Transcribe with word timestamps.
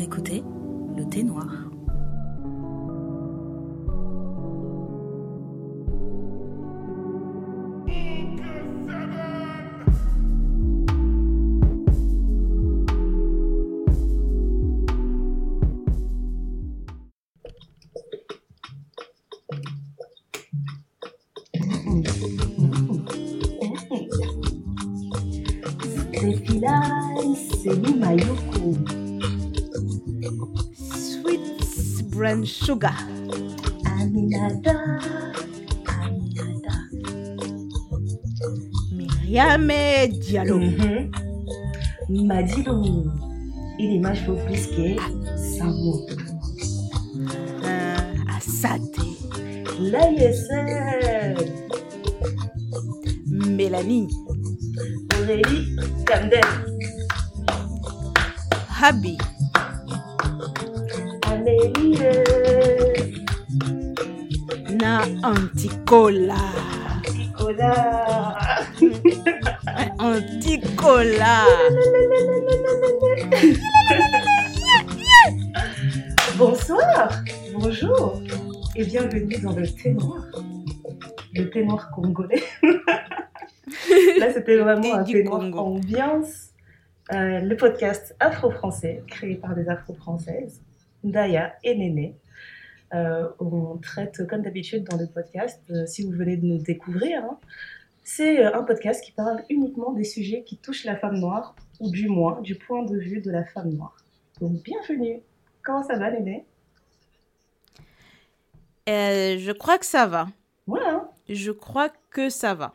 Écoutez 0.00 0.42
le 0.96 1.04
thé 1.08 1.22
noir. 1.22 1.65
Sugar. 32.46 32.94
Aminata, 34.00 34.74
Aminata. 35.86 36.74
Myriam 38.92 39.68
Diallo. 40.20 40.58
Mhm. 40.58 41.10
Madilo. 42.08 42.82
Il 43.78 43.96
est 43.96 43.98
macho 43.98 44.34
plus 44.46 44.66
que 44.68 44.96
Samo. 45.36 46.06
Euh, 47.64 48.36
Asate. 48.36 49.00
L'AISL. 49.80 51.36
Mélanie. 53.26 54.08
Aurélie 55.20 55.76
Camden. 56.06 56.40
Anticola. 66.06 66.36
Nicolas. 67.16 68.38
Anticola. 69.98 71.44
Bonsoir, 76.38 77.24
bonjour 77.54 78.22
et 78.76 78.84
bienvenue 78.84 79.36
dans 79.42 79.52
le 79.52 79.66
thé 79.66 79.94
noir. 79.94 80.22
Le 81.34 81.50
thé 81.50 81.64
noir 81.64 81.90
congolais. 81.90 82.44
Là, 82.62 84.32
c'était 84.32 84.58
vraiment 84.58 84.94
un 84.94 85.02
thé 85.02 85.24
noir 85.24 85.40
ambiance. 85.58 86.50
Euh, 87.12 87.40
le 87.40 87.56
podcast 87.56 88.14
afro-français 88.20 89.02
créé 89.08 89.34
par 89.34 89.56
des 89.56 89.68
afro-françaises, 89.68 90.62
Daya 91.02 91.56
et 91.64 91.74
Néné. 91.74 92.14
Euh, 92.94 93.28
on 93.40 93.76
traite, 93.78 94.26
comme 94.28 94.42
d'habitude, 94.42 94.84
dans 94.84 94.96
le 94.96 95.06
podcast, 95.06 95.60
euh, 95.70 95.86
si 95.86 96.04
vous 96.04 96.12
venez 96.12 96.36
de 96.36 96.46
nous 96.46 96.58
découvrir, 96.58 97.24
hein, 97.24 97.38
c'est 98.04 98.40
euh, 98.44 98.54
un 98.54 98.62
podcast 98.62 99.04
qui 99.04 99.10
parle 99.10 99.42
uniquement 99.50 99.92
des 99.92 100.04
sujets 100.04 100.44
qui 100.44 100.56
touchent 100.56 100.84
la 100.84 100.96
femme 100.96 101.18
noire, 101.18 101.56
ou 101.80 101.90
du 101.90 102.08
moins 102.08 102.40
du 102.40 102.54
point 102.54 102.84
de 102.84 102.96
vue 102.96 103.20
de 103.20 103.30
la 103.30 103.44
femme 103.44 103.70
noire. 103.70 103.96
Donc, 104.40 104.62
bienvenue. 104.62 105.20
Comment 105.64 105.82
ça 105.82 105.98
va, 105.98 106.10
Néné? 106.12 106.44
Euh, 108.88 109.36
je 109.38 109.50
crois 109.50 109.78
que 109.78 109.86
ça 109.86 110.06
va. 110.06 110.28
Voilà. 110.68 111.10
Je 111.28 111.50
crois 111.50 111.88
que 112.10 112.30
ça 112.30 112.54
va. 112.54 112.74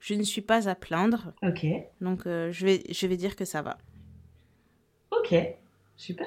Je 0.00 0.14
ne 0.14 0.24
suis 0.24 0.40
pas 0.40 0.68
à 0.68 0.74
plaindre. 0.74 1.32
Ok. 1.42 1.64
Donc, 2.00 2.26
euh, 2.26 2.50
je, 2.50 2.66
vais, 2.66 2.82
je 2.90 3.06
vais 3.06 3.16
dire 3.16 3.36
que 3.36 3.44
ça 3.44 3.62
va. 3.62 3.78
Ok. 5.12 5.32
Super. 5.96 6.26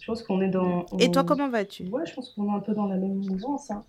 Je 0.00 0.06
pense 0.06 0.22
qu'on 0.22 0.40
est 0.40 0.48
dans. 0.48 0.86
Et 0.98 1.10
toi, 1.10 1.24
comment 1.24 1.48
vas-tu? 1.48 1.84
Ouais, 1.88 2.06
je 2.06 2.14
pense 2.14 2.30
qu'on 2.30 2.48
est 2.52 2.56
un 2.56 2.60
peu 2.60 2.74
dans 2.74 2.86
la 2.86 2.96
même 2.96 3.14
mouvance. 3.16 3.70
hein. 3.70 3.84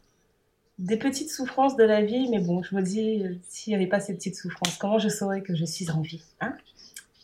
Des 0.78 0.98
petites 0.98 1.30
souffrances 1.30 1.76
de 1.76 1.84
la 1.84 2.04
vie, 2.04 2.30
mais 2.30 2.40
bon, 2.40 2.64
je 2.64 2.74
me 2.76 2.82
dis, 2.82 3.22
s'il 3.48 3.72
n'y 3.72 3.76
avait 3.76 3.88
pas 3.88 4.00
ces 4.00 4.14
petites 4.16 4.36
souffrances, 4.38 4.78
comment 4.78 4.98
je 4.98 5.10
saurais 5.10 5.42
que 5.42 5.54
je 5.56 5.66
suis 5.66 5.90
en 5.92 6.02
vie 6.02 6.24
hein? 6.40 6.56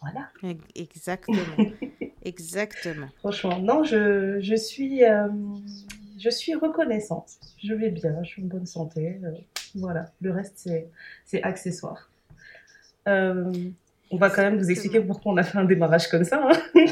Voilà. 0.01 0.27
Exactement. 0.75 1.39
Exactement. 2.23 3.07
Franchement, 3.19 3.59
non, 3.59 3.83
je, 3.83 4.39
je 4.41 4.55
suis, 4.55 5.03
euh, 5.05 5.29
je 6.17 6.29
suis 6.29 6.53
reconnaissante. 6.55 7.29
Je 7.63 7.73
vais 7.73 7.91
bien, 7.91 8.21
je 8.23 8.27
suis 8.29 8.43
en 8.43 8.47
bonne 8.47 8.65
santé. 8.65 9.19
euh, 9.23 9.31
voilà. 9.75 10.11
Le 10.21 10.31
reste, 10.31 10.53
c'est, 10.57 10.89
c'est 11.25 11.41
accessoire. 11.43 12.09
Euh, 13.07 13.51
on 14.11 14.17
va 14.17 14.29
quand 14.29 14.41
même 14.41 14.57
vous 14.57 14.69
expliquer 14.69 14.99
pourquoi 15.01 15.31
on 15.33 15.37
a 15.37 15.43
fait 15.43 15.57
un 15.57 15.65
démarrage 15.65 16.07
comme 16.09 16.23
ça. 16.25 16.45
hein. 16.49 16.59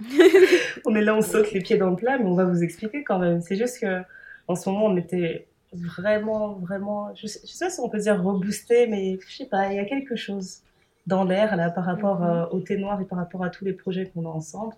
on 0.86 0.94
est 0.94 1.02
là, 1.02 1.14
on 1.14 1.22
saute 1.22 1.52
les 1.52 1.60
pieds 1.60 1.76
dans 1.76 1.90
le 1.90 1.96
plat, 1.96 2.18
mais 2.18 2.24
on 2.26 2.34
va 2.34 2.44
vous 2.44 2.62
expliquer 2.62 3.04
quand 3.04 3.18
même. 3.18 3.40
C'est 3.40 3.56
juste 3.56 3.80
que 3.80 4.02
en 4.46 4.54
ce 4.54 4.68
moment, 4.68 4.86
on 4.86 4.96
était 4.96 5.46
vraiment, 5.72 6.54
vraiment, 6.54 7.14
je 7.14 7.26
sais, 7.26 7.40
je 7.44 7.52
sais 7.52 7.66
pas 7.66 7.70
si 7.70 7.80
on 7.80 7.88
peut 7.88 7.98
dire 7.98 8.22
reboosté, 8.22 8.86
mais 8.86 9.18
je 9.28 9.36
sais 9.36 9.46
pas, 9.46 9.70
il 9.72 9.76
y 9.76 9.78
a 9.78 9.84
quelque 9.84 10.16
chose 10.16 10.60
dans 11.06 11.24
l'air 11.24 11.56
là 11.56 11.70
par 11.70 11.84
rapport 11.84 12.20
Mhm. 12.20 12.26
euh, 12.28 12.46
au 12.50 12.60
thé 12.60 12.76
noir 12.76 13.00
et 13.00 13.04
par 13.04 13.18
rapport 13.18 13.44
à 13.44 13.50
tous 13.50 13.64
les 13.64 13.72
projets 13.72 14.06
qu'on 14.06 14.24
a 14.26 14.28
ensemble. 14.28 14.74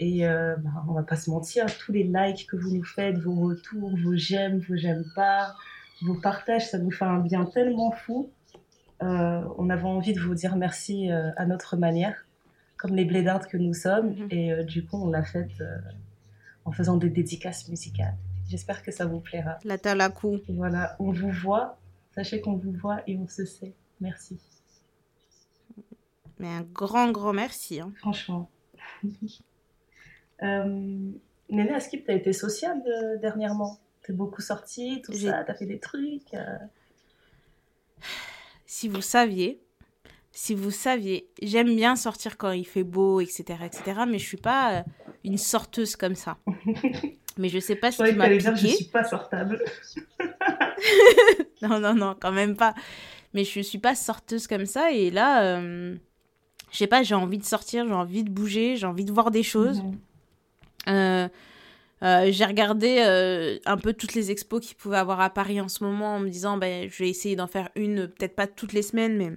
Et 0.00 0.26
euh, 0.26 0.56
bah, 0.58 0.70
on 0.88 0.92
va 0.92 1.02
pas 1.02 1.16
se 1.16 1.30
mentir, 1.30 1.66
tous 1.78 1.92
les 1.92 2.02
likes 2.02 2.46
que 2.50 2.56
vous 2.56 2.74
nous 2.74 2.84
faites, 2.84 3.16
vos 3.18 3.34
retours, 3.48 3.90
vos 3.96 4.14
j'aime, 4.16 4.58
vos 4.68 4.76
j'aime 4.76 5.04
pas, 5.14 5.54
vos 6.02 6.14
partages, 6.14 6.68
ça 6.70 6.78
nous 6.78 6.90
fait 6.90 7.04
un 7.04 7.20
bien 7.20 7.44
tellement 7.44 7.92
fou. 7.92 8.28
Euh, 9.02 9.40
on 9.58 9.70
avait 9.70 9.84
envie 9.84 10.12
de 10.12 10.20
vous 10.20 10.34
dire 10.34 10.56
merci 10.56 11.10
euh, 11.10 11.30
à 11.36 11.46
notre 11.46 11.76
manière, 11.76 12.26
comme 12.84 12.96
les 12.96 13.06
blédards 13.06 13.48
que 13.48 13.56
nous 13.56 13.72
sommes. 13.72 14.10
Mhm. 14.10 14.28
Et 14.30 14.52
euh, 14.52 14.62
du 14.62 14.84
coup, 14.84 14.98
on 15.02 15.08
l'a 15.08 15.24
fait 15.24 15.48
euh, 15.62 15.78
en 16.66 16.72
faisant 16.72 16.98
des 16.98 17.08
dédicaces 17.08 17.66
musicales. 17.68 18.14
J'espère 18.46 18.82
que 18.82 18.92
ça 18.92 19.06
vous 19.06 19.20
plaira. 19.20 19.58
La 19.64 19.78
talakou. 19.78 20.40
Voilà, 20.48 20.94
on 20.98 21.10
vous 21.10 21.30
voit. 21.30 21.78
Sachez 22.14 22.42
qu'on 22.42 22.56
vous 22.56 22.72
voit 22.72 23.00
et 23.06 23.16
on 23.16 23.26
se 23.26 23.46
sait. 23.46 23.72
Merci. 24.02 24.38
Mais 26.38 26.48
un 26.48 26.60
grand, 26.60 27.10
grand 27.10 27.32
merci. 27.32 27.80
hein. 27.80 27.90
Franchement. 27.96 28.50
euh, 30.42 31.10
Néné, 31.48 31.78
que 31.78 31.96
tu 31.96 32.10
as 32.10 32.14
été 32.14 32.34
sociable 32.34 32.82
euh, 32.86 33.16
dernièrement? 33.16 33.78
T'es 34.02 34.12
beaucoup 34.12 34.42
sortie, 34.42 35.00
tout 35.02 35.14
ça, 35.14 35.42
t'as 35.44 35.54
fait 35.54 35.64
des 35.64 35.78
trucs 35.78 36.34
euh, 36.34 36.58
Si 38.66 38.88
vous 38.88 39.00
saviez, 39.00 39.63
si 40.36 40.54
vous 40.54 40.72
saviez, 40.72 41.28
j'aime 41.40 41.74
bien 41.76 41.94
sortir 41.94 42.36
quand 42.36 42.50
il 42.50 42.66
fait 42.66 42.82
beau, 42.82 43.20
etc., 43.20 43.44
etc., 43.64 44.00
mais 44.08 44.18
je 44.18 44.24
suis 44.26 44.36
pas 44.36 44.78
euh, 44.78 44.82
une 45.22 45.38
sorteuse 45.38 45.94
comme 45.96 46.16
ça. 46.16 46.38
Mais 47.36 47.48
je 47.48 47.58
sais 47.58 47.74
pas 47.74 47.90
ce 47.90 47.96
croyais 47.96 48.12
qui 48.12 48.18
m'a 48.18 48.24
t'allais 48.26 48.38
dire 48.38 48.54
je 48.54 48.62
piqué. 48.66 48.76
suis 48.76 48.84
pas 48.84 49.04
sortable. 49.04 49.62
Non, 51.62 51.80
non, 51.80 51.94
non, 51.94 52.14
quand 52.20 52.30
même 52.30 52.56
pas. 52.56 52.74
Mais 53.32 53.42
je 53.44 53.60
suis 53.60 53.78
pas 53.78 53.94
sorteuse 53.94 54.46
comme 54.46 54.66
ça. 54.66 54.92
Et 54.92 55.10
là, 55.10 55.42
euh, 55.42 55.96
je 56.70 56.76
sais 56.76 56.86
pas, 56.86 57.02
j'ai 57.02 57.14
envie 57.14 57.38
de 57.38 57.44
sortir, 57.44 57.86
j'ai 57.88 57.94
envie 57.94 58.22
de 58.22 58.30
bouger, 58.30 58.76
j'ai 58.76 58.86
envie 58.86 59.04
de 59.04 59.12
voir 59.12 59.30
des 59.30 59.42
choses. 59.42 59.82
Euh, 60.88 61.26
euh, 62.02 62.28
j'ai 62.30 62.44
regardé 62.44 62.98
euh, 63.00 63.58
un 63.64 63.78
peu 63.78 63.94
toutes 63.94 64.14
les 64.14 64.30
expos 64.30 64.60
qu'il 64.64 64.76
pouvait 64.76 64.98
avoir 64.98 65.20
à 65.20 65.30
Paris 65.30 65.60
en 65.60 65.68
ce 65.68 65.82
moment 65.82 66.16
en 66.16 66.20
me 66.20 66.28
disant 66.28 66.58
ben, 66.58 66.88
je 66.90 67.02
vais 67.02 67.08
essayer 67.08 67.34
d'en 67.34 67.46
faire 67.46 67.70
une, 67.76 68.08
peut-être 68.08 68.36
pas 68.36 68.46
toutes 68.46 68.74
les 68.74 68.82
semaines, 68.82 69.16
mais 69.16 69.32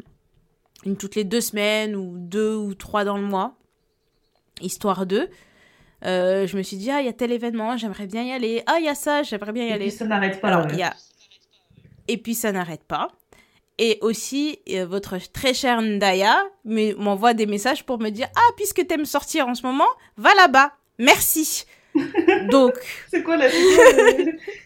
une 0.88 0.98
toutes 0.98 1.16
les 1.16 1.24
deux 1.24 1.42
semaines 1.42 1.96
ou 1.96 2.16
deux 2.18 2.56
ou 2.56 2.74
trois 2.74 3.04
dans 3.04 3.18
le 3.18 3.24
mois, 3.24 3.56
histoire 4.62 5.06
d'eux. 5.06 5.30
Euh, 6.06 6.48
je 6.48 6.58
me 6.58 6.62
suis 6.64 6.78
dit, 6.78 6.90
ah, 6.92 7.02
il 7.02 7.06
y 7.06 7.10
a 7.10 7.14
tel 7.14 7.32
événement, 7.32 7.76
j'aimerais 7.78 8.08
bien 8.08 8.24
y 8.24 8.32
aller. 8.32 8.64
Ah, 8.68 8.78
il 8.80 8.86
y 8.86 8.90
a 8.90 8.96
ça, 8.96 9.24
j'aimerais 9.24 9.52
bien 9.52 9.66
y 9.66 9.70
Et 9.70 9.74
aller. 9.74 9.88
puis 9.88 9.96
ça 9.98 10.06
n'arrête 10.06 10.40
pas. 10.42 10.50
A... 10.54 10.94
Et 12.08 12.18
puis, 12.18 12.36
ça 12.36 12.52
n'arrête 12.52 12.84
pas. 12.84 13.10
Et 13.80 13.98
aussi, 14.02 14.60
euh, 14.70 14.86
votre 14.86 15.18
très 15.32 15.54
chère 15.54 15.82
Ndaya 15.82 16.36
me- 16.66 16.94
m'envoie 16.96 17.34
des 17.34 17.46
messages 17.46 17.84
pour 17.86 18.00
me 18.00 18.10
dire 18.10 18.28
Ah, 18.36 18.50
puisque 18.56 18.88
t'aimes 18.88 19.06
sortir 19.06 19.48
en 19.48 19.56
ce 19.56 19.64
moment, 19.66 19.88
va 20.18 20.34
là-bas. 20.36 20.72
Merci. 21.00 21.66
Donc, 22.52 22.74
C'est 23.10 23.24
quoi 23.24 23.38
là 23.38 23.48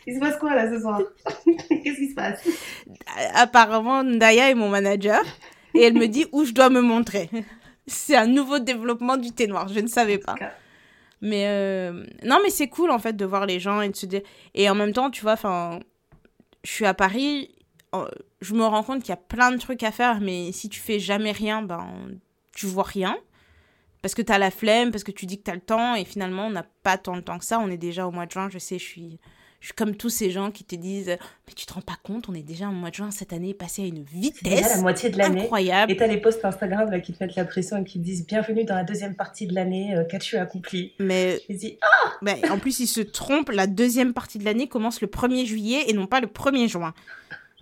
Il 0.05 0.15
se 0.15 0.19
passe 0.19 0.37
quoi 0.37 0.53
là 0.53 0.69
ce 0.69 0.79
soir? 0.81 1.01
Qu'est-ce 1.45 1.97
qui 1.97 2.09
se 2.09 2.15
passe? 2.15 2.41
Apparemment, 3.35 4.03
Ndaya 4.03 4.49
est 4.49 4.55
mon 4.55 4.69
manager. 4.69 5.21
Et 5.73 5.83
elle 5.83 5.93
me 5.93 6.07
dit 6.07 6.25
où 6.31 6.45
je 6.45 6.51
dois 6.51 6.69
me 6.69 6.81
montrer. 6.81 7.29
C'est 7.87 8.15
un 8.15 8.27
nouveau 8.27 8.59
développement 8.59 9.17
du 9.17 9.31
thé 9.31 9.47
noir. 9.47 9.67
Je 9.67 9.79
ne 9.79 9.87
savais 9.87 10.17
pas. 10.17 10.35
Mais 11.21 11.47
euh, 11.47 12.05
non, 12.23 12.39
mais 12.43 12.49
c'est 12.49 12.67
cool 12.67 12.89
en 12.89 12.99
fait 12.99 13.13
de 13.13 13.25
voir 13.25 13.45
les 13.45 13.59
gens 13.59 13.81
et 13.81 13.89
de 13.89 13.95
se 13.95 14.05
dire. 14.05 14.21
Et 14.53 14.69
en 14.69 14.75
même 14.75 14.93
temps, 14.93 15.11
tu 15.11 15.21
vois, 15.21 15.33
enfin, 15.33 15.79
je 16.63 16.71
suis 16.71 16.85
à 16.85 16.93
Paris, 16.93 17.53
je 18.41 18.53
me 18.53 18.65
rends 18.65 18.83
compte 18.83 19.01
qu'il 19.01 19.09
y 19.09 19.13
a 19.13 19.17
plein 19.17 19.51
de 19.51 19.57
trucs 19.57 19.83
à 19.83 19.91
faire, 19.91 20.19
mais 20.21 20.51
si 20.51 20.69
tu 20.69 20.79
fais 20.79 20.99
jamais 20.99 21.31
rien, 21.31 21.61
ben, 21.61 21.87
tu 22.53 22.65
vois 22.65 22.83
rien. 22.83 23.17
Parce 24.01 24.15
que 24.15 24.21
tu 24.21 24.31
as 24.31 24.39
la 24.39 24.49
flemme, 24.49 24.91
parce 24.91 25.03
que 25.03 25.11
tu 25.11 25.27
dis 25.27 25.37
que 25.37 25.43
tu 25.43 25.51
as 25.51 25.55
le 25.55 25.61
temps, 25.61 25.93
et 25.93 26.05
finalement, 26.05 26.47
on 26.47 26.49
n'a 26.49 26.65
pas 26.83 26.97
tant 26.97 27.15
de 27.15 27.21
temps 27.21 27.37
que 27.37 27.45
ça. 27.45 27.59
On 27.59 27.69
est 27.69 27.77
déjà 27.77 28.07
au 28.07 28.11
mois 28.11 28.25
de 28.25 28.31
juin, 28.31 28.49
je 28.49 28.57
sais, 28.57 28.79
je 28.79 28.83
suis, 28.83 29.19
Je 29.61 29.67
suis 29.67 29.75
comme 29.75 29.95
tous 29.95 30.09
ces 30.09 30.31
gens 30.31 30.49
qui 30.49 30.63
te 30.63 30.75
disent 30.75 31.17
Mais 31.47 31.53
tu 31.55 31.67
te 31.67 31.73
rends 31.73 31.81
pas 31.81 31.95
compte, 32.01 32.27
on 32.27 32.33
est 32.33 32.41
déjà 32.41 32.65
en 32.65 32.73
mois 32.73 32.89
de 32.89 32.95
juin 32.95 33.11
cette 33.11 33.31
année, 33.31 33.53
passé 33.53 33.83
à 33.83 33.85
une 33.85 34.01
vitesse. 34.03 34.75
la 34.75 34.81
moitié 34.81 35.11
de 35.11 35.19
l'année. 35.19 35.43
Incroyable. 35.43 35.91
Et 35.91 35.97
t'as 35.97 36.07
les 36.07 36.17
posts 36.17 36.43
Instagram 36.43 36.89
là, 36.89 36.99
qui 36.99 37.13
te 37.13 37.23
mettent 37.23 37.35
la 37.35 37.45
pression 37.45 37.77
et 37.77 37.83
qui 37.83 37.99
te 37.99 38.03
disent 38.03 38.25
Bienvenue 38.25 38.65
dans 38.65 38.75
la 38.75 38.83
deuxième 38.83 39.15
partie 39.15 39.45
de 39.45 39.53
l'année, 39.53 39.95
euh, 39.95 40.03
qu'as-tu 40.03 40.35
accompli? 40.37 40.93
Mais. 40.99 41.39
dis 41.47 41.77
Ah 41.83 42.13
mais 42.23 42.49
En 42.49 42.57
plus, 42.57 42.79
ils 42.79 42.87
se 42.87 43.01
trompent, 43.01 43.51
la 43.51 43.67
deuxième 43.67 44.13
partie 44.13 44.39
de 44.39 44.45
l'année 44.45 44.67
commence 44.67 44.99
le 44.99 45.07
1er 45.07 45.45
juillet 45.45 45.83
et 45.87 45.93
non 45.93 46.07
pas 46.07 46.21
le 46.21 46.27
1er 46.27 46.67
juin. 46.67 46.95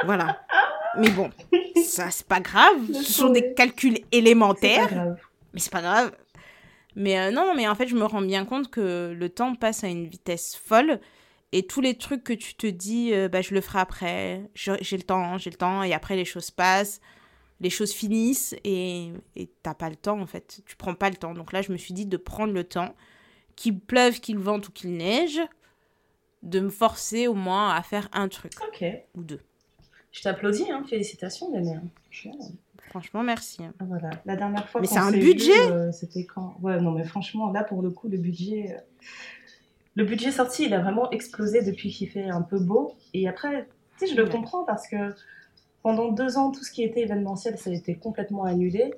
Voilà. 0.06 0.40
Mais 0.98 1.10
bon, 1.10 1.30
ça, 1.86 2.12
c'est 2.12 2.26
pas 2.26 2.40
grave. 2.40 2.78
Ce 2.94 3.12
sont 3.12 3.30
des 3.30 3.54
calculs 3.54 4.00
élémentaires. 4.14 5.18
Mais 5.54 5.60
c'est 5.60 5.72
pas 5.72 5.82
grave. 5.82 6.14
Mais 6.96 7.20
euh, 7.20 7.32
non, 7.32 7.54
mais 7.58 7.68
en 7.68 7.76
fait, 7.76 7.88
je 7.88 7.96
me 7.96 8.06
rends 8.06 8.22
bien 8.22 8.46
compte 8.46 8.72
que 8.72 9.14
le 9.14 9.30
temps 9.30 9.54
passe 9.56 9.84
à 9.84 9.88
une 9.88 10.08
vitesse 10.08 10.56
folle. 10.56 11.02
Et 11.52 11.66
tous 11.66 11.82
les 11.82 11.98
trucs 11.98 12.24
que 12.24 12.34
tu 12.34 12.54
te 12.56 12.68
dis, 12.68 13.14
euh, 13.14 13.28
bah, 13.28 13.42
je 13.42 13.54
le 13.54 13.62
ferai 13.62 13.80
après, 13.80 14.50
j'ai 14.54 14.98
le 14.98 15.04
temps, 15.04 15.38
j'ai 15.38 15.50
le 15.50 15.56
temps, 15.56 15.82
et 15.84 15.94
après 15.94 16.16
les 16.16 16.26
choses 16.26 16.52
passent, 16.52 17.02
les 17.60 17.70
choses 17.70 17.92
finissent, 17.92 18.56
et 18.64 19.12
t'as 19.64 19.74
pas 19.74 19.90
le 19.90 19.96
temps 19.96 20.20
en 20.20 20.28
fait. 20.28 20.62
Tu 20.66 20.76
prends 20.76 20.94
pas 20.94 21.10
le 21.10 21.16
temps. 21.16 21.34
Donc 21.34 21.52
là, 21.52 21.62
je 21.62 21.72
me 21.72 21.78
suis 21.78 21.94
dit 21.94 22.06
de 22.06 22.18
prendre 22.18 22.54
le 22.54 22.64
temps, 22.64 22.96
qu'il 23.56 23.80
pleuve, 23.80 24.20
qu'il 24.20 24.38
vente 24.38 24.68
ou 24.70 24.72
qu'il 24.72 24.96
neige, 24.96 25.40
de 26.44 26.60
me 26.60 26.70
forcer 26.70 27.28
au 27.28 27.34
moins 27.34 27.74
à 27.74 27.82
faire 27.82 28.10
un 28.14 28.28
truc. 28.28 28.54
Ok. 28.68 28.86
Ou 29.16 29.24
deux. 29.24 29.42
Je 30.12 30.22
t'applaudis, 30.22 30.72
hein. 30.72 30.84
félicitations, 30.88 31.52
Damien. 31.52 31.82
Franchement, 32.90 33.22
merci. 33.24 33.62
Ah, 33.80 33.84
voilà. 33.88 34.10
La 34.26 34.36
dernière 34.36 34.68
fois. 34.68 34.82
Mais 34.82 34.88
c'est 34.88 34.98
un 34.98 35.12
budget 35.12 35.72
euh, 35.72 35.92
C'était 35.92 36.26
quand? 36.26 36.58
Ouais, 36.62 36.80
non, 36.82 36.92
mais 36.92 37.04
franchement, 37.04 37.52
là, 37.52 37.64
pour 37.64 37.82
le 37.82 37.92
coup, 37.92 38.08
le 38.08 38.18
budget. 38.18 38.76
Euh, 38.76 38.80
le 39.96 40.06
budget 40.06 40.32
sorti, 40.32 40.66
il 40.66 40.74
a 40.74 40.82
vraiment 40.82 41.10
explosé 41.12 41.62
depuis 41.62 41.90
qu'il 41.90 42.10
fait 42.10 42.30
un 42.30 42.42
peu 42.42 42.60
beau. 42.60 42.96
Et 43.14 43.28
après, 43.28 43.68
tu 43.98 44.08
sais, 44.08 44.14
je 44.14 44.20
le 44.20 44.28
comprends 44.28 44.64
parce 44.64 44.88
que 44.88 45.14
pendant 45.84 46.12
deux 46.12 46.38
ans, 46.38 46.52
tout 46.52 46.64
ce 46.64 46.72
qui 46.72 46.84
était 46.84 47.02
événementiel, 47.02 47.58
ça 47.58 47.70
a 47.70 47.74
été 47.74 47.96
complètement 47.96 48.44
annulé. 48.44 48.94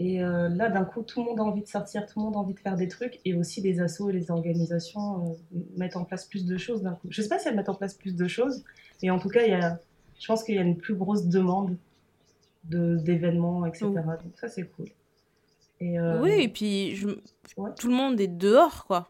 Et 0.00 0.22
euh, 0.22 0.48
là, 0.48 0.70
d'un 0.70 0.84
coup, 0.84 1.02
tout 1.02 1.20
le 1.20 1.26
monde 1.26 1.40
a 1.40 1.44
envie 1.44 1.62
de 1.62 1.68
sortir, 1.68 2.04
tout 2.06 2.18
le 2.18 2.24
monde 2.24 2.34
a 2.34 2.38
envie 2.38 2.54
de 2.54 2.58
faire 2.58 2.76
des 2.76 2.88
trucs. 2.88 3.20
Et 3.24 3.34
aussi, 3.34 3.60
les 3.60 3.80
assos 3.80 4.10
et 4.10 4.12
les 4.12 4.30
organisations 4.30 5.36
mettent 5.76 5.96
en 5.96 6.04
place 6.04 6.24
plus 6.24 6.46
de 6.46 6.56
choses 6.56 6.82
d'un 6.82 6.94
coup. 6.94 7.06
Je 7.10 7.22
sais 7.22 7.28
pas 7.28 7.38
si 7.38 7.48
elles 7.48 7.56
mettent 7.56 7.68
en 7.68 7.74
place 7.74 7.94
plus 7.94 8.16
de 8.16 8.26
choses, 8.26 8.64
mais 9.02 9.10
en 9.10 9.18
tout 9.18 9.28
cas, 9.28 9.44
il 9.44 9.50
y 9.50 9.54
a, 9.54 9.78
je 10.18 10.26
pense 10.26 10.42
qu'il 10.42 10.56
y 10.56 10.58
a 10.58 10.62
une 10.62 10.76
plus 10.76 10.94
grosse 10.94 11.26
demande 11.26 11.76
d'événements, 12.64 13.66
etc. 13.66 13.86
Donc 13.86 14.36
ça, 14.36 14.48
c'est 14.48 14.64
cool. 14.64 14.86
Et 15.80 15.98
euh, 15.98 16.20
Oui, 16.22 16.42
et 16.42 16.48
puis 16.48 16.96
je... 16.96 17.10
tout 17.76 17.88
le 17.88 17.94
monde 17.94 18.20
est 18.20 18.26
dehors, 18.26 18.86
quoi. 18.86 19.08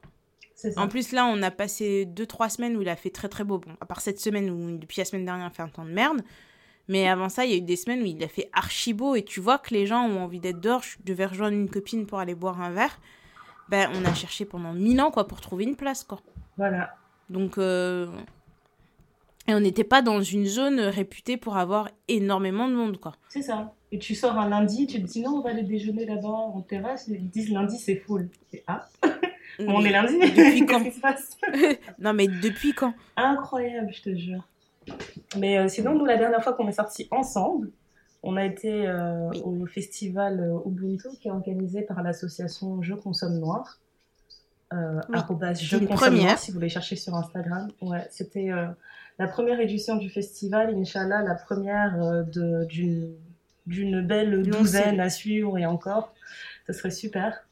En 0.76 0.88
plus, 0.88 1.12
là, 1.12 1.26
on 1.26 1.42
a 1.42 1.50
passé 1.50 2.06
2-3 2.06 2.50
semaines 2.50 2.76
où 2.76 2.82
il 2.82 2.88
a 2.88 2.96
fait 2.96 3.10
très 3.10 3.28
très 3.28 3.44
beau. 3.44 3.58
Bon, 3.58 3.72
à 3.80 3.86
part 3.86 4.00
cette 4.00 4.20
semaine 4.20 4.50
où, 4.50 4.78
depuis 4.78 5.00
la 5.00 5.04
semaine 5.04 5.24
dernière, 5.24 5.46
il 5.46 5.50
a 5.50 5.50
fait 5.50 5.62
un 5.62 5.68
temps 5.68 5.84
de 5.84 5.90
merde. 5.90 6.22
Mais 6.88 7.08
avant 7.08 7.28
ça, 7.28 7.44
il 7.44 7.50
y 7.50 7.54
a 7.54 7.56
eu 7.56 7.62
des 7.62 7.76
semaines 7.76 8.02
où 8.02 8.06
il 8.06 8.22
a 8.22 8.28
fait 8.28 8.50
archi 8.52 8.92
beau. 8.92 9.14
Et 9.14 9.22
tu 9.24 9.40
vois 9.40 9.58
que 9.58 9.74
les 9.74 9.86
gens 9.86 10.06
ont 10.06 10.22
envie 10.22 10.40
d'être 10.40 10.60
dehors. 10.60 10.82
Je 10.82 10.96
devais 11.04 11.26
rejoindre 11.26 11.56
une 11.56 11.70
copine 11.70 12.06
pour 12.06 12.18
aller 12.18 12.34
boire 12.34 12.60
un 12.60 12.70
verre. 12.70 12.98
Ben, 13.68 13.90
on 13.94 14.04
a 14.04 14.14
cherché 14.14 14.44
pendant 14.44 14.72
1000 14.72 15.00
ans, 15.00 15.10
quoi, 15.10 15.26
pour 15.26 15.40
trouver 15.40 15.64
une 15.64 15.76
place, 15.76 16.04
quoi. 16.04 16.20
Voilà. 16.56 16.94
Donc, 17.30 17.56
euh, 17.58 18.06
et 19.46 19.54
on 19.54 19.60
n'était 19.60 19.84
pas 19.84 20.02
dans 20.02 20.22
une 20.22 20.46
zone 20.46 20.80
réputée 20.80 21.36
pour 21.36 21.56
avoir 21.56 21.90
énormément 22.08 22.68
de 22.68 22.74
monde, 22.74 22.98
quoi. 22.98 23.12
C'est 23.28 23.42
ça. 23.42 23.74
Et 23.92 23.98
tu 23.98 24.14
sors 24.14 24.38
un 24.38 24.48
lundi, 24.48 24.86
tu 24.86 25.02
te 25.02 25.06
dis 25.06 25.22
non, 25.22 25.36
on 25.36 25.40
va 25.40 25.50
aller 25.50 25.62
déjeuner 25.62 26.06
là-bas 26.06 26.28
en 26.28 26.60
terrasse. 26.62 27.08
Ils 27.08 27.28
disent 27.28 27.50
lundi, 27.50 27.78
c'est 27.78 27.96
full. 27.96 28.28
Et 28.52 28.64
ah 28.66 28.88
On 29.58 29.84
est 29.84 29.90
lundi 29.92 30.18
Depuis 30.18 30.66
quand 30.66 30.82
Non, 31.98 32.12
mais 32.12 32.28
depuis 32.28 32.72
quand 32.72 32.94
Incroyable, 33.16 33.92
je 33.92 34.02
te 34.02 34.14
jure. 34.14 34.48
Mais 35.38 35.58
euh, 35.58 35.68
sinon, 35.68 35.94
nous, 35.94 36.04
la 36.04 36.16
dernière 36.16 36.42
fois 36.42 36.52
qu'on 36.52 36.68
est 36.68 36.72
sortis 36.72 37.08
ensemble, 37.10 37.70
on 38.26 38.36
a 38.36 38.44
été 38.44 38.86
euh, 38.86 39.30
au 39.44 39.66
festival 39.66 40.40
euh, 40.40 40.58
Ubuntu 40.66 41.08
qui 41.20 41.28
est 41.28 41.30
organisé 41.30 41.82
par 41.82 42.02
l'association 42.02 42.82
Je 42.82 42.94
Consomme 42.94 43.38
Noir. 43.38 43.80
Euh, 44.72 44.98
Je 45.12 45.76
Consomme 45.84 46.16
Noir, 46.16 46.38
si 46.38 46.50
vous 46.50 46.54
voulez 46.54 46.70
chercher 46.70 46.96
sur 46.96 47.14
Instagram. 47.14 47.70
Ouais, 47.82 48.06
c'était 48.10 48.50
la 49.18 49.28
première 49.28 49.60
édition 49.60 49.96
du 49.96 50.08
festival, 50.08 50.74
Inch'Allah, 50.74 51.22
la 51.22 51.34
première 51.34 52.24
d'une 53.66 54.00
belle 54.00 54.42
douzaine 54.42 55.00
à 55.00 55.10
suivre 55.10 55.58
et 55.58 55.66
encore. 55.66 56.14
Ce 56.66 56.72
serait 56.72 56.90
super. 56.90 57.46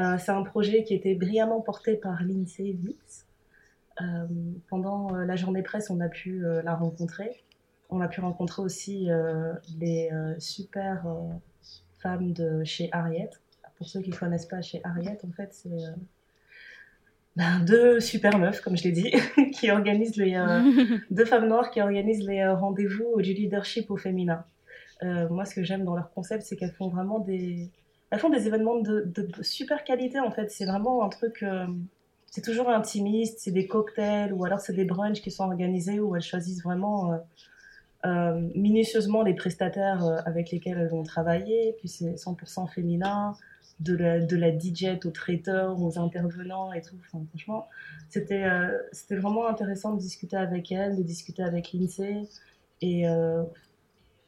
Euh, 0.00 0.18
c'est 0.18 0.32
un 0.32 0.42
projet 0.42 0.82
qui 0.84 0.94
était 0.94 1.14
brillamment 1.14 1.60
porté 1.60 1.96
par 1.96 2.22
l'INSEE 2.22 2.76
Witz. 2.84 3.26
Euh, 4.00 4.26
pendant 4.68 5.10
la 5.14 5.36
journée 5.36 5.62
presse, 5.62 5.90
on 5.90 6.00
a 6.00 6.08
pu 6.08 6.42
la 6.64 6.74
rencontrer. 6.74 7.42
On 7.90 8.00
a 8.00 8.08
pu 8.08 8.20
rencontrer 8.20 8.62
aussi 8.62 9.08
les 9.78 10.10
super 10.38 11.04
femmes 11.98 12.32
de 12.32 12.64
chez 12.64 12.88
Harriet. 12.92 13.30
Pour 13.76 13.88
ceux 13.88 14.00
qui 14.00 14.10
ne 14.10 14.16
connaissent 14.16 14.46
pas 14.46 14.62
chez 14.62 14.80
Harriet, 14.84 15.18
en 15.24 15.32
fait, 15.32 15.52
c'est 15.52 15.70
ben, 17.36 17.60
deux 17.60 18.00
super 18.00 18.38
meufs, 18.38 18.60
comme 18.60 18.76
je 18.76 18.84
l'ai 18.84 18.92
dit, 18.92 19.12
qui 19.54 19.70
organisent 19.70 20.16
les 20.16 20.34
euh, 20.34 20.98
deux 21.10 21.24
femmes 21.24 21.48
noires 21.48 21.70
qui 21.70 21.80
organisent 21.80 22.26
les 22.26 22.40
euh, 22.40 22.54
rendez-vous 22.54 23.22
du 23.22 23.32
leadership 23.32 23.90
au 23.90 23.96
féminin. 23.96 24.44
Euh, 25.02 25.28
moi, 25.30 25.44
ce 25.44 25.54
que 25.54 25.62
j'aime 25.62 25.84
dans 25.84 25.94
leur 25.94 26.10
concept, 26.12 26.42
c'est 26.42 26.56
qu'elles 26.56 26.72
font 26.72 26.88
vraiment 26.88 27.20
des, 27.20 27.70
elles 28.10 28.18
font 28.18 28.30
des 28.30 28.46
événements 28.46 28.76
de, 28.76 29.12
super 29.42 29.84
qualité 29.84 30.20
en 30.20 30.30
fait. 30.30 30.50
C'est 30.50 30.66
vraiment 30.66 31.04
un 31.04 31.08
truc, 31.08 31.44
c'est 32.26 32.42
toujours 32.42 32.68
intimiste, 32.68 33.38
c'est 33.38 33.52
des 33.52 33.66
cocktails 33.66 34.32
ou 34.32 34.44
alors 34.44 34.60
c'est 34.60 34.72
des 34.72 34.84
brunchs 34.84 35.20
qui 35.20 35.30
sont 35.30 35.44
organisés 35.44 36.00
où 36.00 36.16
elles 36.16 36.22
choisissent 36.22 36.62
vraiment 36.62 37.20
minutieusement 38.04 39.22
les 39.22 39.34
prestataires 39.34 40.04
avec 40.26 40.50
lesquels 40.50 40.78
elles 40.78 40.90
vont 40.90 41.04
travailler. 41.04 41.76
Puis 41.78 41.88
c'est 41.88 42.14
100% 42.14 42.68
féminin 42.72 43.36
de 43.80 43.96
la, 43.96 44.20
de 44.20 44.36
la 44.36 44.56
DJ 44.56 44.98
aux 45.04 45.10
traiteurs, 45.10 45.80
aux 45.82 45.98
intervenants 45.98 46.72
et 46.72 46.82
tout. 46.82 46.96
franchement, 47.28 47.68
c'était 48.08 48.44
euh, 48.44 48.78
c'était 48.92 49.16
vraiment 49.16 49.48
intéressant 49.48 49.94
de 49.94 50.00
discuter 50.00 50.36
avec 50.36 50.70
elle, 50.70 50.96
de 50.96 51.02
discuter 51.02 51.42
avec 51.42 51.72
l'INSEE. 51.72 52.28
Et 52.82 53.08
euh, 53.08 53.42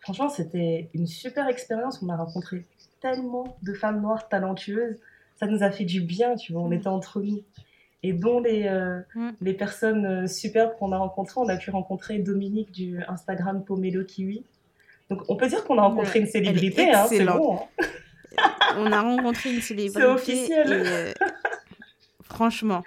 franchement, 0.01 0.29
c'était 0.29 0.89
une 0.95 1.07
super 1.07 1.49
expérience. 1.49 2.03
On 2.03 2.09
a 2.09 2.17
rencontré 2.17 2.65
tellement 3.03 3.57
de 3.63 3.75
femmes 3.75 4.01
noires 4.01 4.29
talentueuses. 4.29 4.97
Ça 5.37 5.47
nous 5.47 5.63
a 5.63 5.71
fait 5.71 5.85
du 5.85 6.01
bien, 6.01 6.37
tu 6.37 6.53
vois. 6.53 6.63
On 6.63 6.69
mm. 6.69 6.75
était 6.75 6.89
entre 6.89 7.21
nous. 7.21 7.43
Et 8.05 8.13
dont 8.13 8.41
les, 8.41 8.67
euh, 8.67 9.01
mm. 9.15 9.31
les 9.41 9.55
personnes 9.55 10.27
superbes 10.27 10.73
qu'on 10.79 10.93
a 10.93 10.99
rencontrées, 10.99 11.41
on 11.41 11.49
a 11.49 11.57
pu 11.57 11.71
rencontrer 11.71 12.19
Dominique 12.19 12.73
du 12.73 13.03
Instagram 13.09 13.65
Pomelo 13.65 14.05
Kiwi. 14.05 14.45
Donc 15.11 15.25
on 15.29 15.37
peut 15.37 15.49
dire 15.49 15.65
qu'on 15.65 15.79
a 15.79 15.83
rencontré 15.83 16.21
une 16.21 16.27
célébrité, 16.27 16.91
hein, 16.91 17.05
c'est 17.09 17.25
bon. 17.25 17.59
Hein 17.81 17.87
on 18.79 18.91
a 18.91 19.01
rencontré 19.03 19.53
une 19.53 19.61
célébrité. 19.61 20.01
C'est 20.01 20.07
officiel. 20.07 20.67
Euh, 20.71 21.13
franchement. 22.23 22.83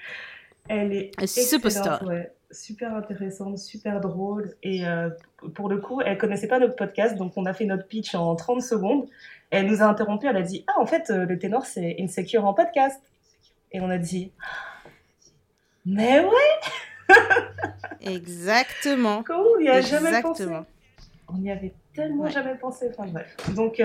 Elle 0.68 0.94
est 0.94 1.12
excellente, 1.22 2.02
ouais. 2.04 2.32
super 2.50 2.96
intéressante, 2.96 3.60
super 3.60 4.02
drôle. 4.02 4.56
Et 4.64 4.88
euh, 4.88 5.10
pour 5.54 5.70
le 5.70 5.78
coup, 5.78 6.02
elle 6.02 6.18
connaissait 6.18 6.48
pas 6.48 6.58
notre 6.58 6.76
podcast, 6.76 7.16
donc 7.16 7.34
on 7.36 7.46
a 7.46 7.54
fait 7.54 7.66
notre 7.66 7.88
pitch 7.88 8.16
en 8.16 8.36
30 8.36 8.62
secondes. 8.62 9.08
Elle 9.52 9.68
nous 9.68 9.82
a 9.82 9.86
interrompu, 9.86 10.28
elle 10.28 10.38
a 10.38 10.42
dit 10.42 10.64
Ah, 10.68 10.80
en 10.80 10.86
fait, 10.86 11.10
euh, 11.10 11.26
le 11.26 11.38
ténor, 11.38 11.66
c'est 11.66 11.96
Insecure 12.00 12.46
en 12.46 12.54
podcast. 12.54 13.02
Et 13.72 13.80
on 13.82 13.90
a 13.90 13.98
dit 13.98 14.32
Mais 15.86 16.20
ouais 16.20 17.16
Exactement. 18.02 19.24
Comment 19.24 19.44
on 19.56 19.60
n'y 19.60 19.70
a 19.70 19.82
jamais 19.82 20.22
pensé 20.22 20.48
On 21.28 21.38
n'y 21.38 21.52
avait 21.52 21.74
tellement 21.94 22.28
jamais 22.28 22.56
pensé. 22.56 22.90
Enfin 22.92 23.08
bref. 23.08 23.36
Donc. 23.56 23.82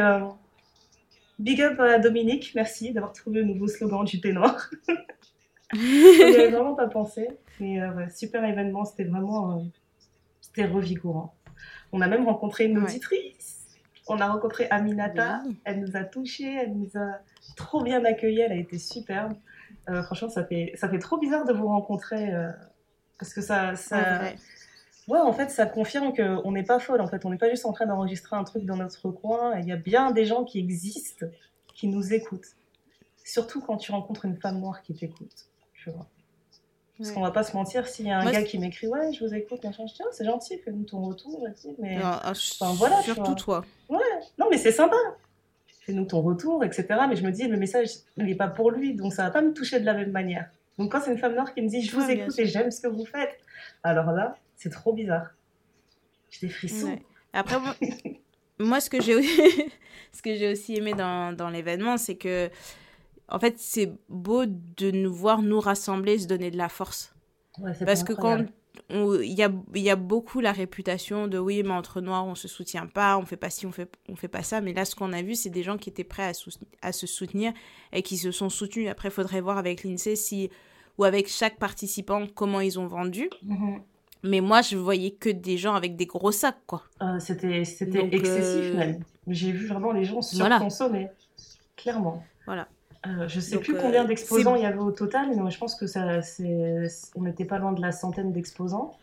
Big 1.41 1.63
up 1.63 1.81
à 1.81 1.99
Dominique, 1.99 2.53
merci 2.55 2.93
d'avoir 2.93 3.15
trouvé 3.15 3.41
le 3.41 3.47
nouveau 3.47 3.67
slogan 3.67 4.05
du 4.05 4.21
thé 4.21 4.31
noir. 4.31 4.71
Je 5.73 6.23
avais 6.37 6.51
vraiment 6.51 6.75
pas 6.75 6.87
pensé. 6.87 7.29
Mais 7.61 7.81
euh, 7.81 8.07
super 8.15 8.45
événement, 8.45 8.85
c'était 8.85 9.05
vraiment 9.05 9.57
euh, 9.57 9.63
c'était 10.43 10.67
revigorant. 10.67 11.35
On 11.93 12.03
a 12.03 12.09
même 12.09 12.27
rencontré 12.27 12.67
une 12.67 12.77
auditrice. 12.77 13.60
On 14.11 14.21
a 14.21 14.27
rencontré 14.27 14.67
Aminata. 14.71 15.43
Elle 15.65 15.81
nous 15.81 15.97
a 15.97 16.05
touchés, 16.05 16.55
elle 16.55 16.77
nous 16.77 16.91
a 16.97 17.19
trop 17.57 17.83
bien 17.83 18.05
accueillis, 18.05 18.41
elle 18.41 18.53
a 18.53 18.57
été 18.57 18.79
superbe. 18.79 19.35
Euh, 19.89 20.03
franchement, 20.03 20.29
ça 20.29 20.45
fait, 20.45 20.73
ça 20.75 20.89
fait 20.89 20.99
trop 20.99 21.19
bizarre 21.19 21.45
de 21.45 21.53
vous 21.53 21.67
rencontrer 21.67 22.33
parce 23.19 23.33
que 23.33 23.41
ça, 23.41 23.77
ça, 23.77 24.33
Ouais, 25.11 25.19
en 25.19 25.33
fait, 25.33 25.51
ça 25.51 25.67
confirme 25.67 26.15
qu'on 26.15 26.53
n'est 26.53 26.63
pas 26.63 26.79
folle. 26.79 27.01
En 27.01 27.09
fait, 27.09 27.25
on 27.25 27.31
n'est 27.31 27.37
pas 27.37 27.51
juste 27.51 27.67
en 27.67 27.73
train 27.73 27.85
d'enregistrer 27.85 28.37
un 28.37 28.45
truc 28.45 28.65
dans 28.65 28.77
notre 28.77 29.11
coin. 29.11 29.59
Il 29.59 29.67
y 29.67 29.73
a 29.73 29.77
bien 29.77 30.13
des 30.13 30.25
gens 30.25 30.45
qui 30.45 30.61
existent, 30.61 31.27
qui 31.75 31.89
nous 31.89 32.15
écoutent. 32.15 32.55
Surtout 33.25 33.61
quand 33.61 33.77
tu 33.77 33.91
rencontres 33.91 34.25
une 34.25 34.37
femme 34.37 34.61
noire 34.61 34.83
qui 34.83 34.95
t'écoute. 34.95 35.49
Tu 35.73 35.91
vois. 35.91 36.07
Parce 37.01 37.13
qu'on 37.13 37.23
va 37.23 37.31
pas 37.31 37.45
se 37.45 37.57
mentir, 37.57 37.89
s'il 37.89 38.07
y 38.07 38.11
a 38.11 38.19
un 38.19 38.31
gars 38.31 38.43
qui 38.43 38.59
m'écrit 38.59 38.87
Ouais, 38.87 39.11
je 39.15 39.25
vous 39.25 39.33
écoute, 39.33 39.65
machin, 39.65 39.87
je 39.87 39.95
dis 39.95 40.03
oh, 40.05 40.11
c'est 40.13 40.27
gentil, 40.27 40.59
fais-nous 40.59 40.85
ton 40.85 41.01
retour. 41.01 41.47
Mais... 41.79 41.99
Ah, 42.03 42.21
enfin, 42.27 42.75
voilà, 42.75 43.01
surtout 43.01 43.35
toi. 43.35 43.65
Ouais, 43.89 43.99
non, 44.39 44.49
mais 44.51 44.59
c'est 44.59 44.71
sympa. 44.71 44.97
Fais-nous 45.81 46.05
ton 46.05 46.21
retour, 46.21 46.63
etc. 46.63 46.87
Mais 47.09 47.17
je 47.17 47.25
me 47.25 47.31
dis 47.33 47.49
Le 47.49 47.57
message, 47.57 47.89
il 48.19 48.27
n'est 48.27 48.35
pas 48.35 48.49
pour 48.49 48.71
lui, 48.71 48.95
donc 48.95 49.15
ça 49.15 49.25
va 49.25 49.31
pas 49.31 49.41
me 49.41 49.55
toucher 49.55 49.81
de 49.81 49.87
la 49.87 49.95
même 49.95 50.11
manière. 50.11 50.51
Donc 50.77 50.93
quand 50.93 51.01
c'est 51.01 51.11
une 51.11 51.19
femme 51.19 51.35
noire 51.35 51.55
qui 51.55 51.63
me 51.63 51.69
dit 51.69 51.83
je 51.83 51.97
vous 51.97 52.09
écoute 52.11 52.39
et 52.39 52.47
j'aime 52.47 52.71
ce 52.71 52.83
que 52.83 52.89
vous 52.89 53.07
faites, 53.07 53.39
alors 53.83 54.13
là, 54.13 54.37
c'est 54.57 54.71
trop 54.71 54.93
bizarre. 54.93 55.29
J'ai 56.31 56.49
des 56.49 56.53
frissons. 56.53 56.99
Après, 57.33 57.57
moi, 58.59 58.81
ce 58.81 58.91
que 58.91 59.01
j'ai 59.01 59.23
ce 60.13 60.23
que 60.23 60.35
j'ai 60.35 60.53
aussi 60.53 60.77
aimé 60.77 60.93
dans, 60.93 61.35
dans 61.35 61.49
l'événement, 61.49 61.97
c'est 61.97 62.17
que 62.17 62.51
en 63.31 63.39
fait, 63.39 63.55
c'est 63.59 63.93
beau 64.09 64.45
de 64.47 64.91
nous 64.91 65.13
voir 65.13 65.43
nous 65.43 65.61
rassembler, 65.61 66.19
se 66.19 66.27
donner 66.27 66.51
de 66.51 66.57
la 66.57 66.69
force. 66.69 67.15
Parce 67.85 68.05
que 68.05 68.13
quand 68.13 68.45
il 68.91 69.33
y 69.33 69.43
a, 69.43 69.51
y 69.75 69.91
a 69.91 69.97
beaucoup 69.97 70.41
la 70.41 70.53
réputation 70.53 71.29
de 71.29 71.39
oui, 71.39 71.63
mais 71.63 71.73
entre 71.73 72.01
noirs, 72.01 72.27
on 72.27 72.35
se 72.35 72.49
soutient 72.49 72.87
pas, 72.87 73.19
on 73.19 73.25
fait 73.25 73.37
pas 73.37 73.51
ci, 73.51 73.67
on 73.67 73.73
fait, 73.73 73.91
on 74.09 74.17
fait 74.17 74.29
pas 74.29 74.43
ça. 74.43 74.61
Mais 74.61 74.73
là, 74.73 74.85
ce 74.85 74.97
qu'on 74.97 75.13
a 75.13 75.23
vu, 75.23 75.35
c'est 75.35 75.51
des 75.51 75.63
gens 75.63 75.77
qui 75.77 75.91
étaient 75.91 76.05
prêts 76.05 76.25
à, 76.25 76.33
à, 76.83 76.93
se 76.93 77.07
soutenir 77.07 77.53
et 77.93 78.03
qui 78.03 78.17
se 78.17 78.31
sont 78.33 78.49
soutenus. 78.49 78.89
Après, 78.89 79.09
il 79.09 79.13
faudrait 79.13 79.41
voir 79.41 79.59
avec 79.59 79.85
l'INSEE 79.85 80.17
si, 80.17 80.51
ou 80.99 81.05
avec 81.05 81.29
chaque 81.29 81.59
participant 81.59 82.27
comment 82.35 82.61
ils 82.61 82.79
ont 82.79 82.87
vendu. 82.87 83.31
Mm-hmm. 83.47 83.81
Mais 84.23 84.41
moi, 84.41 84.61
je 84.61 84.77
voyais 84.77 85.13
que 85.13 85.31
des 85.31 85.57
gens 85.57 85.75
avec 85.75 85.97
des 85.97 86.07
gros 86.07 86.33
sacs, 86.33 86.61
quoi. 86.67 86.83
Euh, 87.01 87.19
c'était 87.21 87.65
c'était 87.65 88.07
excessif, 88.13 88.73
euh, 88.73 88.77
même. 88.77 89.05
J'ai 89.27 89.53
vu 89.53 89.67
vraiment 89.67 89.93
les 89.93 90.05
gens 90.05 90.21
surconsommer. 90.21 91.09
Voilà. 91.09 91.13
Clairement. 91.77 92.23
Voilà. 92.45 92.69
Euh, 93.07 93.29
je 93.29 93.41
sais 93.41 93.59
plus 93.59 93.75
combien 93.77 94.05
d'exposants 94.05 94.57
il 94.57 94.63
y 94.63 94.67
avait 94.67 94.79
au 94.79 94.91
total, 94.91 95.29
mais 95.35 95.51
je 95.51 95.59
pense 95.59 95.75
que 95.75 95.87
ça, 95.87 96.21
on 97.17 97.23
n'était 97.23 97.45
pas 97.45 97.59
loin 97.59 97.73
de 97.73 97.81
la 97.81 97.93
centaine 97.93 98.33
d'exposants. 98.33 98.97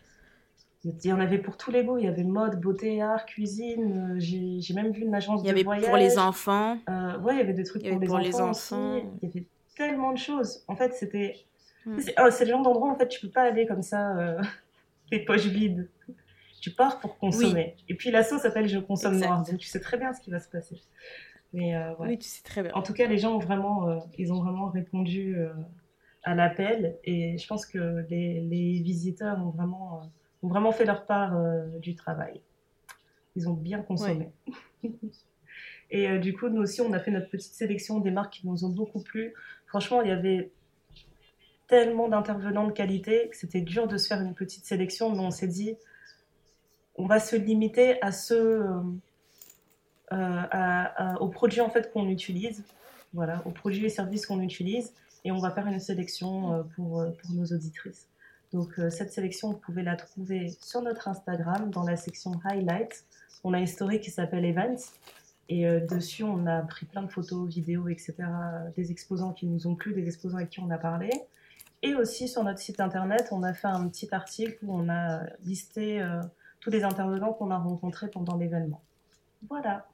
Il 0.84 1.06
y 1.06 1.12
en 1.12 1.20
avait 1.20 1.40
pour 1.40 1.58
tous 1.58 1.72
les 1.72 1.84
goûts. 1.84 1.98
Il 1.98 2.06
y 2.06 2.08
avait 2.08 2.24
mode, 2.24 2.62
beauté, 2.62 3.02
art, 3.02 3.26
cuisine. 3.26 4.16
J'ai, 4.20 4.62
j'ai 4.62 4.74
même 4.74 4.92
vu 4.92 5.02
une 5.02 5.16
agence 5.16 5.44
de 5.44 5.50
voyage. 5.50 5.66
Il 5.66 5.68
y 5.68 5.88
avait 5.88 5.88
pour 5.88 5.98
les 5.98 6.18
enfants. 6.18 6.78
Euh, 6.88 7.20
ouais, 7.20 7.34
il 7.34 7.40
y 7.40 7.42
avait 7.42 7.54
des 7.54 7.64
trucs 7.64 7.84
pour, 7.84 8.00
les, 8.00 8.28
les 8.28 8.36
enfants. 8.40 9.02
Il 9.22 9.28
y 9.28 9.32
avait 9.32 9.46
tellement 9.76 10.14
de 10.14 10.18
choses. 10.18 10.64
En 10.68 10.76
fait, 10.76 10.94
c'était. 10.94 11.36
Hmm. 11.86 11.98
Oh, 12.20 12.28
c'est, 12.32 12.46
le 12.46 12.52
genre 12.52 12.62
d'endroit, 12.62 12.92
en 12.92 12.96
fait, 12.96 13.08
tu 13.08 13.20
peux 13.20 13.30
pas 13.30 13.42
aller 13.42 13.66
comme 13.66 13.82
ça. 13.82 14.38
les 15.12 15.26
poches 15.26 15.48
vides. 15.48 15.90
Tu 16.62 16.72
pars 16.72 17.00
pour 17.00 17.18
consommer. 17.18 17.76
Et 17.88 17.96
puis 17.96 18.12
l'assaut 18.12 18.38
s'appelle 18.38 18.68
Je 18.68 18.80
consomme 18.80 19.18
noir, 19.18 19.44
donc 19.44 19.58
tu 19.58 19.68
sais 19.68 19.80
très 19.80 19.98
bien 19.98 20.14
ce 20.14 20.22
qui 20.22 20.32
va 20.32 20.40
se 20.40 20.50
passer. 20.50 20.82
Mais 21.58 21.76
euh, 21.76 21.96
Oui, 21.98 22.20
tu 22.20 22.30
sais 22.30 22.44
très 22.44 22.62
bien. 22.62 22.72
En 22.76 22.84
tout 22.84 22.94
cas, 22.94 23.08
les 23.08 23.18
gens 23.18 23.36
ont 23.36 23.40
vraiment, 23.40 23.90
euh, 23.90 23.98
ils 24.20 24.32
ont 24.32 24.44
vraiment 24.44 24.70
répondu 24.70 25.36
euh, 25.36 25.50
à 26.22 26.36
l'appel 26.36 27.00
et 27.04 27.36
je 27.40 27.48
pense 27.48 27.66
que 27.66 28.06
les, 28.10 28.42
les 28.42 28.80
visiteurs 28.80 29.40
ont 29.40 29.50
vraiment, 29.50 30.12
ont 30.44 30.48
vraiment 30.50 30.72
fait 30.72 30.86
leur 30.86 31.08
part 31.08 31.36
du 31.80 31.96
travail. 31.96 32.42
Ils 33.36 33.50
ont 33.50 33.56
bien 33.56 33.82
consommé. 33.82 34.30
et 35.90 36.20
du 36.20 36.36
coup, 36.36 36.48
nous 36.50 36.62
aussi, 36.62 36.80
on 36.82 36.94
a 36.94 37.00
fait 37.00 37.10
notre 37.10 37.30
petite 37.32 37.54
sélection 37.54 38.00
des 38.02 38.12
marques 38.12 38.34
qui 38.34 38.48
nous 38.48 38.64
ont 38.64 38.70
beaucoup 38.70 39.02
plu. 39.02 39.34
Franchement, 39.66 40.04
il 40.04 40.10
y 40.10 40.12
avait 40.12 40.52
tellement 41.66 42.08
d'intervenants 42.08 42.68
de 42.68 42.72
qualité 42.72 43.30
que 43.30 43.36
c'était 43.36 43.62
dur 43.62 43.88
de 43.88 43.98
se 43.98 44.08
faire 44.08 44.22
une 44.22 44.36
petite 44.36 44.66
sélection, 44.66 45.10
mais 45.10 45.22
on 45.22 45.32
s'est 45.32 45.48
dit, 45.48 45.76
on 46.98 47.08
va 47.08 47.20
se 47.20 47.36
limiter 47.36 48.00
à 48.04 48.12
ce, 48.12 48.64
euh, 50.14 50.42
à, 50.52 51.22
aux 51.22 51.28
produits 51.28 51.60
en 51.60 51.70
fait 51.70 51.92
qu'on 51.92 52.08
utilise, 52.08 52.64
voilà, 53.14 53.42
aux 53.46 53.52
produits 53.52 53.86
et 53.86 53.90
services 53.90 54.26
qu'on 54.26 54.40
utilise, 54.40 54.94
et 55.26 55.34
on 55.34 55.40
va 55.40 55.52
faire 55.52 55.68
une 55.68 55.82
sélection 55.82 56.54
euh, 56.54 56.64
pour, 56.76 57.02
euh, 57.02 57.10
pour 57.12 57.32
nos 57.32 57.46
auditrices. 57.46 58.08
Donc 58.54 58.80
cette 58.90 59.12
sélection, 59.12 59.52
vous 59.52 59.58
pouvez 59.58 59.84
la 59.84 59.98
trouver 59.98 60.56
sur 60.62 60.82
notre 60.82 61.10
Instagram 61.10 61.70
dans 61.70 61.84
la 61.84 61.98
section 61.98 62.32
Highlights. 62.46 63.04
On 63.44 63.54
a 63.54 63.60
une 63.60 63.68
story 63.68 64.00
qui 64.00 64.10
s'appelle 64.10 64.46
Events. 64.46 64.94
Et 65.50 65.66
dessus, 65.82 66.24
on 66.24 66.46
a 66.46 66.62
pris 66.62 66.86
plein 66.86 67.02
de 67.02 67.12
photos, 67.12 67.50
vidéos, 67.50 67.90
etc. 67.90 68.16
Des 68.78 68.90
exposants 68.90 69.34
qui 69.34 69.48
nous 69.48 69.68
ont 69.68 69.76
plu, 69.76 69.94
des 69.94 70.08
exposants 70.08 70.38
avec 70.38 70.50
qui 70.50 70.62
on 70.62 70.70
a 70.70 70.78
parlé. 70.78 71.10
Et 71.84 71.94
aussi 71.94 72.30
sur 72.30 72.42
notre 72.46 72.60
site 72.60 72.80
internet, 72.80 73.28
on 73.32 73.44
a 73.44 73.54
fait 73.54 73.68
un 73.68 73.86
petit 73.90 74.08
article 74.16 74.58
où 74.64 74.74
on 74.74 74.88
a 74.88 75.24
listé 75.44 76.02
tous 76.62 76.70
les 76.70 76.86
intervenants 76.86 77.34
qu'on 77.34 77.52
a 77.52 77.58
rencontrés 77.58 78.08
pendant 78.08 78.38
l'événement. 78.38 78.82
Voilà. 79.50 79.86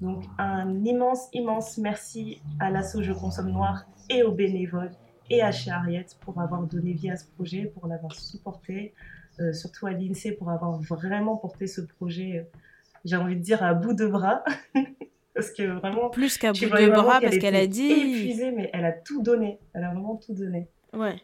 Donc 0.00 0.24
un 0.38 0.82
immense, 0.84 1.28
immense 1.32 1.76
merci 1.76 2.40
à 2.58 2.70
l'asso 2.70 3.02
Je 3.02 3.12
Consomme 3.12 3.50
Noir 3.50 3.84
et 4.08 4.22
aux 4.22 4.32
bénévoles 4.32 4.92
et 5.28 5.42
à 5.42 5.52
chez 5.52 5.70
Ariette 5.70 6.16
pour 6.20 6.40
avoir 6.40 6.62
donné 6.62 6.92
vie 6.92 7.10
à 7.10 7.16
ce 7.16 7.26
projet, 7.26 7.66
pour 7.66 7.86
l'avoir 7.86 8.12
supporté, 8.14 8.94
euh, 9.40 9.52
surtout 9.52 9.86
à 9.86 9.92
l'INSEE 9.92 10.32
pour 10.32 10.50
avoir 10.50 10.80
vraiment 10.80 11.36
porté 11.36 11.66
ce 11.66 11.82
projet, 11.82 12.38
euh, 12.38 12.58
j'ai 13.04 13.16
envie 13.16 13.36
de 13.36 13.42
dire, 13.42 13.62
à 13.62 13.74
bout 13.74 13.92
de 13.92 14.06
bras. 14.06 14.42
parce 15.34 15.50
que 15.52 15.62
vraiment... 15.62 16.08
Plus 16.10 16.36
qu'à 16.36 16.52
bout 16.52 16.58
de 16.58 16.90
bras, 16.90 17.20
parce 17.20 17.38
qu'elle 17.38 17.56
a 17.56 17.66
dit... 17.66 17.90
épuisée, 17.90 18.50
mais 18.50 18.70
elle 18.72 18.84
a 18.84 18.92
tout 18.92 19.22
donné. 19.22 19.60
Elle 19.72 19.84
a 19.84 19.92
vraiment 19.92 20.16
tout 20.16 20.34
donné. 20.34 20.66
Ouais. 20.92 21.16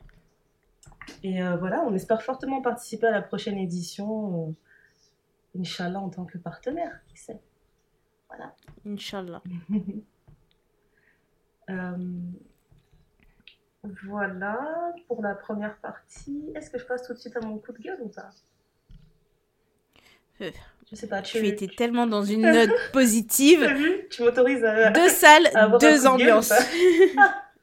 Et 1.22 1.42
euh, 1.42 1.56
voilà, 1.56 1.82
on 1.86 1.94
espère 1.94 2.22
fortement 2.22 2.62
participer 2.62 3.06
à 3.06 3.12
la 3.12 3.22
prochaine 3.22 3.58
édition, 3.58 4.54
Inch'Allah, 5.58 6.00
en 6.00 6.10
tant 6.10 6.24
que 6.24 6.38
partenaire, 6.38 6.92
qui 7.08 7.18
sait. 7.18 7.40
Voilà. 8.28 8.54
Inch'Allah. 8.86 9.42
Euh, 11.68 11.96
voilà 14.04 14.92
pour 15.08 15.20
la 15.20 15.34
première 15.34 15.76
partie. 15.78 16.52
Est-ce 16.54 16.70
que 16.70 16.78
je 16.78 16.84
passe 16.84 17.04
tout 17.04 17.12
de 17.12 17.18
suite 17.18 17.36
à 17.36 17.40
mon 17.40 17.58
coup 17.58 17.72
de 17.72 17.78
gueule 17.78 17.98
ou 18.02 18.08
pas? 18.08 18.30
Je 20.38 20.94
sais 20.94 21.08
pas. 21.08 21.22
Tu, 21.22 21.44
étais 21.46 21.66
tellement 21.66 22.06
dans 22.06 22.22
une 22.22 22.42
note 22.52 22.70
positive. 22.92 23.66
tu 24.10 24.22
m'autorises 24.22 24.64
à. 24.64 24.90
Deux 24.90 25.08
salles, 25.08 25.48
deux 25.80 26.06
ambiances. 26.06 26.52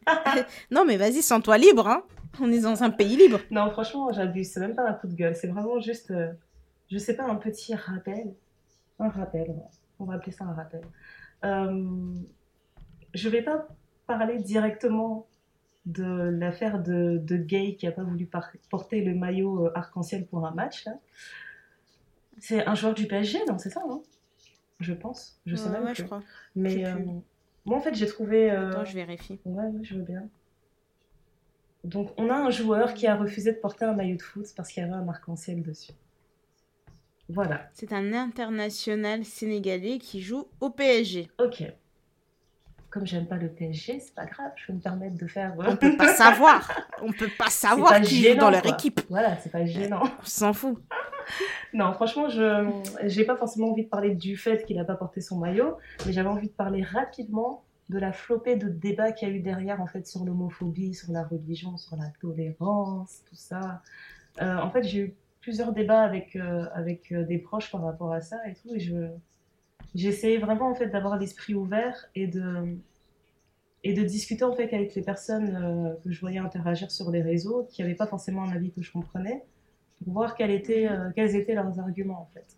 non, 0.72 0.86
mais 0.86 0.98
vas-y, 0.98 1.22
sens-toi 1.22 1.58
libre. 1.58 1.88
Hein. 1.88 2.04
On 2.42 2.52
est 2.52 2.62
dans 2.62 2.84
un 2.84 2.90
pays 2.90 3.16
libre. 3.16 3.40
Non, 3.52 3.70
franchement, 3.72 4.12
j'abuse. 4.12 4.52
C'est 4.52 4.60
même 4.60 4.76
pas 4.76 4.88
un 4.88 4.94
coup 4.94 5.08
de 5.08 5.14
gueule. 5.14 5.36
C'est 5.36 5.48
vraiment 5.48 5.80
juste, 5.80 6.12
euh, 6.12 6.32
je 6.92 6.98
sais 6.98 7.16
pas, 7.16 7.24
un 7.24 7.36
petit 7.36 7.76
rappel. 7.76 8.34
Un 9.00 9.10
rappel, 9.10 9.56
on 10.04 10.06
va 10.06 10.16
appeler 10.16 10.32
ça 10.32 10.46
un 10.46 10.54
rappel. 10.54 10.82
Euh, 11.44 12.16
je 13.14 13.30
vais 13.30 13.42
pas 13.42 13.68
parler 14.08 14.40
directement 14.40 15.28
de 15.86 16.04
l'affaire 16.04 16.82
de, 16.82 17.18
de, 17.22 17.36
Gay 17.36 17.76
qui 17.76 17.88
a 17.88 17.92
pas 17.92 18.04
voulu 18.04 18.30
porter 18.70 19.04
le 19.04 19.16
maillot 19.16 19.66
euh, 19.66 19.72
arc-en-ciel 19.76 20.26
pour 20.28 20.46
un 20.46 20.52
match. 20.52 20.86
C'est 22.40 22.66
un 22.66 22.76
joueur 22.76 22.94
du 22.94 23.08
PSG, 23.08 23.40
non 23.48 23.58
C'est 23.58 23.70
ça, 23.70 23.82
non 23.88 24.04
Je 24.80 24.94
pense. 24.94 25.40
Je 25.46 25.56
sais 25.56 25.70
même 25.70 25.84
ouais, 25.84 25.96
je 25.96 26.04
crois. 26.04 26.22
Mais 26.56 26.86
euh, 26.86 26.96
moi, 27.66 27.78
en 27.78 27.82
fait, 27.82 27.94
j'ai 27.94 28.08
trouvé. 28.08 28.50
Attends, 28.50 28.86
je 28.86 28.96
vérifie. 28.96 29.40
Ouais, 29.46 29.72
je 29.82 29.96
veux 29.96 30.04
bien. 30.04 30.28
Donc, 31.84 32.12
on 32.18 32.30
a 32.30 32.36
un 32.36 32.50
joueur 32.50 32.94
qui 32.94 33.08
a 33.08 33.16
refusé 33.16 33.52
de 33.52 33.58
porter 33.58 33.84
un 33.84 33.94
maillot 33.94 34.16
de 34.16 34.22
foot 34.22 34.48
parce 34.56 34.70
qu'il 34.70 34.82
y 34.82 34.86
avait 34.86 34.96
un 34.96 35.08
arc-en-ciel 35.08 35.62
dessus. 35.62 35.92
Voilà. 37.30 37.68
C'est 37.74 37.94
un 37.94 38.14
international 38.14 39.24
sénégalais 39.24 39.98
qui 39.98 40.22
joue 40.22 40.48
au 40.60 40.70
PSG. 40.70 41.30
Ok. 41.40 41.64
Comme 42.90 43.08
j'aime 43.08 43.28
pas 43.28 43.38
le 43.38 43.50
PSG, 43.50 44.00
c'est 44.00 44.14
pas 44.14 44.26
grave, 44.26 44.52
je 44.56 44.68
peux 44.68 44.74
me 44.74 44.80
permettre 44.80 45.18
de 45.18 45.26
faire. 45.26 45.56
On 45.58 45.76
peut 45.76 45.98
pas 45.98 46.14
savoir. 46.14 46.70
On 47.02 47.12
peut 47.12 47.32
pas 47.38 47.50
savoir 47.50 48.00
qui 48.02 48.24
joue 48.24 48.36
dans 48.36 48.52
leur 48.52 48.66
équipe. 48.68 49.02
Voilà, 49.10 49.36
c'est 49.38 49.52
pas 49.52 49.66
gênant. 49.66 50.04
On 50.22 50.26
s'en 50.26 50.54
fout. 50.54 50.78
non, 51.74 51.94
franchement, 51.94 52.30
je 52.30 52.70
j'ai 53.06 53.24
pas 53.24 53.36
forcément 53.36 53.72
envie 53.72 53.86
de 53.86 53.90
parler 53.90 54.14
du 54.14 54.38
fait 54.38 54.64
qu'il 54.66 54.76
n'a 54.76 54.84
pas 54.84 54.96
porté 54.96 55.22
son 55.22 55.40
maillot, 55.40 55.78
mais 56.06 56.14
j'avais 56.14 56.30
envie 56.30 56.50
de 56.50 56.54
parler 56.54 56.84
rapidement 56.84 57.64
de 57.90 57.98
la 57.98 58.12
flopée 58.12 58.56
de 58.56 58.70
débats 58.70 59.12
qu'il 59.12 59.28
y 59.28 59.32
a 59.32 59.34
eu 59.34 59.40
derrière, 59.40 59.82
en 59.82 59.88
fait, 59.88 60.08
sur 60.08 60.24
l'homophobie, 60.24 60.94
sur 60.94 61.12
la 61.12 61.24
religion, 61.24 61.78
sur 61.78 61.96
la 61.96 62.10
tolérance, 62.22 63.22
tout 63.28 63.36
ça. 63.36 63.82
Euh, 64.42 64.58
en 64.58 64.70
fait, 64.72 64.84
j'ai 64.84 65.00
eu 65.00 65.16
plusieurs 65.44 65.74
débats 65.74 66.02
avec, 66.02 66.36
euh, 66.36 66.66
avec 66.74 67.12
euh, 67.12 67.24
des 67.24 67.38
proches 67.38 67.72
par 67.72 67.84
rapport 67.84 68.12
à 68.12 68.22
ça 68.22 68.38
et 68.48 68.56
tout, 68.56 68.74
et 68.74 68.80
je, 68.80 68.96
j'essayais 69.94 70.40
vraiment, 70.40 70.72
en 70.72 70.76
fait, 70.76 70.88
d'avoir 70.88 71.20
l'esprit 71.20 71.54
ouvert 71.54 72.10
et 72.16 72.26
de, 72.26 72.78
et 73.84 73.94
de 73.94 74.02
discuter, 74.04 74.44
en 74.44 74.54
fait, 74.54 74.74
avec 74.74 74.96
les 74.96 75.04
personnes 75.04 75.98
que 76.04 76.12
je 76.12 76.20
voyais 76.20 76.40
interagir 76.40 76.90
sur 76.90 77.12
les 77.12 77.22
réseaux, 77.22 77.68
qui 77.70 77.82
n'avaient 77.82 77.96
pas 77.96 78.08
forcément 78.08 78.44
un 78.44 78.52
avis 78.52 78.72
que 78.72 78.82
je 78.82 78.92
comprenais, 78.92 79.44
pour 80.04 80.14
voir 80.14 80.36
quels 80.36 80.52
étaient, 80.52 80.90
quels 81.16 81.36
étaient 81.36 81.54
leurs 81.54 81.80
arguments, 81.80 82.22
en 82.22 82.30
fait. 82.34 82.58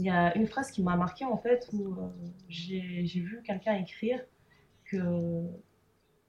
Il 0.00 0.04
y 0.04 0.10
a 0.10 0.36
une 0.36 0.46
phrase 0.46 0.70
qui 0.70 0.82
m'a 0.82 0.96
marqué 0.96 1.24
en 1.24 1.36
fait 1.36 1.68
où 1.72 1.92
euh, 1.92 2.08
j'ai 2.48 3.20
vu 3.20 3.42
quelqu'un 3.44 3.74
écrire 3.74 4.18
que 4.84 4.96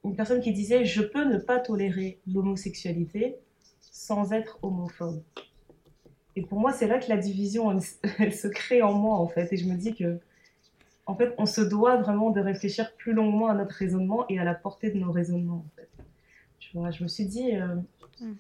une 0.04 0.16
personne 0.16 0.42
qui 0.42 0.52
disait 0.52 0.84
je 0.84 1.02
peux 1.02 1.24
ne 1.24 1.38
pas 1.38 1.60
tolérer 1.60 2.20
l'homosexualité 2.28 3.38
sans 3.92 4.34
être 4.34 4.58
homophobe. 4.64 5.22
Et 6.36 6.42
pour 6.42 6.60
moi, 6.60 6.74
c'est 6.74 6.88
là 6.88 6.98
que 6.98 7.10
la 7.10 7.18
division 7.18 7.72
elle, 8.20 8.34
se 8.34 8.48
crée 8.48 8.82
en 8.82 8.94
moi 8.94 9.18
en 9.18 9.28
fait 9.28 9.54
et 9.54 9.58
je 9.58 9.68
me 9.68 9.76
dis 9.76 9.94
que 9.94 10.20
en 11.06 11.16
fait, 11.16 11.34
on 11.38 11.46
se 11.46 11.62
doit 11.62 11.98
vraiment 11.98 12.32
de 12.32 12.40
réfléchir 12.40 12.96
plus 12.96 13.14
longuement 13.14 13.48
à 13.48 13.54
notre 13.54 13.76
raisonnement 13.76 14.26
et 14.30 14.40
à 14.40 14.44
la 14.44 14.56
portée 14.56 14.92
de 14.92 14.98
nos 14.98 15.12
raisonnements 15.12 15.66
en 15.66 15.70
fait. 15.76 15.90
Tu 16.60 16.78
vois, 16.78 16.90
je 16.90 17.04
me 17.04 17.08
suis 17.08 17.26
dit 17.26 17.56
euh, 17.56 17.76
hmm. 18.22 18.34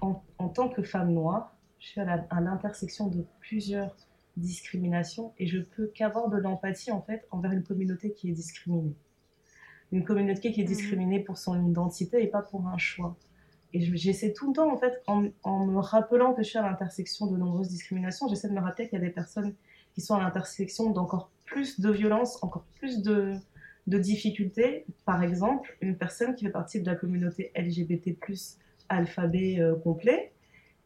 en, 0.00 0.22
en, 0.38 0.48
tant 0.48 0.68
que 0.68 0.82
femme 0.82 1.12
noire, 1.12 1.56
je 1.80 1.88
suis 1.88 2.00
à 2.00 2.40
l'intersection 2.40 3.08
de 3.08 3.24
plusieurs 3.40 3.94
discrimination 4.36 5.32
et 5.38 5.46
je 5.46 5.58
peux 5.58 5.86
qu'avoir 5.86 6.28
de 6.28 6.36
l'empathie 6.36 6.92
en 6.92 7.00
fait 7.00 7.26
envers 7.30 7.52
une 7.52 7.62
communauté 7.62 8.12
qui 8.12 8.28
est 8.30 8.34
discriminée. 8.34 8.94
une 9.92 10.04
communauté 10.04 10.52
qui 10.52 10.60
est 10.60 10.64
mhm. 10.64 10.68
discriminée 10.68 11.20
pour 11.20 11.38
son 11.38 11.66
identité 11.66 12.22
et 12.22 12.26
pas 12.26 12.42
pour 12.42 12.66
un 12.68 12.78
choix. 12.78 13.16
Et 13.72 13.80
j'essaie 13.96 14.32
tout 14.32 14.48
le 14.48 14.54
temps, 14.54 14.72
en 14.72 14.78
fait, 14.78 15.02
en, 15.06 15.26
en, 15.42 15.66
me 15.66 15.80
rappelant 15.80 16.32
que 16.34 16.42
je 16.42 16.48
suis 16.48 16.58
à 16.58 16.62
l'intersection 16.62 17.26
de 17.26 17.36
nombreuses 17.36 17.68
discriminations, 17.68 18.28
j'essaie 18.28 18.48
de 18.48 18.54
me 18.54 18.60
rappeler 18.60 18.88
qu'il 18.88 18.98
y 18.98 19.02
a 19.02 19.04
des 19.04 19.12
personnes 19.12 19.54
qui 19.94 20.00
sont 20.00 20.14
à 20.14 20.20
l'intersection 20.20 20.90
d'encore 20.90 21.30
plus 21.44 21.80
de 21.80 21.90
violence, 21.90 22.42
encore 22.42 22.64
plus 22.78 23.02
de, 23.02 23.34
de 23.86 23.98
difficultés. 23.98 24.84
Par 25.04 25.22
exemple, 25.22 25.76
une 25.80 25.96
personne 25.96 26.34
qui 26.34 26.44
fait 26.44 26.50
partie 26.50 26.80
de 26.80 26.86
la 26.86 26.94
communauté 26.94 27.52
LGBT+, 27.56 28.16
alphabet 28.88 29.60
euh, 29.60 29.74
complet, 29.76 30.32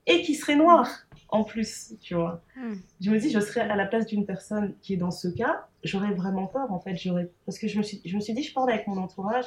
et 0.07 0.23
qui 0.23 0.35
serait 0.35 0.57
noire 0.57 1.07
en 1.29 1.45
plus, 1.45 1.95
tu 2.01 2.15
vois. 2.15 2.43
Hmm. 2.57 2.75
Je 3.01 3.11
me 3.11 3.19
dis, 3.19 3.31
je 3.31 3.41
serais 3.41 3.61
à 3.61 3.77
la 3.77 3.87
place 3.87 4.07
d'une 4.07 4.27
personne 4.27 4.75
qui 4.83 4.95
est 4.95 4.97
dans 4.97 5.11
ce 5.11 5.29
cas, 5.29 5.69
j'aurais 5.85 6.13
vraiment 6.13 6.47
peur, 6.47 6.73
en 6.73 6.81
fait. 6.81 6.97
J'aurais... 6.97 7.31
Parce 7.47 7.59
que 7.59 7.69
je 7.69 7.79
me, 7.79 7.83
suis, 7.83 8.01
je 8.05 8.17
me 8.17 8.21
suis 8.21 8.35
dit, 8.35 8.43
je 8.43 8.53
parle 8.53 8.71
avec 8.71 8.87
mon 8.87 8.97
entourage, 8.97 9.47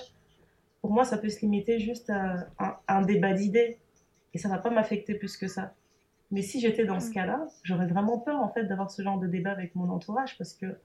pour 0.83 0.91
moi, 0.91 1.03
ça 1.03 1.17
peut 1.17 1.29
se 1.29 1.39
limiter 1.39 1.79
juste 1.79 2.11
à 2.11 2.45
un, 2.87 3.01
débat 3.01 3.33
d'idées, 3.33 3.79
et 4.35 4.37
ça 4.37 4.47
va 4.49 4.59
pas 4.59 4.69
m'affecter 4.69 5.15
plus 5.15 5.35
que 5.35 5.47
ça. 5.47 5.73
Mais 6.29 6.43
si 6.43 6.59
j'étais 6.59 6.85
dans 6.85 6.99
ce 6.99 7.09
hmm. 7.09 7.13
cas-là, 7.13 7.47
j'aurais 7.63 7.87
vraiment 7.87 8.19
peur, 8.19 8.39
en 8.39 8.49
fait, 8.49 8.65
d'avoir 8.65 8.91
ce 8.91 9.01
genre 9.01 9.17
de 9.17 9.25
débat 9.25 9.51
avec 9.51 9.73
mon 9.73 9.89
entourage, 9.89 10.37
parce 10.37 10.53
que 10.53 10.77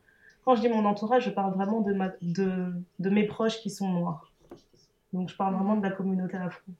quand 0.46 0.54
je 0.54 0.62
dis 0.62 0.68
mon 0.70 0.86
entourage, 0.86 1.24
je 1.24 1.30
parle 1.30 1.52
vraiment 1.52 1.82
de, 1.82 1.92
ma, 1.92 2.12
de, 2.22 2.72
de 2.98 3.10
mes 3.10 3.26
proches 3.26 3.60
qui 3.60 3.68
sont 3.68 3.88
noirs. 3.88 4.32
Donc, 5.12 5.28
je 5.28 5.36
parle 5.36 5.54
vraiment 5.54 5.76
de 5.76 5.82
la 5.82 5.90
communauté 5.90 6.38
afro. 6.38 6.72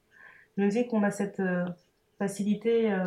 Je 0.56 0.62
me 0.62 0.70
dis 0.70 0.86
qu'on 0.86 1.02
a 1.02 1.10
cette... 1.10 1.40
Euh, 1.40 1.66
facilité 2.18 2.92
euh, 2.92 3.06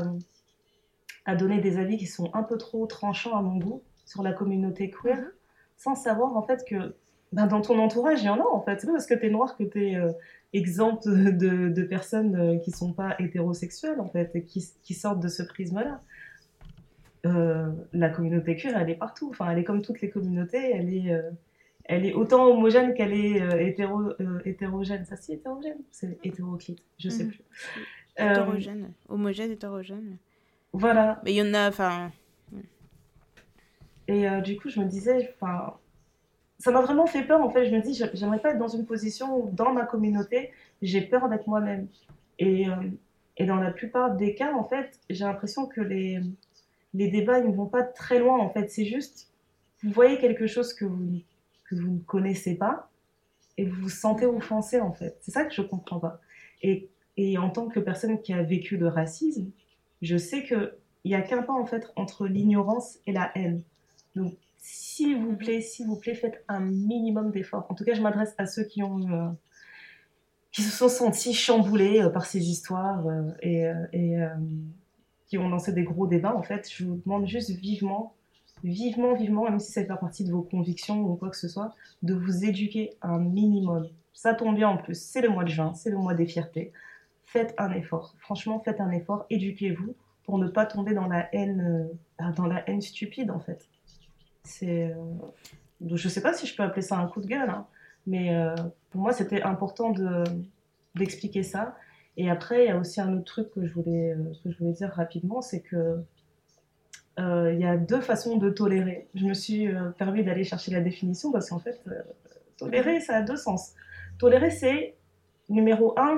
à 1.26 1.36
donner 1.36 1.60
des 1.60 1.78
avis 1.78 1.98
qui 1.98 2.08
sont 2.08 2.32
un 2.34 2.44
peu 2.44 2.58
trop 2.58 2.88
tranchants 2.88 3.38
à 3.38 3.42
mon 3.42 3.58
goût 3.58 3.84
sur 4.06 4.24
la 4.24 4.34
communauté 4.34 4.90
queer, 4.90 5.18
mhm. 5.18 5.32
sans 5.78 5.96
savoir 5.96 6.36
en 6.36 6.42
fait 6.42 6.64
que 6.68 6.96
ben, 7.32 7.48
dans 7.48 7.62
ton 7.62 7.80
entourage, 7.80 8.22
il 8.22 8.26
y 8.26 8.30
en 8.30 8.40
a 8.40 8.46
en 8.46 8.62
fait. 8.62 8.80
C'est 8.80 8.88
pas 8.88 8.94
parce 8.94 9.06
que 9.06 9.14
tu 9.14 9.26
es 9.26 9.30
noir 9.30 9.56
que 9.58 9.64
tu 9.64 9.88
es 9.88 9.96
euh, 9.96 10.12
exempte 10.54 11.08
de, 11.08 11.70
de, 11.70 11.84
personnes 11.84 12.36
euh, 12.36 12.58
qui 12.58 12.72
sont 12.72 12.94
pas 12.94 13.16
hétérosexuelles 13.20 14.00
en 14.00 14.10
fait, 14.10 14.32
et 14.36 14.44
qui, 14.44 14.66
qui 14.84 14.94
sortent 14.94 15.22
de 15.22 15.30
ce 15.30 15.44
prisme-là. 15.44 16.00
la 17.94 18.10
communauté 18.10 18.56
queer, 18.56 18.78
elle 18.78 18.90
est 18.90 18.96
partout. 18.96 19.30
Enfin, 19.30 19.50
elle 19.52 19.60
est 19.60 19.64
comme 19.64 19.82
toutes 19.82 20.02
les 20.02 20.10
communautés. 20.10 20.72
Elle 20.74 20.94
est, 20.94 21.22
elle 21.86 22.06
est 22.06 22.14
autant 22.14 22.46
homogène 22.46 22.94
qu'elle 22.94 23.14
est 23.14 23.68
hétéro, 23.68 24.12
hétérogène. 24.46 25.06
Ça, 25.06 25.16
si, 25.16 25.34
hétérogène 25.34 25.78
C'est 25.92 26.18
hétéroclite, 26.24 26.80
je 26.98 27.10
sais 27.10 27.24
mhm. 27.24 27.30
plus. 27.30 27.44
Hétérogène. 28.18 28.84
Euh, 28.84 29.14
Homogène, 29.14 29.52
hétérogène. 29.52 30.18
Voilà. 30.74 31.22
Mais 31.24 31.34
il 31.34 31.38
y 31.38 31.42
en 31.42 31.54
a, 31.54 31.68
enfin. 31.68 32.12
Et 34.08 34.28
euh, 34.28 34.42
du 34.42 34.58
coup, 34.58 34.70
je 34.70 34.80
me 34.80 34.86
disais, 34.86 35.34
enfin, 35.36 35.76
ça 36.62 36.72
m'a 36.72 36.82
vraiment 36.82 37.08
fait 37.08 37.24
peur. 37.24 37.42
En 37.42 37.50
fait, 37.50 37.66
je 37.66 37.76
me 37.76 37.82
dis, 37.82 38.00
j'aimerais 38.14 38.40
pas 38.40 38.52
être 38.52 38.58
dans 38.58 38.68
une 38.68 38.86
position 38.86 39.38
où, 39.38 39.50
dans 39.52 39.74
ma 39.74 39.86
communauté, 39.86 40.52
j'ai 40.82 41.02
peur 41.02 41.30
d'être 41.30 41.48
moi-même. 41.48 41.88
Et, 42.40 42.68
euh, 42.68 43.46
dans 43.46 43.56
la 43.56 43.72
plupart 43.72 44.16
des 44.16 44.36
cas, 44.36 44.54
en 44.54 44.64
fait, 44.64 45.00
j'ai 45.10 45.26
l'impression 45.26 45.66
que 45.66 45.82
les, 45.82 46.22
les 46.94 47.08
débats 47.08 47.42
ne 47.42 47.52
vont 47.52 47.66
pas 47.66 47.82
très 47.82 48.20
loin. 48.20 48.38
En 48.38 48.50
fait, 48.50 48.70
c'est 48.70 48.86
juste, 48.86 49.32
vous 49.84 49.92
voyez 49.92 50.20
quelque 50.20 50.46
chose 50.46 50.74
que 50.74 50.86
vous, 50.86 51.22
que 51.68 51.76
vous 51.76 51.92
ne 51.92 52.00
connaissez 52.00 52.56
pas 52.56 52.90
et 53.58 53.66
vous 53.66 53.82
vous 53.82 53.90
sentez 53.90 54.28
offensé, 54.28 54.80
en 54.80 54.94
fait. 54.94 55.18
C'est 55.22 55.32
ça 55.32 55.44
que 55.44 55.54
je 55.54 55.62
comprends 55.64 56.00
pas. 56.00 56.22
Et 56.62 56.88
et 57.18 57.38
en 57.38 57.50
tant 57.50 57.68
que 57.68 57.80
personne 57.80 58.22
qui 58.22 58.34
a 58.34 58.42
vécu 58.42 58.78
le 58.78 58.88
racisme, 58.88 59.52
je 60.02 60.18
sais 60.18 60.44
qu'il 60.44 60.74
n'y 61.06 61.16
a 61.16 61.22
qu'un 61.22 61.44
pas 61.44 61.54
en 61.54 61.66
fait 61.66 61.92
entre 61.96 62.26
l'ignorance 62.26 63.00
et 63.06 63.12
la 63.12 63.32
haine. 63.36 63.62
Donc, 64.16 64.34
s'il 64.62 65.18
vous 65.18 65.36
plaît, 65.36 65.60
s'il 65.60 65.88
vous 65.88 65.98
plaît, 65.98 66.14
faites 66.14 66.46
un 66.48 66.60
minimum 66.60 67.32
d'efforts. 67.32 67.66
En 67.70 67.74
tout 67.74 67.84
cas, 67.84 67.94
je 67.94 68.02
m'adresse 68.02 68.36
à 68.38 68.46
ceux 68.46 68.64
qui 68.64 68.84
ont 68.84 69.10
euh, 69.10 69.30
qui 70.52 70.62
se 70.62 70.72
sont 70.72 70.88
sentis 70.88 71.34
chamboulés 71.34 72.02
euh, 72.02 72.10
par 72.10 72.26
ces 72.26 72.50
histoires 72.50 73.06
euh, 73.08 73.32
et, 73.42 74.24
qui 75.28 75.38
ont 75.38 75.50
lancé 75.50 75.74
des 75.74 75.84
gros 75.84 76.08
débats. 76.08 76.36
En 76.36 76.44
fait, 76.44 76.70
je 76.72 76.86
vous 76.86 77.02
demande 77.04 77.28
juste 77.28 77.50
vivement, 77.50 78.14
vivement, 78.64 79.16
vivement, 79.16 79.46
même 79.46 79.60
si 79.60 79.72
ça 79.72 79.82
fait 79.82 79.88
partie 79.88 80.24
de 80.24 80.32
vos 80.32 80.44
convictions 80.44 81.02
ou 81.02 81.16
quoi 81.16 81.30
que 81.30 81.38
ce 81.38 81.48
soit, 81.48 81.74
de 82.04 82.14
vous 82.14 82.46
éduquer 82.46 82.92
un 83.02 83.18
minimum. 83.18 83.90
Ça 84.14 84.36
tombe 84.36 84.56
bien 84.56 84.70
en 84.70 84.78
plus. 84.78 85.02
C'est 85.02 85.22
le 85.22 85.30
mois 85.30 85.44
de 85.44 85.50
juin, 85.50 85.74
c'est 85.74 85.90
le 85.90 85.98
mois 85.98 86.14
des 86.14 86.28
fiertés 86.28 86.72
faites 87.24 87.56
un 87.58 87.72
effort. 87.72 88.14
Franchement, 88.20 88.60
faites 88.60 88.82
un 88.82 88.92
effort, 88.92 89.26
éduquez-vous 89.30 89.96
pour 90.26 90.38
ne 90.38 90.48
pas 90.48 90.66
tomber 90.66 90.94
dans 90.94 91.08
la 91.08 91.34
haine, 91.34 91.90
dans 92.36 92.46
la 92.46 92.70
haine 92.70 92.82
stupide 92.82 93.32
en 93.32 93.40
fait. 93.40 93.70
C'est, 94.44 94.92
euh... 94.92 95.96
je 95.96 96.10
sais 96.10 96.22
pas 96.22 96.34
si 96.34 96.46
je 96.46 96.56
peux 96.56 96.64
appeler 96.64 96.82
ça 96.82 96.98
un 96.98 97.08
coup 97.08 97.22
de 97.22 97.28
gueule, 97.28 97.50
hein, 97.50 97.68
mais 98.08 98.36
euh, 98.36 98.56
pour 98.90 99.02
moi 99.02 99.14
c'était 99.14 99.42
important 99.44 99.92
de 99.92 100.24
d'expliquer 100.96 101.44
ça. 101.44 101.78
Et 102.18 102.30
après, 102.30 102.66
il 102.66 102.68
y 102.68 102.72
a 102.72 102.78
aussi 102.78 103.00
un 103.00 103.14
autre 103.14 103.24
truc 103.24 103.52
que 103.52 103.66
je 103.66 103.74
voulais, 103.74 104.14
euh, 104.14 104.72
dire 104.72 104.90
rapidement, 104.90 105.42
c'est 105.42 105.62
que 105.62 106.04
il 107.18 107.60
y 107.60 107.66
a 107.66 107.78
deux 107.78 108.02
façons 108.02 108.38
de 108.38 108.50
tolérer. 108.50 109.08
Je 109.14 109.28
me 109.28 109.36
suis 109.36 109.68
permis 110.00 110.24
d'aller 110.24 110.44
chercher 110.44 110.72
la 110.72 110.82
définition 110.82 111.32
parce 111.32 111.52
qu'en 111.52 111.60
fait, 111.60 111.80
tolérer, 112.58 113.00
ça 113.00 113.18
a 113.18 113.22
deux 113.22 113.36
sens. 113.38 113.74
Tolérer, 114.18 114.50
c'est 114.50 114.96
Numéro 115.52 115.94
1, 116.00 116.16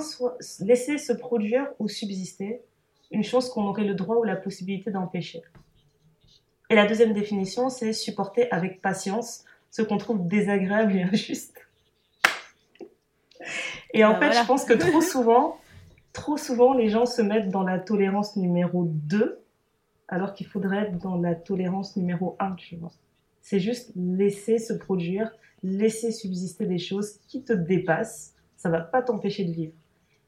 laisser 0.59 0.99
se 0.99 1.11
produire 1.11 1.67
ou 1.79 1.87
subsister 1.87 2.61
une 3.09 3.23
chose 3.23 3.49
qu'on 3.49 3.63
aurait 3.63 3.83
le 3.83 3.95
droit 3.95 4.17
ou 4.17 4.23
la 4.23 4.35
possibilité 4.35 4.91
d'empêcher. 4.91 5.41
Et 6.69 6.75
la 6.75 6.85
deuxième 6.85 7.13
définition, 7.13 7.69
c'est 7.69 7.93
supporter 7.93 8.51
avec 8.51 8.81
patience 8.81 9.43
ce 9.69 9.81
qu'on 9.81 9.97
trouve 9.97 10.27
désagréable 10.27 10.95
et 10.95 11.03
injuste. 11.03 11.59
Et 13.93 14.03
en 14.05 14.19
ben 14.19 14.31
fait, 14.31 14.41
je 14.41 14.47
pense 14.47 14.65
que 14.65 14.73
trop 14.73 15.01
souvent, 15.13 15.57
trop 16.13 16.37
souvent, 16.37 16.73
les 16.73 16.89
gens 16.89 17.05
se 17.05 17.21
mettent 17.21 17.49
dans 17.49 17.63
la 17.63 17.79
tolérance 17.79 18.35
numéro 18.37 18.85
2, 18.85 19.39
alors 20.07 20.33
qu'il 20.33 20.47
faudrait 20.47 20.83
être 20.83 20.97
dans 20.97 21.17
la 21.17 21.35
tolérance 21.35 21.95
numéro 21.97 22.35
1, 22.39 22.53
tu 22.53 22.75
vois. 22.77 22.91
C'est 23.41 23.59
juste 23.59 23.91
laisser 23.95 24.57
se 24.57 24.73
produire, 24.73 25.31
laisser 25.63 26.11
subsister 26.11 26.65
des 26.65 26.77
choses 26.77 27.19
qui 27.27 27.43
te 27.43 27.53
dépassent 27.53 28.33
ça 28.63 28.69
va 28.69 28.79
pas 28.79 29.01
t'empêcher 29.01 29.43
de 29.43 29.51
vivre. 29.51 29.73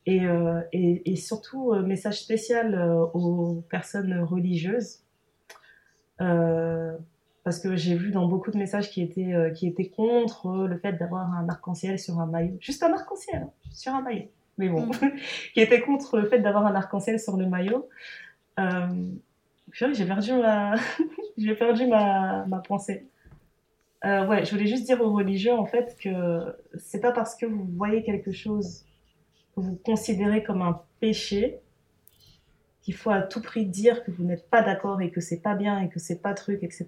Et, 0.06 0.26
euh, 0.26 0.60
et, 0.74 1.16
surtout, 1.16 1.72
euh, 1.72 1.82
message 1.82 2.22
spécial 2.22 2.76
euh, 2.76 3.06
aux 3.14 3.64
personnes 3.70 4.20
religieuses, 4.20 5.00
parce 6.18 7.60
que 7.60 7.76
j'ai 7.76 7.96
vu 7.96 8.12
dans 8.12 8.28
beaucoup 8.28 8.52
de 8.52 8.58
messages 8.58 8.90
qui 8.90 9.02
étaient, 9.02 9.34
qui 9.56 9.68
étaient 9.68 9.90
contre 9.90 10.68
le 10.68 10.78
fait 10.78 10.94
d'avoir 10.94 11.34
un 11.34 11.48
arc-en-ciel 11.48 12.00
sur 12.00 12.20
un 12.20 12.26
maillot. 12.26 12.58
Juste 12.60 12.84
un 12.84 12.94
arc-en-ciel 12.94 13.44
hein, 13.44 13.50
sur 13.72 13.94
un 13.94 14.02
maillot. 14.02 14.30
Mais 14.58 14.70
bon, 14.70 14.86
mm. 14.86 15.12
qui 15.54 15.62
étaient 15.62 15.82
contre 15.82 16.18
le 16.18 16.28
fait 16.28 16.40
d'avoir 16.40 16.66
un 16.66 16.76
arc-en-ciel 16.76 17.20
sur 17.20 17.38
le 17.38 17.46
maillot. 17.46 17.88
j'ai 18.58 20.06
perdu 20.06 20.34
ma, 20.34 20.76
j'ai 21.38 21.56
perdu 21.56 21.88
ma, 21.88 22.46
ma 22.46 22.60
pensée. 22.60 23.06
Euh, 24.06 24.26
ouais, 24.28 24.46
je 24.46 24.52
voulais 24.52 24.68
juste 24.68 24.86
dire 24.86 25.02
aux 25.02 25.12
religieux 25.12 25.54
en 25.54 25.66
fait 25.66 25.98
que 26.00 26.56
c'est 26.78 27.00
pas 27.00 27.12
parce 27.12 27.36
que 27.36 27.46
vous 27.48 27.66
voyez 27.76 28.04
quelque 28.04 28.32
chose 28.32 28.86
que 29.56 29.62
vous 29.62 29.80
considérez 29.84 30.44
comme 30.44 30.62
un 30.62 30.82
péché 31.00 31.60
qu'il 32.86 32.94
faut 32.94 33.10
à 33.10 33.24
tout 33.24 33.42
prix 33.42 33.66
dire 33.66 34.04
que 34.04 34.12
vous 34.12 34.24
n'êtes 34.24 34.48
pas 34.48 34.62
d'accord 34.62 35.02
et 35.02 35.10
que 35.10 35.20
c'est 35.20 35.40
pas 35.40 35.56
bien 35.56 35.82
et 35.82 35.90
que 35.90 35.98
c'est 35.98 36.22
pas 36.22 36.36
truc, 36.36 36.62
etc. 36.62 36.88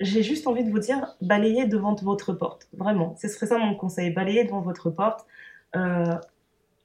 J'ai 0.00 0.22
juste 0.22 0.46
envie 0.46 0.64
de 0.64 0.70
vous 0.70 0.78
dire, 0.78 1.14
balayez 1.20 1.66
devant 1.66 1.94
votre 1.94 2.32
porte. 2.32 2.66
Vraiment, 2.72 3.14
ce 3.16 3.28
serait 3.28 3.46
ça 3.46 3.58
mon 3.58 3.74
conseil. 3.74 4.14
Balayez 4.14 4.44
devant 4.44 4.62
votre 4.62 4.88
porte. 4.88 5.26
Euh, 5.76 6.14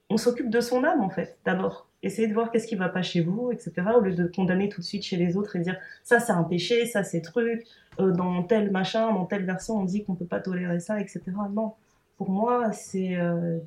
on 0.10 0.17
s'occupe 0.17 0.49
de 0.49 0.60
son 0.60 0.84
âme 0.84 0.99
en 0.99 1.10
fait, 1.10 1.39
d'abord. 1.45 1.88
Essayez 2.03 2.27
de 2.27 2.34
voir 2.34 2.51
qu'est-ce 2.51 2.67
qui 2.67 2.75
va 2.75 2.89
pas 2.89 3.03
chez 3.03 3.21
vous, 3.21 3.53
etc. 3.53 3.71
Au 3.95 4.01
lieu 4.01 4.15
de 4.15 4.27
condamner 4.27 4.67
tout 4.67 4.81
de 4.81 4.86
suite 4.86 5.03
chez 5.03 5.15
les 5.15 5.38
autres 5.38 5.55
et 5.55 5.60
dire 5.60 5.77
ça 6.03 6.19
c'est 6.19 6.34
un 6.34 6.43
péché, 6.43 6.86
ça 6.88 7.05
c'est 7.05 7.21
truc, 7.21 7.65
euh, 8.01 8.12
dans 8.12 8.43
tel 8.43 8.69
machin, 8.69 9.13
dans 9.13 9.25
telle 9.25 9.45
version 9.45 9.77
on 9.77 9.86
dit 9.86 10.03
qu'on 10.03 10.15
peut 10.15 10.25
pas 10.25 10.41
tolérer 10.41 10.81
ça, 10.81 10.99
etc. 10.99 11.21
Non, 11.53 11.75
pour 12.17 12.29
moi 12.29 12.73
c'est, 12.73 13.15
euh, 13.15 13.60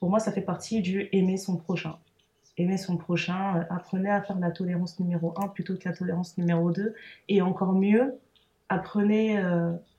pour 0.00 0.10
moi 0.10 0.18
ça 0.18 0.32
fait 0.32 0.42
partie 0.42 0.82
du 0.82 1.08
aimer 1.12 1.36
son 1.36 1.56
prochain. 1.56 1.98
Aimer 2.56 2.76
son 2.76 2.96
prochain, 2.96 3.58
euh, 3.58 3.64
apprenez 3.70 4.10
à 4.10 4.22
faire 4.22 4.38
la 4.38 4.50
tolérance 4.50 5.00
numéro 5.00 5.34
1 5.36 5.48
plutôt 5.48 5.76
que 5.76 5.88
la 5.88 5.94
tolérance 5.94 6.38
numéro 6.38 6.70
2. 6.70 6.94
Et 7.28 7.42
encore 7.42 7.72
mieux, 7.72 8.14
apprenez 8.68 9.38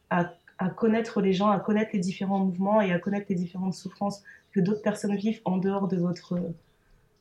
à, 0.10 0.34
à 0.58 0.70
connaître 0.70 1.22
les 1.22 1.34
gens, 1.34 1.50
à 1.50 1.60
connaître 1.60 1.92
les 1.94 2.00
différents 2.00 2.40
mouvements 2.40 2.82
et 2.82 2.92
à 2.92 3.00
connaître 3.00 3.28
les 3.30 3.36
différentes 3.36 3.74
souffrances 3.74 4.24
que 4.52 4.60
d'autres 4.60 4.82
personnes 4.82 5.16
vivent 5.16 5.42
en 5.46 5.58
dehors 5.58 5.88
de 5.88 5.98
votre 5.98 6.40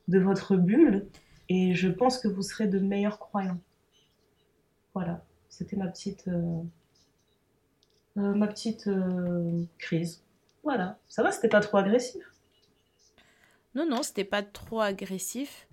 de 0.09 0.19
votre 0.19 0.57
bulle 0.57 1.07
et 1.49 1.75
je 1.75 1.89
pense 1.89 2.19
que 2.19 2.29
vous 2.29 2.43
serez 2.43 2.67
de 2.67 2.79
meilleurs 2.79 3.19
croyants. 3.19 3.61
Voilà, 4.95 5.25
c'était 5.49 5.77
ma 5.77 5.89
petite, 5.89 6.29
euh, 6.29 6.63
euh, 8.17 8.35
ma 8.35 8.47
petite 8.47 8.87
euh, 8.87 9.65
crise. 9.79 10.23
Voilà, 10.63 10.99
ça 11.09 11.23
va, 11.23 11.33
c'était 11.33 11.49
pas 11.49 11.61
trop 11.61 11.79
agressif. 11.79 12.23
Non, 13.75 13.87
non, 13.89 14.03
c'était 14.03 14.25
pas 14.25 14.43
trop 14.43 14.81
agressif. 14.81 15.69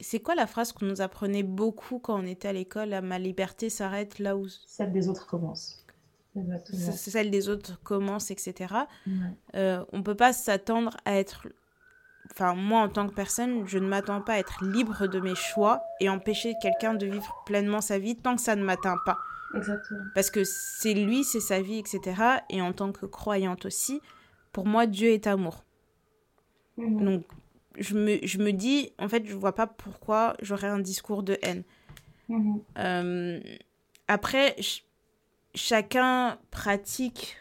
C'est 0.00 0.20
quoi 0.20 0.34
la 0.34 0.46
phrase 0.46 0.72
qu'on 0.72 0.86
nous 0.86 1.00
apprenait 1.00 1.42
beaucoup 1.42 1.98
quand 1.98 2.18
on 2.20 2.26
était 2.26 2.48
à 2.48 2.52
l'école 2.52 3.00
Ma 3.02 3.18
liberté 3.18 3.70
s'arrête 3.70 4.18
là 4.18 4.36
où. 4.36 4.46
Celle 4.48 4.92
des 4.92 5.08
autres 5.08 5.26
commence. 5.26 5.84
celle 6.62 7.30
des 7.30 7.48
autres 7.48 7.80
commence, 7.82 8.30
etc. 8.30 8.74
Ouais. 9.06 9.12
Euh, 9.56 9.84
on 9.92 10.02
peut 10.02 10.14
pas 10.14 10.32
s'attendre 10.32 10.96
à 11.04 11.14
être 11.16 11.48
enfin 12.32 12.54
moi 12.54 12.82
en 12.82 12.88
tant 12.88 13.08
que 13.08 13.14
personne, 13.14 13.66
je 13.66 13.78
ne 13.78 13.88
m'attends 13.88 14.20
pas 14.20 14.34
à 14.34 14.38
être 14.38 14.64
libre 14.64 15.06
de 15.06 15.20
mes 15.20 15.34
choix 15.34 15.82
et 16.00 16.08
empêcher 16.08 16.54
quelqu'un 16.62 16.94
de 16.94 17.06
vivre 17.06 17.42
pleinement 17.46 17.80
sa 17.80 17.98
vie 17.98 18.16
tant 18.16 18.36
que 18.36 18.42
ça 18.42 18.56
ne 18.56 18.62
m'atteint 18.62 18.98
pas. 19.04 19.18
Exactement. 19.56 20.04
Parce 20.14 20.30
que 20.30 20.44
c'est 20.44 20.94
lui, 20.94 21.24
c'est 21.24 21.40
sa 21.40 21.60
vie, 21.60 21.78
etc. 21.78 22.22
Et 22.50 22.62
en 22.62 22.72
tant 22.72 22.92
que 22.92 23.06
croyante 23.06 23.66
aussi, 23.66 24.00
pour 24.52 24.66
moi, 24.66 24.86
Dieu 24.86 25.10
est 25.10 25.26
amour. 25.26 25.64
Mhm. 26.80 27.04
Donc, 27.04 27.24
je 27.78 27.94
me, 27.94 28.18
je 28.22 28.38
me 28.38 28.52
dis, 28.52 28.92
en 28.98 29.08
fait, 29.08 29.26
je 29.26 29.34
vois 29.34 29.54
pas 29.54 29.66
pourquoi 29.66 30.34
j'aurais 30.42 30.68
un 30.68 30.80
discours 30.80 31.22
de 31.22 31.38
haine. 31.42 31.62
Mhm. 32.28 32.60
Euh, 32.78 33.40
après, 34.08 34.56
chacun 35.54 36.38
pratique 36.50 37.36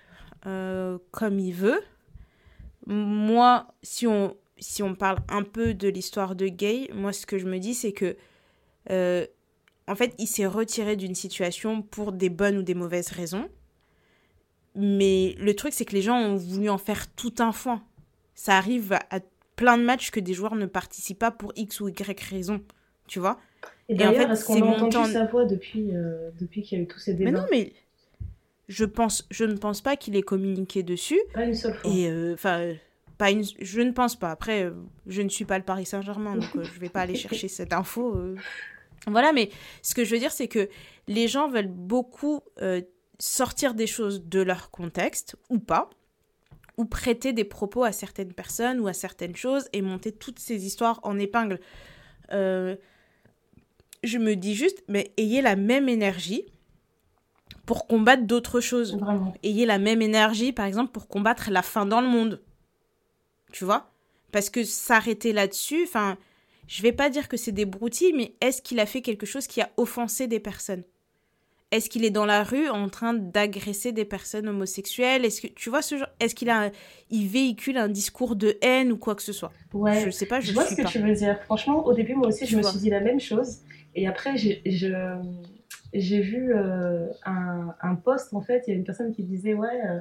euh, 0.46 0.98
comme 1.12 1.40
il 1.40 1.54
veut. 1.54 1.82
Moi, 2.86 3.68
si 3.84 4.08
on, 4.08 4.36
si 4.58 4.84
on 4.84 4.96
parle 4.96 5.20
un 5.30 5.44
peu 5.44 5.74
de 5.74 5.88
l'histoire 5.88 6.36
de 6.36 6.48
Gay, 6.48 6.90
moi 6.94 7.14
ce 7.14 7.26
que 7.26 7.38
je 7.38 7.46
me 7.46 7.60
dis 7.60 7.74
c'est 7.74 7.92
que 7.92 8.16
euh, 8.90 9.26
en 9.88 9.96
fait 9.96 10.14
il 10.18 10.28
s'est 10.28 10.46
retiré 10.46 10.96
d'une 10.96 11.16
situation 11.16 11.82
pour 11.82 12.12
des 12.12 12.30
bonnes 12.30 12.58
ou 12.58 12.64
des 12.64 12.74
mauvaises 12.74 13.10
raisons. 13.10 13.50
Mais 14.76 15.36
le 15.40 15.56
truc 15.56 15.74
c'est 15.74 15.86
que 15.86 15.96
les 15.96 16.02
gens 16.02 16.18
ont 16.18 16.36
voulu 16.36 16.70
en 16.70 16.78
faire 16.78 17.12
tout 17.14 17.34
un 17.40 17.52
foin. 17.52 17.84
Ça 18.40 18.56
arrive 18.56 18.94
à, 18.94 19.20
plein 19.58 19.78
de 19.78 19.84
matchs 19.84 20.12
que 20.12 20.22
des 20.22 20.34
joueurs 20.34 20.56
ne 20.56 20.66
participent 20.66 21.20
pas 21.20 21.30
pour 21.30 21.52
X 21.58 21.82
ou 21.82 21.90
Y 21.90 22.22
raison, 22.22 22.62
tu 23.06 23.20
vois. 23.20 23.38
Et, 23.90 23.96
d'ailleurs, 23.96 24.14
en 24.14 24.28
fait, 24.28 24.34
est-ce 24.34 24.46
qu'on 24.46 24.62
a 24.62 24.78
entendu 24.78 25.12
sa 25.12 25.26
voix 25.26 25.44
depuis, 25.44 25.94
euh, 25.94 26.30
depuis 26.40 26.62
qu'il 26.62 26.78
y 26.78 26.82
a 26.82 26.84
eu 26.86 26.88
tous 26.88 27.00
ces 27.00 27.16
débats 27.16 27.32
Mais 27.32 27.38
non, 27.38 27.46
mais 27.52 27.74
je, 28.70 28.86
pense, 28.86 29.28
je 29.30 29.44
ne 29.44 29.58
pense 29.58 29.82
pas 29.82 29.98
qu'il 29.98 30.16
ait 30.16 30.22
communiqué 30.22 30.84
dessus. 30.84 31.20
Pas 31.34 31.44
une 31.44 31.54
seule 31.54 31.74
fois. 31.74 31.92
Et 31.92 32.10
euh, 32.10 32.34
enfin 32.34 32.76
je 33.60 33.82
ne 33.82 33.92
pense 33.92 34.16
pas. 34.16 34.32
Après, 34.32 34.64
euh, 34.64 34.72
je 35.06 35.22
ne 35.22 35.28
suis 35.28 35.44
pas 35.44 35.58
le 35.58 35.66
Paris 35.66 35.86
Saint-Germain, 35.86 36.36
donc 36.36 36.50
je 36.54 36.60
ne 36.60 36.80
vais 36.80 36.88
pas 36.88 37.02
aller 37.02 37.16
chercher 37.16 37.50
cette 37.50 37.74
info. 37.74 38.18
Voilà, 39.06 39.34
mais 39.34 39.50
ce 39.82 39.94
que 39.94 40.06
je 40.06 40.12
veux 40.12 40.20
dire, 40.20 40.32
c'est 40.32 40.48
que 40.48 40.70
les 41.10 41.28
gens 41.28 41.50
veulent 41.50 41.68
beaucoup 41.68 42.40
sortir 43.18 43.74
des 43.74 43.88
choses 43.88 44.24
de 44.24 44.42
leur 44.42 44.72
contexte, 44.72 45.36
ou 45.50 45.60
pas, 45.60 45.90
ou 46.80 46.86
prêter 46.86 47.34
des 47.34 47.44
propos 47.44 47.84
à 47.84 47.92
certaines 47.92 48.34
personnes 48.34 48.80
ou 48.80 48.88
à 48.88 48.94
certaines 48.94 49.36
choses 49.36 49.68
et 49.74 49.82
monter 49.82 50.12
toutes 50.12 50.40
ces 50.40 50.66
histoires 50.66 51.00
en 51.04 51.20
épingle. 51.20 51.60
je 52.32 52.78
me 54.18 54.34
dis 54.36 54.56
juste, 54.56 54.84
mais 54.88 55.12
ayez 55.18 55.42
la 55.42 55.56
même 55.56 55.90
énergie 55.90 56.46
pour 57.66 57.86
combattre 57.86 58.24
d'autres 58.24 58.62
choses. 58.62 58.98
Ayez 59.44 59.66
la 59.66 59.78
même 59.78 60.02
énergie, 60.02 60.54
par 60.54 60.66
exemple, 60.66 60.92
pour 60.92 61.08
combattre 61.08 61.52
la 61.52 61.62
faim 61.62 61.86
dans 61.86 62.02
le 62.02 62.08
monde 62.08 62.42
tu 63.52 63.66
vois? 63.66 63.92
Parce 64.32 64.50
que 64.50 64.64
s'arrêter 64.64 65.34
là-dessus, 65.34 65.84
enfin, 65.84 66.18
je 66.68 66.82
vais 66.82 66.92
pas 66.92 67.10
dire 67.10 67.28
que 67.28 67.38
c'est 67.38 67.52
des 67.52 67.66
broutilles, 67.66 68.14
mais 68.14 68.36
est-ce 68.42 68.62
qu'il 68.62 68.80
a 68.80 68.86
fait 68.86 69.02
quelque 69.02 69.26
chose 69.26 69.48
qui 69.48 69.62
a 69.62 69.70
offensé 69.78 70.28
des 70.28 70.40
personnes? 70.40 70.84
Est-ce 71.72 71.88
qu'il 71.90 72.04
est 72.04 72.10
dans 72.10 72.26
la 72.26 72.44
rue 72.44 72.68
en 72.68 72.90
train 72.90 73.14
d'agresser 73.14 73.92
des 73.92 74.06
personnes 74.06 74.48
homosexuelles? 74.48 75.24
Est-ce 75.24 75.42
que 75.42 75.48
tu 75.48 75.70
vois 75.70 75.84
ce 75.84 75.98
genre 75.98 76.08
Est-ce 76.20 76.34
qu'il 76.34 76.50
a, 76.50 76.72
il 77.12 77.28
véhicule 77.28 77.78
un 77.78 77.90
discours 77.90 78.36
de 78.36 78.58
haine 78.62 78.92
ou 78.92 78.98
quoi 78.98 79.14
que 79.14 79.22
ce 79.22 79.34
soit? 79.34 79.52
Ouais. 79.74 80.04
Je 80.04 80.10
sais 80.10 80.26
pas. 80.26 80.40
Je, 80.40 80.52
vois 80.52 80.66
ce 80.66 80.76
que 80.76 80.88
tu 80.88 80.98
veux 80.98 81.14
dire. 81.14 81.40
Franchement, 81.44 81.86
au 81.86 81.94
début, 81.94 82.16
moi 82.16 82.28
aussi, 82.28 82.48
je 82.48 82.58
me 82.58 82.64
suis 82.64 82.80
dit 82.80 82.90
la 82.90 83.02
même 83.02 83.20
chose, 83.20 83.60
et 83.96 84.08
après, 84.08 84.36
j'ai 84.36 86.22
vu 86.22 86.56
euh, 86.56 87.08
un, 87.26 87.76
un 87.82 87.96
post 87.96 88.34
en 88.34 88.42
fait. 88.42 88.64
Il 88.68 88.72
y 88.72 88.74
a 88.74 88.78
une 88.78 88.84
personne 88.86 89.14
qui 89.14 89.24
disait 89.24 89.54
ouais. 89.54 89.82
Euh, 89.88 90.00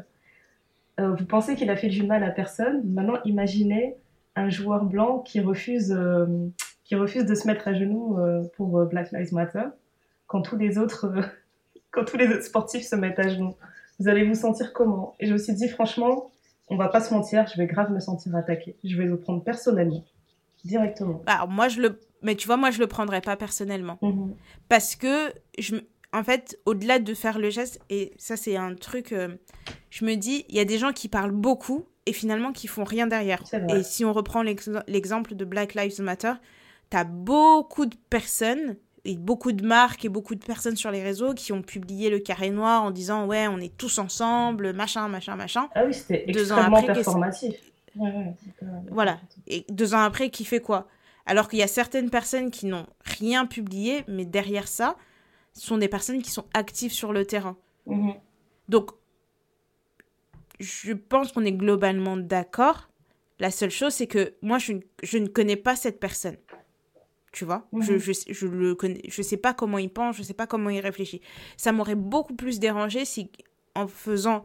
euh, 1.01 1.15
vous 1.15 1.27
pensez 1.27 1.55
qu'il 1.55 1.71
a 1.71 1.77
fait 1.77 1.89
du 1.89 2.03
mal 2.03 2.25
à 2.25 2.31
personne? 2.31 2.83
Maintenant, 2.85 3.19
imaginez 3.25 3.97
un 4.35 4.49
joueur 4.49 4.85
blanc 4.85 5.21
qui 5.21 5.39
refuse, 5.41 5.93
euh, 5.93 6.27
qui 6.83 6.97
refuse 6.97 7.25
de 7.25 7.35
se 7.35 7.47
mettre 7.47 7.69
à 7.69 7.75
genoux 7.75 8.19
pour 8.57 8.85
Black 8.87 9.13
Lives 9.13 9.33
Matter 9.33 9.65
quand 10.27 10.43
tous 10.43 10.57
les 10.57 10.77
autres, 10.77 11.13
quand 11.99 12.05
tous 12.05 12.17
les 12.17 12.29
autres 12.29 12.45
sportifs 12.45 12.87
se 12.87 12.97
mettent 12.97 13.19
à 13.19 13.29
genoux. 13.29 13.55
Vous 13.99 14.09
allez 14.09 14.25
vous 14.25 14.35
sentir 14.35 14.73
comment? 14.73 15.17
Et 15.19 15.27
je 15.27 15.33
me 15.33 15.39
suis 15.39 15.53
dit, 15.53 15.69
franchement, 15.69 16.31
on 16.69 16.77
va 16.77 16.89
pas 16.89 17.01
se 17.01 17.13
mentir, 17.13 17.47
je 17.47 17.57
vais 17.57 17.67
grave 17.67 17.91
me 17.91 18.01
sentir 18.01 18.35
attaquée. 18.37 18.77
Je 18.85 18.97
vais 18.97 19.07
le 19.07 19.19
prendre 19.19 19.43
personnellement, 19.43 20.05
directement. 20.65 21.23
Alors 21.27 21.49
moi, 21.49 21.69
je 21.69 21.81
le, 21.81 22.01
mais 22.23 22.35
tu 22.37 22.47
vois, 22.47 22.57
moi, 22.57 22.71
je 22.71 22.79
le 22.79 22.87
prendrais 22.87 23.21
pas 23.21 23.37
personnellement, 23.37 23.99
mhm. 24.03 24.35
parce 24.69 24.95
que 24.95 25.33
je, 25.59 25.77
en 26.13 26.23
fait, 26.23 26.59
au-delà 26.67 26.99
de 26.99 27.15
faire 27.15 27.39
le 27.39 27.51
geste, 27.51 27.81
et 27.91 28.13
ça 28.19 28.37
c'est 28.37 28.57
un 28.57 28.75
truc, 28.75 29.13
euh, 29.13 29.37
je 29.91 30.05
me 30.05 30.15
dis, 30.15 30.45
il 30.49 30.55
y 30.55 30.61
a 30.61 30.65
des 30.65 30.79
gens 30.79 30.93
qui 30.93 31.09
parlent 31.09 31.33
beaucoup 31.33 31.87
et 32.07 32.13
finalement 32.13 32.53
qui 32.53 32.69
font 32.69 32.85
rien 32.85 33.07
derrière. 33.07 33.43
Et 33.69 33.83
si 33.83 34.05
on 34.05 34.13
reprend 34.13 34.43
l'exemple 34.43 35.35
de 35.35 35.45
Black 35.45 35.75
Lives 35.75 36.01
Matter, 36.01 36.33
tu 36.91 36.97
as 36.97 37.05
beaucoup 37.05 37.85
de 37.85 37.97
personnes 38.09 38.77
et 39.09 39.17
beaucoup 39.17 39.53
de 39.53 39.67
marques 39.67 40.05
et 40.05 40.09
beaucoup 40.09 40.35
de 40.35 40.45
personnes 40.45 40.77
sur 40.77 40.91
les 40.91 41.03
réseaux 41.03 41.33
qui 41.33 41.53
ont 41.53 41.63
publié 41.63 42.11
le 42.11 42.19
carré 42.19 42.51
noir 42.51 42.83
en 42.83 42.91
disant 42.91 43.27
ouais 43.27 43.49
on 43.49 43.59
est 43.59 43.77
tous 43.77 43.99
ensemble 43.99 44.73
machin 44.73 45.09
machin 45.09 45.35
machin 45.35 45.69
ah 45.75 45.85
oui 45.87 45.95
c'était 45.95 46.25
extrêmement 46.29 46.83
performatif 46.83 47.55
voilà 48.91 49.19
et 49.47 49.65
deux 49.71 49.95
ans 49.95 50.01
après 50.01 50.31
qui 50.31 50.45
fait 50.45 50.61
quoi? 50.61 50.87
Alors 51.27 51.49
qu'il 51.49 51.59
y 51.59 51.63
a 51.63 51.69
certaines 51.69 52.11
personnes 52.11 52.51
qui 52.51 52.67
n'ont 52.67 52.87
rien 53.05 53.47
publié 53.47 54.05
mais 54.09 54.25
derrière 54.25 54.69
ça 54.69 54.97
sont 55.55 55.79
des 55.79 55.89
personnes 55.89 56.23
qui 56.23 56.31
sont 56.31 56.45
actives 56.55 56.93
sur 56.93 57.13
le 57.13 57.25
terrain. 57.25 57.57
Mhm. 57.87 58.15
Donc, 58.69 58.91
je 60.61 60.93
pense 60.93 61.33
qu'on 61.33 61.45
est 61.45 61.53
globalement 61.53 62.17
d'accord. 62.17 62.89
La 63.41 63.51
seule 63.51 63.71
chose, 63.71 63.93
c'est 63.93 64.07
que 64.07 64.35
moi, 64.43 64.59
je, 64.59 64.75
je, 65.03 65.19
ne 65.19 65.27
connais 65.29 65.57
pas 65.57 65.77
cette 65.77 66.01
personne. 66.01 66.37
Tu 67.39 67.45
vois 67.45 67.69
mhm. 67.71 67.83
je, 67.83 67.99
je, 67.99 68.13
je, 68.31 68.47
le 68.49 68.75
connais, 68.75 69.01
je 69.09 69.23
sais 69.23 69.37
pas 69.37 69.55
comment 69.55 69.79
il 69.79 69.91
pense, 69.91 70.17
je 70.17 70.25
sais 70.25 70.35
pas 70.35 70.49
comment 70.49 70.71
il 70.71 70.81
réfléchit. 70.81 71.21
Ça 71.57 71.71
m'aurait 71.71 71.95
beaucoup 71.95 72.35
plus 72.35 72.59
dérangé 72.59 73.05
si, 73.05 73.31
en 73.77 73.87
faisant 73.87 74.45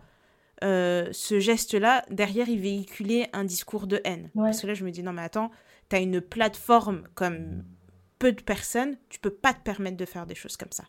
euh, 0.64 1.10
ce 1.12 1.40
geste-là, 1.40 2.06
derrière, 2.12 2.48
il 2.50 2.60
véhiculait 2.60 3.32
un 3.34 3.46
discours 3.46 3.88
de 3.88 4.00
haine. 4.04 4.30
Parce 4.36 4.62
que 4.62 4.68
là, 4.68 4.76
je 4.76 4.86
me 4.86 4.92
dis, 4.92 5.02
non, 5.02 5.12
mais 5.12 5.24
attends, 5.24 5.50
tu 5.90 5.96
as 5.96 6.00
une 6.02 6.22
plateforme 6.22 7.08
comme 7.16 7.64
peu 8.20 8.32
de 8.32 8.44
personnes, 8.44 8.96
tu 9.10 9.18
peux 9.20 9.32
pas 9.32 9.56
te 9.56 9.64
permettre 9.64 9.98
de 9.98 10.06
faire 10.06 10.28
des 10.28 10.36
choses 10.36 10.56
comme 10.56 10.72
ça. 10.72 10.84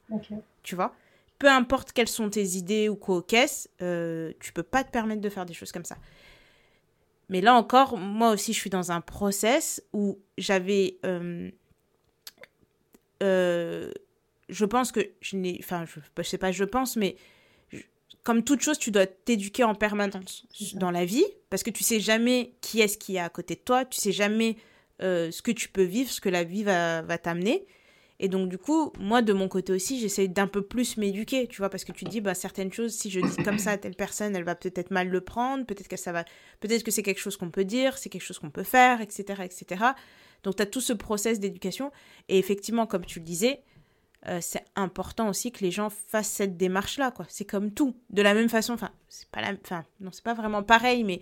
Tu 0.62 0.74
vois 0.74 0.94
Peu 1.38 1.48
importe 1.48 1.92
quelles 1.92 2.06
sont 2.06 2.28
tes 2.28 2.44
idées 2.58 2.90
ou 2.90 2.96
quoi 2.96 3.22
qu'est-ce, 3.26 3.70
euh, 3.80 4.34
tu 4.40 4.52
peux 4.52 4.62
pas 4.62 4.84
te 4.84 4.90
permettre 4.90 5.22
de 5.22 5.30
faire 5.30 5.46
des 5.46 5.54
choses 5.54 5.72
comme 5.72 5.86
ça. 5.86 5.96
Mais 7.30 7.40
là 7.40 7.54
encore, 7.54 7.96
moi 7.96 8.30
aussi, 8.32 8.52
je 8.52 8.60
suis 8.60 8.68
dans 8.68 8.92
un 8.92 9.00
process 9.00 9.82
où 9.94 10.18
j'avais. 10.36 10.98
Euh, 11.06 11.50
euh, 13.24 13.90
je 14.48 14.64
pense 14.64 14.92
que 14.92 15.00
je 15.20 15.36
n'ai. 15.36 15.58
Enfin, 15.60 15.84
je, 15.86 16.00
je, 16.22 16.28
sais 16.28 16.38
pas, 16.38 16.52
je 16.52 16.64
pense, 16.64 16.96
mais 16.96 17.16
comme 18.22 18.42
toute 18.42 18.60
chose, 18.62 18.78
tu 18.78 18.90
dois 18.90 19.06
t'éduquer 19.06 19.64
en 19.64 19.74
permanence 19.74 20.46
dans 20.74 20.90
la 20.90 21.04
vie 21.04 21.24
parce 21.50 21.62
que 21.62 21.70
tu 21.70 21.84
sais 21.84 22.00
jamais 22.00 22.54
qui 22.60 22.80
est-ce 22.80 22.96
qui 22.96 23.16
est 23.16 23.20
à 23.20 23.28
côté 23.28 23.54
de 23.54 23.60
toi, 23.60 23.84
tu 23.84 23.98
sais 23.98 24.12
jamais 24.12 24.56
euh, 25.02 25.30
ce 25.30 25.42
que 25.42 25.50
tu 25.50 25.68
peux 25.68 25.82
vivre, 25.82 26.10
ce 26.10 26.20
que 26.20 26.28
la 26.28 26.44
vie 26.44 26.62
va, 26.62 27.02
va 27.02 27.18
t'amener. 27.18 27.66
Et 28.20 28.28
donc, 28.28 28.48
du 28.48 28.58
coup, 28.58 28.92
moi, 28.98 29.22
de 29.22 29.32
mon 29.32 29.48
côté 29.48 29.72
aussi, 29.72 29.98
j'essaie 29.98 30.28
d'un 30.28 30.46
peu 30.46 30.62
plus 30.62 30.96
m'éduquer, 30.96 31.48
tu 31.48 31.58
vois, 31.58 31.68
parce 31.68 31.84
que 31.84 31.90
tu 31.90 32.04
te 32.04 32.10
dis, 32.10 32.20
bah, 32.20 32.34
certaines 32.34 32.72
choses, 32.72 32.92
si 32.94 33.10
je 33.10 33.20
dis 33.20 33.42
comme 33.42 33.58
ça 33.58 33.72
à 33.72 33.76
telle 33.76 33.96
personne, 33.96 34.36
elle 34.36 34.44
va 34.44 34.54
peut-être 34.54 34.92
mal 34.92 35.08
le 35.08 35.20
prendre, 35.20 35.66
peut-être 35.66 35.88
que 35.88 35.96
ça 35.96 36.12
va, 36.12 36.24
peut-être 36.60 36.84
que 36.84 36.92
c'est 36.92 37.02
quelque 37.02 37.20
chose 37.20 37.36
qu'on 37.36 37.50
peut 37.50 37.64
dire, 37.64 37.98
c'est 37.98 38.08
quelque 38.08 38.22
chose 38.22 38.38
qu'on 38.38 38.50
peut 38.50 38.62
faire, 38.62 39.00
etc., 39.00 39.42
etc. 39.44 39.84
Donc, 40.44 40.56
tu 40.56 40.62
as 40.62 40.66
tout 40.66 40.80
ce 40.80 40.92
process 40.92 41.40
d'éducation. 41.40 41.90
Et 42.28 42.38
effectivement, 42.38 42.86
comme 42.86 43.04
tu 43.04 43.18
le 43.18 43.24
disais, 43.24 43.62
euh, 44.26 44.38
c'est 44.40 44.64
important 44.76 45.28
aussi 45.28 45.52
que 45.52 45.64
les 45.64 45.70
gens 45.70 45.90
fassent 45.90 46.30
cette 46.30 46.56
démarche-là, 46.56 47.10
quoi. 47.10 47.26
C'est 47.28 47.44
comme 47.44 47.72
tout. 47.72 47.96
De 48.10 48.22
la 48.22 48.32
même 48.34 48.48
façon, 48.48 48.72
enfin, 48.72 48.90
c'est 49.08 49.28
pas 49.28 49.42
la, 49.42 49.52
enfin, 49.62 49.84
non, 50.00 50.10
c'est 50.12 50.24
pas 50.24 50.34
vraiment 50.34 50.62
pareil, 50.62 51.04
mais 51.04 51.20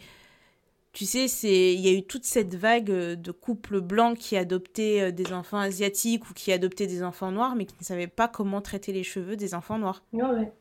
tu 0.93 1.05
sais, 1.05 1.27
c'est 1.27 1.75
il 1.75 1.81
y 1.81 1.89
a 1.89 1.93
eu 1.93 2.05
toute 2.05 2.25
cette 2.25 2.55
vague 2.55 2.91
euh, 2.91 3.17
de 3.17 3.33
couples 3.33 3.81
blancs 3.81 4.17
qui 4.17 4.37
adoptaient 4.37 5.09
euh, 5.09 5.11
des 5.11 5.33
enfants 5.33 5.59
asiatiques 5.59 6.31
ou 6.31 6.35
qui 6.35 6.53
adoptaient 6.53 6.87
des 6.87 7.03
enfants 7.03 7.33
noirs, 7.33 7.57
mais 7.57 7.65
qui 7.65 7.75
ne 7.81 7.85
savaient 7.85 8.07
pas 8.07 8.29
comment 8.29 8.61
traiter 8.61 8.93
les 8.93 9.03
cheveux 9.03 9.37
des 9.37 9.55
enfants 9.55 9.79
noirs. 9.79 10.05
Ouais. 10.13 10.53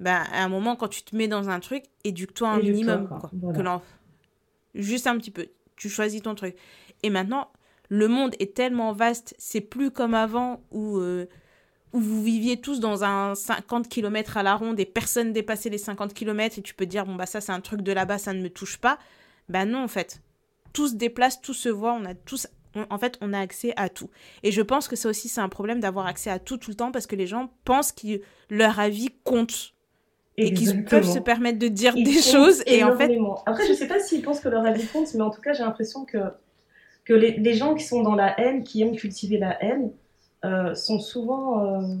Ben, 0.00 0.24
à 0.32 0.44
un 0.44 0.48
moment, 0.48 0.76
quand 0.76 0.88
tu 0.88 1.02
te 1.02 1.14
mets 1.14 1.28
dans 1.28 1.48
un 1.48 1.60
truc, 1.60 1.84
éduque-toi 2.04 2.48
un 2.48 2.58
minimum. 2.58 3.08
Quoi. 3.08 3.82
Juste 4.74 5.06
un 5.06 5.16
petit 5.18 5.30
peu. 5.30 5.48
Tu 5.76 5.88
choisis 5.88 6.22
ton 6.22 6.34
truc. 6.34 6.56
Et 7.02 7.10
maintenant, 7.10 7.50
le 7.90 8.06
monde 8.08 8.34
est 8.38 8.54
tellement 8.54 8.92
vaste, 8.92 9.34
c'est 9.36 9.60
plus 9.60 9.90
comme 9.90 10.14
avant 10.14 10.62
où, 10.70 10.98
euh, 10.98 11.26
où 11.92 11.98
vous 11.98 12.22
viviez 12.22 12.60
tous 12.60 12.78
dans 12.78 13.02
un 13.02 13.34
50 13.34 13.88
km 13.88 14.36
à 14.36 14.44
la 14.44 14.54
ronde 14.54 14.78
et 14.78 14.86
personne 14.86 15.32
dépassait 15.32 15.70
les 15.70 15.78
50 15.78 16.14
km 16.14 16.58
et 16.58 16.62
tu 16.62 16.72
peux 16.72 16.86
dire, 16.86 17.04
bon, 17.04 17.16
bah 17.16 17.26
ça 17.26 17.40
c'est 17.40 17.52
un 17.52 17.60
truc 17.60 17.82
de 17.82 17.92
là-bas, 17.92 18.18
ça 18.18 18.32
ne 18.32 18.40
me 18.40 18.48
touche 18.48 18.78
pas. 18.78 18.98
Ben 19.48 19.68
non, 19.68 19.82
en 19.82 19.88
fait. 19.88 20.22
Tout 20.72 20.86
se 20.86 20.94
déplace, 20.94 21.40
tout 21.40 21.52
se 21.52 21.68
voit, 21.68 21.92
on 21.92 22.04
a 22.04 22.14
tous. 22.14 22.46
en 22.90 22.98
fait, 22.98 23.18
on 23.20 23.32
a 23.32 23.40
accès 23.40 23.72
à 23.76 23.88
tout. 23.88 24.08
Et 24.44 24.52
je 24.52 24.62
pense 24.62 24.86
que 24.86 24.94
ça 24.94 25.08
aussi, 25.08 25.28
c'est 25.28 25.40
un 25.40 25.48
problème 25.48 25.80
d'avoir 25.80 26.06
accès 26.06 26.30
à 26.30 26.38
tout 26.38 26.58
tout 26.58 26.70
le 26.70 26.76
temps 26.76 26.92
parce 26.92 27.08
que 27.08 27.16
les 27.16 27.26
gens 27.26 27.52
pensent 27.64 27.90
que 27.90 28.20
leur 28.50 28.78
avis 28.78 29.08
compte. 29.24 29.74
et 30.36 30.54
qui 30.54 30.72
peuvent 30.84 31.12
se 31.12 31.18
permettre 31.18 31.58
de 31.58 31.66
dire 31.66 31.94
des 31.94 32.22
choses 32.22 32.62
et 32.66 32.84
en 32.84 32.96
fait 32.96 33.18
après 33.44 33.66
je 33.66 33.74
sais 33.74 33.88
pas 33.88 33.98
s'ils 33.98 34.22
pensent 34.22 34.40
que 34.40 34.48
leur 34.48 34.64
avis 34.64 34.86
compte 34.86 35.12
mais 35.12 35.22
en 35.22 35.30
tout 35.30 35.40
cas 35.42 35.52
j'ai 35.52 35.64
l'impression 35.64 36.06
que 36.06 36.18
que 37.10 37.14
les, 37.16 37.32
les, 37.32 37.54
gens 37.54 37.74
qui 37.74 37.82
sont 37.82 38.02
dans 38.04 38.14
la 38.14 38.38
haine 38.38 38.62
qui 38.62 38.82
aiment 38.82 38.94
cultiver 38.94 39.36
la 39.36 39.60
haine 39.64 39.90
euh, 40.44 40.76
sont 40.76 41.00
souvent 41.00 41.64
euh, 41.64 41.96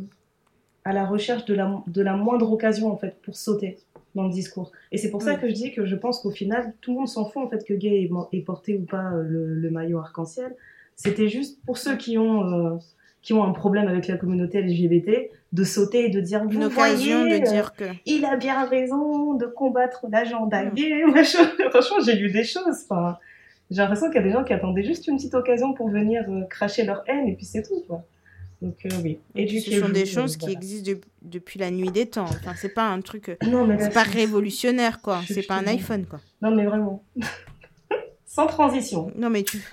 à 0.84 0.92
la 0.92 1.04
recherche 1.04 1.44
de 1.46 1.54
la, 1.54 1.82
de 1.88 2.00
la 2.00 2.14
moindre 2.14 2.52
occasion 2.52 2.92
en 2.92 2.96
fait 2.96 3.20
pour 3.20 3.34
sauter 3.34 3.78
dans 4.14 4.22
le 4.22 4.30
discours 4.30 4.70
et 4.92 4.98
c'est 4.98 5.10
pour 5.10 5.20
ça 5.20 5.34
que 5.34 5.48
je 5.48 5.54
dis 5.54 5.72
que 5.72 5.84
je 5.84 5.96
pense 5.96 6.20
qu'au 6.20 6.30
final 6.30 6.74
tout 6.80 6.92
le 6.92 6.98
monde 6.98 7.08
s'en 7.08 7.24
fout 7.24 7.42
en 7.42 7.48
fait 7.48 7.64
que 7.64 7.74
gay 7.74 8.08
ait, 8.32 8.40
porté 8.40 8.76
ou 8.76 8.84
pas 8.84 9.12
euh, 9.12 9.24
le, 9.24 9.54
le 9.54 9.70
maillot 9.70 9.98
arc-en-ciel 9.98 10.54
c'était 10.94 11.28
juste 11.28 11.58
pour 11.66 11.76
ceux 11.76 11.96
qui 11.96 12.16
ont 12.16 12.78
qui 13.22 13.32
ont 13.34 13.44
un 13.44 13.52
problème 13.52 13.86
avec 13.86 14.06
la 14.06 14.16
communauté 14.16 14.62
LGBT, 14.62 15.30
de 15.52 15.64
sauter 15.64 16.06
et 16.06 16.08
de 16.08 16.20
dire 16.20 16.42
une 16.44 16.64
occasion 16.64 17.24
de 17.26 17.36
dire 17.50 17.74
que 17.74 17.84
il 18.06 18.24
a 18.24 18.36
bien 18.36 18.64
raison 18.64 19.34
de 19.34 19.44
combattre 19.44 20.06
l'agenda 20.10 20.64
hmm. 20.64 20.74
gay. 20.74 21.02
Franchement, 21.70 22.00
j'ai 22.02 22.14
lu 22.14 22.30
des 22.30 22.44
choses. 22.44 22.86
Enfin, 22.88 23.18
j'ai 23.70 23.76
l'impression 23.76 24.06
qu'il 24.08 24.16
y 24.16 24.18
a 24.18 24.22
des 24.22 24.32
gens 24.32 24.44
qui 24.44 24.52
attendaient 24.52 24.82
juste 24.82 25.06
une 25.06 25.16
petite 25.16 25.34
occasion 25.34 25.74
pour 25.74 25.90
venir 25.90 26.24
euh, 26.28 26.44
cracher 26.46 26.84
leur 26.84 27.02
haine 27.06 27.28
et 27.28 27.34
puis 27.34 27.44
c'est 27.44 27.62
tout. 27.62 27.82
Quoi. 27.86 28.04
Donc 28.62 28.76
euh, 28.84 28.88
oui. 29.02 29.18
Ce 29.36 29.80
sont 29.80 29.88
des 29.88 30.06
choses 30.06 30.36
qui 30.36 30.50
existent 30.50 30.92
depuis 31.22 31.58
la 31.58 31.70
nuit 31.70 31.90
des 31.90 32.06
temps. 32.06 32.24
Enfin, 32.24 32.52
c'est 32.56 32.74
pas 32.74 32.88
un 32.88 33.00
truc. 33.00 33.30
Euh, 33.30 33.36
non, 33.46 33.66
mais 33.66 33.78
c'est 33.78 33.92
pas 33.92 34.02
révolutionnaire 34.02 35.00
quoi. 35.00 35.20
C'est 35.26 35.46
pas 35.46 35.54
un 35.54 35.66
iPhone 35.66 36.04
quoi. 36.06 36.20
Non 36.42 36.50
mais 36.50 36.66
vraiment. 36.66 37.02
Sans 38.26 38.46
transition. 38.46 39.10
Non 39.16 39.30
mais 39.30 39.42
tu. 39.44 39.62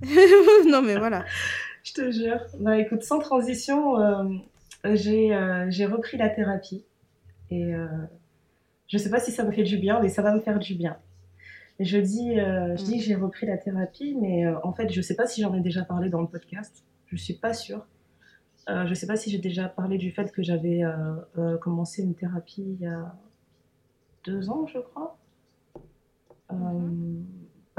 non 0.68 0.80
mais 0.80 0.96
voilà. 0.96 1.24
Je 1.82 1.92
te 1.92 2.10
jure. 2.10 2.40
Bah 2.58 2.78
écoute, 2.78 3.02
sans 3.02 3.18
transition, 3.18 4.00
euh, 4.00 4.24
j'ai 4.94 5.34
euh, 5.34 5.66
j'ai 5.68 5.86
repris 5.86 6.16
la 6.16 6.28
thérapie. 6.28 6.84
Et 7.50 7.72
je 8.86 8.96
sais 8.96 9.10
pas 9.10 9.18
si 9.18 9.32
ça 9.32 9.42
me 9.42 9.50
fait 9.50 9.64
du 9.64 9.76
bien, 9.76 9.98
mais 10.00 10.08
ça 10.08 10.22
va 10.22 10.32
me 10.32 10.40
faire 10.40 10.60
du 10.60 10.76
bien. 10.76 10.96
Je 11.80 11.98
dis, 11.98 12.34
je 12.36 12.84
dis 12.84 12.98
que 12.98 13.04
j'ai 13.04 13.14
repris 13.14 13.46
la 13.46 13.56
thérapie, 13.56 14.16
mais 14.20 14.46
en 14.62 14.72
fait, 14.72 14.92
je 14.92 15.00
sais 15.00 15.16
pas 15.16 15.26
si 15.26 15.40
j'en 15.40 15.54
ai 15.54 15.60
déjà 15.60 15.82
parlé 15.82 16.10
dans 16.10 16.20
le 16.20 16.26
podcast. 16.26 16.84
Je 17.06 17.16
suis 17.16 17.34
pas 17.34 17.54
sûre. 17.54 17.86
je 18.68 18.92
sais 18.94 19.06
pas 19.06 19.16
si 19.16 19.30
j'ai 19.30 19.38
déjà 19.38 19.68
parlé 19.68 19.96
du 19.96 20.10
fait 20.10 20.30
que 20.30 20.42
j'avais 20.42 20.82
commencé 21.60 22.02
une 22.02 22.14
thérapie 22.14 22.76
il 22.78 22.82
y 22.82 22.86
a 22.86 23.14
deux 24.24 24.50
ans, 24.50 24.66
je 24.66 24.78
crois. 24.78 25.16
Mhm 26.52 27.24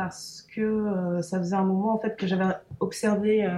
parce 0.02 0.48
que 0.54 0.62
euh, 0.62 1.22
ça 1.22 1.38
faisait 1.38 1.56
un 1.56 1.64
moment 1.64 1.94
en 1.94 2.00
fait 2.00 2.16
que 2.16 2.26
j'avais 2.26 2.56
observé 2.80 3.46
euh, 3.46 3.58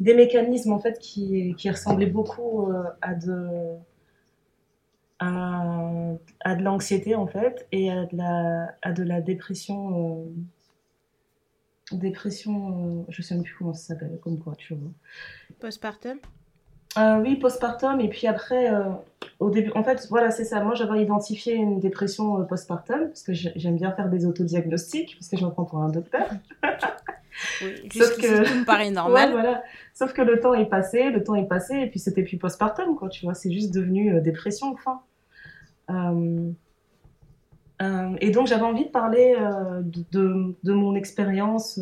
des 0.00 0.14
mécanismes 0.14 0.72
en 0.72 0.80
fait 0.80 0.98
qui, 0.98 1.54
qui 1.56 1.70
ressemblaient 1.70 2.06
beaucoup 2.06 2.72
euh, 2.72 2.82
à 3.02 3.14
de 3.14 3.48
à, 5.18 6.54
de 6.54 6.62
l'anxiété 6.62 7.14
en 7.14 7.26
fait 7.26 7.66
et 7.72 7.90
à 7.90 8.04
de 8.06 8.16
la 8.16 8.74
à 8.82 8.92
de 8.92 9.02
la 9.02 9.20
dépression 9.20 10.26
dépression 11.92 13.06
je 13.08 13.22
sais 13.22 13.34
même 13.34 13.44
plus 13.44 13.54
comment 13.54 13.72
ça 13.72 13.94
s'appelle 13.94 14.18
comme 14.22 14.38
quoi 14.38 14.54
tu 14.56 14.74
vois 14.74 14.90
postpartum? 15.60 16.18
Euh, 16.98 17.20
oui, 17.20 17.36
postpartum. 17.36 18.00
Et 18.00 18.08
puis 18.08 18.26
après, 18.26 18.72
euh, 18.72 18.84
au 19.38 19.50
début, 19.50 19.70
en 19.74 19.84
fait, 19.84 20.06
voilà, 20.08 20.30
c'est 20.30 20.44
ça. 20.44 20.60
Moi, 20.62 20.74
j'avais 20.74 21.02
identifié 21.02 21.54
une 21.54 21.78
dépression 21.78 22.40
euh, 22.40 22.44
postpartum 22.44 23.08
parce 23.08 23.22
que 23.22 23.32
j'aime 23.34 23.76
bien 23.76 23.92
faire 23.92 24.08
des 24.08 24.24
autodiagnostics 24.24 25.16
parce 25.18 25.28
que 25.28 25.36
je 25.36 25.44
me 25.44 25.50
prends 25.50 25.64
pour 25.64 25.80
un 25.80 25.90
docteur. 25.90 26.26
oui, 27.62 27.88
Sauf 27.92 28.16
que 28.16 28.44
tout 28.44 28.60
me 28.60 28.64
paraît 28.64 28.90
normal. 29.02 29.32
voilà. 29.32 29.62
Sauf 29.94 30.14
que 30.14 30.22
le 30.22 30.40
temps 30.40 30.54
est 30.54 30.66
passé, 30.66 31.10
le 31.10 31.22
temps 31.22 31.34
est 31.34 31.46
passé, 31.46 31.74
et 31.74 31.86
puis 31.88 31.98
c'était 31.98 32.22
plus 32.22 32.38
postpartum, 32.38 32.96
quoi. 32.96 33.08
Tu 33.10 33.24
vois, 33.24 33.34
c'est 33.34 33.52
juste 33.52 33.74
devenu 33.74 34.20
dépression, 34.22 34.72
enfin. 34.72 35.00
Et 38.20 38.30
donc, 38.30 38.46
j'avais 38.46 38.62
envie 38.62 38.86
de 38.86 38.90
parler 38.90 39.36
de, 39.82 40.54
de, 40.62 40.72
mon 40.72 40.94
expérience 40.94 41.80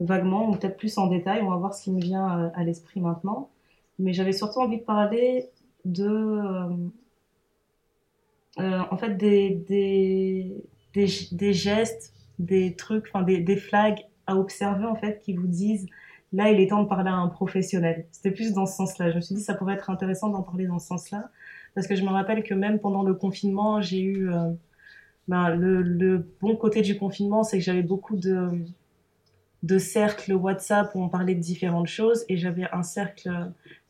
vaguement, 0.00 0.48
ou 0.48 0.52
peut-être 0.56 0.76
plus 0.76 0.96
en 0.98 1.06
détail. 1.08 1.42
On 1.42 1.50
va 1.50 1.56
voir 1.56 1.74
ce 1.74 1.84
qui 1.84 1.92
me 1.92 2.00
vient 2.00 2.50
à 2.54 2.64
l'esprit 2.64 3.00
maintenant 3.00 3.50
mais 3.98 4.12
j'avais 4.12 4.32
surtout 4.32 4.60
envie 4.60 4.78
de 4.78 4.84
parler 4.84 5.48
de, 5.84 6.06
euh, 6.06 6.76
euh, 8.60 8.80
en 8.90 8.96
fait, 8.96 9.16
des, 9.16 10.62
gestes, 11.52 12.12
des 12.38 12.74
trucs, 12.76 13.06
enfin, 13.08 13.22
des, 13.22 13.40
des 13.40 13.56
flags 13.56 14.00
à 14.26 14.36
observer, 14.36 14.84
en 14.84 14.94
fait, 14.94 15.20
qui 15.20 15.32
vous 15.34 15.46
disent, 15.46 15.86
là, 16.32 16.50
il 16.50 16.60
est 16.60 16.68
temps 16.68 16.82
de 16.82 16.88
parler 16.88 17.10
à 17.10 17.14
un 17.14 17.28
professionnel. 17.28 18.06
C'était 18.12 18.30
plus 18.30 18.52
dans 18.52 18.66
ce 18.66 18.76
sens-là. 18.76 19.10
Je 19.10 19.16
me 19.16 19.20
suis 19.20 19.34
dit, 19.34 19.42
ça 19.42 19.54
pourrait 19.54 19.74
être 19.74 19.90
intéressant 19.90 20.28
d'en 20.28 20.42
parler 20.42 20.66
dans 20.66 20.78
ce 20.78 20.86
sens-là, 20.88 21.30
parce 21.78 21.86
que 21.86 21.94
je 21.94 22.02
me 22.02 22.10
rappelle 22.10 22.42
que 22.42 22.54
même 22.54 22.80
pendant 22.80 23.04
le 23.04 23.14
confinement, 23.14 23.80
j'ai 23.80 24.00
eu, 24.00 24.32
euh, 24.32 24.50
ben, 25.28 25.50
le, 25.50 26.26
bon 26.40 26.56
côté 26.56 26.82
du 26.82 26.98
confinement, 26.98 27.44
c'est 27.44 27.58
que 27.58 27.62
j'avais 27.62 27.84
beaucoup 27.84 28.16
de, 28.16 29.78
cercles 29.78 30.32
WhatsApp 30.32 30.92
où 30.96 31.00
on 31.00 31.08
parlait 31.08 31.36
de 31.36 31.40
différentes 31.40 31.86
choses 31.86 32.24
et 32.28 32.36
j'avais 32.36 32.66
un 32.72 32.82
cercle 32.82 33.30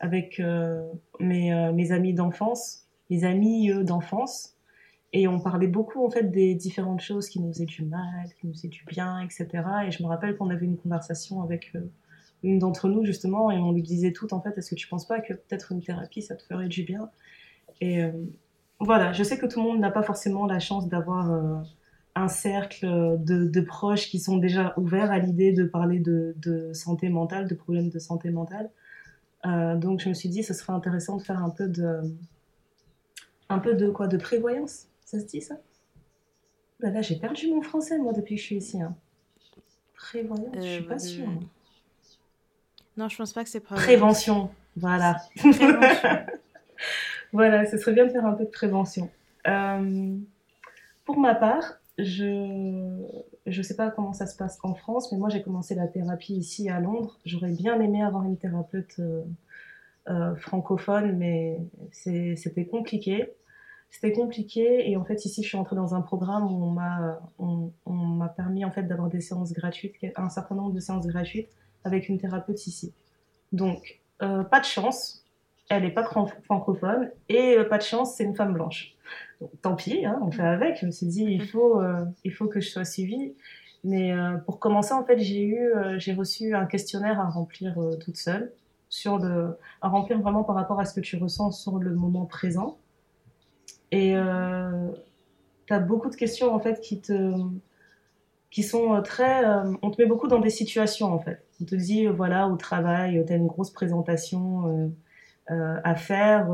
avec 0.01 0.39
euh, 0.39 0.87
mes, 1.19 1.55
euh, 1.55 1.73
mes, 1.73 1.91
amis 1.91 2.13
d'enfance, 2.13 2.85
mes 3.09 3.25
amis 3.25 3.73
d'enfance 3.83 4.53
et 5.15 5.27
on 5.27 5.41
parlait 5.41 5.67
beaucoup 5.67 6.05
en 6.05 6.11
fait 6.11 6.31
des 6.31 6.55
différentes 6.55 7.01
choses 7.01 7.31
qui 7.31 7.41
nous 7.41 7.51
faisaient 7.55 7.65
du 7.65 7.87
mal, 7.87 8.29
qui 8.39 8.49
nous 8.49 8.53
faisaient 8.53 8.69
du 8.69 8.85
bien, 8.87 9.21
etc. 9.21 9.49
Et 9.87 9.93
je 9.93 10.03
me 10.03 10.09
rappelle 10.09 10.37
qu'on 10.37 10.51
avait 10.51 10.67
une 10.67 10.77
conversation 10.77 11.41
avec 11.41 11.73
une 12.43 12.59
d'entre 12.59 12.91
nous 12.91 13.07
justement 13.07 13.51
et 13.51 13.57
on 13.57 13.73
lui 13.73 13.83
disait 13.83 14.13
tout 14.13 14.35
en 14.35 14.43
fait, 14.43 14.59
est-ce 14.59 14.69
que 14.69 14.75
tu 14.75 14.89
penses 14.89 15.07
pas 15.07 15.21
que 15.21 15.33
peut-être 15.33 15.73
une 15.73 15.81
thérapie 15.81 16.21
ça 16.21 16.37
te 16.37 16.43
ferait 16.43 16.69
du 16.69 16.83
bien? 16.83 17.11
Et 17.81 18.03
voilà, 18.81 19.13
je 19.13 19.23
sais 19.23 19.39
que 19.39 19.47
tout 19.47 19.61
le 19.61 19.67
monde 19.67 19.81
n'a 19.81 19.91
pas 19.91 20.03
forcément 20.03 20.47
la 20.47 20.59
chance 20.59 20.89
d'avoir 20.89 21.31
un 22.19 22.29
cercle 22.29 22.87
de, 23.21 23.61
proches 23.61 24.09
qui 24.09 24.19
sont 24.19 24.39
déjà 24.39 24.75
ouverts 24.77 25.11
à 25.11 25.19
l'idée 25.19 25.53
de 25.53 25.65
parler 25.65 26.01
de, 26.01 26.73
santé 26.73 27.09
mentale, 27.09 27.49
de 27.49 27.55
problèmes 27.55 27.91
de 27.91 27.99
santé 27.99 28.31
mentale. 28.31 28.71
Euh, 29.47 29.77
donc 29.77 30.01
je 30.01 30.09
me 30.09 30.15
suis 30.15 30.29
dit, 30.29 30.43
ce 30.43 30.53
serait 30.53 30.73
intéressant 30.73 31.17
de 31.17 31.23
faire 31.23 31.43
un 31.43 31.51
peu 31.51 31.69
de, 31.69 32.01
un 33.49 33.61
peu 33.61 33.75
de 33.75 33.89
quoi, 33.89 34.09
de 34.09 34.17
prévoyance. 34.17 34.87
Ça 35.05 35.21
se 35.21 35.25
dit 35.25 35.41
ça? 35.41 35.57
Bah 36.81 36.91
Là, 36.91 37.03
j'ai 37.03 37.17
perdu 37.17 37.49
mon 37.49 37.63
français 37.63 37.99
moi 37.99 38.13
depuis 38.13 38.35
que 38.35 38.41
je 38.41 38.47
suis 38.47 38.57
ici. 38.57 38.83
Hein. 38.83 38.95
Prévoyance, 39.95 40.55
je 40.57 40.61
suis 40.61 40.83
pas 40.83 40.95
euh, 40.95 40.99
sûre. 40.99 41.29
Non, 42.97 43.09
je 43.09 43.17
pense 43.17 43.33
pas 43.33 43.45
que 43.45 43.51
c'est 43.51 43.61
prévention. 43.61 44.51
Voilà. 44.77 45.17
voilà, 47.33 47.67
ce 47.67 47.77
serait 47.77 47.93
bien 47.93 48.07
de 48.07 48.11
faire 48.11 48.27
un 48.27 48.33
peu 48.33 48.45
de 48.45 48.51
prévention. 48.51 49.11
Euh, 49.47 50.17
pour 51.05 51.19
ma 51.19 51.35
part, 51.35 51.79
je 51.99 53.07
je 53.47 53.63
sais 53.63 53.77
pas 53.77 53.91
comment 53.91 54.13
ça 54.13 54.27
se 54.27 54.37
passe 54.37 54.59
en 54.63 54.75
France, 54.75 55.11
mais 55.11 55.19
moi 55.19 55.29
j'ai 55.29 55.43
commencé 55.43 55.75
la 55.75 55.87
thérapie 55.87 56.35
ici 56.35 56.69
à 56.69 56.81
Londres. 56.81 57.19
J'aurais 57.25 57.53
bien 57.53 57.81
aimé 57.81 58.03
avoir 58.03 58.25
une 58.25 58.37
thérapeute 58.37 58.99
euh, 58.99 59.23
euh, 60.09 60.37
francophone, 60.37 61.17
mais 61.17 61.59
c'était 61.93 62.67
compliqué. 62.67 63.33
C'était 63.91 64.13
compliqué 64.13 64.91
et 64.91 64.99
en 64.99 65.05
fait 65.05 65.25
ici 65.25 65.43
je 65.43 65.49
suis 65.49 65.57
entrée 65.57 65.77
dans 65.77 65.95
un 65.95 66.03
programme 66.03 66.45
où 66.45 66.63
on 66.63 66.71
m'a 66.71 67.21
on, 67.39 67.71
permis 68.37 68.67
en 68.67 68.71
fait 68.71 68.83
d'avoir 68.83 69.09
des 69.09 69.23
séances 69.23 69.55
gratuites, 69.55 69.95
un 70.17 70.29
certain 70.29 70.55
nombre 70.55 70.73
de 70.73 70.81
séances 70.81 71.07
gratuites 71.07 71.49
avec 71.85 72.11
une 72.11 72.19
thérapeute 72.19 72.67
ici. 72.67 72.93
Donc 73.53 73.99
pas 74.19 74.61
de 74.61 74.65
chance, 74.65 75.25
elle 75.69 75.83
n'est 75.83 75.93
pas 75.93 76.05
francophone 76.45 77.11
et 77.29 77.57
pas 77.69 77.79
de 77.79 77.83
chance 77.83 78.15
c'est 78.15 78.25
une 78.25 78.35
femme 78.35 78.55
blanche 78.55 78.97
tant 79.63 79.75
pis, 79.75 80.05
hein, 80.05 80.19
on 80.23 80.31
fait 80.31 80.43
avec. 80.43 80.79
Je 80.81 80.87
me 80.87 80.91
suis 80.91 81.07
dit, 81.07 81.25
il 81.25 81.47
faut, 81.47 81.81
euh, 81.81 82.05
il 82.25 82.33
faut 82.33 82.47
que 82.47 82.61
je 82.61 82.69
sois 82.69 82.85
suivie. 82.85 83.35
Mais 83.85 84.13
euh, 84.13 84.37
pour 84.39 84.59
commencer, 84.59 84.93
en 84.93 85.05
fait, 85.05 85.19
j'ai 85.19 85.43
eu, 85.43 85.61
euh, 85.61 85.99
j'ai 85.99 86.13
reçu 86.13 86.55
un 86.55 86.67
questionnaire 86.67 87.21
à 87.21 87.29
remplir 87.29 87.77
toute 88.01 88.17
seule, 88.17 88.53
à 89.81 89.89
remplir 89.89 90.21
vraiment 90.21 90.45
par 90.45 90.57
rapport 90.57 90.81
à 90.81 90.85
ce 90.85 90.95
que 90.95 91.01
tu 91.01 91.17
ressens 91.17 91.53
sur 91.53 91.79
le 91.79 91.95
moment 91.95 92.27
présent. 92.27 92.79
Et 93.91 94.15
tu 95.67 95.73
as 95.73 95.79
beaucoup 95.79 96.11
de 96.11 96.17
questions 96.17 96.55
en 96.55 96.59
fait 96.61 96.81
qui 96.81 97.01
te, 97.01 97.33
qui 98.51 98.63
sont 98.63 99.01
très, 99.03 99.45
on 99.83 99.91
te 99.91 100.01
met 100.01 100.07
beaucoup 100.07 100.29
dans 100.29 100.41
des 100.41 100.51
situations 100.51 101.13
en 101.13 101.19
fait. 101.19 101.43
On 101.63 101.65
te 101.65 101.75
dit 101.75 102.07
voilà 102.07 102.49
au 102.49 102.57
travail, 102.57 103.23
tu 103.27 103.33
as 103.33 103.37
une 103.37 103.47
grosse 103.47 103.71
présentation 103.71 104.93
à 105.49 105.95
faire 105.95 106.51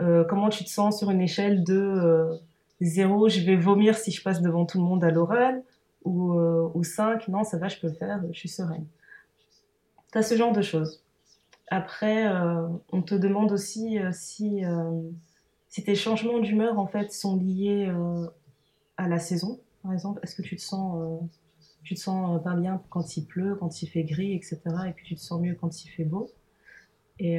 euh, 0.00 0.24
comment 0.24 0.48
tu 0.48 0.64
te 0.64 0.70
sens 0.70 0.98
sur 0.98 1.10
une 1.10 1.20
échelle 1.20 1.62
de 1.62 2.40
0, 2.80 3.26
euh, 3.26 3.28
je 3.28 3.44
vais 3.44 3.56
vomir 3.56 3.96
si 3.96 4.10
je 4.10 4.22
passe 4.22 4.40
devant 4.40 4.64
tout 4.64 4.78
le 4.78 4.84
monde 4.84 5.04
à 5.04 5.10
l'oral, 5.10 5.62
ou, 6.04 6.34
euh, 6.34 6.70
ou 6.74 6.84
5, 6.84 7.28
non, 7.28 7.44
ça 7.44 7.58
va, 7.58 7.68
je 7.68 7.78
peux 7.78 7.88
le 7.88 7.94
faire, 7.94 8.22
je 8.32 8.38
suis 8.38 8.48
sereine. 8.48 8.86
Tu 10.12 10.18
as 10.18 10.22
ce 10.22 10.36
genre 10.36 10.52
de 10.52 10.62
choses. 10.62 11.02
Après, 11.72 12.26
on 12.90 13.00
te 13.00 13.14
demande 13.14 13.52
aussi 13.52 13.96
si, 14.10 14.64
si 15.68 15.84
tes 15.84 15.94
changements 15.94 16.40
d'humeur 16.40 16.80
en 16.80 16.88
fait 16.88 17.12
sont 17.12 17.36
liés 17.36 17.88
à 18.96 19.06
la 19.06 19.20
saison. 19.20 19.60
Par 19.84 19.92
exemple, 19.92 20.18
est-ce 20.24 20.34
que 20.34 20.42
tu 20.42 20.56
te 20.56 20.62
sens, 20.62 21.20
tu 21.84 21.94
te 21.94 22.00
sens 22.00 22.42
pas 22.42 22.56
bien 22.56 22.82
quand 22.90 23.16
il 23.16 23.24
pleut, 23.24 23.54
quand 23.54 23.82
il 23.82 23.86
fait 23.86 24.02
gris, 24.02 24.34
etc. 24.34 24.58
Et 24.88 24.92
puis 24.92 25.06
tu 25.06 25.14
te 25.14 25.20
sens 25.20 25.40
mieux 25.40 25.54
quand 25.54 25.84
il 25.84 25.90
fait 25.90 26.02
beau? 26.02 26.28
Et, 27.22 27.38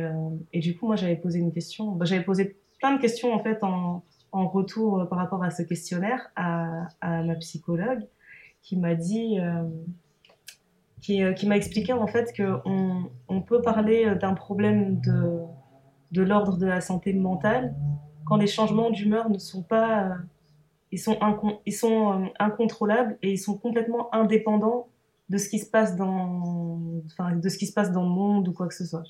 et 0.53 0.59
du 0.59 0.77
coup, 0.77 0.85
moi, 0.85 0.95
j'avais 0.95 1.15
posé 1.15 1.39
une 1.39 1.51
question. 1.51 1.91
Bah, 1.93 2.05
j'avais 2.05 2.23
posé 2.23 2.55
plein 2.79 2.95
de 2.95 3.01
questions 3.01 3.33
en 3.33 3.39
fait 3.39 3.63
en, 3.63 4.03
retour 4.31 5.07
par 5.09 5.17
rapport 5.17 5.43
à 5.43 5.51
ce 5.51 5.61
questionnaire 5.63 6.31
à, 6.35 6.87
ma 7.01 7.35
psychologue 7.35 8.07
qui 8.61 8.77
m'a 8.77 8.95
dit, 8.95 9.39
qui, 11.01 11.21
qui 11.35 11.47
m'a 11.47 11.57
expliqué 11.57 11.93
en 11.93 12.07
fait 12.07 12.31
qu'on 12.35 13.11
on 13.27 13.41
peut 13.41 13.61
parler 13.61 14.15
d'un 14.15 14.33
problème 14.33 15.01
de, 15.01 16.21
l'ordre 16.21 16.57
de 16.57 16.65
la 16.67 16.79
santé 16.79 17.13
mentale 17.13 17.75
quand 18.25 18.37
les 18.37 18.47
changements 18.47 18.89
d'humeur 18.89 19.29
ne 19.29 19.37
sont 19.37 19.63
pas 19.63 20.15
ils 20.91 20.99
sont, 20.99 21.17
incontrôlables 22.39 23.17
et 23.21 23.31
ils 23.31 23.37
sont 23.37 23.57
complètement 23.57 24.13
indépendants 24.13 24.87
de 25.29 25.37
ce 25.37 25.47
qui 25.47 25.59
se 25.59 25.69
passe 25.69 25.95
dans, 25.95 27.01
de 27.35 27.49
ce 27.49 27.57
qui 27.57 27.65
se 27.65 27.73
passe 27.73 27.91
dans 27.91 28.03
le 28.03 28.09
monde 28.09 28.49
ou 28.49 28.53
quoi 28.53 28.67
que 28.67 28.75
ce 28.75 28.85
soit. 28.85 29.03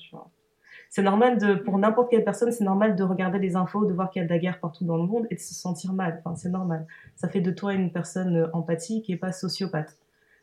C'est 0.92 1.02
normal 1.02 1.38
de, 1.38 1.54
pour 1.54 1.78
n'importe 1.78 2.10
quelle 2.10 2.22
personne, 2.22 2.52
c'est 2.52 2.64
normal 2.64 2.96
de 2.96 3.02
regarder 3.02 3.38
les 3.38 3.56
infos, 3.56 3.86
de 3.86 3.94
voir 3.94 4.10
qu'il 4.10 4.20
y 4.20 4.24
a 4.24 4.28
de 4.28 4.32
la 4.32 4.38
guerre 4.38 4.60
partout 4.60 4.84
dans 4.84 4.98
le 4.98 5.04
monde 5.04 5.26
et 5.30 5.36
de 5.36 5.40
se 5.40 5.54
sentir 5.54 5.94
mal. 5.94 6.20
Enfin, 6.22 6.36
c'est 6.36 6.50
normal. 6.50 6.86
Ça 7.16 7.28
fait 7.28 7.40
de 7.40 7.50
toi 7.50 7.72
une 7.72 7.90
personne 7.90 8.36
euh, 8.36 8.46
empathique 8.52 9.08
et 9.08 9.16
pas 9.16 9.32
sociopathe. 9.32 9.96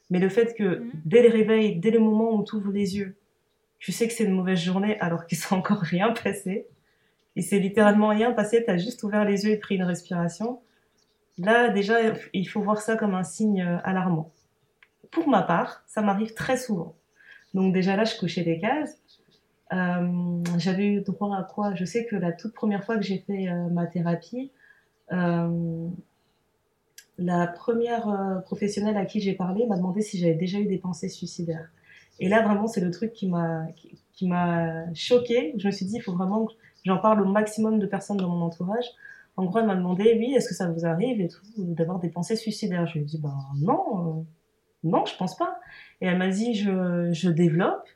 Mais 0.10 0.18
le 0.18 0.28
fait 0.28 0.56
que 0.56 0.80
mhm. 0.80 0.92
dès 1.06 1.22
le 1.22 1.30
réveil, 1.30 1.76
dès 1.76 1.92
le 1.92 2.00
moment 2.00 2.34
où 2.34 2.44
tu 2.44 2.56
ouvres 2.56 2.72
les 2.72 2.98
yeux, 2.98 3.16
tu 3.78 3.92
sais 3.92 4.08
que 4.08 4.14
c'est 4.14 4.24
une 4.24 4.34
mauvaise 4.34 4.60
journée 4.60 5.00
alors 5.00 5.28
qu'il 5.28 5.38
s'est 5.38 5.54
encore 5.54 5.82
rien 5.82 6.14
passé, 6.14 6.66
et 7.36 7.42
c'est 7.44 7.60
littéralement 7.60 8.08
rien 8.08 8.32
passé, 8.32 8.64
tu 8.66 8.72
as 8.72 8.78
juste 8.78 9.04
ouvert 9.04 9.24
les 9.26 9.46
yeux 9.46 9.52
et 9.52 9.58
pris 9.58 9.76
une 9.76 9.84
respiration, 9.84 10.60
là 11.38 11.70
déjà, 11.70 11.98
il 12.34 12.50
faut 12.50 12.62
voir 12.62 12.82
ça 12.82 12.96
comme 12.96 13.14
un 13.14 13.24
signe 13.24 13.62
euh, 13.62 13.78
alarmant 13.84 14.32
pour 15.12 15.28
ma 15.28 15.42
part, 15.42 15.84
ça 15.88 16.02
m'arrive 16.02 16.34
très 16.34 16.58
souvent. 16.58 16.96
Donc 17.54 17.74
déjà 17.74 17.96
là, 17.96 18.04
je 18.04 18.18
cochais 18.18 18.44
des 18.44 18.60
cases. 18.60 18.99
Euh, 19.72 20.44
j'avais 20.58 20.88
eu 20.88 21.02
droit 21.02 21.36
à 21.38 21.44
quoi? 21.44 21.76
Je 21.76 21.86
sais 21.86 22.06
que 22.06 22.16
la 22.16 22.32
toute 22.32 22.54
première 22.54 22.84
fois 22.84 22.98
que 22.98 23.04
j'ai 23.04 23.20
fait 23.20 23.48
euh, 23.50 23.70
ma 23.70 23.86
thérapie, 23.86 24.52
euh, 25.12 25.88
la 27.18 27.48
première 27.48 28.42
professionnelle 28.46 28.98
à 28.98 29.06
qui 29.06 29.20
j'ai 29.20 29.34
parlé 29.34 29.66
m'a 29.68 29.78
demandé 29.78 30.02
si 30.02 30.18
j'avais 30.18 30.36
déjà 30.36 30.60
eu 30.60 30.66
des 30.66 30.78
pensées 30.78 31.10
suicidaires. 31.10 31.70
Et 32.20 32.30
là, 32.30 32.42
vraiment, 32.44 32.68
c'est 32.68 32.82
le 32.82 32.92
truc 32.92 33.14
qui 33.14 33.28
m'a 33.28 33.68
qui, 34.14 34.28
m'a 34.28 34.94
choquée. 34.94 35.54
Je 35.58 35.68
me 35.68 35.72
suis 35.72 35.86
dit, 35.86 35.96
il 35.98 36.02
faut 36.02 36.14
vraiment 36.14 36.46
que 36.46 36.54
j'en 36.86 36.98
parle 36.98 37.22
au 37.22 37.26
maximum 37.26 37.80
de 37.80 37.86
personnes 37.86 38.18
dans 38.18 38.30
mon 38.30 38.46
entourage. 38.46 38.86
En 39.38 39.46
gros, 39.46 39.60
elle 39.60 39.68
m'a 39.68 39.76
demandé, 39.76 40.16
oui, 40.18 40.34
est-ce 40.36 40.50
que 40.50 40.56
ça 40.56 40.70
vous 40.70 40.86
arrive 40.86 41.30
d'avoir 41.58 42.00
des 42.00 42.10
pensées 42.10 42.36
suicidaires? 42.36 42.88
Je 42.88 42.96
lui 42.96 43.02
ai 43.02 43.04
dit, 43.06 43.20
ben 43.22 43.38
non, 43.62 44.26
non, 44.84 45.06
je 45.06 45.16
pense 45.16 45.38
pas. 45.38 45.60
Et 46.02 46.08
elle 46.08 46.18
m'a 46.18 46.30
dit, 46.30 46.56
je 46.56 47.30
développe. 47.30 47.88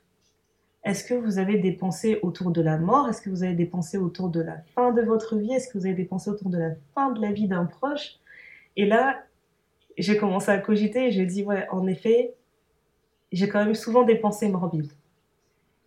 Est-ce 0.83 1.05
que 1.05 1.13
vous 1.13 1.39
avez 1.39 1.57
des 1.57 1.71
pensées 1.71 2.19
autour 2.23 2.51
de 2.51 2.61
la 2.61 2.77
mort? 2.77 3.07
Est-ce 3.07 3.21
que 3.21 3.29
vous 3.29 3.43
avez 3.43 3.53
des 3.53 3.65
pensées 3.65 3.97
autour 3.97 4.29
de 4.29 4.41
la 4.41 4.57
fin 4.75 4.91
de 4.91 5.01
votre 5.01 5.37
vie? 5.37 5.53
Est-ce 5.53 5.69
que 5.69 5.77
vous 5.77 5.85
avez 5.85 5.95
des 5.95 6.03
pensées 6.03 6.29
autour 6.29 6.49
de 6.49 6.57
la 6.57 6.71
fin 6.93 7.11
de 7.11 7.21
la 7.21 7.31
vie 7.31 7.47
d'un 7.47 7.65
proche? 7.65 8.17
Et 8.75 8.85
là, 8.85 9.23
j'ai 9.97 10.17
commencé 10.17 10.51
à 10.51 10.57
cogiter 10.57 11.07
et 11.07 11.11
j'ai 11.11 11.25
dit, 11.25 11.43
ouais, 11.43 11.67
en 11.71 11.87
effet, 11.87 12.33
j'ai 13.31 13.47
quand 13.47 13.63
même 13.63 13.75
souvent 13.75 14.03
des 14.03 14.15
pensées 14.15 14.49
morbides. 14.49 14.91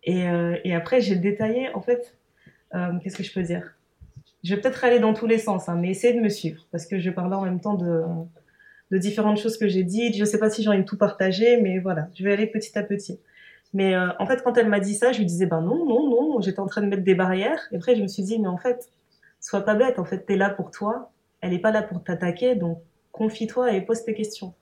Et, 0.03 0.27
euh, 0.27 0.55
après, 0.73 1.01
j'ai 1.01 1.15
détaillé, 1.15 1.69
en 1.75 1.81
fait, 1.81 2.17
euh, 2.73 2.93
qu'est-ce 3.03 3.17
que 3.17 3.23
je 3.23 3.33
peux 3.33 3.43
dire? 3.43 3.75
Je 4.43 4.55
vais 4.55 4.61
peut-être 4.61 4.83
aller 4.83 4.99
dans 4.99 5.13
tous 5.13 5.27
les 5.27 5.37
sens, 5.37 5.69
hein, 5.69 5.75
mais 5.75 5.89
essayez 5.89 6.13
de 6.13 6.21
me 6.21 6.29
suivre, 6.29 6.65
parce 6.71 6.85
que 6.85 6.97
je 6.97 7.09
parlais 7.09 7.35
en 7.35 7.43
même 7.43 7.59
temps 7.59 7.73
de, 7.73 8.03
de 8.91 8.97
différentes 8.97 9.37
choses 9.37 9.57
que 9.57 9.67
j'ai 9.67 9.83
dites. 9.83 10.15
Je 10.15 10.23
sais 10.23 10.39
pas 10.39 10.49
si 10.49 10.63
j'ai 10.63 10.69
envie 10.69 10.79
de 10.79 10.85
tout 10.85 10.97
partager, 10.97 11.59
mais 11.61 11.79
voilà, 11.79 12.09
je 12.15 12.23
vais 12.23 12.33
aller 12.33 12.47
petit 12.47 12.77
à 12.77 12.83
petit. 12.83 13.19
Mais 13.73 13.95
euh, 13.95 14.09
en 14.19 14.25
fait, 14.25 14.41
quand 14.43 14.57
elle 14.57 14.69
m'a 14.69 14.79
dit 14.79 14.95
ça, 14.95 15.11
je 15.11 15.19
lui 15.19 15.25
disais, 15.25 15.45
ben 15.45 15.61
non, 15.61 15.85
non, 15.85 16.09
non, 16.09 16.41
j'étais 16.41 16.59
en 16.59 16.67
train 16.67 16.81
de 16.81 16.87
mettre 16.87 17.03
des 17.03 17.15
barrières. 17.15 17.67
Et 17.71 17.77
après, 17.77 17.95
je 17.95 18.01
me 18.01 18.07
suis 18.07 18.23
dit, 18.23 18.39
mais 18.39 18.47
en 18.47 18.57
fait, 18.57 18.89
sois 19.39 19.61
pas 19.61 19.75
bête, 19.75 19.99
en 19.99 20.05
fait, 20.05 20.25
t'es 20.25 20.35
là 20.35 20.49
pour 20.49 20.71
toi, 20.71 21.11
elle 21.41 21.53
est 21.53 21.59
pas 21.59 21.71
là 21.71 21.83
pour 21.83 22.03
t'attaquer, 22.03 22.55
donc 22.55 22.79
confie-toi 23.11 23.73
et 23.73 23.81
pose 23.81 24.03
tes 24.03 24.13
questions. 24.13 24.53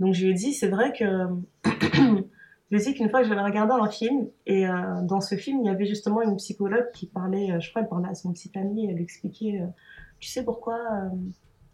Donc 0.00 0.14
je 0.14 0.24
lui 0.24 0.30
ai 0.30 0.34
dit, 0.34 0.52
c'est 0.52 0.68
vrai 0.68 0.92
que 0.92 1.04
je 1.64 2.76
lui 2.76 2.80
ai 2.80 2.84
dit 2.84 2.94
qu'une 2.94 3.10
fois, 3.10 3.22
j'avais 3.22 3.42
regardé 3.42 3.72
un 3.72 3.88
film, 3.88 4.28
et 4.46 4.66
euh, 4.66 5.02
dans 5.02 5.20
ce 5.20 5.34
film, 5.34 5.60
il 5.62 5.66
y 5.66 5.70
avait 5.70 5.86
justement 5.86 6.22
une 6.22 6.36
psychologue 6.36 6.90
qui 6.92 7.06
parlait, 7.06 7.52
euh, 7.52 7.60
je 7.60 7.70
crois, 7.70 7.82
elle 7.82 7.88
parlait 7.88 8.08
à 8.08 8.14
son 8.14 8.32
petit 8.32 8.50
ami, 8.56 8.90
elle 8.90 9.00
expliquait, 9.00 9.62
tu 10.18 10.28
sais 10.28 10.44
pourquoi 10.44 10.78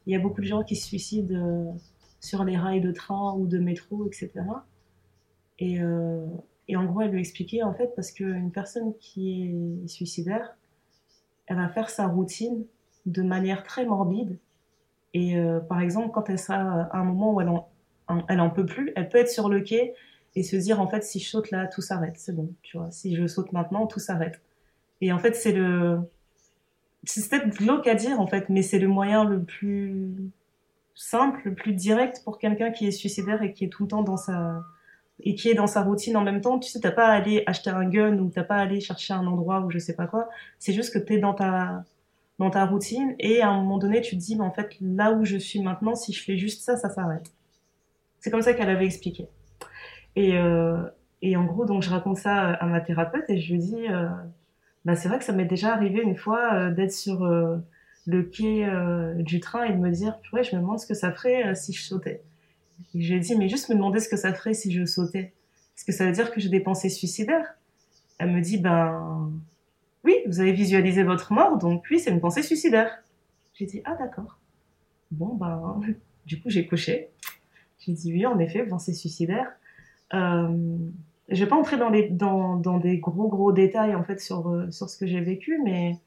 il 0.07 0.13
y 0.13 0.17
a 0.17 0.19
beaucoup 0.19 0.41
de 0.41 0.47
gens 0.47 0.63
qui 0.63 0.75
se 0.75 0.87
suicident 0.87 1.77
sur 2.21 2.45
les 2.45 2.57
rails 2.57 2.81
de 2.81 2.93
train 2.93 3.35
ou 3.35 3.47
de 3.47 3.59
métro, 3.59 4.07
etc. 4.07 4.33
Et, 5.59 5.81
et 6.69 6.77
en 6.77 6.85
gros, 6.85 7.01
elle 7.01 7.11
lui 7.11 7.21
expliquait 7.21 7.63
en 7.63 7.75
fait 7.75 7.95
parce 7.97 8.13
qu'une 8.13 8.53
personne 8.53 8.95
qui 8.99 9.83
est 9.85 9.89
suicidaire, 9.89 10.57
elle 11.47 11.57
va 11.57 11.69
faire 11.69 11.89
sa 11.89 12.07
routine 12.07 12.65
de 13.07 13.23
manière 13.23 13.63
très 13.63 13.87
morbide. 13.87 14.39
Et 15.15 15.39
euh, 15.39 15.61
par 15.61 15.81
exemple, 15.81 16.11
quand 16.13 16.29
elle 16.29 16.39
sera 16.39 16.57
à 16.57 16.99
un 16.99 17.05
moment 17.05 17.35
où 17.35 17.41
elle 17.41 17.49
en, 17.49 17.69
elle 18.29 18.41
en 18.41 18.51
peut 18.51 18.67
plus, 18.67 18.93
elle 18.97 19.09
peut 19.09 19.19
être 19.19 19.31
sur 19.31 19.49
le 19.49 19.61
quai 19.61 19.95
et 20.35 20.43
se 20.43 20.57
dire 20.57 20.81
en 20.81 20.87
fait 20.87 21.03
si 21.03 21.19
je 21.21 21.29
saute 21.29 21.51
là, 21.51 21.67
tout 21.67 21.81
s'arrête, 21.81 22.19
c'est 22.19 22.37
bon, 22.37 22.53
tu 22.63 22.77
vois. 22.77 22.91
Si 22.91 23.17
je 23.17 23.27
saute 23.27 23.53
maintenant, 23.53 23.87
tout 23.87 24.01
s'arrête. 24.01 24.43
Et 25.01 25.11
en 25.11 25.19
fait, 25.19 25.35
c'est 25.35 25.53
le 25.53 26.01
c'est 27.05 27.27
peut-être 27.31 27.49
glauque 27.57 27.87
à 27.87 27.95
dire 27.95 28.21
en 28.21 28.27
fait, 28.27 28.51
mais 28.51 28.61
c'est 28.61 28.79
le 28.79 28.89
moyen 28.89 29.25
le 29.25 29.43
plus 29.43 30.31
simple, 30.95 31.41
le 31.45 31.55
plus 31.55 31.73
direct 31.73 32.23
pour 32.25 32.39
quelqu'un 32.39 32.71
qui 32.73 32.87
est 32.87 32.91
suicidaire 32.91 33.43
et 33.43 33.55
qui 33.55 33.65
est 33.65 33.69
tout 33.69 33.85
le 33.85 33.89
temps 33.89 34.03
dans 34.03 34.17
sa 34.19 34.63
et 35.21 35.35
qui 35.35 35.49
est 35.51 35.55
dans 35.55 35.67
sa 35.67 35.83
routine 35.83 36.17
en 36.17 36.23
même 36.23 36.41
temps. 36.41 36.59
Tu 36.59 36.71
sais, 36.71 36.81
t'as 36.81 36.93
pas 36.93 37.07
à 37.09 37.13
aller 37.13 37.43
acheter 37.47 37.71
un 37.71 37.85
gun 37.89 38.19
ou 38.19 38.31
t'as 38.31 38.45
pas 38.45 38.57
à 38.57 38.61
aller 38.61 38.81
chercher 38.81 39.15
un 39.15 39.27
endroit 39.27 39.61
ou 39.61 39.71
je 39.71 39.79
sais 39.79 39.95
pas 39.95 40.07
quoi. 40.07 40.29
C'est 40.59 40.73
juste 40.73 40.93
que 40.93 40.99
t'es 40.99 41.19
dans 41.19 41.35
ta 41.35 41.85
dans 42.39 42.51
ta 42.51 42.65
routine 42.67 43.15
et 43.19 43.43
à 43.43 43.49
un 43.49 43.57
moment 43.63 43.79
donné 43.79 44.01
tu 44.01 44.17
te 44.17 44.21
dis 44.21 44.37
mais 44.37 44.45
en 44.45 44.53
fait 44.53 44.77
là 44.81 45.13
où 45.13 45.25
je 45.25 45.37
suis 45.37 45.61
maintenant 45.61 45.97
si 45.97 46.13
je 46.13 46.23
fais 46.23 46.37
juste 46.39 46.63
ça 46.63 46.77
ça 46.77 46.89
s'arrête. 46.89 47.33
C'est 48.21 48.31
comme 48.31 48.43
ça 48.43 48.55
qu'elle 48.55 48.71
avait 48.71 48.87
expliqué. 48.87 49.29
Et 50.17 50.39
euh, 50.39 50.83
et 51.23 51.37
en 51.37 51.45
gros 51.45 51.65
donc 51.65 51.83
je 51.83 51.91
raconte 51.91 52.19
ça 52.19 52.53
à 52.53 52.67
ma 52.67 52.81
thérapeute 52.81 53.29
et 53.29 53.39
je 53.41 53.53
lui 53.53 53.59
dis 53.59 53.89
euh, 53.89 54.09
bah, 54.89 54.97
c'est 54.97 55.09
vrai 55.09 55.19
que 55.19 55.25
ça 55.25 55.35
m'est 55.35 55.45
déjà 55.45 55.75
arrivé 55.75 56.01
une 56.01 56.17
fois 56.17 56.55
euh, 56.55 56.71
d'être 56.71 56.93
sur 56.93 57.23
euh, 57.25 57.59
le 58.07 58.23
quai 58.23 58.65
euh, 58.65 59.13
du 59.17 59.39
train 59.39 59.65
et 59.65 59.73
de 59.73 59.77
me 59.77 59.91
dire, 59.91 60.19
ouais, 60.33 60.43
je 60.43 60.57
me 60.57 60.63
demande 60.63 60.79
ce 60.79 60.87
que 60.87 60.95
ça 60.95 61.13
ferait 61.13 61.55
si 61.55 61.75
je 61.75 61.83
sautais. 61.83 62.23
Et 62.95 63.03
j'ai 63.03 63.19
dit, 63.19 63.37
mais 63.37 63.49
juste 63.49 63.69
me 63.69 63.75
demander 63.75 64.01
ce 64.01 64.09
que 64.09 64.17
ça 64.17 64.33
ferait 64.33 64.55
si 64.55 64.73
je 64.73 64.85
sautais. 64.85 65.33
Est-ce 65.77 65.85
que 65.85 65.93
ça 65.93 66.07
veut 66.07 66.13
dire 66.13 66.33
que 66.33 66.41
j'ai 66.41 66.49
des 66.49 66.61
pensées 66.61 66.89
suicidaires? 66.89 67.55
Elle 68.19 68.33
me 68.33 68.41
dit, 68.41 68.59
ben 68.59 69.33
oui, 70.05 70.17
vous 70.27 70.41
avez 70.41 70.53
visualisé 70.53 71.03
votre 71.03 71.33
mort, 71.33 71.59
donc 71.59 71.85
oui, 71.91 72.01
c'est 72.01 72.11
une 72.11 72.21
pensée 72.21 72.43
suicidaire. 72.43 73.03
J'ai 73.55 73.67
dit, 73.67 73.83
ah 73.85 73.97
d'accord. 73.99 74.39
Bon, 75.11 75.35
ben, 75.35 75.81
du 76.27 76.41
coup, 76.41 76.51
j'ai 76.51 76.67
coché. 76.67 77.11
J'ai 77.81 77.93
dit, 77.93 78.13
oui, 78.13 78.27
en 78.27 78.39
effet, 78.39 78.65
pensée 78.65 78.95
suicidaire. 78.95 79.53
Euh, 80.15 80.77
je 81.29 81.45
vais 81.45 81.49
pas 81.49 81.57
entrer 81.57 81.77
dans, 81.77 82.79
des 82.79 82.99
gros 82.99 83.29
gros 83.29 83.53
détails 83.53 83.95
en 83.95 84.03
fait 84.03 84.21
sur, 84.21 84.49
euh, 84.49 84.71
sur 84.71 84.89
ce 84.89 84.97
que 84.97 85.07
j'ai 85.07 85.21
vécu, 85.21 85.61
mais 85.63 85.99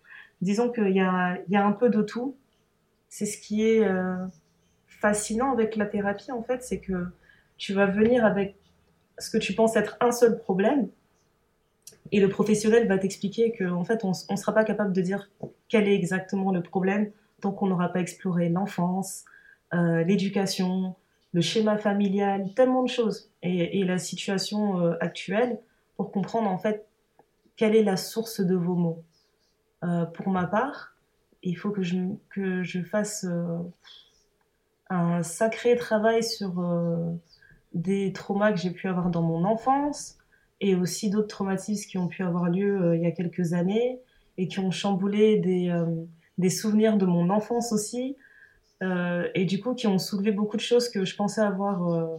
disons 0.41 0.71
qu'il 0.71 0.89
y 0.89 0.99
a, 0.99 1.37
y 1.49 1.55
a 1.55 1.65
un 1.65 1.71
peu 1.71 1.89
de 1.89 2.01
tout. 2.01 2.35
C'est 3.09 3.25
ce 3.25 3.37
qui 3.37 3.63
est 3.63 3.83
euh, 3.83 4.15
fascinant 5.01 5.51
avec 5.51 5.75
la 5.75 5.85
thérapie 5.85 6.31
en 6.31 6.43
fait, 6.43 6.63
c'est 6.63 6.79
que 6.79 7.07
tu 7.57 7.73
vas 7.73 7.87
venir 7.87 8.23
avec 8.23 8.55
ce 9.17 9.29
que 9.29 9.37
tu 9.37 9.53
penses 9.53 9.75
être 9.75 9.97
un 9.99 10.11
seul 10.11 10.37
problème, 10.37 10.89
et 12.11 12.19
le 12.19 12.29
professionnel 12.29 12.87
va 12.87 12.97
t'expliquer 12.97 13.51
qu'en 13.51 13.83
fait 13.83 14.03
on 14.03 14.09
ne 14.09 14.35
sera 14.35 14.53
pas 14.53 14.63
capable 14.63 14.93
de 14.93 15.01
dire 15.01 15.29
quel 15.67 15.87
est 15.87 15.95
exactement 15.95 16.51
le 16.51 16.61
problème 16.61 17.11
tant 17.41 17.51
qu'on 17.51 17.67
n'aura 17.67 17.89
pas 17.89 17.99
exploré 17.99 18.49
l'enfance, 18.49 19.25
euh, 19.73 20.03
l'éducation, 20.03 20.95
le 21.33 21.41
schéma 21.41 21.77
familial, 21.77 22.53
tellement 22.55 22.83
de 22.83 22.89
choses, 22.89 23.31
et, 23.41 23.83
la 23.83 23.97
situation 23.97 24.79
euh, 24.79 24.95
actuelle 24.99 25.59
pour 25.97 26.11
comprendre 26.11 26.49
en 26.49 26.59
fait 26.59 26.85
quelle 27.55 27.75
est 27.75 27.83
la 27.83 27.97
source 27.97 28.41
de 28.41 28.55
vos 28.55 28.75
mots. 28.75 29.03
Euh, 29.83 30.05
pour 30.05 30.29
ma 30.29 30.45
part, 30.45 30.95
il 31.41 31.57
faut 31.57 31.71
que 31.71 31.81
je, 31.81 31.97
que 32.29 32.61
je 32.61 32.83
fasse 32.83 33.25
un 34.93 35.23
sacré 35.23 35.75
travail 35.75 36.23
sur 36.23 36.63
des 37.73 38.13
traumas 38.13 38.51
que 38.51 38.59
j'ai 38.59 38.71
pu 38.71 38.87
avoir 38.87 39.09
dans 39.09 39.21
mon 39.21 39.45
enfance 39.45 40.17
et 40.59 40.75
aussi 40.75 41.09
d'autres 41.09 41.27
traumatismes 41.27 41.89
qui 41.89 41.97
ont 41.97 42.07
pu 42.07 42.23
avoir 42.23 42.49
lieu 42.49 42.95
il 42.95 43.01
y 43.01 43.05
a 43.05 43.11
quelques 43.11 43.53
années 43.53 43.99
et 44.37 44.47
qui 44.47 44.59
ont 44.59 44.71
chamboulé 44.71 45.37
des, 45.37 45.73
des 46.37 46.49
souvenirs 46.49 46.97
de 46.97 47.05
mon 47.05 47.29
enfance 47.29 47.71
aussi. 47.71 48.17
Euh, 48.81 49.29
et 49.35 49.45
du 49.45 49.61
coup 49.61 49.75
qui 49.75 49.85
ont 49.87 49.99
soulevé 49.99 50.31
beaucoup 50.31 50.57
de 50.57 50.61
choses 50.61 50.89
que 50.89 51.05
je 51.05 51.15
pensais 51.15 51.41
avoir, 51.41 51.87
euh, 51.87 52.17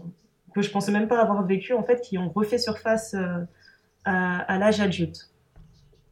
que 0.54 0.62
je 0.62 0.70
pensais 0.70 0.92
même 0.92 1.08
pas 1.08 1.20
avoir 1.20 1.44
vécu 1.44 1.72
en 1.74 1.82
fait, 1.82 2.00
qui 2.00 2.18
ont 2.18 2.30
refait 2.30 2.58
surface 2.58 3.14
euh, 3.14 3.44
à 4.04 4.58
l'âge 4.58 4.80
adulte. 4.80 5.30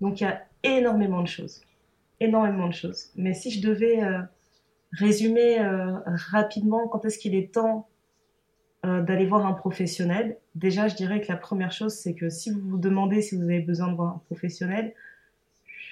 Donc 0.01 0.21
il 0.21 0.25
y 0.25 0.27
a 0.27 0.43
énormément 0.65 1.23
de 1.23 1.29
choses, 1.29 1.63
énormément 2.19 2.67
de 2.67 2.75
choses. 2.75 3.11
Mais 3.17 3.33
si 3.33 3.51
je 3.51 3.67
devais 3.67 4.01
résumer 4.93 5.59
rapidement 6.07 6.89
quand 6.89 7.05
est-ce 7.05 7.19
qu'il 7.19 7.35
est 7.35 7.53
temps 7.55 7.89
d'aller 8.83 9.27
voir 9.27 9.47
un 9.47 9.53
professionnel, 9.53 10.39
déjà 10.55 10.89
je 10.89 10.97
dirais 10.97 11.21
que 11.21 11.29
la 11.29 11.37
première 11.37 11.71
chose 11.71 11.95
c'est 11.95 12.15
que 12.15 12.31
si 12.31 12.51
vous 12.51 12.61
vous 12.61 12.79
demandez 12.79 13.21
si 13.21 13.37
vous 13.37 13.43
avez 13.43 13.61
besoin 13.61 13.89
de 13.89 13.95
voir 13.95 14.15
un 14.15 14.23
professionnel, 14.27 14.95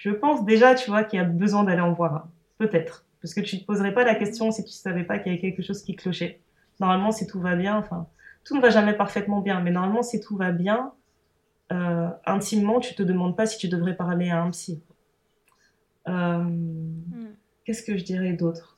je 0.01 0.11
pense 0.11 0.45
déjà, 0.45 0.75
tu 0.75 0.91
vois, 0.91 1.05
qu'il 1.05 1.19
y 1.19 1.23
a 1.23 1.25
besoin 1.25 1.65
d'aller 1.65 1.81
en 1.81 1.93
voir 1.93 2.15
un. 2.15 2.31
Peut-être. 2.59 3.05
Parce 3.21 3.35
que 3.35 3.41
tu 3.41 3.57
ne 3.57 3.61
te 3.61 3.67
poserais 3.67 3.93
pas 3.93 4.05
la 4.05 4.15
question 4.15 4.51
si 4.51 4.65
tu 4.65 4.73
savais 4.73 5.05
pas 5.05 5.19
qu'il 5.19 5.33
y 5.33 5.35
avait 5.35 5.41
quelque 5.41 5.63
chose 5.63 5.83
qui 5.83 5.97
clochait. 5.97 6.41
Normalement, 6.81 7.11
si 7.11 7.27
tout 7.27 7.41
va 7.41 7.57
bien, 7.57 7.77
enfin, 7.77 8.07
tout 8.45 8.57
ne 8.57 8.61
va 8.61 8.71
jamais 8.71 8.95
parfaitement 8.95 9.41
bien, 9.41 9.61
mais 9.61 9.73
normalement, 9.73 10.03
si 10.03 10.21
tout 10.21 10.37
va 10.37 10.53
bien, 10.53 10.93
euh, 11.73 12.09
intimement, 12.25 12.79
tu 12.79 12.95
te 12.95 13.03
demandes 13.03 13.37
pas 13.37 13.47
si 13.47 13.59
tu 13.59 13.69
devrais 13.69 13.97
parler 13.97 14.31
à 14.31 14.43
un 14.43 14.51
psy. 14.51 14.81
Euh, 16.09 16.39
hmm. 16.39 17.35
Qu'est-ce 17.65 17.83
que 17.83 17.99
je 17.99 18.05
dirais 18.05 18.33
d'autre? 18.33 18.78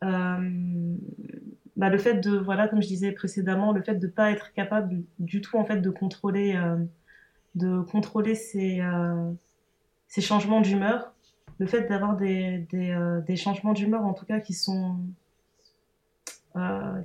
bah, 0.00 1.88
le 1.88 1.98
fait 1.98 2.20
de 2.20 2.36
voilà 2.36 2.68
comme 2.68 2.82
je 2.82 2.88
disais 2.88 3.12
précédemment 3.12 3.72
le 3.72 3.82
fait 3.82 3.94
de 3.94 4.06
pas 4.06 4.30
être 4.30 4.52
capable 4.52 5.02
du 5.18 5.40
tout 5.40 5.56
en 5.56 5.64
fait 5.64 5.78
de 5.80 5.90
contrôler 5.90 6.60
de 7.54 7.80
contrôler 7.80 8.34
ces 8.34 8.82
ces 10.08 10.20
changements 10.20 10.60
d'humeur 10.60 11.14
le 11.58 11.66
fait 11.66 11.88
d'avoir 11.88 12.16
des, 12.16 12.66
des, 12.70 13.36
changements 13.36 13.72
d'humeur 13.72 14.04
en 14.04 14.12
tout 14.12 14.26
cas 14.26 14.40
qui 14.40 14.52
sont 14.52 14.98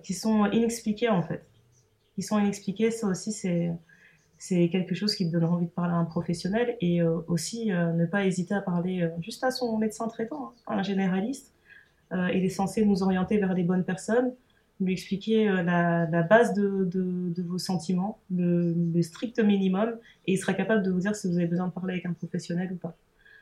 qui 0.03 0.13
sont 0.13 0.45
inexpliqués 0.51 1.09
en 1.09 1.21
fait 1.21 1.45
qui 2.15 2.21
sont 2.21 2.37
inexpliqués 2.37 2.91
ça 2.91 3.07
aussi 3.07 3.31
c'est 3.31 3.71
c'est 4.39 4.69
quelque 4.69 4.95
chose 4.95 5.13
qui 5.15 5.27
te 5.27 5.33
donnera 5.33 5.53
envie 5.53 5.65
de 5.65 5.71
parler 5.71 5.93
à 5.93 5.97
un 5.97 6.05
professionnel 6.05 6.77
et 6.79 7.01
euh, 7.01 7.19
aussi 7.27 7.71
euh, 7.71 7.91
ne 7.91 8.05
pas 8.05 8.25
hésiter 8.25 8.53
à 8.55 8.61
parler 8.61 9.01
euh, 9.01 9.09
juste 9.19 9.43
à 9.43 9.51
son 9.51 9.77
médecin 9.77 10.07
traitant, 10.07 10.53
hein, 10.65 10.77
un 10.77 10.81
généraliste. 10.81 11.53
Il 12.11 12.43
est 12.43 12.49
censé 12.49 12.85
nous 12.85 13.03
orienter 13.03 13.37
vers 13.37 13.53
les 13.53 13.63
bonnes 13.63 13.83
personnes, 13.83 14.33
lui 14.79 14.93
expliquer 14.93 15.45
la, 15.45 16.07
la, 16.09 16.23
base 16.23 16.53
de, 16.53 17.41
vos 17.43 17.57
sentiments, 17.57 18.19
le, 18.31 19.01
strict 19.01 19.39
minimum, 19.39 19.95
et 20.25 20.33
il 20.33 20.37
sera 20.37 20.53
capable 20.53 20.83
de 20.83 20.91
vous 20.91 21.01
dire 21.01 21.15
si 21.15 21.27
vous 21.27 21.37
avez 21.37 21.47
besoin 21.47 21.67
de 21.67 21.71
parler 21.71 21.93
avec 21.93 22.05
un 22.05 22.13
professionnel 22.13 22.71
ou 22.71 22.75
pas. 22.75 22.95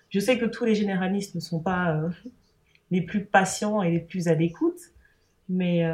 Je 0.09 0.19
sais 0.19 0.37
que 0.37 0.45
tous 0.45 0.65
les 0.65 0.73
généralistes 0.73 1.35
ne 1.35 1.39
sont 1.39 1.59
pas 1.59 2.01
les 2.91 3.01
plus 3.01 3.25
patients 3.25 3.81
et 3.81 3.91
les 3.91 3.99
plus 3.99 4.27
à 4.27 4.33
l'écoute, 4.33 4.79
mais 5.47 5.85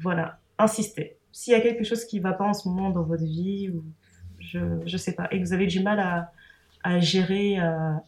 voilà, 0.00 0.38
insistez. 0.58 1.16
S'il 1.32 1.52
y 1.52 1.56
a 1.56 1.60
quelque 1.60 1.84
chose 1.84 2.04
qui 2.04 2.18
ne 2.18 2.22
va 2.22 2.32
pas 2.32 2.44
en 2.44 2.54
ce 2.54 2.68
moment 2.68 2.90
dans 2.90 3.02
votre 3.02 3.24
vie, 3.24 3.72
je 4.38 4.58
ne 4.58 4.98
sais 4.98 5.12
pas, 5.12 5.28
et 5.30 5.40
que 5.40 5.46
vous 5.46 5.52
avez 5.52 5.66
du 5.66 5.80
mal 5.80 5.98
à, 6.82 7.00
gérer, 7.00 7.58
à, 7.58 8.02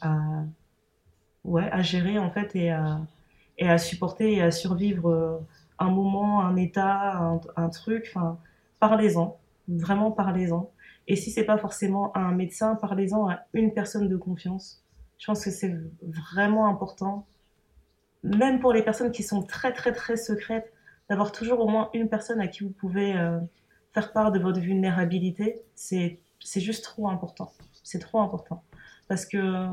à 1.55 1.83
gérer 1.83 2.19
en 2.19 2.31
fait 2.31 2.55
et 2.55 2.71
à, 2.71 3.01
et 3.59 3.69
à 3.69 3.79
supporter 3.79 4.35
et 4.35 4.43
à 4.43 4.51
survivre 4.51 5.11
euh, 5.11 5.39
un 5.79 5.91
moment, 5.91 6.45
un 6.45 6.57
état, 6.57 7.41
un, 7.57 7.69
truc, 7.69 8.13
enfin, 8.15 8.39
parlez-en, 8.79 9.39
vraiment 9.69 10.11
parlez-en. 10.11 10.71
Et 11.09 11.17
si 11.17 11.31
c'est 11.31 11.45
pas 11.45 11.59
forcément 11.59 12.17
un 12.17 12.33
médecin, 12.33 12.77
parlez-en 12.77 13.29
à 13.29 13.41
une 13.53 13.73
personne 13.73 14.09
de 14.09 14.17
confiance. 14.17 14.85
Je 15.19 15.27
pense 15.27 15.45
que 15.45 15.51
c'est 15.51 15.77
vraiment 16.03 16.69
important, 16.69 17.27
même 18.23 18.61
pour 18.61 18.73
les 18.73 18.83
personnes 18.83 19.11
qui 19.11 19.23
sont 19.23 19.43
très 19.43 19.73
très 19.73 19.93
très 19.93 20.17
secrètes, 20.17 20.73
d'avoir 21.09 21.33
toujours 21.33 21.61
au 21.61 21.69
moins 21.69 21.91
une 21.95 22.09
personne 22.09 22.41
à 22.41 22.47
qui 22.47 22.63
vous 22.65 22.71
pouvez 22.71 23.17
euh, 23.17 23.39
faire 23.93 24.13
part 24.13 24.33
de 24.33 24.39
votre 24.39 24.61
vulnérabilité. 24.61 25.63
C'est 25.75 26.21
juste 26.41 26.85
trop 26.85 27.09
important. 27.09 27.53
C'est 27.83 27.99
trop 27.99 28.21
important. 28.21 28.63
Parce 29.09 29.27
que 29.27 29.67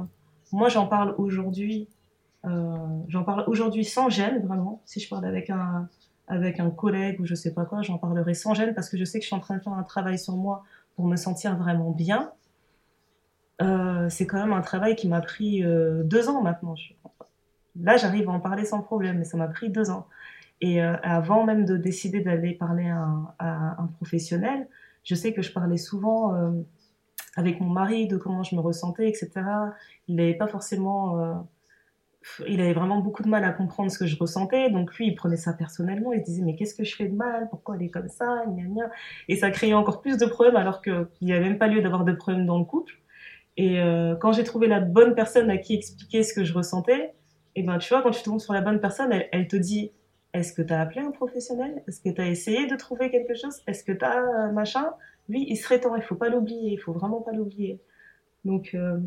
moi, 0.51 0.69
j'en 0.69 0.87
parle 0.87 1.15
aujourd'hui, 1.17 1.87
j'en 2.43 3.23
parle 3.23 3.43
aujourd'hui 3.47 3.85
sans 3.85 4.09
gêne, 4.09 4.45
vraiment. 4.45 4.81
Si 4.85 4.99
je 4.99 5.09
parle 5.09 5.25
avec 5.25 5.49
un, 5.49 5.87
avec 6.27 6.59
un 6.59 6.69
collègue 6.69 7.19
ou 7.19 7.25
je 7.25 7.35
sais 7.35 7.53
pas 7.53 7.65
quoi, 7.65 7.81
j'en 7.81 7.97
parlerai 7.97 8.33
sans 8.33 8.53
gêne 8.53 8.73
parce 8.73 8.89
que 8.89 8.97
je 8.97 9.03
sais 9.03 9.19
que 9.19 9.23
je 9.23 9.27
suis 9.27 9.35
en 9.35 9.39
train 9.39 9.57
de 9.57 9.61
faire 9.61 9.73
un 9.73 9.83
travail 9.83 10.17
sur 10.17 10.35
moi 10.35 10.63
pour 10.95 11.05
me 11.05 11.15
sentir 11.15 11.57
vraiment 11.57 11.91
bien. 11.91 12.31
Euh, 13.61 14.07
c'est 14.09 14.25
quand 14.25 14.37
même 14.37 14.53
un 14.53 14.61
travail 14.61 14.95
qui 14.95 15.07
m'a 15.07 15.21
pris 15.21 15.63
euh, 15.63 16.03
deux 16.03 16.29
ans 16.29 16.41
maintenant. 16.41 16.75
Là, 17.75 17.97
j'arrive 17.97 18.29
à 18.29 18.31
en 18.31 18.39
parler 18.39 18.63
sans 18.63 18.81
problème, 18.81 19.17
mais 19.17 19.25
ça 19.25 19.37
m'a 19.37 19.47
pris 19.47 19.69
deux 19.69 19.89
ans. 19.89 20.07
Et 20.61 20.81
avant 20.81 21.45
même 21.45 21.63
de 21.63 21.77
décider 21.77 22.19
d'aller 22.19 22.53
parler 22.53 22.89
à 22.89 23.07
à 23.39 23.81
un 23.81 23.87
professionnel, 23.87 24.67
je 25.03 25.15
sais 25.15 25.33
que 25.33 25.41
je 25.41 25.51
parlais 25.51 25.77
souvent 25.77 26.35
euh, 26.35 26.51
avec 27.35 27.61
mon 27.61 27.69
mari 27.69 28.07
de 28.07 28.17
comment 28.17 28.43
je 28.43 28.55
me 28.55 28.61
ressentais, 28.61 29.07
etc. 29.07 29.31
Il 30.07 30.15
n'avait 30.15 30.33
pas 30.33 30.47
forcément. 30.47 31.45
Il 32.47 32.59
avait 32.59 32.73
vraiment 32.73 32.99
beaucoup 32.99 33.23
de 33.23 33.29
mal 33.29 33.43
à 33.45 33.51
comprendre 33.51 33.89
ce 33.89 33.97
que 33.97 34.05
je 34.05 34.17
ressentais. 34.17 34.69
Donc 34.69 34.93
lui, 34.95 35.07
il 35.07 35.15
prenait 35.15 35.37
ça 35.37 35.53
personnellement. 35.53 36.11
Il 36.13 36.19
se 36.19 36.25
disait, 36.25 36.41
mais 36.43 36.55
qu'est-ce 36.55 36.75
que 36.75 36.83
je 36.83 36.95
fais 36.95 37.07
de 37.07 37.15
mal? 37.15 37.47
Pourquoi 37.49 37.75
elle 37.75 37.83
est 37.83 37.89
comme 37.89 38.09
ça? 38.09 38.43
Et 39.27 39.35
ça 39.37 39.51
créait 39.51 39.73
encore 39.73 40.01
plus 40.01 40.17
de 40.17 40.25
problèmes 40.25 40.57
alors 40.57 40.81
qu'il 40.81 41.07
n'y 41.21 41.33
avait 41.33 41.45
même 41.45 41.57
pas 41.57 41.67
lieu 41.67 41.81
d'avoir 41.81 42.03
de 42.03 42.11
problèmes 42.11 42.45
dans 42.45 42.59
le 42.59 42.65
couple. 42.65 42.93
Et 43.57 43.79
euh, 43.79 44.15
quand 44.15 44.31
j'ai 44.31 44.43
trouvé 44.43 44.67
la 44.67 44.79
bonne 44.79 45.15
personne 45.15 45.49
à 45.49 45.57
qui 45.57 45.75
expliquer 45.75 46.23
ce 46.23 46.33
que 46.33 46.43
je 46.43 46.53
ressentais, 46.53 47.13
et 47.55 47.61
eh 47.61 47.63
ben 47.63 47.77
tu 47.77 47.89
vois, 47.89 48.01
quand 48.03 48.11
tu 48.11 48.23
tombes 48.23 48.39
sur 48.39 48.53
la 48.53 48.61
bonne 48.61 48.79
personne, 48.79 49.11
elle 49.31 49.47
te 49.47 49.55
dit 49.55 49.91
est-ce 50.33 50.53
que 50.53 50.61
tu 50.61 50.71
as 50.73 50.81
appelé 50.81 51.01
un 51.01 51.11
professionnel? 51.11 51.83
Est-ce 51.87 52.01
que 52.01 52.09
tu 52.09 52.21
as 52.21 52.27
essayé 52.27 52.67
de 52.67 52.75
trouver 52.75 53.09
quelque 53.09 53.33
chose? 53.33 53.61
Est-ce 53.67 53.83
que 53.83 53.91
tu 53.91 54.05
as 54.05 54.21
euh, 54.21 54.51
machin? 54.51 54.91
Lui, 55.27 55.45
il 55.49 55.57
serait 55.57 55.79
temps, 55.79 55.95
il 55.95 56.03
faut 56.03 56.15
pas 56.15 56.29
l'oublier, 56.29 56.73
il 56.73 56.77
faut 56.77 56.93
vraiment 56.93 57.21
pas 57.21 57.31
l'oublier. 57.31 57.79
Donc, 58.45 58.71
euh, 58.75 58.99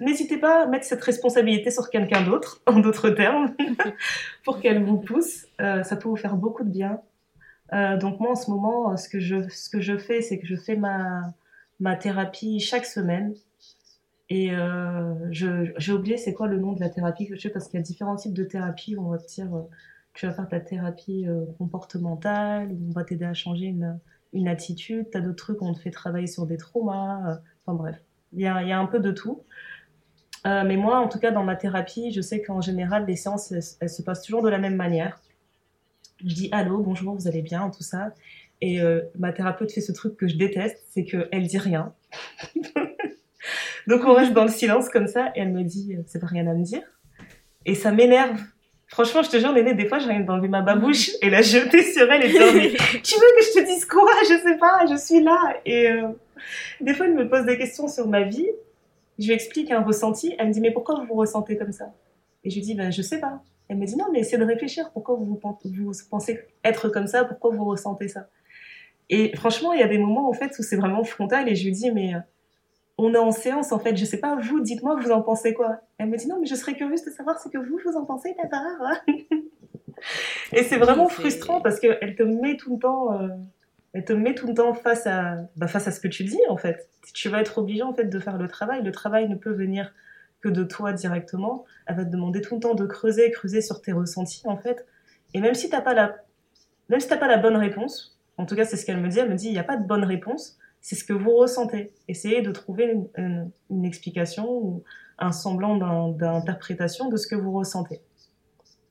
n'hésitez 0.00 0.38
pas 0.38 0.64
à 0.64 0.66
mettre 0.66 0.84
cette 0.84 1.02
responsabilité 1.02 1.70
sur 1.70 1.90
quelqu'un 1.90 2.22
d'autre, 2.22 2.62
en 2.66 2.78
d'autres 2.80 3.10
termes, 3.10 3.54
pour 4.44 4.60
qu'elle 4.60 4.82
vous 4.82 4.98
pousse. 4.98 5.46
Euh, 5.60 5.82
ça 5.82 5.96
peut 5.96 6.08
vous 6.08 6.16
faire 6.16 6.36
beaucoup 6.36 6.64
de 6.64 6.70
bien. 6.70 7.00
donc, 7.72 8.20
moi, 8.20 8.30
en 8.30 8.34
ce 8.34 8.50
moment, 8.50 8.96
ce 8.96 9.08
que 9.08 9.20
je, 9.20 9.48
ce 9.48 9.68
que 9.68 9.80
je 9.80 9.98
fais, 9.98 10.22
c'est 10.22 10.38
que 10.38 10.46
je 10.46 10.56
fais 10.56 10.76
ma, 10.76 11.34
ma 11.80 11.96
thérapie 11.96 12.60
chaque 12.60 12.86
semaine. 12.86 13.34
Et 14.30 14.52
j'ai 15.30 15.92
oublié 15.92 16.16
c'est 16.16 16.34
quoi 16.34 16.48
le 16.48 16.58
nom 16.58 16.72
de 16.72 16.80
la 16.80 16.90
thérapie 16.90 17.26
que 17.26 17.34
je 17.34 17.40
fais 17.40 17.50
parce 17.50 17.68
qu'il 17.68 17.78
y 17.78 17.82
a 17.82 17.84
différents 17.84 18.16
types 18.16 18.34
de 18.34 18.44
thérapies. 18.44 18.96
On 18.98 19.10
va 19.10 19.18
dire 19.18 19.48
tu 20.18 20.26
vas 20.26 20.32
faire 20.32 20.48
ta 20.48 20.58
thérapie 20.58 21.28
euh, 21.28 21.44
comportementale, 21.58 22.76
on 22.88 22.92
va 22.92 23.04
t'aider 23.04 23.24
à 23.24 23.34
changer 23.34 23.66
une, 23.66 24.00
une 24.32 24.48
attitude, 24.48 25.06
tu 25.12 25.16
as 25.16 25.20
d'autres 25.20 25.36
trucs, 25.36 25.62
on 25.62 25.72
te 25.72 25.78
fait 25.78 25.92
travailler 25.92 26.26
sur 26.26 26.44
des 26.44 26.56
traumas, 26.56 27.30
euh, 27.30 27.36
enfin 27.64 27.76
bref, 27.76 28.02
il 28.32 28.40
y 28.40 28.46
a, 28.48 28.64
y 28.64 28.72
a, 28.72 28.80
un 28.80 28.86
peu 28.86 28.98
de 28.98 29.12
tout. 29.12 29.44
Euh, 30.48 30.64
mais 30.64 30.76
moi, 30.76 30.98
en 30.98 31.08
tout 31.08 31.18
cas, 31.18 31.30
dans 31.30 31.44
ma 31.44 31.56
thérapie, 31.56 32.12
je 32.12 32.20
sais 32.20 32.42
qu'en 32.42 32.60
général, 32.60 33.04
les 33.06 33.16
séances, 33.16 33.52
elles, 33.52 33.90
se 33.90 34.02
passent 34.02 34.22
toujours 34.22 34.42
de 34.42 34.48
la 34.48 34.58
même 34.58 34.76
manière. 34.76 35.20
Je 36.24 36.34
dis 36.34 36.48
allô, 36.50 36.78
bonjour, 36.78 37.14
vous 37.14 37.28
allez 37.28 37.42
bien, 37.42 37.70
tout 37.70 37.82
ça. 37.82 38.12
Et 38.60 38.80
ma 39.16 39.32
thérapeute 39.32 39.70
fait 39.70 39.80
ce 39.80 39.92
truc 39.92 40.16
que 40.16 40.26
je 40.26 40.36
déteste, 40.36 40.82
c'est 40.90 41.04
qu'elle 41.04 41.46
dit 41.46 41.58
rien. 41.58 41.92
Donc 43.86 44.00
on 44.04 44.14
reste 44.14 44.32
dans 44.32 44.42
le 44.42 44.50
silence 44.50 44.88
comme 44.88 45.06
ça, 45.06 45.28
et 45.36 45.40
elle 45.40 45.52
me 45.52 45.62
dit, 45.62 45.96
c'est 46.06 46.18
pas 46.18 46.26
rien 46.26 46.46
à 46.48 46.54
me 46.54 46.64
dire. 46.64 46.82
Et 47.66 47.76
ça 47.76 47.92
m'énerve 47.92 48.40
Franchement, 48.88 49.22
je 49.22 49.28
te 49.28 49.36
jure, 49.36 49.52
Néné, 49.52 49.74
des 49.74 49.86
fois, 49.86 49.98
j'ai 49.98 50.10
envie 50.10 50.24
d'enlever 50.24 50.48
ma 50.48 50.62
babouche 50.62 51.10
et 51.20 51.28
la 51.28 51.42
jeter 51.42 51.82
sur 51.82 52.10
elle 52.10 52.24
et 52.24 52.30
dire, 52.30 52.52
mais 52.54 52.70
tu 53.02 53.14
veux 53.14 53.30
que 53.36 53.44
je 53.44 53.60
te 53.60 53.66
dise 53.66 53.84
quoi? 53.84 54.10
Je 54.22 54.38
sais 54.38 54.56
pas, 54.56 54.86
je 54.90 54.96
suis 54.96 55.22
là. 55.22 55.38
Et 55.66 55.90
euh, 55.90 56.08
des 56.80 56.94
fois, 56.94 57.06
elle 57.06 57.14
me 57.14 57.28
pose 57.28 57.44
des 57.44 57.58
questions 57.58 57.86
sur 57.86 58.08
ma 58.08 58.22
vie. 58.22 58.48
Je 59.18 59.26
lui 59.26 59.32
explique 59.32 59.70
un 59.70 59.82
ressenti. 59.82 60.34
Elle 60.38 60.48
me 60.48 60.52
dit, 60.52 60.60
mais 60.60 60.70
pourquoi 60.70 60.96
vous 61.00 61.06
vous 61.06 61.14
ressentez 61.14 61.56
comme 61.56 61.72
ça? 61.72 61.92
Et 62.44 62.50
je 62.50 62.56
lui 62.56 62.62
dis, 62.62 62.74
ben, 62.74 62.90
je 62.90 63.02
sais 63.02 63.20
pas. 63.20 63.42
Elle 63.68 63.78
me 63.78 63.86
dit, 63.86 63.96
non, 63.96 64.06
mais 64.12 64.20
essayez 64.20 64.38
de 64.38 64.44
réfléchir. 64.44 64.90
Pourquoi 64.92 65.16
vous, 65.16 65.24
vous 65.24 65.92
pensez 66.10 66.40
être 66.64 66.88
comme 66.88 67.06
ça? 67.06 67.24
Pourquoi 67.24 67.50
vous 67.50 67.64
ressentez 67.64 68.08
ça? 68.08 68.28
Et 69.10 69.34
franchement, 69.36 69.72
il 69.72 69.80
y 69.80 69.82
a 69.82 69.88
des 69.88 69.98
moments, 69.98 70.28
en 70.28 70.32
fait, 70.32 70.56
où 70.58 70.62
c'est 70.62 70.76
vraiment 70.76 71.04
frontal 71.04 71.48
et 71.48 71.54
je 71.54 71.64
lui 71.64 71.72
dis, 71.72 71.90
mais 71.90 72.14
on 72.98 73.14
est 73.14 73.18
en 73.18 73.30
séance 73.30 73.72
en 73.72 73.78
fait, 73.78 73.96
je 73.96 74.04
sais 74.04 74.18
pas, 74.18 74.36
vous, 74.36 74.60
dites-moi, 74.60 74.96
vous 75.00 75.12
en 75.12 75.22
pensez 75.22 75.54
quoi? 75.54 75.78
Elle 75.98 76.08
me 76.08 76.16
dit 76.16 76.26
non, 76.26 76.38
mais 76.40 76.46
je 76.46 76.56
serais 76.56 76.74
curieuse 76.74 77.04
de 77.04 77.10
savoir 77.10 77.40
ce 77.40 77.48
que 77.48 77.56
vous, 77.56 77.78
vous 77.84 77.96
en 77.96 78.04
pensez 78.04 78.34
d'abord. 78.36 78.90
Et 80.52 80.64
c'est 80.64 80.76
vraiment 80.76 81.08
frustrant 81.08 81.60
parce 81.60 81.78
qu'elle 81.80 82.14
te 82.16 82.22
met 82.22 82.56
tout 82.56 82.74
le 82.74 82.80
temps, 82.80 83.12
euh, 83.12 83.28
elle 83.92 84.04
te 84.04 84.12
met 84.12 84.34
tout 84.34 84.46
le 84.46 84.54
temps 84.54 84.74
face 84.74 85.06
à, 85.06 85.36
bah, 85.56 85.66
face 85.66 85.88
à 85.88 85.92
ce 85.92 86.00
que 86.00 86.08
tu 86.08 86.24
dis 86.24 86.40
en 86.48 86.56
fait. 86.56 86.88
Tu 87.14 87.28
vas 87.28 87.40
être 87.40 87.58
obligé 87.58 87.82
en 87.82 87.94
fait 87.94 88.04
de 88.04 88.18
faire 88.18 88.36
le 88.38 88.48
travail. 88.48 88.82
Le 88.82 88.92
travail 88.92 89.28
ne 89.28 89.34
peut 89.34 89.52
venir 89.52 89.92
que 90.40 90.48
de 90.48 90.62
toi 90.64 90.92
directement. 90.92 91.64
Elle 91.86 91.96
va 91.96 92.04
te 92.04 92.10
demander 92.10 92.40
tout 92.40 92.54
le 92.54 92.60
temps 92.60 92.74
de 92.74 92.86
creuser, 92.86 93.30
creuser 93.30 93.60
sur 93.60 93.80
tes 93.80 93.92
ressentis 93.92 94.46
en 94.46 94.56
fait. 94.56 94.86
Et 95.34 95.40
même 95.40 95.54
si 95.54 95.68
t'as 95.68 95.80
pas 95.80 95.94
la, 95.94 96.16
même 96.88 97.00
si 97.00 97.08
pas 97.08 97.26
la 97.26 97.38
bonne 97.38 97.56
réponse, 97.56 98.18
en 98.36 98.46
tout 98.46 98.56
cas 98.56 98.64
c'est 98.64 98.76
ce 98.76 98.84
qu'elle 98.84 99.00
me 99.00 99.08
dit. 99.08 99.18
Elle 99.18 99.30
me 99.30 99.34
dit 99.34 99.46
il 99.46 99.52
n'y 99.52 99.58
a 99.58 99.64
pas 99.64 99.76
de 99.76 99.86
bonne 99.86 100.04
réponse 100.04 100.58
c'est 100.80 100.94
ce 100.94 101.04
que 101.04 101.12
vous 101.12 101.34
ressentez. 101.34 101.92
Essayez 102.08 102.42
de 102.42 102.50
trouver 102.50 102.96
une, 103.16 103.84
explication 103.84 104.50
ou 104.50 104.84
un 105.18 105.32
semblant 105.32 105.76
d'interprétation 106.12 107.08
de 107.08 107.16
ce 107.16 107.26
que 107.26 107.34
vous 107.34 107.52
ressentez. 107.52 108.00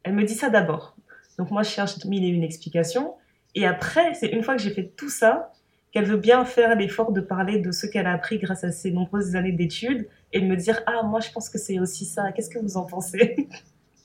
Elle 0.03 0.13
me 0.13 0.23
dit 0.23 0.35
ça 0.35 0.49
d'abord. 0.49 0.95
Donc 1.37 1.51
moi, 1.51 1.63
je 1.63 1.69
cherche 1.69 2.03
mille 2.05 2.23
et 2.23 2.27
une 2.27 2.43
explications. 2.43 3.15
Et 3.57 3.65
après, 3.65 4.13
c'est 4.13 4.27
une 4.27 4.43
fois 4.43 4.55
que 4.55 4.61
j'ai 4.61 4.69
fait 4.69 4.93
tout 4.95 5.09
ça, 5.09 5.51
qu'elle 5.91 6.05
veut 6.05 6.17
bien 6.17 6.45
faire 6.45 6.75
l'effort 6.75 7.11
de 7.11 7.21
parler 7.21 7.57
de 7.57 7.71
ce 7.71 7.87
qu'elle 7.87 8.05
a 8.05 8.13
appris 8.13 8.37
grâce 8.37 8.63
à 8.63 8.71
ses 8.71 8.91
nombreuses 8.91 9.35
années 9.35 9.51
d'études 9.51 10.07
et 10.31 10.41
de 10.41 10.45
me 10.45 10.55
dire 10.55 10.83
ah 10.85 11.01
moi 11.03 11.21
je 11.21 11.31
pense 11.31 11.49
que 11.49 11.57
c'est 11.57 11.79
aussi 11.79 12.05
ça. 12.05 12.31
Qu'est-ce 12.33 12.51
que 12.51 12.59
vous 12.59 12.77
en 12.77 12.85
pensez? 12.85 13.49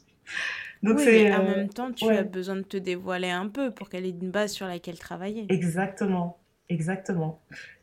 Donc 0.83 1.01
oui, 1.01 1.31
en 1.31 1.41
euh, 1.41 1.57
même 1.57 1.69
temps, 1.69 1.93
tu 1.93 2.09
as 2.09 2.23
besoin 2.23 2.57
de 2.57 2.63
te 2.63 2.79
dévoiler 2.79 3.29
un 3.29 3.49
peu 3.49 3.71
pour 3.71 3.91
qu'elle 3.91 4.07
ait 4.07 4.17
une 4.23 4.31
base 4.31 4.53
sur 4.53 4.67
laquelle 4.67 4.99
travailler. 4.99 5.45
Exactement, 5.51 6.39
exactement. 6.71 7.43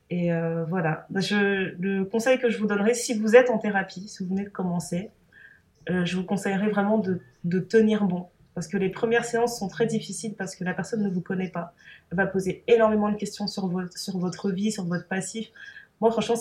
Et 0.09 0.33
euh, 0.33 0.65
voilà. 0.65 1.05
Bah, 1.11 1.19
je, 1.19 1.75
le 1.79 2.03
conseil 2.03 2.39
que 2.39 2.49
je 2.49 2.57
vous 2.57 2.65
donnerai, 2.65 2.95
si 2.95 3.13
vous 3.13 3.35
êtes 3.35 3.51
en 3.51 3.59
thérapie, 3.59 4.07
si 4.07 4.23
vous 4.23 4.29
venez 4.29 4.45
de 4.45 4.49
commencer, 4.49 5.11
euh, 5.91 6.03
je 6.03 6.17
vous 6.17 6.23
conseillerais 6.23 6.69
vraiment 6.69 6.97
de, 6.97 7.21
de, 7.43 7.59
tenir 7.59 8.05
bon. 8.05 8.27
Parce 8.59 8.67
que 8.67 8.75
les 8.75 8.89
premières 8.89 9.23
séances 9.23 9.57
sont 9.57 9.69
très 9.69 9.85
difficiles 9.85 10.35
parce 10.35 10.53
que 10.53 10.65
la 10.65 10.73
personne 10.73 11.01
ne 11.01 11.09
vous 11.09 11.21
connaît 11.21 11.47
pas. 11.47 11.73
Elle 12.11 12.17
va 12.17 12.27
poser 12.27 12.61
énormément 12.67 13.09
de 13.09 13.15
questions 13.15 13.47
sur, 13.47 13.67
votre, 13.67 13.97
sur 13.97 14.17
votre 14.17 14.51
vie, 14.51 14.69
sur 14.69 14.83
votre 14.83 15.07
passif. 15.07 15.47
Moi, 16.01 16.11
franchement, 16.11 16.35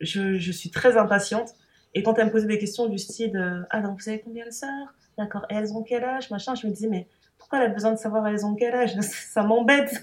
je, 0.00 0.52
suis 0.52 0.70
très 0.70 0.96
impatiente. 0.96 1.56
Et 1.92 2.04
quand 2.04 2.16
elle 2.20 2.26
me 2.26 2.30
posait 2.30 2.46
des 2.46 2.60
questions 2.60 2.86
du 2.86 2.98
style 2.98 3.36
euh, 3.36 3.62
Ah, 3.70 3.80
donc 3.80 4.00
vous 4.00 4.08
avez 4.08 4.20
combien 4.20 4.46
de 4.46 4.52
sœurs? 4.52 4.94
D'accord. 5.18 5.44
Elles 5.48 5.72
ont 5.72 5.82
quel 5.82 6.04
âge? 6.04 6.30
Machin. 6.30 6.54
Je 6.54 6.68
me 6.68 6.72
disais 6.72 6.86
Mais 6.86 7.08
pourquoi 7.36 7.58
elle 7.58 7.72
a 7.72 7.74
besoin 7.74 7.90
de 7.90 7.98
savoir 7.98 8.24
elles 8.28 8.46
ont 8.46 8.54
quel 8.54 8.72
âge? 8.72 8.94
Ça 9.00 9.42
m'embête. 9.42 10.00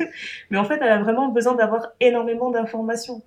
Mais 0.49 0.57
en 0.57 0.65
fait, 0.65 0.81
elle 0.81 0.91
a 0.91 1.01
vraiment 1.01 1.29
besoin 1.29 1.55
d'avoir 1.55 1.93
énormément 2.01 2.51
d'informations. 2.51 3.23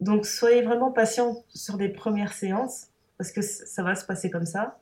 Donc, 0.00 0.24
soyez 0.24 0.62
vraiment 0.62 0.92
patient 0.92 1.34
sur 1.48 1.78
les 1.78 1.88
premières 1.88 2.32
séances 2.32 2.92
parce 3.16 3.32
que 3.32 3.42
ça 3.42 3.82
va 3.82 3.96
se 3.96 4.04
passer 4.04 4.30
comme 4.30 4.46
ça. 4.46 4.78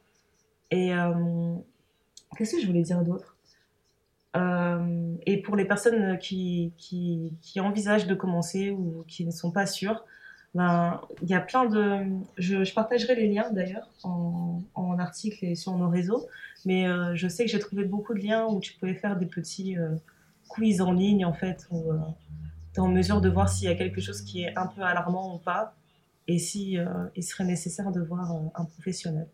Et 0.70 0.92
euh, 0.92 1.14
qu'est-ce 2.36 2.56
que 2.56 2.62
je 2.62 2.66
voulais 2.66 2.82
dire 2.82 3.02
d'autre? 3.02 3.36
Euh, 4.36 5.14
Et 5.26 5.40
pour 5.40 5.56
les 5.56 5.64
personnes 5.64 6.18
qui, 6.18 6.72
envisagent 7.58 8.06
de 8.06 8.14
commencer 8.14 8.70
ou 8.70 9.04
qui 9.08 9.24
ne 9.24 9.30
sont 9.30 9.50
pas 9.50 9.66
sûres, 9.66 10.04
ben, 10.54 11.00
il 11.22 11.28
y 11.28 11.34
a 11.34 11.40
plein 11.40 11.66
de. 11.66 12.06
Je, 12.38 12.72
partagerai 12.74 13.14
les 13.14 13.28
liens 13.28 13.50
d'ailleurs 13.50 13.90
en, 14.02 14.62
en, 14.74 14.98
article 14.98 15.44
et 15.44 15.54
sur 15.54 15.76
nos 15.76 15.88
réseaux, 15.90 16.26
mais 16.64 16.86
euh, 16.86 17.14
je 17.14 17.28
sais 17.28 17.44
que 17.44 17.50
j'ai 17.50 17.58
trouvé 17.58 17.84
beaucoup 17.84 18.14
de 18.14 18.20
liens 18.20 18.46
où 18.46 18.60
tu 18.60 18.72
pouvais 18.74 18.94
faire 18.94 19.18
des 19.18 19.26
petits 19.26 19.76
euh, 19.78 19.96
quiz 20.48 20.80
en 20.80 20.92
ligne 20.92 21.26
en 21.26 21.34
fait, 21.34 21.66
où 21.70 21.92
tu 22.72 22.76
es 22.76 22.80
en 22.80 22.88
mesure 22.88 23.20
de 23.20 23.28
voir 23.28 23.48
s'il 23.50 23.68
y 23.68 23.70
a 23.70 23.74
quelque 23.74 24.00
chose 24.00 24.22
qui 24.22 24.44
est 24.44 24.56
un 24.56 24.66
peu 24.66 24.82
alarmant 24.82 25.34
ou 25.34 25.38
pas, 25.38 25.74
et 26.26 26.38
si 26.38 26.78
il 27.14 27.22
serait 27.22 27.44
nécessaire 27.44 27.92
de 27.92 28.00
voir 28.00 28.32
un 28.54 28.64
professionnel. 28.64 29.28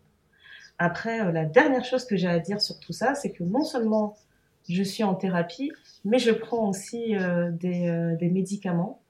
Après, 0.77 1.31
la 1.31 1.45
dernière 1.45 1.85
chose 1.85 2.05
que 2.05 2.15
j'ai 2.15 2.27
à 2.27 2.39
dire 2.39 2.61
sur 2.61 2.79
tout 2.79 2.93
ça, 2.93 3.15
c'est 3.15 3.31
que 3.31 3.43
non 3.43 3.63
seulement 3.63 4.15
je 4.69 4.83
suis 4.83 5.03
en 5.03 5.15
thérapie, 5.15 5.71
mais 6.05 6.19
je 6.19 6.31
prends 6.31 6.69
aussi 6.69 7.15
des, 7.59 8.15
des 8.19 8.29
médicaments 8.29 9.03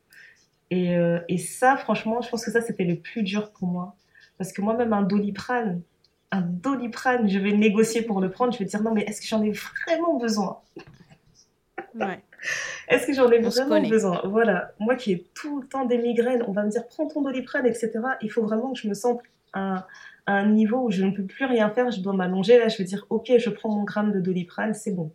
euh, 0.73 1.19
et, 1.27 1.37
ça, 1.37 1.77
franchement, 1.77 2.21
je 2.21 2.29
pense 2.29 2.45
que 2.45 2.51
ça, 2.51 2.61
c'était 2.61 2.83
le 2.83 2.95
plus 2.95 3.23
dur 3.23 3.51
pour 3.51 3.67
moi. 3.67 3.95
Parce 4.37 4.51
que 4.51 4.61
moi-même, 4.61 4.93
un 4.93 5.03
doliprane, 5.03 5.81
un 6.31 6.41
doliprane, 6.41 7.29
je 7.29 7.37
vais 7.37 7.51
négocier 7.51 8.01
pour 8.01 8.21
le 8.21 8.31
prendre. 8.31 8.53
Je 8.53 8.59
vais 8.59 8.65
dire 8.65 8.81
non, 8.81 8.93
mais 8.93 9.03
est-ce 9.03 9.21
que 9.21 9.27
j'en 9.27 9.43
ai 9.43 9.51
vraiment 9.51 10.17
besoin? 10.17 10.59
Ouais. 11.95 12.23
Est-ce 12.89 13.07
que 13.07 13.13
j'en 13.13 13.31
ai 13.31 13.39
vraiment 13.39 13.87
besoin? 13.87 14.21
Voilà. 14.25 14.73
Moi 14.79 14.95
qui 14.95 15.13
ai 15.13 15.27
tout 15.33 15.61
le 15.61 15.67
temps 15.67 15.85
des 15.85 15.97
migraines, 15.97 16.43
on 16.47 16.51
va 16.51 16.63
me 16.63 16.69
dire 16.69 16.85
prends 16.87 17.07
ton 17.07 17.21
doliprane, 17.21 17.65
etc. 17.65 17.91
Il 18.21 18.29
faut 18.29 18.41
vraiment 18.41 18.73
que 18.73 18.79
je 18.79 18.89
me 18.89 18.93
sente 18.93 19.21
à, 20.25 20.33
un 20.33 20.49
niveau 20.49 20.87
où 20.87 20.91
je 20.91 21.03
ne 21.03 21.11
peux 21.11 21.23
plus 21.23 21.45
rien 21.45 21.69
faire. 21.69 21.91
Je 21.91 22.01
dois 22.01 22.13
m'allonger. 22.13 22.59
Là, 22.59 22.67
je 22.67 22.77
vais 22.77 22.83
dire 22.83 23.05
ok, 23.09 23.31
je 23.37 23.49
prends 23.49 23.69
mon 23.69 23.83
gramme 23.83 24.11
de 24.11 24.19
doliprane, 24.19 24.73
c'est 24.73 24.93
bon. 24.93 25.11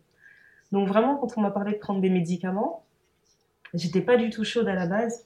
Donc 0.71 0.87
vraiment, 0.87 1.17
quand 1.17 1.37
on 1.37 1.41
m'a 1.41 1.51
parlé 1.51 1.73
de 1.73 1.77
prendre 1.77 2.01
des 2.01 2.09
médicaments, 2.09 2.83
j'étais 3.73 4.01
pas 4.01 4.17
du 4.17 4.29
tout 4.29 4.43
chaude 4.43 4.67
à 4.67 4.75
la 4.75 4.87
base. 4.87 5.25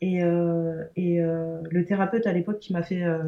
Et, 0.00 0.22
euh, 0.22 0.84
euh, 0.98 1.62
le 1.70 1.84
thérapeute 1.84 2.26
à 2.26 2.32
l'époque 2.32 2.58
qui 2.58 2.72
m'a 2.72 2.82
fait 2.82 3.02
euh, 3.02 3.22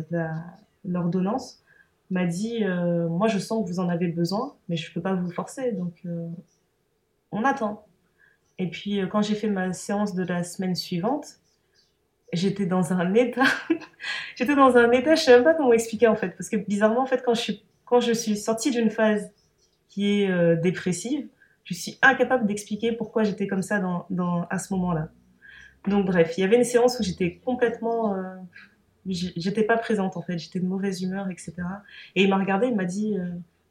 l'ordonnance 0.84 1.62
m'a 2.10 2.26
dit 2.26 2.64
Moi, 2.64 3.28
je 3.28 3.38
sens 3.38 3.64
que 3.64 3.68
vous 3.68 3.80
en 3.80 3.88
avez 3.88 4.08
besoin, 4.08 4.54
mais 4.68 4.76
je 4.76 4.88
ne 4.90 4.94
peux 4.94 5.00
pas 5.00 5.14
vous 5.14 5.30
forcer, 5.30 5.72
donc 5.72 6.04
on 7.32 7.44
attend. 7.44 7.84
Et 8.58 8.68
puis, 8.68 9.00
quand 9.10 9.22
j'ai 9.22 9.34
fait 9.34 9.50
ma 9.50 9.72
séance 9.72 10.14
de 10.14 10.22
la 10.22 10.42
semaine 10.42 10.74
suivante, 10.74 11.40
j'étais 12.32 12.66
dans 12.66 12.92
un 12.92 13.14
état. 13.14 13.44
j'étais 14.36 14.54
dans 14.54 14.76
un 14.76 14.90
état, 14.90 15.14
je 15.14 15.22
sais 15.22 15.34
même 15.34 15.44
pas 15.44 15.54
comment 15.54 15.72
expliquer 15.72 16.08
en 16.08 16.16
fait. 16.16 16.30
Parce 16.30 16.48
que 16.48 16.56
bizarrement, 16.56 17.02
en 17.02 17.06
fait, 17.06 17.22
quand 17.24 17.34
je 17.34 17.40
suis, 17.40 17.64
quand 17.84 18.00
je 18.00 18.12
suis 18.12 18.36
sortie 18.36 18.70
d'une 18.70 18.90
phase 18.90 19.30
qui 19.88 20.22
est 20.22 20.56
dépressive, 20.56 21.28
je 21.64 21.74
suis 21.74 21.98
incapable 22.02 22.46
d'expliquer 22.46 22.92
pourquoi 22.92 23.24
j'étais 23.24 23.46
comme 23.46 23.62
ça 23.62 23.80
à 24.50 24.58
ce 24.58 24.72
moment-là. 24.74 25.10
Donc 25.86 26.06
bref, 26.06 26.34
il 26.36 26.40
y 26.40 26.44
avait 26.44 26.56
une 26.56 26.64
séance 26.64 26.98
où 26.98 27.02
j'étais 27.02 27.36
complètement, 27.44 28.14
euh, 28.14 28.34
j'étais 29.06 29.62
pas 29.62 29.76
présente 29.76 30.16
en 30.16 30.22
fait, 30.22 30.38
j'étais 30.38 30.58
de 30.58 30.66
mauvaise 30.66 31.02
humeur, 31.02 31.28
etc. 31.30 31.54
Et 32.14 32.24
il 32.24 32.30
m'a 32.30 32.38
regardé, 32.38 32.68
il 32.68 32.74
m'a 32.74 32.84
dit, 32.84 33.16
euh, 33.18 33.30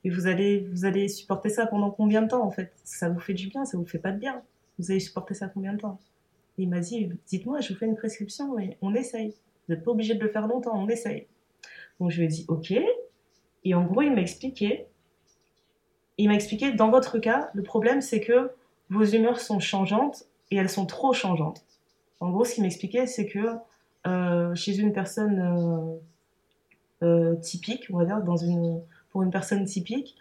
vous 0.09 0.27
allez, 0.27 0.67
vous 0.71 0.85
allez 0.85 1.07
supporter 1.09 1.49
ça 1.49 1.65
pendant 1.65 1.91
combien 1.91 2.21
de 2.21 2.27
temps 2.27 2.45
en 2.45 2.51
fait? 2.51 2.71
Ça 2.83 3.09
vous 3.09 3.19
fait 3.19 3.33
du 3.33 3.47
bien, 3.47 3.65
ça 3.65 3.77
vous 3.77 3.85
fait 3.85 3.99
pas 3.99 4.11
de 4.11 4.19
bien. 4.19 4.41
Vous 4.79 4.91
allez 4.91 4.99
supporter 4.99 5.33
ça 5.33 5.47
combien 5.47 5.73
de 5.73 5.79
temps? 5.79 5.99
Il 6.57 6.69
m'a 6.69 6.79
dit, 6.79 7.09
dites-moi, 7.27 7.59
je 7.59 7.73
vous 7.73 7.79
fais 7.79 7.85
une 7.85 7.95
prescription 7.95 8.55
on 8.81 8.95
essaye. 8.95 9.35
Vous 9.67 9.73
n'êtes 9.73 9.83
pas 9.83 9.91
obligé 9.91 10.15
de 10.15 10.23
le 10.23 10.29
faire 10.29 10.47
longtemps, 10.47 10.73
on 10.75 10.87
essaye. 10.87 11.27
Donc 11.99 12.11
je 12.11 12.17
lui 12.17 12.25
ai 12.25 12.27
dit, 12.27 12.45
ok. 12.47 12.73
Et 13.63 13.73
en 13.73 13.83
gros, 13.83 14.01
il 14.01 14.13
m'a 14.13 14.21
expliqué. 14.21 14.87
Il 16.17 16.29
m'a 16.29 16.35
expliqué, 16.35 16.71
dans 16.71 16.89
votre 16.89 17.19
cas, 17.19 17.49
le 17.53 17.63
problème 17.63 18.01
c'est 18.01 18.21
que 18.21 18.51
vos 18.89 19.03
humeurs 19.03 19.39
sont 19.39 19.59
changeantes 19.59 20.23
et 20.51 20.55
elles 20.55 20.69
sont 20.69 20.85
trop 20.85 21.13
changeantes. 21.13 21.65
En 22.19 22.29
gros, 22.29 22.45
ce 22.45 22.53
qu'il 22.53 22.63
m'expliquait, 22.63 23.07
c'est 23.07 23.25
que 23.25 23.57
euh, 24.07 24.53
chez 24.55 24.77
une 24.77 24.93
personne 24.93 25.99
euh, 27.01 27.05
euh, 27.05 27.35
typique, 27.35 27.87
on 27.91 27.97
va 27.97 28.05
dire, 28.05 28.21
dans 28.21 28.37
une, 28.37 28.81
pour 29.09 29.23
une 29.23 29.31
personne 29.31 29.65
typique, 29.65 30.15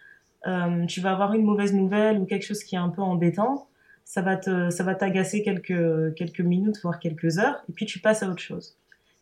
tu 0.89 1.01
vas 1.01 1.12
avoir 1.12 1.32
une 1.32 1.45
mauvaise 1.45 1.72
nouvelle 1.72 2.18
ou 2.18 2.26
quelque 2.26 2.43
chose 2.43 2.62
qui 2.64 2.74
est 2.74 2.78
un 2.78 2.91
peu 2.91 3.01
embêtant, 3.01 3.66
ça 4.05 4.22
va 4.22 4.36
te, 4.36 4.70
ça 4.70 4.84
va 4.84 4.94
t'agacer 4.94 5.42
quelques, 5.42 6.14
quelques 6.14 6.40
minutes, 6.40 6.80
voire 6.82 6.98
quelques 6.98 7.38
heures, 7.38 7.64
et 7.68 7.72
puis 7.72 7.86
tu 7.86 7.98
passes 7.98 8.22
à 8.22 8.28
autre 8.28 8.42
chose. 8.42 8.76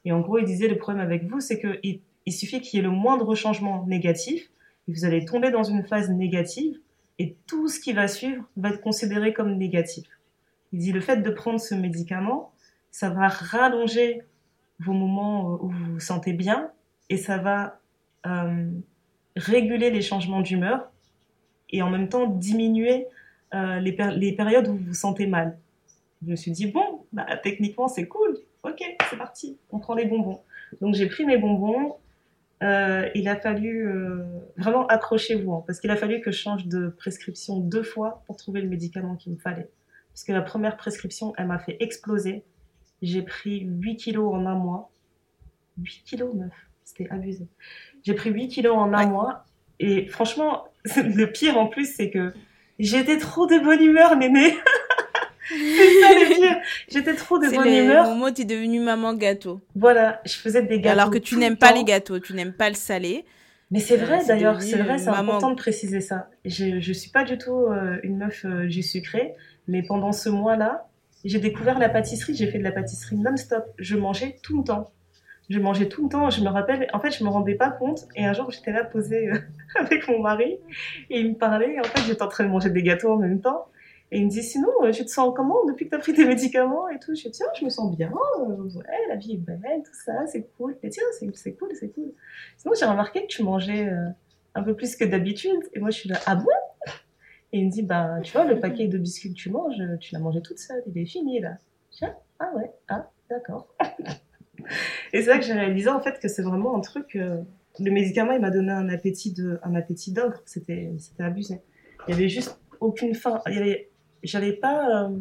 Et 0.04 0.12
en 0.12 0.20
gros, 0.20 0.38
il 0.38 0.44
disait, 0.44 0.68
le 0.68 0.76
problème 0.76 1.02
avec 1.02 1.24
vous, 1.24 1.40
c'est 1.40 1.60
qu'il 1.60 2.00
il 2.24 2.32
suffit 2.32 2.60
qu'il 2.60 2.78
y 2.78 2.80
ait 2.80 2.84
le 2.84 2.90
moindre 2.90 3.34
changement 3.34 3.84
négatif, 3.86 4.50
et 4.88 4.92
vous 4.92 5.04
allez 5.04 5.24
tomber 5.24 5.50
dans 5.50 5.64
une 5.64 5.84
phase 5.84 6.10
négative, 6.10 6.78
et 7.18 7.36
tout 7.46 7.68
ce 7.68 7.78
qui 7.78 7.92
va 7.92 8.08
suivre 8.08 8.44
va 8.56 8.70
être 8.70 8.80
considéré 8.80 9.32
comme 9.32 9.56
négatif. 9.56 10.06
Il 10.72 10.80
dit, 10.80 10.92
le 10.92 11.00
fait 11.00 11.18
de 11.18 11.30
prendre 11.30 11.60
ce 11.60 11.74
médicament, 11.74 12.52
ça 12.90 13.10
va 13.10 13.28
rallonger 13.28 14.22
vos 14.80 14.92
moments 14.92 15.58
où 15.62 15.68
vous 15.68 15.92
vous 15.92 16.00
sentez 16.00 16.32
bien 16.32 16.70
et 17.08 17.16
ça 17.16 17.38
va 17.38 17.80
euh, 18.26 18.70
réguler 19.36 19.90
les 19.90 20.02
changements 20.02 20.40
d'humeur 20.40 20.90
et 21.70 21.82
en 21.82 21.90
même 21.90 22.08
temps 22.08 22.26
diminuer 22.26 23.06
euh, 23.54 23.78
les, 23.80 23.96
les, 24.16 24.32
périodes 24.34 24.68
où 24.68 24.76
vous 24.76 24.84
vous 24.88 24.94
sentez 24.94 25.26
mal. 25.26 25.58
Je 26.24 26.30
me 26.30 26.36
suis 26.36 26.50
dit, 26.50 26.66
bon, 26.66 27.04
bah, 27.12 27.26
techniquement 27.42 27.88
c'est 27.88 28.06
cool, 28.06 28.38
ok, 28.62 28.82
c'est 29.10 29.16
parti, 29.16 29.58
on 29.70 29.78
prend 29.78 29.94
les 29.94 30.06
bonbons. 30.06 30.40
Donc 30.80 30.94
j'ai 30.94 31.06
pris 31.06 31.24
mes 31.24 31.36
bonbons, 31.36 31.96
euh, 32.62 33.08
il 33.14 33.28
a 33.28 33.36
fallu 33.36 33.90
vraiment 34.56 34.86
accrochez-vous, 34.86 35.52
hein, 35.52 35.64
parce 35.66 35.80
qu'il 35.80 35.90
a 35.90 35.96
fallu 35.96 36.20
que 36.20 36.30
je 36.30 36.38
change 36.38 36.66
de 36.66 36.88
prescription 36.88 37.58
deux 37.58 37.82
fois 37.82 38.22
pour 38.26 38.36
trouver 38.36 38.60
le 38.60 38.68
médicament 38.68 39.16
qu'il 39.16 39.32
me 39.32 39.38
fallait. 39.38 39.68
Parce 40.12 40.24
que 40.24 40.32
la 40.32 40.42
première 40.42 40.76
prescription, 40.76 41.32
elle 41.38 41.46
m'a 41.46 41.58
fait 41.58 41.76
exploser. 41.80 42.44
J'ai 43.00 43.22
pris 43.22 43.60
8 43.60 43.96
kilos 43.96 44.32
en 44.34 44.46
un 44.46 44.54
mois. 44.54 44.90
8 45.78 46.02
kilos, 46.04 46.34
meuf. 46.34 46.52
C'était 46.84 47.08
abusé. 47.10 47.46
J'ai 48.02 48.14
pris 48.14 48.30
8 48.30 48.48
kilos 48.48 48.76
en 48.76 48.92
un 48.92 49.06
mois. 49.06 49.46
Et 49.80 50.06
franchement, 50.06 50.68
le 50.96 51.24
pire 51.26 51.56
en 51.56 51.66
plus, 51.66 51.94
c'est 51.94 52.10
que 52.10 52.34
j'étais 52.82 53.18
trop 53.18 53.46
de 53.46 53.58
bonne 53.58 53.82
humeur, 53.82 54.16
néné. 54.16 54.50
c'est 55.48 56.00
ça 56.00 56.14
le 56.14 56.34
pire. 56.34 56.56
J'étais 56.88 57.14
trop 57.14 57.38
de 57.38 57.48
bonne 57.48 57.66
humeur. 57.66 58.04
Le 58.04 58.10
moment 58.10 58.26
où 58.26 58.30
tu 58.30 58.42
es 58.42 58.44
devenue 58.44 58.80
maman 58.80 59.14
gâteau. 59.14 59.60
Voilà, 59.74 60.20
je 60.24 60.34
faisais 60.34 60.62
des 60.62 60.80
gâteaux. 60.80 61.00
Alors 61.00 61.10
que 61.10 61.18
tu 61.18 61.36
n'aimes 61.36 61.56
pas 61.56 61.72
les 61.72 61.84
gâteaux, 61.84 62.18
tu 62.18 62.34
n'aimes 62.34 62.52
pas 62.52 62.68
le 62.68 62.74
salé. 62.74 63.24
Mais 63.72 63.80
c'est 63.80 63.96
vrai 63.96 64.22
euh, 64.22 64.26
d'ailleurs, 64.26 64.60
c'est 64.60 64.76
vrai, 64.76 64.98
c'est 64.98 65.08
important 65.08 65.50
de 65.50 65.56
préciser 65.56 66.02
ça. 66.02 66.28
Je, 66.44 66.78
je 66.78 66.92
suis 66.92 67.10
pas 67.10 67.24
du 67.24 67.38
tout 67.38 67.66
euh, 67.68 67.98
une 68.02 68.18
meuf 68.18 68.44
euh, 68.44 68.68
jus 68.68 68.82
sucré, 68.82 69.34
mais 69.66 69.82
pendant 69.82 70.12
ce 70.12 70.28
mois-là, 70.28 70.88
j'ai 71.24 71.38
découvert 71.38 71.78
la 71.78 71.88
pâtisserie, 71.88 72.34
j'ai 72.34 72.48
fait 72.48 72.58
de 72.58 72.64
la 72.64 72.72
pâtisserie 72.72 73.16
non-stop. 73.16 73.64
Je 73.78 73.96
mangeais 73.96 74.36
tout 74.42 74.58
le 74.58 74.64
temps. 74.64 74.92
Je 75.50 75.58
mangeais 75.58 75.88
tout 75.88 76.04
le 76.04 76.08
temps, 76.08 76.30
je 76.30 76.42
me 76.42 76.48
rappelle, 76.48 76.88
en 76.92 77.00
fait, 77.00 77.10
je 77.10 77.24
me 77.24 77.28
rendais 77.28 77.54
pas 77.54 77.70
compte. 77.70 78.06
Et 78.14 78.24
un 78.24 78.32
jour, 78.32 78.50
j'étais 78.50 78.72
là 78.72 78.84
posée 78.84 79.28
euh, 79.28 79.38
avec 79.76 80.08
mon 80.08 80.20
mari 80.20 80.58
et 81.10 81.20
il 81.20 81.30
me 81.30 81.34
parlait. 81.34 81.78
En 81.80 81.84
fait, 81.84 82.02
j'étais 82.06 82.22
en 82.22 82.28
train 82.28 82.44
de 82.44 82.48
manger 82.48 82.70
des 82.70 82.82
gâteaux 82.82 83.12
en 83.12 83.18
même 83.18 83.40
temps. 83.40 83.66
Et 84.12 84.18
il 84.18 84.26
me 84.26 84.30
dit, 84.30 84.42
sinon, 84.42 84.70
euh, 84.82 84.92
tu 84.92 85.04
te 85.04 85.10
sens 85.10 85.32
comment 85.34 85.64
depuis 85.66 85.86
que 85.86 85.90
tu 85.90 85.96
as 85.96 85.98
pris 85.98 86.12
tes 86.12 86.24
médicaments 86.24 86.88
et 86.88 86.98
tout? 86.98 87.14
Je 87.14 87.22
dis, 87.22 87.30
tiens, 87.30 87.46
je 87.58 87.64
me 87.64 87.70
sens 87.70 87.94
bien. 87.96 88.12
Euh, 88.40 88.44
ouais, 88.46 89.08
la 89.08 89.16
vie 89.16 89.32
est 89.32 89.36
belle, 89.36 89.82
tout 89.84 89.94
ça, 90.04 90.26
c'est 90.26 90.48
cool. 90.56 90.76
Et 90.82 90.90
tiens, 90.90 91.02
c'est 91.12 91.26
cool, 91.54 91.70
c'est 91.74 91.88
cool. 91.88 92.12
Sinon, 92.58 92.74
j'ai 92.78 92.86
remarqué 92.86 93.22
que 93.22 93.28
tu 93.28 93.42
mangeais 93.42 93.90
un 94.54 94.62
peu 94.62 94.74
plus 94.74 94.96
que 94.96 95.04
d'habitude. 95.04 95.60
Et 95.72 95.80
moi, 95.80 95.90
je 95.90 95.98
suis 95.98 96.08
là, 96.08 96.18
ah 96.26 96.36
bon? 96.36 96.46
Et 97.52 97.58
il 97.58 97.66
me 97.66 97.70
dit, 97.70 97.82
bah, 97.82 98.20
tu 98.22 98.32
vois, 98.32 98.44
le 98.44 98.60
paquet 98.60 98.86
de 98.86 98.96
biscuits 98.96 99.30
que 99.30 99.38
tu 99.38 99.50
manges, 99.50 99.82
tu 100.00 100.14
l'as 100.14 100.20
mangé 100.20 100.40
toute 100.40 100.58
seule, 100.58 100.82
il 100.86 100.96
est 100.96 101.06
fini 101.06 101.40
là. 101.40 101.58
Je 101.92 102.06
dis, 102.06 102.12
ah 102.38 102.50
ouais, 102.54 102.70
ah, 102.88 103.10
d'accord. 103.28 103.74
et 105.12 105.22
c'est 105.22 105.28
là 105.28 105.38
que 105.38 105.44
j'ai 105.44 105.52
réalisé 105.52 105.88
en 105.88 106.00
fait 106.00 106.18
que 106.20 106.28
c'est 106.28 106.42
vraiment 106.42 106.76
un 106.76 106.80
truc. 106.80 107.16
Euh, 107.16 107.42
le 107.78 107.90
médicament, 107.90 108.32
il 108.32 108.40
m'a 108.40 108.50
donné 108.50 108.70
un 108.70 108.88
appétit 108.88 109.32
de, 109.32 109.58
appétit 109.74 110.12
d'ogre. 110.12 110.42
C'était, 110.44 110.92
c'était 110.98 111.22
abusé. 111.22 111.60
Il 112.06 112.12
y 112.12 112.14
avait 112.14 112.28
juste 112.28 112.60
aucune 112.80 113.14
faim. 113.14 113.40
Il 113.46 113.54
y 113.54 113.58
avait, 113.58 113.88
j'avais 114.22 114.52
pas, 114.52 115.04
euh, 115.04 115.18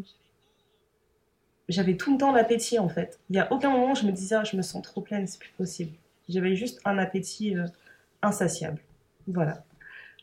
j'avais 1.69 1.95
tout 1.95 2.11
le 2.11 2.17
temps 2.17 2.31
l'appétit 2.31 2.77
en 2.79 2.89
fait. 2.89 3.19
Il 3.29 3.35
y 3.35 3.39
a 3.39 3.51
aucun 3.51 3.69
moment 3.69 3.91
où 3.91 3.95
je 3.95 4.05
me 4.05 4.11
disais, 4.11 4.35
ah, 4.35 4.43
je 4.43 4.57
me 4.57 4.61
sens 4.61 4.81
trop 4.81 5.01
pleine, 5.01 5.27
c'est 5.27 5.39
plus 5.39 5.53
possible. 5.57 5.91
J'avais 6.27 6.55
juste 6.55 6.81
un 6.85 6.97
appétit 6.97 7.57
euh, 7.57 7.65
insatiable. 8.21 8.79
Voilà. 9.27 9.63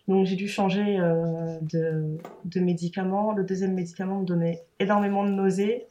Donc 0.06 0.26
j'ai 0.26 0.36
dû 0.36 0.48
changer 0.48 0.96
de, 0.96 2.16
de, 2.46 2.60
médicament. 2.60 3.32
Le 3.32 3.44
deuxième 3.44 3.74
médicament 3.74 4.20
me 4.20 4.24
donnait 4.24 4.64
énormément 4.78 5.22
de 5.22 5.30
nausées 5.30 5.84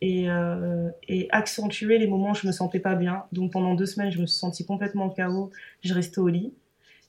et, 0.00 0.30
euh, 0.30 0.88
et 1.08 1.28
accentuait 1.30 1.98
les 1.98 2.06
moments 2.06 2.30
où 2.30 2.34
je 2.34 2.46
me 2.46 2.52
sentais 2.52 2.80
pas 2.80 2.94
bien. 2.94 3.24
Donc 3.32 3.52
pendant 3.52 3.74
deux 3.74 3.86
semaines, 3.86 4.10
je 4.10 4.20
me 4.20 4.26
suis 4.26 4.38
sentie 4.38 4.64
complètement 4.64 5.10
KO. 5.10 5.50
Je 5.82 5.94
restais 5.94 6.20
au 6.20 6.28
lit. 6.28 6.54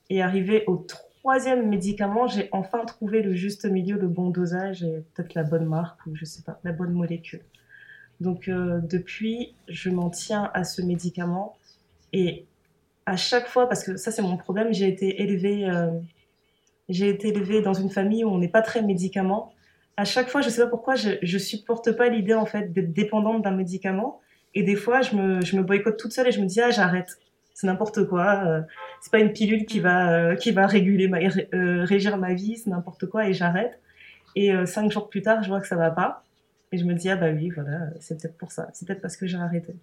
Et 0.08 0.22
arrivé 0.22 0.64
au 0.66 0.84
troisième 1.20 1.68
médicament, 1.68 2.26
j'ai 2.26 2.48
enfin 2.52 2.84
trouvé 2.84 3.22
le 3.22 3.34
juste 3.34 3.64
milieu, 3.64 3.96
le 3.96 4.08
bon 4.08 4.30
dosage 4.30 4.82
et 4.82 5.04
peut-être 5.14 5.34
la 5.34 5.44
bonne 5.44 5.66
marque 5.66 6.04
ou 6.06 6.16
je 6.16 6.24
sais 6.24 6.42
pas, 6.42 6.58
la 6.64 6.72
bonne 6.72 6.92
molécule. 6.92 7.42
Donc 8.20 8.48
euh, 8.48 8.80
depuis, 8.82 9.54
je 9.68 9.90
m'en 9.90 10.10
tiens 10.10 10.50
à 10.52 10.64
ce 10.64 10.82
médicament 10.82 11.56
et 12.12 12.44
à 13.06 13.16
chaque 13.16 13.48
fois, 13.48 13.68
parce 13.68 13.84
que 13.84 13.96
ça 13.96 14.10
c'est 14.10 14.22
mon 14.22 14.36
problème, 14.36 14.72
j'ai 14.72 14.88
été 14.88 15.22
élevée, 15.22 15.68
euh, 15.68 15.90
j'ai 16.88 17.08
été 17.08 17.28
élevée 17.28 17.62
dans 17.62 17.74
une 17.74 17.90
famille 17.90 18.24
où 18.24 18.28
on 18.28 18.38
n'est 18.38 18.48
pas 18.48 18.62
très 18.62 18.82
médicament. 18.82 19.52
À 19.96 20.04
chaque 20.04 20.28
fois, 20.28 20.40
je 20.40 20.48
sais 20.48 20.62
pas 20.62 20.68
pourquoi, 20.68 20.94
je, 20.94 21.10
je 21.22 21.38
supporte 21.38 21.92
pas 21.92 22.08
l'idée 22.08 22.34
en 22.34 22.46
fait 22.46 22.72
d'être 22.72 22.92
dépendante 22.92 23.42
d'un 23.42 23.50
médicament. 23.50 24.20
Et 24.54 24.62
des 24.62 24.76
fois, 24.76 25.02
je 25.02 25.14
me, 25.14 25.40
je 25.42 25.56
me 25.56 25.62
boycotte 25.62 25.98
toute 25.98 26.12
seule 26.12 26.28
et 26.28 26.32
je 26.32 26.40
me 26.40 26.46
dis 26.46 26.60
ah 26.60 26.70
j'arrête, 26.70 27.18
c'est 27.54 27.66
n'importe 27.66 28.06
quoi. 28.08 28.42
Euh, 28.46 28.62
c'est 29.00 29.12
pas 29.12 29.20
une 29.20 29.32
pilule 29.32 29.66
qui 29.66 29.80
va 29.80 30.12
euh, 30.12 30.34
qui 30.36 30.50
va 30.52 30.66
réguler 30.66 31.08
ma, 31.08 31.18
régir 31.84 32.16
ma 32.16 32.34
vie, 32.34 32.56
c'est 32.56 32.70
n'importe 32.70 33.06
quoi 33.06 33.28
et 33.28 33.32
j'arrête. 33.32 33.78
Et 34.36 34.52
cinq 34.64 34.92
jours 34.92 35.08
plus 35.08 35.22
tard, 35.22 35.42
je 35.42 35.48
vois 35.48 35.60
que 35.60 35.66
ça 35.66 35.76
va 35.76 35.90
pas 35.90 36.22
et 36.72 36.78
je 36.78 36.84
me 36.84 36.94
dis 36.94 37.10
ah 37.10 37.16
bah 37.16 37.30
oui 37.32 37.50
voilà, 37.50 37.88
c'est 37.98 38.20
peut-être 38.20 38.36
pour 38.36 38.52
ça, 38.52 38.68
c'est 38.72 38.86
peut-être 38.86 39.00
parce 39.02 39.16
que 39.16 39.26
j'ai 39.26 39.36
arrêté. 39.36 39.74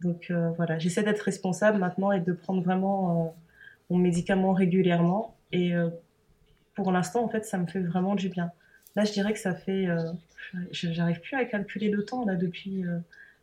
Donc 0.00 0.28
euh, 0.30 0.50
voilà, 0.56 0.78
j'essaie 0.78 1.02
d'être 1.02 1.20
responsable 1.20 1.78
maintenant 1.78 2.12
et 2.12 2.20
de 2.20 2.32
prendre 2.32 2.62
vraiment 2.62 3.26
euh, 3.26 3.30
mon 3.90 3.98
médicament 3.98 4.52
régulièrement. 4.52 5.36
Et 5.52 5.74
euh, 5.74 5.90
pour 6.74 6.92
l'instant, 6.92 7.24
en 7.24 7.28
fait, 7.28 7.44
ça 7.44 7.58
me 7.58 7.66
fait 7.66 7.80
vraiment 7.80 8.14
du 8.14 8.28
bien. 8.28 8.50
Là, 8.96 9.04
je 9.04 9.12
dirais 9.12 9.32
que 9.32 9.38
ça 9.38 9.54
fait. 9.54 9.86
J'arrive 10.72 11.20
plus 11.20 11.36
à 11.36 11.44
calculer 11.44 11.90
le 11.90 12.04
temps 12.04 12.24
là 12.24 12.34
depuis 12.34 12.84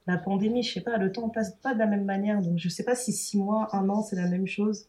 la 0.08 0.18
pandémie. 0.18 0.64
Je 0.64 0.74
sais 0.74 0.82
pas, 0.82 0.98
le 0.98 1.12
temps 1.12 1.30
passe 1.30 1.56
pas 1.62 1.74
de 1.74 1.80
la 1.80 1.86
même 1.86 2.06
manière. 2.06 2.42
Donc 2.42 2.58
je 2.58 2.70
sais 2.70 2.84
pas 2.84 2.96
si 2.96 3.14
six 3.14 3.38
mois, 3.38 3.70
un 3.74 3.88
an, 3.90 4.04
c'est 4.04 4.16
la 4.16 4.28
même 4.28 4.48
chose. 4.48 4.86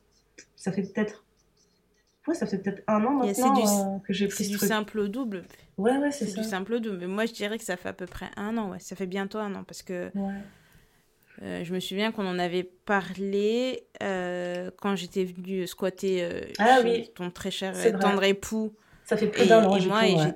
Ça 0.56 0.72
fait 0.72 0.82
peut-être. 0.82 1.24
Ouais, 2.26 2.34
ça 2.34 2.46
fait 2.46 2.58
peut-être 2.58 2.82
un 2.86 3.04
an 3.04 3.14
maintenant 3.24 4.00
que 4.00 4.12
j'ai 4.12 4.28
pris 4.28 4.44
C'est 4.44 4.50
du 4.50 4.58
simple 4.58 4.98
au 4.98 5.08
double. 5.08 5.44
Ouais, 5.78 5.96
ouais, 5.96 6.10
c'est 6.10 6.26
ça. 6.26 6.42
du 6.42 6.46
simple 6.46 6.74
au 6.74 6.78
double. 6.78 6.98
Mais 6.98 7.06
moi, 7.06 7.24
je 7.24 7.32
dirais 7.32 7.56
que 7.56 7.64
ça 7.64 7.76
fait 7.76 7.88
à 7.88 7.94
peu 7.94 8.06
près 8.06 8.26
un 8.36 8.58
an. 8.58 8.70
Ouais, 8.70 8.80
ça 8.80 8.96
fait 8.96 9.06
bientôt 9.06 9.38
un 9.38 9.54
an 9.54 9.64
parce 9.64 9.82
que. 9.82 10.10
Ouais 10.14 10.34
euh, 11.42 11.62
je 11.62 11.72
me 11.72 11.78
souviens 11.78 12.10
qu'on 12.10 12.26
en 12.26 12.38
avait 12.38 12.64
parlé 12.64 13.84
euh, 14.02 14.70
quand 14.80 14.96
j'étais 14.96 15.24
venue 15.24 15.66
squatter 15.66 16.24
euh, 16.24 16.40
ah 16.58 16.82
chez 16.82 17.12
ton 17.14 17.30
très 17.30 17.50
cher 17.50 17.74
tendre 18.00 18.24
époux. 18.24 18.74
Ça 19.04 19.16
fait 19.16 19.28
plus 19.28 19.46
d'un 19.46 19.64
an. 19.64 19.76
Et 19.76 20.14
moi. 20.14 20.26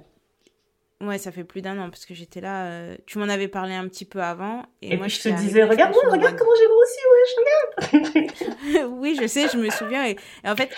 Ouais. 1.03 1.19
ça 1.19 1.33
fait 1.33 1.45
plus 1.45 1.63
d'un 1.63 1.79
an 1.79 1.91
parce 1.91 2.07
que 2.07 2.15
j'étais 2.15 2.41
là. 2.41 2.97
tu 3.07 3.19
m'en 3.19 3.29
avais 3.29 3.49
parlé 3.49 3.75
un 3.75 3.89
petit 3.89 4.05
peu 4.05 4.23
avant. 4.23 4.65
Et, 4.81 4.97
moi, 4.97 5.09
je 5.09 5.21
te 5.21 5.29
disais, 5.29 5.65
regarde-moi, 5.65 6.03
regarde 6.11 6.37
comment 6.37 6.53
j'ai 6.59 6.67
grossi, 6.67 6.99
ouais, 7.13 7.25
je 7.31 8.03
regarde. 8.73 8.93
oui, 9.01 9.19
je 9.21 9.27
sais, 9.27 9.49
je 9.53 9.59
me 9.59 9.71
souviens. 9.71 10.07
et 10.07 10.17
en 10.45 10.57
fait, 10.57 10.71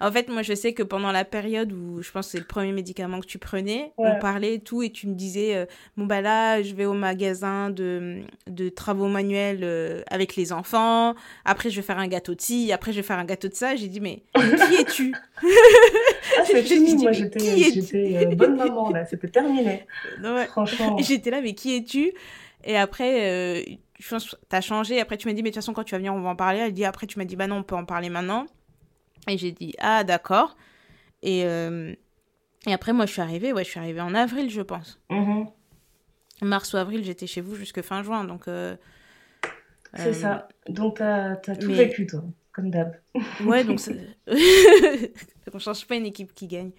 en 0.00 0.12
fait, 0.12 0.28
moi, 0.28 0.42
je 0.42 0.54
sais 0.54 0.72
que 0.72 0.82
pendant 0.82 1.12
la 1.12 1.24
période 1.24 1.72
où 1.72 2.02
je 2.02 2.10
pense 2.10 2.26
que 2.26 2.32
c'est 2.32 2.38
le 2.38 2.44
premier 2.44 2.72
médicament 2.72 3.20
que 3.20 3.26
tu 3.26 3.38
prenais, 3.38 3.92
on 3.98 4.18
parlait 4.18 4.54
et 4.54 4.60
tout, 4.60 4.82
et 4.82 4.90
tu 4.90 5.06
me 5.06 5.14
disais, 5.14 5.54
euh, 5.54 5.66
bon, 5.96 6.06
bah 6.06 6.20
là, 6.20 6.62
je 6.62 6.74
vais 6.74 6.84
au 6.84 6.92
magasin 6.92 7.70
de, 7.70 8.22
de 8.46 8.68
travaux 8.68 9.08
manuels 9.08 9.60
euh, 9.62 10.02
avec 10.08 10.36
les 10.36 10.52
enfants, 10.52 11.14
après, 11.44 11.70
je 11.70 11.76
vais 11.76 11.86
faire 11.86 11.98
un 11.98 12.08
gâteau 12.08 12.34
de 12.34 12.40
ci, 12.40 12.72
après, 12.72 12.92
je 12.92 12.96
vais 12.96 13.02
faire 13.02 13.18
un 13.18 13.24
gâteau 13.24 13.48
de 13.48 13.54
ça. 13.54 13.76
J'ai 13.76 13.88
dit, 13.88 14.00
mais 14.00 14.22
qui 14.34 14.74
es-tu? 14.74 15.14
Ah, 16.36 16.42
c'est 16.44 16.62
fini, 16.62 16.96
moi, 16.96 17.12
j'étais 17.12 18.26
euh, 18.26 18.34
bonne 18.34 18.56
maman, 18.56 18.90
là, 18.90 19.04
c'était 19.06 19.28
terminé. 19.28 19.86
Franchement. 20.48 20.96
J'étais 20.98 21.30
là, 21.30 21.40
mais 21.40 21.54
qui 21.54 21.76
es-tu? 21.76 22.12
Et 22.64 22.76
après, 22.76 23.78
je 23.98 24.08
pense 24.08 24.26
tu 24.28 24.56
as 24.56 24.60
changé. 24.60 25.00
Après, 25.00 25.16
tu 25.16 25.28
m'as 25.28 25.34
dit, 25.34 25.42
mais 25.42 25.50
de 25.50 25.54
toute 25.54 25.62
façon, 25.62 25.72
quand 25.72 25.84
tu 25.84 25.92
vas 25.92 25.98
venir, 25.98 26.14
on 26.14 26.20
va 26.20 26.30
en 26.30 26.36
parler. 26.36 26.60
Elle 26.60 26.72
dit, 26.72 26.84
après, 26.84 27.06
tu 27.06 27.18
m'as 27.18 27.24
dit, 27.24 27.36
bah 27.36 27.46
non, 27.46 27.56
on 27.56 27.62
peut 27.62 27.74
en 27.74 27.84
parler 27.84 28.08
maintenant. 28.08 28.46
Et 29.28 29.38
j'ai 29.38 29.52
dit, 29.52 29.74
ah 29.78 30.04
d'accord. 30.04 30.56
Et, 31.22 31.44
euh, 31.44 31.94
et 32.66 32.72
après, 32.72 32.92
moi, 32.92 33.06
je 33.06 33.12
suis 33.12 33.22
arrivée, 33.22 33.52
ouais, 33.52 33.64
je 33.64 33.70
suis 33.70 33.80
arrivée 33.80 34.00
en 34.00 34.14
avril, 34.14 34.50
je 34.50 34.62
pense. 34.62 35.00
Mm-hmm. 35.10 35.46
Mars 36.42 36.72
ou 36.72 36.76
avril, 36.76 37.04
j'étais 37.04 37.26
chez 37.26 37.40
vous 37.40 37.54
jusque 37.54 37.82
fin 37.82 38.02
juin, 38.02 38.24
donc... 38.24 38.48
Euh, 38.48 38.76
c'est 39.96 40.12
ça. 40.12 40.48
Donc, 40.68 40.98
t'as 40.98 41.32
as 41.32 41.56
tout 41.56 41.72
vécu, 41.72 42.06
toi, 42.06 42.24
comme 42.52 42.70
d'hab. 42.70 42.96
ouais, 43.44 43.64
donc... 43.64 43.80
On 45.52 45.58
change 45.58 45.86
pas 45.86 45.94
une 45.94 46.06
équipe 46.06 46.34
qui 46.34 46.48
gagne. 46.48 46.72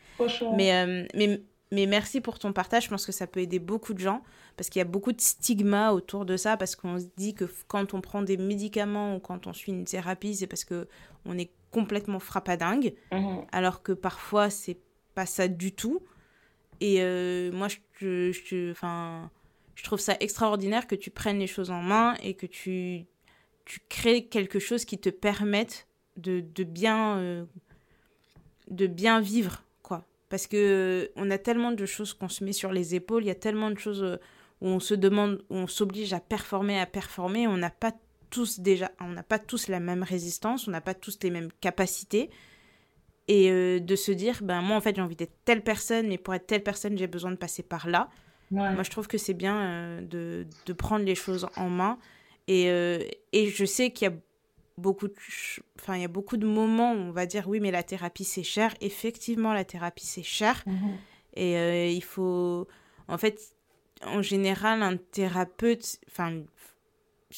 Mais, 0.55 0.73
euh, 0.73 1.05
mais, 1.15 1.41
mais 1.71 1.85
merci 1.85 2.19
pour 2.19 2.39
ton 2.39 2.51
partage. 2.51 2.85
Je 2.85 2.89
pense 2.89 3.05
que 3.05 3.13
ça 3.13 3.25
peut 3.25 3.39
aider 3.39 3.59
beaucoup 3.59 3.93
de 3.93 3.99
gens 3.99 4.21
parce 4.57 4.69
qu'il 4.69 4.79
y 4.79 4.81
a 4.81 4.85
beaucoup 4.85 5.13
de 5.13 5.21
stigma 5.21 5.91
autour 5.91 6.25
de 6.25 6.35
ça 6.35 6.57
parce 6.57 6.75
qu'on 6.75 6.99
se 6.99 7.05
dit 7.15 7.33
que 7.33 7.45
quand 7.67 7.93
on 7.93 8.01
prend 8.01 8.21
des 8.21 8.37
médicaments 8.37 9.15
ou 9.15 9.19
quand 9.19 9.47
on 9.47 9.53
suit 9.53 9.71
une 9.71 9.85
thérapie, 9.85 10.35
c'est 10.35 10.47
parce 10.47 10.65
que 10.65 10.87
on 11.25 11.37
est 11.37 11.51
complètement 11.76 12.21
frappadingue, 12.21 12.93
mmh. 13.11 13.39
alors 13.51 13.84
que 13.84 13.91
parfois 13.91 14.49
c'est 14.49 14.80
pas 15.13 15.26
ça 15.26 15.49
du 15.49 15.73
tout. 15.73 15.99
Et 16.80 17.01
euh, 17.01 17.51
moi, 17.51 17.67
je, 17.99 18.32
je, 18.32 18.71
enfin, 18.71 19.30
je 19.76 19.84
trouve 19.84 19.99
ça 19.99 20.15
extraordinaire 20.21 20.88
que 20.88 20.95
tu 20.95 21.11
prennes 21.11 21.39
les 21.39 21.47
choses 21.47 21.69
en 21.71 21.82
main 21.82 22.15
et 22.23 22.34
que 22.34 22.45
tu, 22.45 23.05
tu 23.65 23.82
crées 23.89 24.28
quelque 24.28 24.59
chose 24.59 24.86
qui 24.86 24.97
te 24.97 25.09
permette 25.09 25.88
de, 26.15 26.39
de 26.39 26.63
bien, 26.63 27.17
euh, 27.17 27.45
de 28.69 28.88
bien 28.88 29.19
vivre, 29.19 29.63
quoi. 29.82 30.05
Parce 30.30 30.47
que 30.47 30.55
euh, 30.57 31.11
on 31.17 31.30
a 31.30 31.38
tellement 31.38 31.73
de 31.73 31.86
choses 31.86 32.13
qu'on 32.13 32.30
se 32.30 32.45
met 32.45 32.53
sur 32.53 32.71
les 32.71 32.95
épaules, 32.95 33.23
il 33.23 33.28
y 33.28 33.32
a 33.32 33.36
tellement 33.36 33.69
de 33.69 33.80
choses 33.80 34.17
où 34.61 34.67
on 34.67 34.80
se 34.80 34.93
demande, 34.93 35.43
où 35.49 35.55
on 35.55 35.67
s'oblige 35.67 36.13
à 36.13 36.21
performer, 36.21 36.80
à 36.80 36.86
performer, 36.86 37.47
on 37.47 37.57
n'a 37.57 37.69
pas 37.69 37.91
tous 38.36 38.59
déjà, 38.59 38.91
on 38.99 39.07
n'a 39.07 39.23
pas 39.23 39.39
tous 39.39 39.69
la 39.69 39.79
même 39.79 40.03
résistance, 40.03 40.67
on 40.67 40.71
n'a 40.71 40.81
pas 40.81 40.93
tous 40.93 41.17
les 41.23 41.29
mêmes 41.29 41.51
capacités. 41.61 42.29
Et 43.29 43.49
euh, 43.49 43.79
de 43.79 43.95
se 43.95 44.11
dire, 44.11 44.39
ben 44.43 44.61
moi 44.61 44.75
en 44.75 44.81
fait 44.81 44.97
j'ai 44.97 45.01
envie 45.01 45.15
d'être 45.15 45.38
telle 45.45 45.63
personne, 45.63 46.09
mais 46.09 46.17
pour 46.17 46.33
être 46.33 46.45
telle 46.45 46.61
personne 46.61 46.97
j'ai 46.97 47.07
besoin 47.07 47.31
de 47.31 47.38
passer 47.38 47.63
par 47.63 47.88
là. 47.88 48.09
Moi 48.51 48.83
je 48.83 48.91
trouve 48.91 49.07
que 49.07 49.17
c'est 49.17 49.33
bien 49.33 49.57
euh, 49.57 50.01
de, 50.01 50.45
de, 50.65 50.73
prendre 50.73 51.05
les 51.05 51.15
choses 51.15 51.47
en 51.55 51.69
main. 51.69 51.97
Et, 52.47 52.69
euh, 52.69 52.99
et 53.31 53.47
je 53.47 53.63
sais 53.63 53.91
qu'il 53.91 54.09
y 54.09 54.11
a 54.11 54.15
beaucoup 54.77 55.07
de, 55.07 55.15
enfin 55.79 55.95
il 55.95 56.01
y 56.01 56.05
a 56.05 56.09
beaucoup 56.09 56.36
de 56.36 56.45
moments 56.45 56.91
où 56.91 56.97
on 56.97 57.11
va 57.11 57.25
dire 57.25 57.47
oui 57.47 57.61
mais 57.61 57.71
la 57.71 57.83
thérapie 57.83 58.25
c'est 58.25 58.43
cher. 58.43 58.75
Effectivement 58.81 59.53
la 59.53 59.63
thérapie 59.63 60.05
c'est 60.05 60.23
cher. 60.23 60.61
Mhm. 60.65 60.97
Et 61.38 61.93
il 61.93 62.03
faut, 62.03 62.67
en 63.07 63.17
fait, 63.17 63.39
en 64.05 64.21
général 64.21 64.83
un 64.83 64.97
thérapeute, 64.97 65.99
enfin 66.09 66.43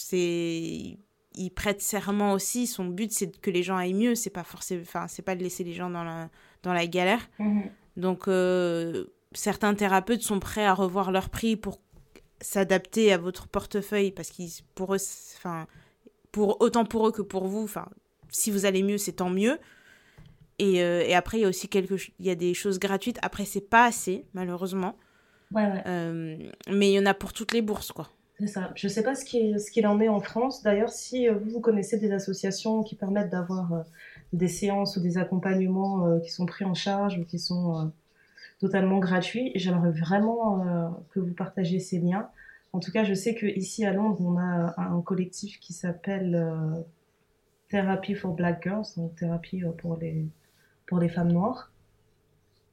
c'est 0.02 0.98
il 1.38 1.52
prête 1.52 1.82
serment 1.82 2.34
aussi. 2.34 2.68
Son 2.68 2.86
but, 2.86 3.12
c'est 3.12 3.40
que 3.40 3.52
les 3.52 3.64
gens 3.64 3.78
aillent 3.78 3.94
mieux. 3.94 4.16
C'est 4.16 4.30
pas 4.30 4.44
forcément, 4.44 4.82
enfin, 4.82 5.08
c'est 5.08 5.22
pas 5.22 5.36
de 5.36 5.44
laisser 5.44 5.64
les 5.64 5.74
gens 5.74 5.90
dans 5.90 6.04
la, 6.04 6.30
dans 6.64 6.74
la 6.74 6.88
galère. 6.88 7.30
Mhm. 7.40 7.64
Donc, 7.96 8.28
euh, 8.28 9.06
certains 9.34 9.74
thérapeutes 9.76 10.22
sont 10.22 10.40
prêts 10.40 10.66
à 10.66 10.74
revoir 10.74 11.12
leur 11.12 11.30
prix 11.30 11.56
pour 11.56 11.80
s'adapter 12.42 13.12
à 13.14 13.18
votre 13.18 13.48
portefeuille 13.48 14.12
parce 14.12 14.30
qu'ils, 14.30 14.52
pour 14.76 14.94
eux, 14.94 15.00
enfin, 15.38 15.68
pour 16.32 16.62
autant 16.62 16.86
pour 16.86 17.08
eux 17.08 17.12
que 17.12 17.22
pour 17.22 17.48
vous, 17.48 17.64
enfin, 17.64 17.88
si 18.30 18.52
vous 18.52 18.66
allez 18.66 18.84
mieux, 18.84 18.98
c'est 18.98 19.14
tant 19.14 19.30
mieux. 19.30 19.60
Et, 20.60 20.82
euh, 20.82 21.04
et, 21.06 21.14
après, 21.14 21.38
il 21.38 21.42
y 21.42 21.46
a 21.46 21.50
aussi 21.50 21.68
quelque, 21.68 21.96
il 22.20 22.26
y 22.26 22.32
a 22.32 22.36
des 22.36 22.56
choses 22.56 22.80
gratuites. 22.80 23.20
Après, 23.22 23.46
c'est 23.46 23.62
pas 23.62 23.86
assez, 23.86 24.26
malheureusement. 24.34 24.98
Euh, 25.56 26.38
mais 26.70 26.92
il 26.92 26.94
y 26.94 27.00
en 27.00 27.06
a 27.06 27.14
pour 27.14 27.32
toutes 27.32 27.54
les 27.54 27.62
bourses, 27.62 27.92
quoi. 27.92 28.10
Je 28.40 28.86
ne 28.88 28.90
sais 28.92 29.02
pas 29.02 29.16
ce 29.16 29.26
qu'il 29.26 29.88
en 29.88 30.00
est 30.00 30.10
en 30.10 30.20
France. 30.20 30.62
D'ailleurs, 30.62 30.90
si 30.90 31.28
euh, 31.28 31.34
vous, 31.34 31.50
vous 31.52 31.60
connaissez 31.60 31.98
des 31.98 32.12
associations 32.12 32.84
qui 32.84 32.96
permettent 32.96 33.32
d'avoir 33.32 33.74
euh, 33.74 33.82
des 34.32 34.48
séances 34.48 34.96
ou 34.96 35.02
des 35.02 35.18
accompagnements 35.18 36.06
euh, 36.06 36.20
qui 36.20 36.30
sont 36.30 36.46
pris 36.46 36.64
en 36.64 36.76
charge 36.76 37.18
ou 37.18 37.26
qui 37.26 37.40
sont 37.40 37.92
totalement 38.60 39.00
gratuits, 39.00 39.52
j'aimerais 39.56 39.92
vraiment 39.92 40.92
que 41.12 41.20
vous 41.20 41.34
partagiez 41.34 41.80
ces 41.80 42.00
liens. 42.00 42.28
En 42.74 42.80
tout 42.80 42.92
cas, 42.92 43.04
je 43.04 43.14
sais 43.14 43.36
qu'ici 43.36 43.86
à 43.86 43.94
Londres, 43.94 44.18
on 44.20 44.36
a 44.38 44.74
un 44.78 45.00
collectif 45.02 45.60
qui 45.60 45.74
s'appelle 45.74 46.44
Therapy 47.70 48.16
for 48.16 48.34
Black 48.34 48.64
Girls, 48.64 48.88
donc 48.98 49.16
thérapie 49.16 49.62
pour 49.78 49.96
les, 49.98 50.26
pour 50.88 50.98
les 50.98 51.08
femmes 51.08 51.32
noires. 51.32 51.72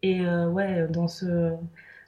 Et 0.02 0.26
ouais, 0.26 0.88
dans 0.88 1.08
ce 1.08 1.54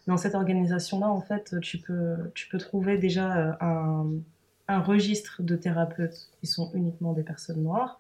dans 0.07 0.17
cette 0.17 0.35
organisation-là, 0.35 1.11
en 1.11 1.21
fait, 1.21 1.57
tu 1.61 1.79
peux, 1.79 2.59
trouver 2.59 2.97
déjà 2.97 3.57
euh, 3.63 4.21
un, 4.69 4.81
registre 4.81 5.43
de 5.43 5.57
thérapeutes 5.57 6.31
qui 6.41 6.47
sont 6.47 6.71
uniquement 6.75 7.13
des 7.13 7.23
personnes 7.23 7.63
noires. 7.63 7.99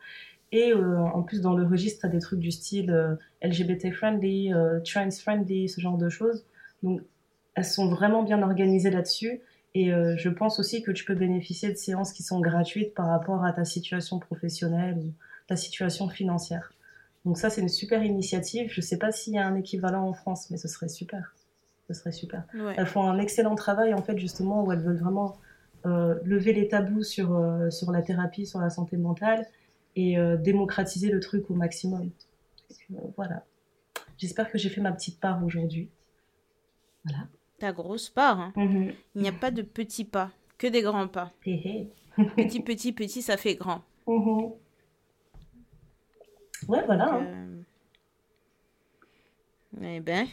Et 0.52 0.72
euh, 0.72 1.00
en 1.00 1.22
plus, 1.22 1.40
dans 1.40 1.54
le 1.54 1.66
registre, 1.66 2.00
tu 2.00 2.06
as 2.06 2.08
des 2.08 2.20
trucs 2.20 2.38
du 2.38 2.52
style 2.52 2.90
euh, 2.92 3.16
LGBT-friendly, 3.42 4.52
trans-friendly, 4.84 5.68
ce 5.68 5.80
genre 5.80 5.98
de 5.98 6.08
choses. 6.08 6.44
Donc, 6.82 7.00
elles 7.54 7.64
sont 7.64 7.88
vraiment 7.88 8.22
bien 8.22 8.42
organisées 8.42 8.90
là-dessus. 8.90 9.40
Et 9.74 9.90
je 9.90 10.28
pense 10.30 10.58
aussi 10.58 10.82
que 10.82 10.90
tu 10.90 11.04
peux 11.04 11.14
bénéficier 11.14 11.70
de 11.70 11.76
séances 11.76 12.14
qui 12.14 12.22
sont 12.22 12.40
gratuites 12.40 12.94
par 12.94 13.08
rapport 13.08 13.44
à 13.44 13.52
ta 13.52 13.66
situation 13.66 14.18
professionnelle 14.18 14.96
ou 14.96 15.12
ta 15.48 15.56
situation 15.56 16.08
financière. 16.08 16.72
Donc 17.26 17.36
ça, 17.36 17.50
c'est 17.50 17.60
une 17.60 17.68
super 17.68 18.02
initiative. 18.02 18.70
Je 18.70 18.80
ne 18.80 18.84
sais 18.84 18.96
pas 18.96 19.12
s'il 19.12 19.34
y 19.34 19.38
a 19.38 19.46
un 19.46 19.54
équivalent 19.54 20.08
en 20.08 20.14
France, 20.14 20.48
mais 20.50 20.56
ce 20.56 20.66
serait 20.66 20.88
super. 20.88 21.35
Ce 21.88 21.94
serait 21.94 22.12
super. 22.12 22.44
Elles 22.76 22.86
font 22.86 23.08
un 23.08 23.18
excellent 23.18 23.54
travail, 23.54 23.94
en 23.94 24.02
fait, 24.02 24.18
justement, 24.18 24.64
où 24.64 24.72
elles 24.72 24.82
veulent 24.82 24.98
vraiment 24.98 25.38
euh, 25.86 26.18
lever 26.24 26.52
les 26.52 26.68
tabous 26.68 27.04
sur, 27.04 27.36
euh, 27.36 27.70
sur 27.70 27.92
la 27.92 28.02
thérapie, 28.02 28.46
sur 28.46 28.60
la 28.60 28.70
santé 28.70 28.96
mentale 28.96 29.46
et 29.94 30.18
démocratiser 30.40 31.08
le 31.08 31.20
truc 31.20 31.50
au 31.50 31.54
maximum. 31.54 32.10
voilà. 33.16 33.44
J'espère 34.18 34.50
que 34.50 34.58
j'ai 34.58 34.68
fait 34.68 34.82
ma 34.82 34.92
petite 34.92 35.20
part 35.20 35.42
aujourd'hui. 35.42 35.88
Voilà. 37.04 37.24
Ta 37.58 37.72
grosse 37.72 38.10
part. 38.10 38.40
Hein. 38.40 38.52
Mhm. 38.56 38.92
Il 39.14 39.22
n'y 39.22 39.28
a 39.28 39.32
pas 39.32 39.50
de 39.50 39.62
petits 39.62 40.04
pas, 40.04 40.30
que 40.58 40.66
des 40.66 40.82
grands 40.82 41.08
pas. 41.08 41.32
petit, 41.44 42.60
petit, 42.60 42.92
petit, 42.92 43.22
ça 43.22 43.36
fait 43.36 43.54
grand. 43.54 43.82
Mhm. 44.06 44.52
Ouais, 46.68 46.84
voilà. 46.84 47.14
Hein. 47.14 47.26
Euh, 49.80 49.96
eh 49.96 50.00
ben. 50.00 50.26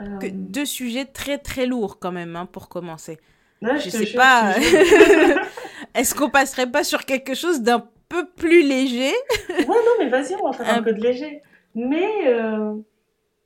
Euh. 0.00 0.18
deux 0.32 0.64
sujets 0.64 1.04
très 1.04 1.38
très 1.38 1.66
lourds 1.66 1.98
quand 1.98 2.12
même 2.12 2.36
hein, 2.36 2.46
pour 2.46 2.68
commencer. 2.68 3.18
je, 3.60 3.68
je 3.78 3.90
sais 3.90 4.12
pas. 4.14 4.54
Est-ce 5.94 6.14
qu'on 6.14 6.30
passerait 6.30 6.70
pas 6.70 6.84
sur 6.84 7.04
quelque 7.04 7.34
chose 7.34 7.60
d'un 7.60 7.86
peu 8.08 8.26
plus 8.26 8.66
léger? 8.66 9.12
Ouais, 9.48 9.66
non, 9.66 9.92
mais 9.98 10.08
vas-y, 10.08 10.34
on 10.36 10.50
va 10.50 10.56
faire 10.56 10.74
un, 10.74 10.82
peu 10.82 10.92
de 10.92 11.00
léger. 11.00 11.42
Mais 11.74 12.28
euh, 12.28 12.74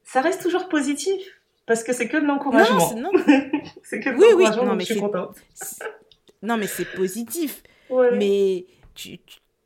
ça 0.05 0.21
reste 0.21 0.43
toujours 0.43 0.69
positif. 0.69 1.21
Parce 1.67 1.83
que 1.83 1.95
c'est 1.95 2.09
que 2.09 2.19
de 2.19 2.27
l'encouragement. 2.27 2.95
Non, 2.95 3.11
c'est 3.83 4.01
que 4.01 4.11
de 4.11 4.17
oui, 4.17 4.27
oui. 4.37 4.45
Non, 4.65 4.75
mais 4.75 4.85
je 4.85 4.93
suis 4.93 5.01
contente. 5.01 5.37
Non, 6.43 6.57
mais 6.57 6.67
c'est 6.67 6.85
positif. 6.85 7.63
Mais 7.91 8.67
tu, 8.95 9.19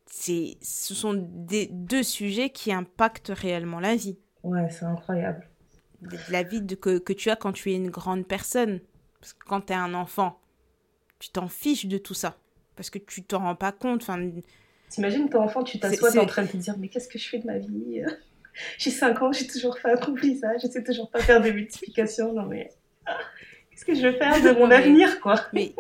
c'est, 0.07 0.57
ce 0.62 0.95
sont 0.95 1.14
des, 1.16 1.66
deux 1.66 2.03
sujets 2.03 2.51
qui 2.51 2.72
impactent 2.72 3.32
réellement 3.34 3.80
la 3.80 3.97
vie. 3.97 4.16
Ouais, 4.45 4.68
c'est 4.70 4.84
incroyable. 4.84 5.49
La 6.30 6.42
vie 6.42 6.62
de, 6.62 6.74
que, 6.74 6.99
que 6.99 7.12
tu 7.12 7.30
as 7.30 7.36
quand 7.36 7.53
tu 7.53 7.72
es 7.72 7.74
une 7.74 7.90
grande 7.90 8.26
personne. 8.26 8.80
Parce 9.20 9.32
que 9.32 9.44
quand 9.44 9.62
tu 9.62 9.72
es 9.72 9.76
un 9.76 9.94
enfant, 9.94 10.38
tu 11.18 11.30
t'en 11.30 11.49
fiches 11.49 11.86
de 11.86 11.99
tout 11.99 12.14
ça. 12.14 12.36
Parce 12.76 12.90
que 12.90 12.99
tu 12.99 13.22
t'en 13.24 13.40
rends 13.40 13.57
pas 13.57 13.72
compte. 13.72 14.03
Enfin, 14.03 14.30
T'imagines 14.88 15.28
ton 15.28 15.42
enfant, 15.42 15.64
tu 15.64 15.78
t'assois, 15.78 16.16
en 16.18 16.26
train 16.26 16.44
de 16.44 16.49
te 16.49 16.57
dire 16.57 16.76
Mais 16.78 16.88
qu'est-ce 16.88 17.09
que 17.09 17.18
je 17.18 17.28
fais 17.28 17.38
de 17.38 17.46
ma 17.46 17.59
vie? 17.59 18.03
J'ai 18.78 18.90
5 18.90 19.22
ans, 19.22 19.32
j'ai 19.32 19.46
toujours 19.46 19.78
pas 19.80 19.90
accompli 19.90 20.36
ça, 20.36 20.57
je 20.61 20.66
sais 20.66 20.82
toujours 20.82 21.11
pas 21.11 21.20
faire 21.20 21.40
des 21.40 21.53
multiplications. 21.53 22.32
Non 22.32 22.46
mais 22.46 22.70
qu'est-ce 23.70 23.84
que 23.84 23.94
je 23.94 24.03
vais 24.03 24.18
faire 24.18 24.42
de 24.42 24.51
mon 24.59 24.70
avenir 24.70 25.20
quoi? 25.20 25.40
Mais 25.53 25.74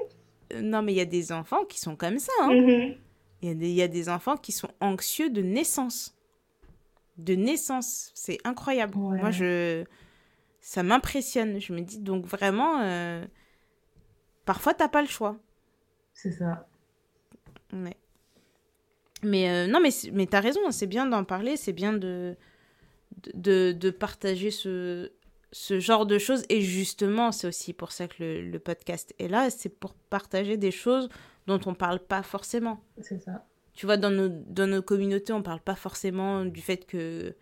euh, 0.52 0.62
non 0.62 0.82
mais 0.82 0.92
il 0.92 0.96
y 0.96 1.00
a 1.00 1.04
des 1.06 1.32
enfants 1.32 1.64
qui 1.64 1.80
sont 1.80 1.96
comme 1.96 2.18
ça. 2.18 2.32
Hein. 2.42 2.52
Mm-hmm. 2.52 2.96
Il 3.42 3.66
y, 3.68 3.82
a 3.82 3.88
des 3.88 4.08
enfants 4.08 4.36
qui 4.36 4.50
sont 4.50 4.70
anxieux 4.80 5.30
de 5.30 5.42
naissance. 5.42 6.16
De 7.18 7.34
naissance, 7.34 8.10
c'est 8.14 8.38
incroyable. 8.42 8.96
Moi 8.96 9.30
je 9.30 9.84
ça 10.60 10.82
m'impressionne. 10.82 11.60
Je 11.60 11.72
me 11.72 11.80
dis 11.80 11.98
donc 11.98 12.26
vraiment 12.26 12.80
euh... 12.80 13.24
parfois 14.44 14.74
t'as 14.74 14.88
pas 14.88 15.02
le 15.02 15.08
choix. 15.08 15.36
C'est 16.14 16.32
ça. 16.32 16.68
Mais 17.72 17.96
mais 19.22 19.50
euh, 19.50 19.66
non, 19.66 19.80
mais, 19.80 19.90
mais 20.12 20.26
tu 20.26 20.36
as 20.36 20.40
raison, 20.40 20.60
c'est 20.70 20.86
bien 20.86 21.06
d'en 21.06 21.24
parler, 21.24 21.56
c'est 21.56 21.72
bien 21.72 21.92
de, 21.92 22.36
de, 23.34 23.72
de, 23.72 23.90
partager 23.90 24.50
ce, 24.50 25.10
ce 25.50 25.80
genre 25.80 26.06
de 26.06 26.18
choses. 26.18 26.44
Et 26.48 26.60
justement, 26.60 27.32
c'est 27.32 27.48
aussi 27.48 27.72
pour 27.72 27.92
ça 27.92 28.06
que 28.06 28.22
le, 28.22 28.50
le 28.50 28.58
podcast 28.58 29.14
est 29.18 29.28
là, 29.28 29.50
c'est 29.50 29.68
pour 29.68 29.94
partager 29.94 30.56
des 30.56 30.70
choses 30.70 31.08
dont 31.46 31.60
on 31.66 31.74
parle 31.74 31.98
pas 31.98 32.22
forcément. 32.22 32.80
C'est 33.00 33.18
ça. 33.18 33.44
Tu 33.74 33.86
vois, 33.86 33.96
dans 33.96 34.10
nos, 34.10 34.28
dans 34.28 34.66
nos 34.66 34.82
communautés, 34.82 35.32
on 35.32 35.42
parle 35.42 35.60
pas 35.60 35.76
forcément 35.76 36.44
du 36.44 36.60
fait 36.60 36.86
que 36.86 37.34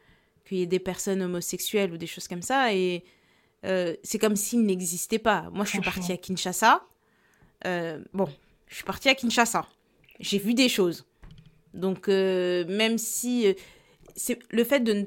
qu'il 0.46 0.58
y 0.58 0.62
ait 0.62 0.66
des 0.66 0.78
personnes 0.78 1.22
homosexuelles 1.22 1.92
ou 1.92 1.96
des 1.96 2.06
choses 2.06 2.28
comme 2.28 2.42
ça. 2.42 2.72
Et 2.72 3.04
euh, 3.64 3.94
c'est 4.02 4.18
comme 4.18 4.36
s'il 4.36 4.64
n'existait 4.64 5.18
pas. 5.18 5.50
Moi, 5.52 5.64
je 5.64 5.70
suis 5.70 5.80
partie 5.80 6.12
à 6.12 6.16
Kinshasa. 6.16 6.86
Euh, 7.66 7.98
bon, 8.12 8.28
je 8.68 8.76
suis 8.76 8.84
partie 8.84 9.08
à 9.08 9.14
Kinshasa. 9.14 9.66
J'ai 10.20 10.38
vu 10.38 10.54
des 10.54 10.68
choses. 10.68 11.06
Donc, 11.74 12.08
même 12.08 12.96
si 12.96 13.54
c'est 14.14 14.38
le 14.50 14.64
fait 14.64 14.80
de 14.80 14.92
ne 14.92 15.04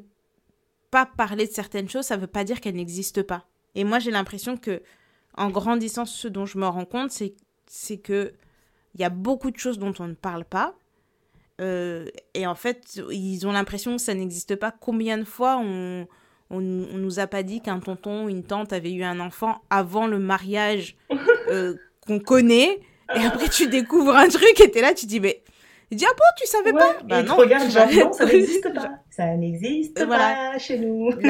pas 0.91 1.05
parler 1.05 1.47
de 1.47 1.51
certaines 1.51 1.89
choses, 1.89 2.05
ça 2.05 2.15
ne 2.15 2.21
veut 2.21 2.27
pas 2.27 2.43
dire 2.43 2.61
qu'elles 2.61 2.75
n'existent 2.75 3.23
pas. 3.23 3.45
Et 3.75 3.83
moi, 3.83 3.99
j'ai 3.99 4.11
l'impression 4.11 4.57
que, 4.57 4.81
en 5.35 5.49
grandissant, 5.49 6.05
ce 6.05 6.27
dont 6.27 6.45
je 6.45 6.57
me 6.57 6.67
rends 6.67 6.85
compte, 6.85 7.11
c'est, 7.11 7.33
c'est 7.67 7.97
que 7.97 8.33
il 8.95 9.01
y 9.01 9.03
a 9.03 9.09
beaucoup 9.09 9.51
de 9.51 9.57
choses 9.57 9.77
dont 9.77 9.93
on 9.99 10.07
ne 10.07 10.13
parle 10.15 10.45
pas. 10.45 10.75
Euh, 11.60 12.05
et 12.34 12.47
en 12.47 12.55
fait, 12.55 13.01
ils 13.12 13.45
ont 13.47 13.51
l'impression 13.51 13.95
que 13.95 14.01
ça 14.01 14.14
n'existe 14.14 14.55
pas. 14.55 14.72
Combien 14.72 15.18
de 15.18 15.24
fois 15.24 15.57
on, 15.57 16.07
on, 16.49 16.60
nous 16.60 17.20
a 17.20 17.28
pas 17.28 17.43
dit 17.43 17.62
qu'un 17.62 17.80
tonton 17.80 18.26
ou 18.26 18.30
une 18.30 18.43
tante 18.43 18.74
avait 18.74 18.93
eu 18.93 19.03
un 19.03 19.20
enfant 19.20 19.62
avant 19.70 20.07
le 20.07 20.20
mariage 20.20 20.95
euh, 21.49 21.76
qu'on 22.05 22.20
connaît? 22.20 22.80
Et 23.16 23.26
après, 23.26 23.49
tu 23.49 23.68
découvres 23.68 24.16
un 24.16 24.28
truc 24.28 24.60
et 24.60 24.78
es 24.78 24.82
là, 24.82 24.93
tu 24.93 25.05
dis, 25.05 25.20
mais 25.20 25.41
il 25.91 25.97
dit, 25.97 26.05
ah 26.07 26.14
bon, 26.16 26.24
tu 26.38 26.45
savais 26.45 26.74
pas? 26.74 26.97
Bah 27.03 27.24
non, 27.24 27.36
regarde, 27.36 27.70
genre, 27.70 27.88
non, 27.93 28.14
ça 28.14 28.26
n'existe 28.26 28.74
pas. 28.74 28.91
Ça 29.10 29.36
n'existe 29.36 30.05
pas 30.07 30.57
chez 30.57 30.80
nous. 30.80 31.12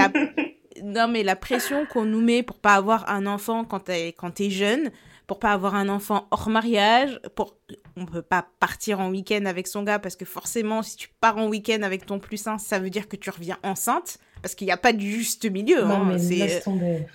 Non, 0.82 1.10
mais 1.10 1.24
la 1.24 1.36
pression 1.36 1.86
qu'on 1.86 2.06
nous 2.06 2.22
met 2.22 2.42
pour 2.42 2.58
pas 2.58 2.76
avoir 2.76 3.10
un 3.10 3.26
enfant 3.26 3.66
quand 3.66 3.80
t'es 3.82 4.14
quand 4.14 4.40
es 4.40 4.50
jeune, 4.50 4.92
pour 5.28 5.38
pas 5.38 5.52
avoir 5.52 5.76
un 5.76 5.90
enfant 5.90 6.28
hors 6.32 6.50
mariage, 6.50 7.20
pour 7.36 7.58
on 8.00 8.06
peut 8.06 8.22
pas 8.22 8.48
partir 8.60 9.00
en 9.00 9.10
week-end 9.10 9.46
avec 9.46 9.68
son 9.68 9.84
gars 9.84 10.00
parce 10.00 10.16
que 10.16 10.26
forcément, 10.26 10.82
si 10.82 10.96
tu 10.96 11.10
pars 11.20 11.38
en 11.38 11.48
week-end 11.48 11.82
avec 11.84 12.06
ton 12.06 12.20
plus 12.20 12.48
un, 12.48 12.58
ça 12.58 12.80
veut 12.80 12.90
dire 12.90 13.08
que 13.08 13.16
tu 13.16 13.30
reviens 13.30 13.58
enceinte 13.64 14.20
parce 14.42 14.56
qu'il 14.56 14.66
n'y 14.66 14.72
a 14.72 14.78
pas 14.78 14.94
de 14.94 15.00
juste 15.00 15.50
milieu. 15.50 15.84
Non, 15.84 16.02
hein. 16.02 16.18
mais 16.18 16.62
tomber. 16.62 17.06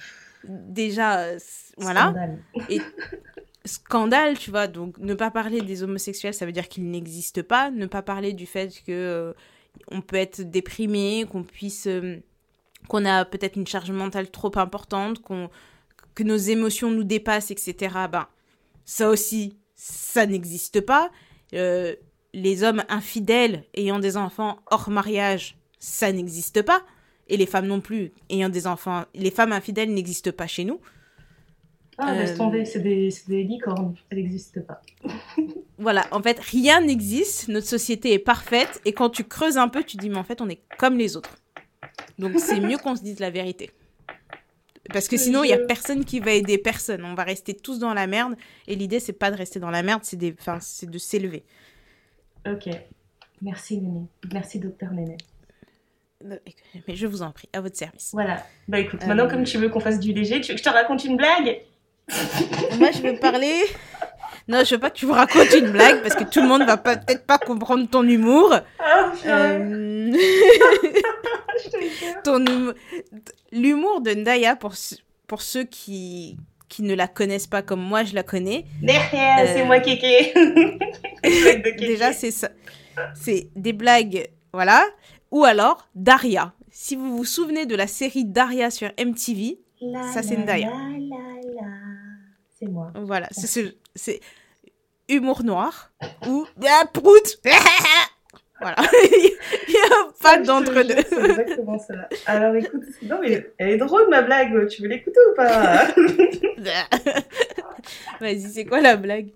Déjà, 0.45 1.27
voilà. 1.79 2.15
Et 2.69 2.81
scandale, 3.65 4.39
tu 4.39 4.51
vois. 4.51 4.67
Donc, 4.67 4.99
ne 4.99 5.15
pas 5.15 5.31
parler 5.31 5.61
des 5.61 5.83
homosexuels, 5.83 6.35
ça 6.35 6.47
veut 6.47 6.53
dire 6.53 6.69
qu'ils 6.69 6.91
n'existent 6.91 7.43
pas. 7.43 7.71
Ne 7.71 7.87
pas 7.87 8.03
parler 8.03 8.33
du 8.33 8.47
fait 8.47 8.83
que 8.87 8.93
euh, 8.93 9.33
on 9.91 10.01
peut 10.01 10.17
être 10.17 10.43
déprimé, 10.43 11.27
qu'on 11.31 11.43
puisse, 11.43 11.87
euh, 11.87 12.19
qu'on 12.89 13.05
a 13.05 13.25
peut-être 13.25 13.57
une 13.57 13.67
charge 13.67 13.91
mentale 13.91 14.31
trop 14.31 14.57
importante, 14.59 15.21
qu'on, 15.21 15.49
que 16.15 16.23
nos 16.23 16.37
émotions 16.37 16.91
nous 16.91 17.05
dépassent, 17.05 17.51
etc. 17.51 17.95
Ben, 18.11 18.27
ça 18.85 19.09
aussi, 19.09 19.57
ça 19.85 20.25
n'existe 20.25 20.81
pas. 20.81 21.11
Euh, 21.53 21.95
les 22.33 22.63
hommes 22.63 22.83
infidèles 22.89 23.65
ayant 23.75 23.99
des 23.99 24.17
enfants 24.17 24.57
hors 24.71 24.89
mariage, 24.89 25.59
ça 25.79 26.11
n'existe 26.11 26.63
pas. 26.63 26.83
Et 27.29 27.37
les 27.37 27.45
femmes 27.45 27.67
non 27.67 27.83
plus 27.83 28.13
ayant 28.31 28.49
des 28.49 28.67
enfants, 28.67 29.05
les 29.15 29.31
femmes 29.31 29.53
infidèles 29.53 29.93
n'existent 29.93 30.33
pas 30.33 30.47
chez 30.47 30.65
nous. 30.65 30.81
Ah, 31.99 32.15
laisse 32.15 32.31
euh, 32.31 32.37
tomber, 32.39 32.65
c'est 32.65 32.81
des, 32.81 33.11
des, 33.29 33.45
licornes, 33.45 33.95
elle 34.09 34.19
n'existe 34.19 34.67
pas. 34.67 34.81
voilà, 35.79 36.07
en 36.13 36.23
fait, 36.23 36.41
rien 36.41 36.81
n'existe, 36.81 37.49
notre 37.49 37.69
société 37.69 38.15
est 38.15 38.19
parfaite, 38.19 38.81
et 38.85 38.93
quand 38.93 39.11
tu 39.11 39.23
creuses 39.23 39.59
un 39.59 39.69
peu, 39.69 39.85
tu 39.85 39.97
dis, 39.97 40.09
mais 40.09 40.17
en 40.17 40.25
fait, 40.25 40.41
on 40.41 40.49
est 40.49 40.61
comme 40.77 40.99
les 40.99 41.17
autres. 41.17 41.37
Donc, 42.19 42.41
c'est 42.41 42.59
mieux 42.59 42.79
qu'on 42.79 42.97
se 42.97 43.03
dise 43.03 43.21
la 43.21 43.31
vérité. 43.31 43.71
Parce 44.93 45.09
que 45.09 45.17
sinon, 45.17 45.45
il 45.45 45.49
n'y 45.49 45.53
a 45.55 45.59
personne 45.59 46.05
qui 46.05 46.21
va 46.21 46.33
aider 46.33 46.59
personne. 46.59 47.05
On 47.05 47.15
va 47.15 47.25
rester 47.25 47.55
tous 47.55 47.79
dans 47.79 47.95
la 47.95 48.07
merde, 48.07 48.35
et 48.67 48.75
l'idée, 48.75 49.01
c'est 49.01 49.13
pas 49.15 49.31
de 49.31 49.37
rester 49.37 49.59
dans 49.61 49.71
la 49.71 49.83
merde, 49.83 50.03
c'est 50.03 50.17
de 50.17 50.99
s'élever. 50.99 51.45
Ok. 52.47 52.69
Merci, 53.41 53.79
Néné. 53.81 54.07
Merci, 54.33 54.59
docteur 54.59 54.93
Néné. 54.93 55.17
Mais 56.23 56.97
je 56.97 57.07
vous 57.07 57.23
en 57.23 57.33
prie, 57.33 57.49
à 57.53 57.61
votre 57.61 57.77
service. 57.77 58.11
Voilà. 58.13 58.47
Bah 58.69 58.79
écoute, 58.79 59.05
maintenant, 59.07 59.29
comme 59.29 59.45
tu 59.45 59.59
veux 59.59 59.69
qu'on 59.69 59.81
fasse 59.81 60.01
du 60.01 60.13
léger, 60.13 60.41
tu 60.41 60.53
veux 60.53 60.55
que 60.55 60.59
je 60.59 60.65
te 60.65 60.71
raconte 60.71 61.05
une 61.05 61.17
blague? 61.17 61.61
Moi, 62.79 62.91
je 62.93 63.03
veux 63.03 63.19
parler. 63.19 63.63
Non, 64.47 64.63
je 64.63 64.75
veux 64.75 64.81
pas 64.81 64.91
que 64.91 64.97
tu 64.97 65.07
me 65.07 65.13
racontes 65.13 65.53
une 65.55 65.71
blague 65.71 66.03
parce 66.03 66.15
que 66.15 66.25
tout 66.25 66.41
le 66.41 66.49
monde 66.49 66.65
va 66.65 66.77
peut-être 66.77 67.27
pas 67.27 67.39
comprendre 67.39 67.89
ton 67.89 68.03
humour. 68.03 68.55
Ah, 68.79 69.13
euh... 69.27 70.13
ton 72.25 72.47
hum... 72.47 72.75
L'humour 73.53 74.01
de 74.01 74.11
Ndaya, 74.11 74.57
pour, 74.57 74.75
pour 75.27 75.41
ceux 75.41 75.65
qui, 75.65 76.37
qui 76.69 76.83
ne 76.83 76.95
la 76.95 77.07
connaissent 77.07 77.47
pas 77.47 77.63
comme 77.63 77.81
moi, 77.81 78.05
je 78.05 78.15
la 78.15 78.25
connais. 78.25 78.67
Derrière, 78.83 79.47
c'est 79.47 79.63
euh, 79.63 79.65
moi, 79.65 79.79
Kéké. 79.81 80.35
Déjà, 81.79 82.13
c'est 82.13 82.33
ça. 82.33 82.51
C'est 83.15 83.49
des 83.57 83.73
blagues, 83.73 84.29
voilà. 84.53 84.85
Ou 85.31 85.45
alors, 85.45 85.89
Daria. 85.95 86.53
Si 86.71 86.97
vous 86.97 87.17
vous 87.17 87.25
souvenez 87.25 87.67
de 87.67 87.77
la 87.77 87.87
série 87.87 88.25
Daria 88.25 88.71
sur 88.71 88.91
MTV, 88.99 89.59
ça 90.13 90.23
c'est 90.23 90.37
Ndaya. 90.37 90.71
C'est 92.59 92.67
moi. 92.67 92.93
Voilà, 92.97 93.29
c'est 93.31 93.77
humour 95.09 95.45
noir 95.45 95.93
ou 96.27 96.47
ah, 96.67 96.85
prout. 96.93 97.41
Voilà. 98.61 98.77
Il 99.13 99.37
n'y 99.69 99.77
a 99.77 100.13
pas 100.23 100.39
d'entre-deux. 100.41 101.03
C'est 101.09 101.25
exactement 101.25 101.79
ça. 101.79 102.09
Alors 102.25 102.55
écoute, 102.55 102.85
non 103.03 103.19
mais 103.21 103.51
elle 103.59 103.71
est 103.71 103.77
drôle 103.77 104.09
ma 104.09 104.23
blague, 104.23 104.69
tu 104.69 104.81
veux 104.81 104.89
l'écouter 104.89 105.19
ou 105.33 105.35
pas 105.35 105.87
Vas-y, 108.21 108.41
c'est 108.41 108.65
quoi 108.65 108.81
la 108.81 108.97
blague? 108.97 109.31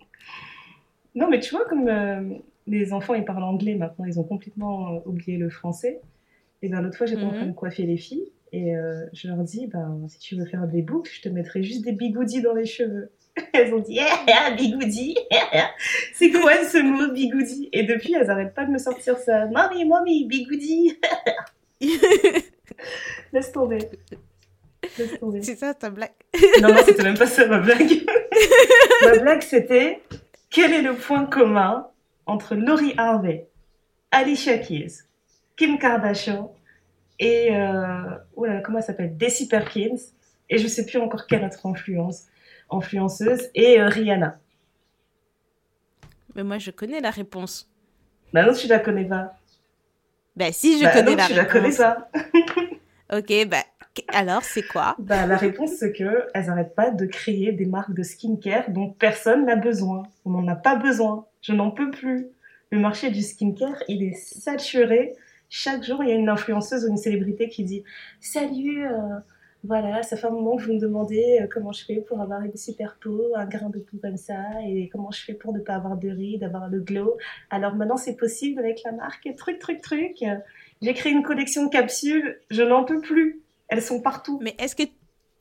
Non 1.15 1.29
mais 1.29 1.41
tu 1.41 1.51
vois 1.51 1.65
comme 1.67 1.89
euh, 1.89 2.39
les 2.69 2.93
enfants 2.93 3.15
ils 3.15 3.25
parlent 3.25 3.43
anglais 3.43 3.75
maintenant, 3.75 4.05
ils 4.05 4.21
ont 4.21 4.25
complètement 4.25 4.95
euh, 4.95 5.01
oublié 5.05 5.37
le 5.37 5.51
français. 5.51 6.01
Et 6.63 6.69
bien 6.69 6.81
l'autre 6.81 6.97
fois 6.97 7.07
j'étais 7.07 7.25
en 7.25 7.31
train 7.31 7.43
de 7.43 7.49
mhm. 7.49 7.55
coiffer 7.55 7.83
les 7.83 7.97
filles 7.99 8.31
et 8.53 8.77
euh, 8.77 9.05
je 9.13 9.29
leur 9.29 9.39
dis, 9.39 9.67
ben, 9.67 10.07
si 10.09 10.19
tu 10.19 10.37
veux 10.37 10.47
faire 10.47 10.67
des 10.67 10.83
boucles, 10.83 11.11
je 11.13 11.23
te 11.23 11.29
mettrai 11.29 11.63
juste 11.63 11.85
des 11.85 11.93
bigoudis 11.93 12.43
dans 12.43 12.55
les 12.55 12.65
cheveux. 12.65 13.11
Elles 13.53 13.73
ont 13.75 13.81
dit, 13.81 13.99
eh, 13.99 14.55
bigoudi. 14.57 15.17
c'est 16.15 16.31
quoi 16.31 16.65
ce 16.65 16.79
mot 16.79 17.13
bigoudi 17.13 17.69
Et 17.73 17.85
depuis, 17.85 18.15
elles 18.15 18.27
n'arrêtent 18.27 18.55
pas 18.55 18.65
de 18.65 18.71
me 18.71 18.79
sortir 18.79 19.17
ça. 19.19 19.47
Mamie, 19.47 19.85
mamie, 19.85 20.27
bigoudi. 20.27 20.99
Laisse 23.33 23.53
tomber. 23.53 23.79
Laisse 24.99 25.21
tomber. 25.21 25.43
C'est 25.43 25.57
ça 25.57 25.75
ta 25.75 25.91
blague 25.91 26.11
Non, 26.61 26.69
non, 26.75 26.83
c'était 26.85 27.05
même 27.05 27.17
pas 27.17 27.27
ça 27.27 27.47
ma 27.47 27.59
blague. 27.59 28.05
ma 29.05 29.19
blague, 29.19 29.43
c'était 29.43 30.03
quel 30.51 30.73
est 30.73 30.83
le 30.83 30.95
point 30.95 31.27
commun 31.27 31.87
entre 32.27 32.57
Laurie 32.57 32.95
Harvey, 32.97 33.47
Alicia 34.11 34.59
Keys, 34.59 35.05
Kim 35.57 35.79
Kardashian 35.79 36.53
et 37.19 37.55
euh, 37.57 38.17
oh 38.37 38.45
là, 38.45 38.61
comment 38.61 38.79
elle 38.79 38.85
s'appelle? 38.85 39.17
Desi 39.17 39.49
Perkins 39.49 39.97
et 40.51 40.59
je 40.59 40.67
sais 40.67 40.87
plus 40.87 40.99
encore 40.99 41.27
quelle 41.27 41.45
autre 41.45 41.67
influence 41.67 42.27
influenceuse 42.71 43.49
et 43.55 43.81
euh, 43.81 43.89
Rihanna. 43.89 44.39
Mais 46.35 46.43
moi 46.45 46.59
je 46.59 46.71
connais 46.71 47.01
la 47.01 47.11
réponse. 47.11 47.71
Bah 48.33 48.45
non, 48.45 48.53
tu 48.53 48.67
la 48.67 48.79
connais 48.79 49.05
pas. 49.07 49.35
Bah 50.37 50.53
si, 50.53 50.79
je 50.79 50.85
bah 50.85 50.93
connais 50.93 51.13
non, 51.13 51.17
la 51.17 51.27
tu 51.27 51.33
réponse. 51.33 51.79
la 51.79 51.95
connais 51.95 52.57
pas. 53.11 53.19
ok, 53.19 53.49
bah 53.49 53.65
alors 54.13 54.43
c'est 54.45 54.63
quoi? 54.63 54.95
Bah 54.99 55.27
la 55.27 55.37
réponse 55.37 55.71
c'est 55.79 55.93
que 55.93 56.27
elles 56.35 56.47
n'arrêtent 56.47 56.75
pas 56.77 56.91
de 56.91 57.07
créer 57.07 57.51
des 57.53 57.67
marques 57.67 57.95
de 57.95 58.03
skincare 58.05 58.71
dont 58.71 58.91
personne 58.91 59.47
n'a 59.47 59.57
besoin. 59.57 60.05
On 60.25 60.31
n'en 60.31 60.47
a 60.47 60.55
pas 60.55 60.77
besoin. 60.77 61.27
Je 61.43 61.53
n'en 61.53 61.71
peux 61.71 61.91
plus. 61.91 62.29
Le 62.71 62.79
marché 62.79 63.11
du 63.11 63.23
skincare, 63.23 63.83
il 63.89 64.03
est 64.03 64.15
saturé 64.15 65.15
chaque 65.49 65.83
jour, 65.85 66.03
il 66.03 66.11
y 66.11 66.13
a 66.13 66.17
une 66.17 66.29
influenceuse 66.29 66.85
ou 66.85 66.89
une 66.89 66.97
célébrité 66.97 67.49
qui 67.49 67.65
dit 67.65 67.83
Salut, 68.21 68.87
euh, 68.87 69.19
voilà, 69.65 70.03
ça 70.03 70.17
fait 70.17 70.27
un 70.27 70.31
moment 70.31 70.57
que 70.57 70.63
vous 70.63 70.75
me 70.75 70.79
demandez 70.79 71.41
euh, 71.41 71.47
comment 71.51 71.73
je 71.73 71.85
fais 71.85 71.97
pour 71.97 72.21
avoir 72.21 72.43
une 72.43 72.57
super 72.57 72.97
peau, 73.01 73.33
un 73.35 73.47
grain 73.47 73.71
de 73.71 73.79
peau 73.79 73.97
comme 74.01 74.17
ça, 74.17 74.37
et 74.67 74.89
comment 74.93 75.11
je 75.11 75.23
fais 75.23 75.35
pour 75.35 75.53
ne 75.53 75.61
pas 75.61 75.75
avoir 75.75 75.97
de 75.97 76.09
rides, 76.09 76.45
avoir 76.45 76.69
le 76.69 76.81
glow. 76.81 77.17
Alors 77.51 77.75
maintenant, 77.75 77.97
c'est 77.97 78.17
possible 78.17 78.61
avec 78.61 78.83
la 78.85 78.93
marque 78.93 79.29
Truc, 79.37 79.59
truc, 79.59 79.81
truc. 79.81 80.25
J'ai 80.83 80.95
créé 80.95 81.13
une 81.13 81.23
collection 81.23 81.65
de 81.67 81.71
capsules, 81.71 82.39
je 82.51 82.63
n'en 82.63 82.85
peux 82.85 83.01
plus. 83.01 83.41
Elles 83.69 83.83
sont 83.83 84.01
partout. 84.01 84.39
Mais 84.43 84.55
est-ce 84.59 84.77
que, 84.77 84.85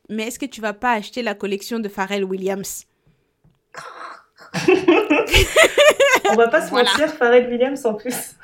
mais 0.10 0.28
est-ce 0.28 0.40
que 0.40 0.46
tu 0.46 0.62
vas 0.62 0.74
pas 0.74 0.94
acheter 0.94 1.22
la 1.22 1.36
collection 1.36 1.80
de 1.80 1.90
Pharrell 1.90 2.24
Williams? 2.24 2.86
On 6.30 6.36
va 6.36 6.48
pas 6.48 6.66
se 6.66 6.74
mentir, 6.74 7.10
Pharrell 7.10 7.50
Williams 7.50 7.86
en 7.86 7.94
plus 7.94 8.36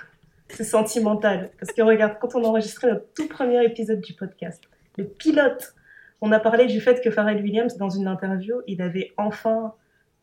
c'est 0.55 0.63
sentimental. 0.63 1.51
Parce 1.59 1.71
que 1.71 1.81
regarde, 1.81 2.17
quand 2.19 2.35
on 2.35 2.43
a 2.43 2.47
enregistré 2.47 2.87
notre 2.87 3.05
tout 3.13 3.27
premier 3.27 3.63
épisode 3.63 4.01
du 4.01 4.13
podcast, 4.13 4.63
le 4.97 5.05
pilote, 5.05 5.73
on 6.21 6.31
a 6.31 6.39
parlé 6.39 6.67
du 6.67 6.79
fait 6.79 7.01
que 7.01 7.09
Pharrell 7.09 7.41
Williams, 7.41 7.77
dans 7.77 7.89
une 7.89 8.07
interview, 8.07 8.61
il 8.67 8.81
avait 8.81 9.11
enfin 9.17 9.73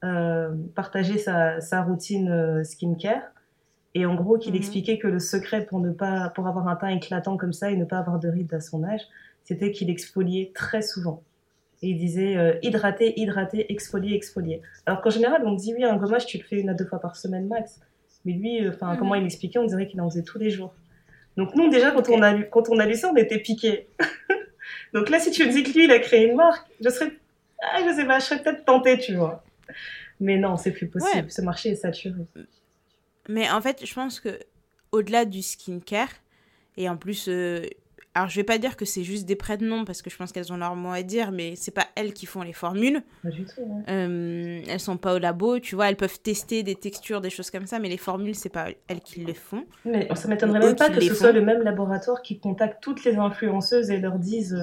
euh, 0.02 0.54
partagé 0.74 1.18
sa, 1.18 1.60
sa 1.60 1.82
routine 1.82 2.30
euh, 2.30 2.64
skincare. 2.64 3.22
Et 3.94 4.06
en 4.06 4.14
gros, 4.14 4.38
qu'il 4.38 4.52
mhm. 4.52 4.58
expliquait 4.58 4.98
que 4.98 5.08
le 5.08 5.18
secret 5.18 5.66
pour 5.66 5.80
ne 5.80 5.90
pas, 5.90 6.30
pour 6.30 6.46
avoir 6.46 6.68
un 6.68 6.76
teint 6.76 6.88
éclatant 6.88 7.36
comme 7.36 7.52
ça 7.52 7.70
et 7.70 7.76
ne 7.76 7.84
pas 7.84 7.98
avoir 7.98 8.18
de 8.18 8.28
rides 8.28 8.54
à 8.54 8.60
son 8.60 8.84
âge, 8.84 9.02
c'était 9.44 9.72
qu'il 9.72 9.90
exfoliait 9.90 10.52
très 10.54 10.80
souvent. 10.80 11.22
Et 11.82 11.88
il 11.88 11.98
disait 11.98 12.36
euh, 12.36 12.54
hydrater, 12.62 13.18
hydrater, 13.18 13.70
exfolier, 13.72 14.14
exfolier. 14.14 14.62
Alors 14.86 15.00
qu'en 15.00 15.10
général, 15.10 15.42
on 15.44 15.52
dit 15.52 15.74
oui, 15.74 15.84
un 15.84 15.96
gommage, 15.96 16.26
tu 16.26 16.38
le 16.38 16.44
fais 16.44 16.60
une 16.60 16.68
à 16.68 16.74
deux 16.74 16.84
fois 16.84 17.00
par 17.00 17.16
semaine 17.16 17.46
max. 17.46 17.80
Mais 18.24 18.32
lui, 18.32 18.66
euh, 18.66 18.72
comment 18.98 19.14
il 19.14 19.22
m'expliquait, 19.22 19.58
on 19.58 19.66
dirait 19.66 19.86
qu'il 19.86 20.00
en 20.00 20.10
faisait 20.10 20.22
tous 20.22 20.38
les 20.38 20.50
jours. 20.50 20.74
Donc 21.36 21.54
nous, 21.54 21.68
déjà, 21.68 21.90
quand, 21.90 22.08
on 22.08 22.22
a 22.22 22.34
lu, 22.34 22.48
quand 22.50 22.68
on 22.68 22.78
a 22.78 22.86
lu 22.86 22.94
ça, 22.94 23.10
on 23.10 23.16
était 23.16 23.38
piqués. 23.38 23.88
Donc 24.92 25.08
là, 25.08 25.18
si 25.18 25.30
tu 25.30 25.46
me 25.46 25.52
dis 25.52 25.62
que 25.62 25.70
lui, 25.70 25.84
il 25.84 25.90
a 25.90 25.98
créé 25.98 26.26
une 26.26 26.36
marque, 26.36 26.68
je 26.80 26.90
serais, 26.90 27.12
ah, 27.62 27.78
je 27.86 27.94
sais 27.94 28.04
pas, 28.04 28.18
je 28.18 28.24
serais 28.24 28.42
peut-être 28.42 28.64
tentée, 28.64 28.98
tu 28.98 29.14
vois. 29.14 29.44
Mais 30.18 30.36
non, 30.36 30.56
c'est 30.56 30.72
plus 30.72 30.88
possible. 30.88 31.30
Ce 31.30 31.40
marché 31.40 31.70
est 31.70 31.76
saturé. 31.76 32.26
Mais 33.28 33.48
en 33.50 33.60
fait, 33.60 33.84
je 33.84 33.94
pense 33.94 34.20
que 34.20 34.38
au-delà 34.92 35.24
du 35.24 35.42
skincare, 35.42 36.10
et 36.76 36.88
en 36.88 36.96
plus, 36.96 37.28
euh, 37.28 37.62
alors, 38.12 38.28
je 38.28 38.34
vais 38.34 38.44
pas 38.44 38.58
dire 38.58 38.76
que 38.76 38.84
c'est 38.84 39.04
juste 39.04 39.24
des 39.24 39.36
prénoms 39.36 39.84
parce 39.84 40.02
que 40.02 40.10
je 40.10 40.16
pense 40.16 40.32
qu'elles 40.32 40.52
ont 40.52 40.56
leur 40.56 40.74
mot 40.74 40.90
à 40.90 41.02
dire, 41.02 41.30
mais 41.30 41.54
c'est 41.54 41.70
pas 41.70 41.86
elles 41.94 42.12
qui 42.12 42.26
font 42.26 42.42
les 42.42 42.52
formules. 42.52 43.02
Pas 43.22 43.30
du 43.30 43.44
tout. 43.44 43.84
Euh, 43.88 44.60
elles 44.66 44.80
sont 44.80 44.96
pas 44.96 45.14
au 45.14 45.18
labo, 45.18 45.60
tu 45.60 45.76
vois. 45.76 45.88
Elles 45.88 45.96
peuvent 45.96 46.20
tester 46.20 46.64
des 46.64 46.74
textures, 46.74 47.20
des 47.20 47.30
choses 47.30 47.52
comme 47.52 47.66
ça, 47.66 47.78
mais 47.78 47.88
les 47.88 47.96
formules, 47.96 48.34
c'est 48.34 48.48
pas 48.48 48.66
elles 48.88 49.00
qui 49.00 49.20
les 49.20 49.34
font. 49.34 49.64
Mais 49.84 50.08
ça 50.16 50.26
m'étonnerait 50.26 50.58
même 50.58 50.76
pas 50.76 50.90
que 50.90 51.00
ce 51.00 51.14
soit 51.14 51.30
le 51.30 51.40
même 51.40 51.62
laboratoire 51.62 52.20
qui 52.22 52.40
contacte 52.40 52.82
toutes 52.82 53.04
les 53.04 53.14
influenceuses 53.14 53.90
et 53.90 53.98
leur 53.98 54.18
dise 54.18 54.58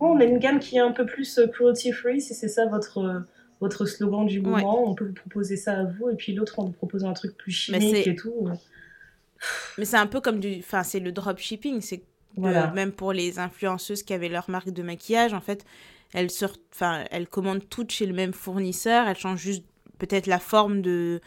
oh, 0.00 0.06
on 0.14 0.20
a 0.20 0.24
une 0.24 0.38
gamme 0.38 0.58
qui 0.58 0.76
est 0.76 0.80
un 0.80 0.92
peu 0.92 1.04
plus 1.04 1.38
euh, 1.38 1.48
cruelty 1.48 1.92
free, 1.92 2.22
si 2.22 2.34
c'est 2.34 2.48
ça 2.48 2.66
votre 2.66 3.26
votre 3.60 3.86
slogan 3.86 4.26
du 4.26 4.40
moment, 4.40 4.86
on 4.86 4.94
peut 4.94 5.06
vous 5.06 5.14
proposer 5.14 5.56
ça 5.56 5.72
à 5.72 5.84
vous, 5.84 6.10
et 6.10 6.14
puis 6.14 6.34
l'autre, 6.34 6.58
on 6.58 6.64
vous 6.64 6.72
propose 6.72 7.04
un 7.04 7.14
truc 7.14 7.36
plus 7.36 7.52
chimique 7.52 8.06
et 8.06 8.14
tout. 8.14 8.48
Mais 9.78 9.84
c'est 9.84 9.96
un 9.96 10.06
peu 10.06 10.20
comme 10.20 10.40
du. 10.40 10.56
Enfin, 10.58 10.82
c'est 10.82 11.00
le 11.00 11.12
dropshipping. 11.12 11.80
C'est 11.80 12.02
même 12.36 12.92
pour 12.92 13.12
les 13.12 13.38
influenceuses 13.38 14.02
qui 14.02 14.12
avaient 14.12 14.28
leur 14.28 14.50
marque 14.50 14.70
de 14.70 14.82
maquillage, 14.82 15.34
en 15.34 15.40
fait, 15.40 15.64
elles, 16.12 16.30
sortent, 16.30 16.60
enfin, 16.72 17.04
elles 17.10 17.28
commandent 17.28 17.68
toutes 17.68 17.90
chez 17.90 18.06
le 18.06 18.12
même 18.12 18.32
fournisseur, 18.32 19.08
elles 19.08 19.16
changent 19.16 19.40
juste 19.40 19.64
peut-être 19.98 20.26
la 20.26 20.38
forme 20.38 20.82
de, 20.82 21.20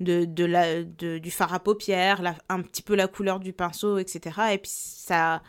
de, 0.00 0.24
de 0.24 0.44
la, 0.44 0.82
de, 0.82 1.18
du 1.18 1.30
fard 1.30 1.54
à 1.54 1.60
paupières, 1.60 2.22
la, 2.22 2.34
un 2.48 2.62
petit 2.62 2.82
peu 2.82 2.94
la 2.94 3.08
couleur 3.08 3.40
du 3.40 3.52
pinceau, 3.52 3.98
etc. 3.98 4.40
Et 4.52 4.58
puis 4.58 4.70
ça, 4.72 5.42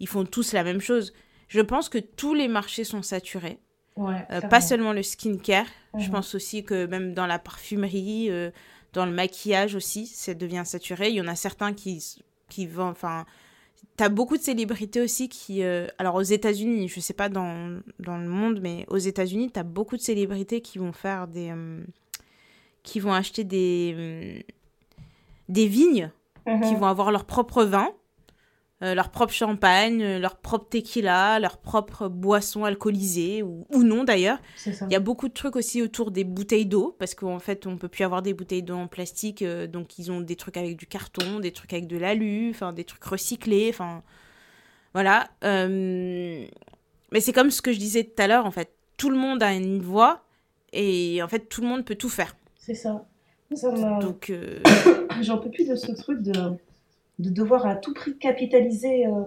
ils 0.00 0.08
font 0.08 0.24
tous 0.24 0.52
la 0.52 0.64
même 0.64 0.80
chose. 0.80 1.12
Je 1.48 1.60
pense 1.60 1.88
que 1.88 1.98
tous 1.98 2.34
les 2.34 2.48
marchés 2.48 2.84
sont 2.84 3.02
saturés. 3.02 3.58
Euh, 3.96 4.40
pas 4.40 4.60
seulement 4.60 4.92
le 4.92 5.04
skincare, 5.04 5.68
je 5.96 6.06
mhm. 6.06 6.10
pense 6.10 6.34
aussi 6.34 6.64
que 6.64 6.86
même 6.86 7.14
dans 7.14 7.26
la 7.26 7.38
parfumerie, 7.38 8.28
euh, 8.28 8.50
dans 8.92 9.06
le 9.06 9.12
maquillage 9.12 9.76
aussi, 9.76 10.06
ça 10.06 10.34
devient 10.34 10.62
saturé. 10.64 11.10
Il 11.10 11.14
y 11.14 11.20
en 11.20 11.28
a 11.28 11.36
certains 11.36 11.72
qui, 11.72 12.04
qui 12.48 12.66
vendent, 12.66 12.92
enfin, 12.92 13.24
T'as 13.96 14.08
beaucoup 14.08 14.36
de 14.36 14.42
célébrités 14.42 15.00
aussi 15.00 15.28
qui. 15.28 15.62
Euh, 15.62 15.86
alors 15.98 16.16
aux 16.16 16.22
États-Unis, 16.22 16.88
je 16.88 17.00
sais 17.00 17.12
pas 17.12 17.28
dans, 17.28 17.80
dans, 18.00 18.18
le 18.18 18.28
monde, 18.28 18.60
mais 18.60 18.84
aux 18.88 18.98
États-Unis, 18.98 19.50
t'as 19.52 19.62
beaucoup 19.62 19.96
de 19.96 20.02
célébrités 20.02 20.60
qui 20.60 20.78
vont 20.78 20.92
faire 20.92 21.28
des. 21.28 21.50
Euh, 21.50 21.82
qui 22.82 23.00
vont 23.00 23.12
acheter 23.12 23.44
des. 23.44 23.94
Euh, 23.96 24.52
des 25.48 25.66
vignes, 25.66 26.10
qui 26.46 26.50
mhm. 26.50 26.76
vont 26.76 26.86
avoir 26.86 27.12
leur 27.12 27.24
propre 27.24 27.64
vin 27.64 27.90
euh, 28.82 28.94
leur 28.94 29.10
propre 29.10 29.32
champagne, 29.32 30.02
euh, 30.02 30.18
leur 30.18 30.36
propre 30.36 30.68
tequila, 30.68 31.38
leur 31.38 31.58
propre 31.58 32.08
boisson 32.08 32.64
alcoolisée, 32.64 33.40
ou, 33.42 33.64
non 33.84 34.02
d'ailleurs. 34.02 34.38
Il 34.66 34.90
y 34.90 34.96
a 34.96 35.00
beaucoup 35.00 35.28
de 35.28 35.32
trucs 35.32 35.54
aussi 35.54 35.80
autour 35.80 36.10
des 36.10 36.24
bouteilles 36.24 36.66
d'eau, 36.66 36.96
parce 36.98 37.14
qu'en 37.14 37.38
fait, 37.38 37.68
on 37.68 37.76
peut 37.78 37.86
plus 37.86 38.02
avoir 38.02 38.20
des 38.20 38.34
bouteilles 38.34 38.64
d'eau 38.64 38.74
en 38.74 38.88
plastique, 38.88 39.42
euh, 39.42 39.68
donc 39.68 39.96
ils 39.98 40.10
ont 40.10 40.20
des 40.20 40.34
trucs 40.34 40.56
avec 40.56 40.76
du 40.76 40.86
carton, 40.86 41.38
des 41.38 41.52
trucs 41.52 41.72
avec 41.72 41.86
de 41.86 41.96
l'alu, 41.96 42.50
enfin 42.50 42.72
des 42.72 42.82
trucs 42.82 43.04
recyclés, 43.04 43.70
enfin 43.70 44.02
voilà. 44.92 45.28
Mais 45.42 47.20
c'est 47.20 47.32
comme 47.32 47.52
ce 47.52 47.62
que 47.62 47.72
je 47.72 47.78
disais 47.78 48.02
tout 48.02 48.20
à 48.20 48.26
l'heure, 48.26 48.44
en 48.44 48.50
fait, 48.50 48.74
tout 48.96 49.08
le 49.08 49.16
monde 49.16 49.40
a 49.40 49.52
une 49.52 49.80
voix, 49.80 50.24
et 50.72 51.22
en 51.22 51.28
fait, 51.28 51.48
tout 51.48 51.60
le 51.60 51.68
monde 51.68 51.84
peut 51.84 51.94
tout 51.94 52.08
faire. 52.08 52.34
C'est 52.58 52.74
ça. 52.74 53.06
donc, 54.00 54.32
j'en 55.22 55.38
peux 55.38 55.50
plus 55.50 55.68
de 55.68 55.76
ce 55.76 55.92
truc 55.92 56.22
de 56.22 56.56
de 57.18 57.30
devoir 57.30 57.66
à 57.66 57.76
tout 57.76 57.94
prix 57.94 58.16
capitaliser 58.18 59.06
euh, 59.06 59.22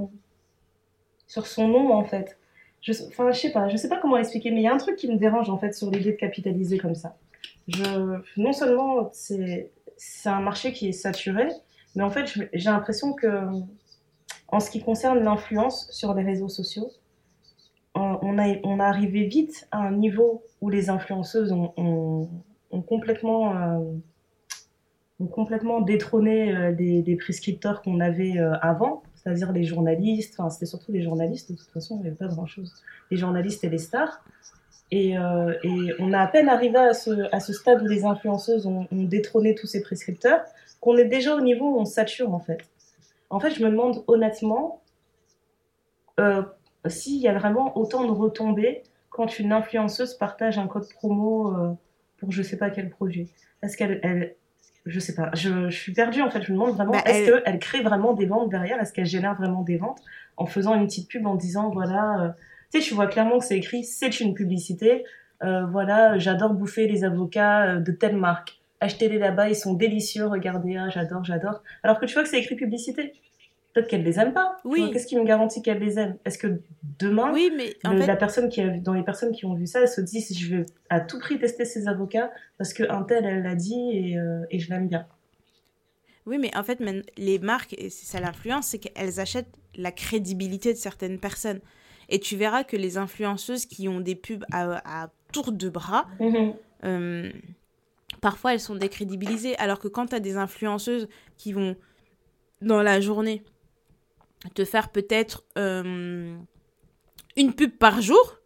sur 1.28 1.48
son 1.48 1.68
nom 1.68 1.94
en 1.94 2.04
fait. 2.04 2.38
Je, 2.82 2.94
enfin, 3.08 3.32
je 3.32 3.40
sais 3.40 3.52
pas, 3.52 3.70
je 3.70 3.78
sais 3.78 3.90
pas 3.90 3.98
comment 3.98 4.18
expliquer, 4.18 4.52
mais 4.52 4.62
il 4.62 4.64
y 4.64 4.68
a 4.68 4.74
un 4.74 4.78
truc 4.78 4.96
qui 4.96 5.12
me 5.12 5.18
dérange 5.18 5.50
en 5.50 5.58
fait 5.58 5.74
sur 5.74 5.90
l'idée 5.90 6.12
de 6.12 6.18
capitaliser 6.18 6.78
comme 6.78 6.96
ça. 6.96 7.18
Je, 7.68 8.22
non 8.38 8.54
seulement 8.54 9.10
c'est 9.12 9.70
un 10.26 10.42
marché 10.42 10.74
qui 10.74 10.90
est 10.90 10.94
saturé, 10.94 11.48
mais 11.96 12.04
en 12.04 12.10
fait 12.10 12.28
j'ai 12.54 12.70
l'impression 12.70 13.14
que 13.14 13.28
en 14.50 14.60
ce 14.60 14.70
qui 14.70 14.82
concerne 14.82 15.20
l'influence 15.20 15.92
sur 15.92 16.14
les 16.14 16.24
réseaux 16.24 16.50
sociaux, 16.50 16.90
on 17.96 18.38
a, 18.38 18.56
on 18.64 18.80
a 18.80 18.86
arrivé 18.86 19.24
vite 19.24 19.68
à 19.72 19.80
un 19.80 19.92
niveau 19.92 20.44
où 20.62 20.70
les 20.70 20.90
influenceuses 20.90 21.52
ont, 21.52 21.74
ont, 22.72 22.82
complètement 22.82 23.56
euh, 23.56 23.80
ont 25.20 25.28
complètement 25.28 25.82
détrôné 25.82 26.56
euh, 26.56 26.72
des, 26.72 27.16
prescripteurs 27.16 27.82
qu'on 27.82 28.00
avait 28.00 28.38
euh, 28.38 28.54
avant, 28.62 29.04
c'est-à-dire 29.16 29.52
les 29.52 29.64
journalistes, 29.64 30.36
enfin 30.38 30.50
c'était 30.50 30.66
surtout 30.66 30.92
les 30.92 31.02
journalistes, 31.02 31.52
de 31.52 31.58
toute 31.58 31.70
façon 31.70 31.96
il 31.98 32.02
n'y 32.02 32.08
avait 32.08 32.16
pas 32.16 32.28
grand-chose, 32.28 32.72
les 33.10 33.18
journalistes 33.18 33.64
et 33.64 33.70
les 33.70 33.80
stars. 33.80 34.24
Et, 34.90 35.18
euh, 35.18 35.54
et, 35.64 35.92
on 36.00 36.14
a 36.14 36.20
à 36.20 36.28
peine 36.28 36.48
arrivé 36.48 36.78
à 36.78 36.94
ce, 36.94 37.28
à 37.36 37.42
ce 37.42 37.52
stade 37.52 37.82
où 37.82 37.88
les 37.88 38.06
influenceuses 38.06 38.68
ont, 38.68 38.88
détrôné 38.92 39.54
tous 39.54 39.68
ces 39.68 39.82
prescripteurs, 39.82 40.42
qu'on 40.80 40.96
est 40.96 41.06
déjà 41.06 41.36
au 41.36 41.42
niveau 41.42 41.76
où 41.76 41.80
on 41.80 41.86
sature 41.86 42.34
en 42.34 42.40
fait. 42.40 42.70
En 43.30 43.42
fait, 43.42 43.52
je 43.52 43.64
me 43.64 43.70
demande 43.70 44.04
honnêtement 44.08 44.82
s'il 46.88 47.22
y 47.22 47.28
a 47.28 47.38
vraiment 47.38 47.78
autant 47.78 48.06
de 48.06 48.12
retombées 48.12 48.82
quand 49.10 49.40
une 49.40 49.52
influenceuse 49.52 50.14
partage 50.14 50.58
un 50.58 50.68
code 50.68 50.88
promo 50.94 51.54
pour 52.18 52.32
je 52.32 52.42
sais 52.42 52.58
pas 52.58 52.70
quel 52.70 52.90
produit. 52.90 53.30
Est-ce 53.62 53.76
qu'elle, 53.76 54.00
elle, 54.04 54.36
je 54.88 55.00
sais 55.00 55.16
pas, 55.16 55.30
je, 55.34 55.70
je, 55.70 55.78
suis 55.78 55.94
perdue 55.94 56.22
en 56.22 56.30
fait. 56.30 56.42
Je 56.42 56.52
me 56.52 56.58
demande 56.58 56.76
vraiment, 56.76 56.92
bah, 56.92 57.02
est-ce 57.06 57.32
elle... 57.32 57.44
qu'elle 57.44 57.60
crée 57.60 57.82
vraiment 57.82 58.14
des 58.14 58.26
ventes 58.26 58.50
derrière? 58.50 58.80
Est-ce 58.80 58.94
qu'elle 58.94 59.06
génère 59.06 59.36
vraiment 59.36 59.64
des 59.64 59.78
ventes? 59.78 60.02
En 60.38 60.46
faisant 60.46 60.76
une 60.76 60.86
petite 60.86 61.10
pub 61.10 61.26
en 61.26 61.36
disant 61.36 61.70
voilà, 61.70 62.22
euh, 62.22 62.30
tu 62.72 62.80
sais, 62.80 62.88
tu 62.88 62.94
vois 62.94 63.08
clairement 63.08 63.40
que 63.40 63.46
c'est 63.46 63.58
écrit, 63.58 63.84
c'est 63.84 64.20
une 64.20 64.34
publicité. 64.34 65.04
Euh, 65.44 65.66
voilà, 65.66 66.18
j'adore 66.18 66.54
bouffer 66.54 66.88
les 66.88 67.04
avocats 67.04 67.78
de 67.78 67.92
telle 67.92 68.16
marque. 68.16 68.60
Achetez-les 68.80 69.18
là-bas, 69.18 69.50
ils 69.50 69.56
sont 69.56 69.74
délicieux. 69.74 70.28
Regardez, 70.28 70.78
ah, 70.78 70.90
j'adore, 70.90 71.24
j'adore. 71.24 71.64
Alors 71.84 72.00
que 72.00 72.06
tu 72.06 72.14
vois 72.14 72.24
que 72.24 72.30
c'est 72.30 72.40
écrit 72.40 72.56
publicité 72.56 73.14
peut-être 73.78 73.90
qu'elle 73.90 74.04
les 74.04 74.20
aime 74.20 74.34
pas. 74.34 74.58
Oui. 74.66 74.90
Qu'est-ce 74.92 75.06
qui 75.06 75.16
me 75.16 75.24
garantit 75.24 75.62
qu'elle 75.62 75.80
les 75.80 76.00
aime? 76.00 76.18
Est-ce 76.26 76.40
que 76.40 76.62
demain, 76.98 77.32
oui, 77.32 77.52
mais 77.56 77.76
la 77.84 78.16
personne 78.16 78.50
qui 78.50 78.62
a, 78.62 78.70
dans 78.80 78.94
les 78.94 79.04
personnes 79.04 79.32
qui 79.32 79.46
ont 79.46 79.54
vu 79.54 79.68
ça, 79.68 79.82
elle 79.82 79.88
se 79.88 80.02
dit 80.02 80.26
je 80.36 80.56
veux 80.56 80.66
à 80.90 81.00
tout 81.00 81.20
prix 81.20 81.38
tester 81.38 81.64
ces 81.64 81.88
avocats 81.88 82.32
parce 82.58 82.74
que 82.74 82.84
un 82.90 83.04
tel 83.04 83.26
elle 83.26 83.44
l'a 83.44 83.56
dit 83.56 83.90
et, 83.94 84.18
euh, 84.18 84.42
et 84.50 84.60
je 84.60 84.70
l'aime 84.70 84.88
bien. 84.88 85.06
Oui, 86.26 86.40
mais 86.40 86.56
en 86.58 86.64
fait, 86.64 86.84
les 87.18 87.40
marques, 87.40 87.74
et 87.78 87.90
c'est 87.90 88.06
ça 88.06 88.20
l'influence, 88.20 88.68
c'est 88.68 88.80
qu'elles 88.80 89.20
achètent 89.20 89.56
la 89.76 89.92
crédibilité 89.92 90.74
de 90.74 90.78
certaines 90.78 91.20
personnes. 91.20 91.62
Et 92.10 92.20
tu 92.20 92.36
verras 92.36 92.64
que 92.64 92.76
les 92.76 92.98
influenceuses 92.98 93.66
qui 93.66 93.88
ont 93.88 94.02
des 94.02 94.16
pubs 94.16 94.44
à, 94.52 95.04
à 95.04 95.10
tour 95.32 95.52
de 95.52 95.70
bras, 95.70 96.08
mm-hmm. 96.20 96.54
euh, 96.84 97.32
parfois 98.22 98.54
elles 98.54 98.60
sont 98.60 98.76
décrédibilisées. 98.76 99.56
Alors 99.58 99.80
que 99.80 99.88
quand 99.88 100.08
tu 100.08 100.16
as 100.16 100.20
des 100.20 100.36
influenceuses 100.36 101.08
qui 101.38 101.54
vont, 101.54 101.76
dans 102.62 102.82
la 102.82 103.00
journée, 103.00 103.44
te 104.54 104.66
faire 104.66 104.90
peut-être 104.90 105.44
euh, 105.58 106.36
une 107.36 107.54
pub 107.54 107.72
par 107.72 108.02
jour, 108.02 108.40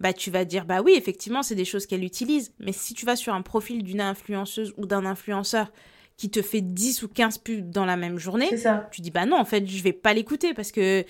bah 0.00 0.12
tu 0.12 0.30
vas 0.30 0.44
dire 0.44 0.64
bah 0.64 0.80
oui, 0.82 0.94
effectivement, 0.96 1.42
c'est 1.42 1.54
des 1.54 1.64
choses 1.64 1.86
qu'elle 1.86 2.04
utilise. 2.04 2.52
Mais 2.60 2.72
si 2.72 2.94
tu 2.94 3.06
vas 3.06 3.16
sur 3.16 3.34
un 3.34 3.42
profil 3.42 3.82
d'une 3.82 4.00
influenceuse 4.00 4.72
ou 4.76 4.86
d'un 4.86 5.04
influenceur 5.04 5.72
qui 6.16 6.30
te 6.30 6.42
fait 6.42 6.60
10 6.60 7.02
ou 7.02 7.08
15 7.08 7.38
pubs 7.38 7.70
dans 7.70 7.84
la 7.84 7.96
même 7.96 8.18
journée, 8.18 8.48
tu 8.90 9.00
dis 9.00 9.10
bah 9.10 9.26
non, 9.26 9.36
en 9.36 9.44
fait, 9.44 9.66
je 9.66 9.82
vais 9.82 9.92
pas 9.92 10.14
l'écouter 10.14 10.54
parce 10.54 10.72
que 10.72 11.04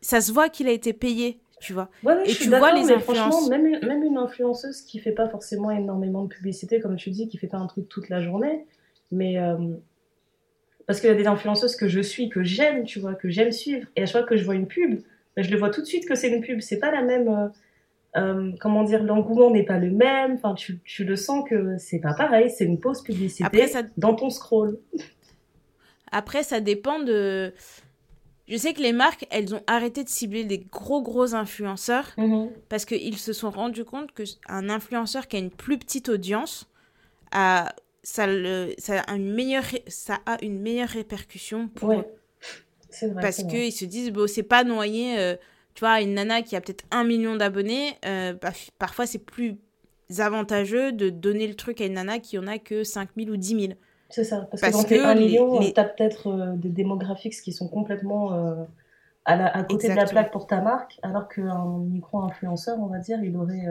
ça 0.00 0.20
se 0.20 0.32
voit 0.32 0.48
qu'il 0.48 0.68
a 0.68 0.72
été 0.72 0.92
payé, 0.92 1.40
tu 1.60 1.72
vois. 1.72 1.90
Ouais, 2.02 2.28
et 2.28 2.34
tu 2.34 2.48
vois 2.48 2.72
les 2.72 2.84
même, 2.84 3.78
même 3.86 4.02
une 4.02 4.18
influenceuse 4.18 4.82
qui 4.82 4.98
fait 4.98 5.12
pas 5.12 5.28
forcément 5.28 5.70
énormément 5.70 6.24
de 6.24 6.28
publicité, 6.28 6.80
comme 6.80 6.96
tu 6.96 7.10
dis, 7.10 7.26
qui 7.28 7.38
fait 7.38 7.46
pas 7.46 7.58
un 7.58 7.66
truc 7.66 7.88
toute 7.88 8.08
la 8.08 8.20
journée, 8.20 8.66
mais 9.10 9.38
euh, 9.38 9.56
parce 10.86 11.00
qu'il 11.00 11.08
y 11.08 11.12
a 11.12 11.16
des 11.16 11.26
influenceuses 11.26 11.76
que 11.76 11.88
je 11.88 12.00
suis, 12.00 12.28
que 12.28 12.42
j'aime, 12.42 12.84
tu 12.84 12.98
vois, 12.98 13.14
que 13.14 13.28
j'aime 13.28 13.52
suivre. 13.52 13.86
Et 13.96 14.02
à 14.02 14.06
chaque 14.06 14.22
fois 14.22 14.28
que 14.28 14.36
je 14.36 14.44
vois 14.44 14.54
une 14.54 14.66
pub, 14.66 15.00
ben, 15.36 15.44
je 15.44 15.50
le 15.50 15.58
vois 15.58 15.70
tout 15.70 15.80
de 15.80 15.86
suite 15.86 16.06
que 16.06 16.14
c'est 16.14 16.28
une 16.28 16.42
pub. 16.42 16.60
C'est 16.60 16.78
pas 16.78 16.90
la 16.90 17.02
même. 17.02 17.28
Euh, 17.28 17.48
euh, 18.16 18.52
comment 18.60 18.84
dire, 18.84 19.02
l'engouement 19.02 19.50
n'est 19.50 19.64
pas 19.64 19.78
le 19.78 19.90
même. 19.90 20.34
Enfin, 20.34 20.54
tu, 20.54 20.78
tu 20.84 21.04
le 21.04 21.16
sens 21.16 21.48
que 21.48 21.76
c'est 21.78 21.98
pas 21.98 22.14
pareil. 22.14 22.50
C'est 22.50 22.64
une 22.64 22.78
pause 22.78 23.02
publicité 23.02 23.44
Après, 23.44 23.66
ça... 23.66 23.82
dans 23.96 24.14
ton 24.14 24.30
scroll. 24.30 24.78
Après, 26.12 26.42
ça 26.42 26.60
dépend 26.60 27.00
de. 27.00 27.52
Je 28.46 28.58
sais 28.58 28.74
que 28.74 28.82
les 28.82 28.92
marques, 28.92 29.26
elles 29.30 29.54
ont 29.54 29.62
arrêté 29.66 30.04
de 30.04 30.08
cibler 30.08 30.44
des 30.44 30.58
gros 30.58 31.02
gros 31.02 31.34
influenceurs 31.34 32.12
mm-hmm. 32.18 32.50
parce 32.68 32.84
qu'ils 32.84 33.16
se 33.16 33.32
sont 33.32 33.50
rendus 33.50 33.86
compte 33.86 34.10
qu'un 34.12 34.68
influenceur 34.68 35.28
qui 35.28 35.36
a 35.36 35.38
une 35.38 35.50
plus 35.50 35.78
petite 35.78 36.10
audience 36.10 36.70
a 37.32 37.74
ça, 38.04 38.26
le, 38.26 38.74
ça, 38.78 39.00
a 39.00 39.16
une 39.16 39.32
meilleure, 39.32 39.64
ça 39.88 40.20
a 40.26 40.36
une 40.44 40.60
meilleure 40.60 40.90
répercussion 40.90 41.68
pour 41.68 41.88
ouais. 41.88 41.98
eux. 41.98 43.08
Vrai, 43.08 43.22
Parce 43.22 43.42
qu'ils 43.42 43.72
se 43.72 43.84
disent, 43.84 44.12
bon, 44.12 44.28
c'est 44.28 44.44
pas 44.44 44.62
noyé, 44.62 45.18
euh, 45.18 45.34
tu 45.74 45.80
vois, 45.80 46.00
une 46.00 46.14
nana 46.14 46.42
qui 46.42 46.54
a 46.54 46.60
peut-être 46.60 46.84
un 46.92 47.02
million 47.02 47.34
d'abonnés, 47.34 47.94
euh, 48.06 48.34
bah, 48.34 48.52
parfois 48.78 49.06
c'est 49.06 49.18
plus 49.18 49.56
avantageux 50.18 50.92
de 50.92 51.08
donner 51.08 51.48
le 51.48 51.54
truc 51.54 51.80
à 51.80 51.86
une 51.86 51.94
nana 51.94 52.20
qui 52.20 52.38
en 52.38 52.46
a 52.46 52.58
que 52.58 52.84
5000 52.84 53.30
ou 53.32 53.36
10 53.36 53.60
000. 53.60 53.72
C'est 54.10 54.22
ça, 54.22 54.46
parce, 54.48 54.60
parce 54.60 54.72
que 54.72 54.78
dans 54.78 54.84
tes 54.84 55.00
1 55.00 55.14
million, 55.16 55.58
les... 55.58 55.72
tu 55.72 55.80
as 55.80 55.84
peut-être 55.84 56.28
euh, 56.28 56.52
des 56.54 56.68
démographiques 56.68 57.34
qui 57.42 57.52
sont 57.52 57.66
complètement 57.66 58.30
à, 59.24 59.34
la, 59.34 59.46
à, 59.46 59.64
côté 59.64 59.86
Exactement. 59.86 59.94
de 59.94 60.00
la 60.00 60.06
plaque 60.06 60.32
pour 60.32 60.46
ta 60.46 60.60
marque, 60.60 61.00
alors 61.02 61.28
qu'un 61.28 61.78
micro-influenceur, 61.78 62.78
on 62.78 62.86
va 62.86 62.98
dire, 62.98 63.18
il 63.24 63.36
aurait 63.36 63.66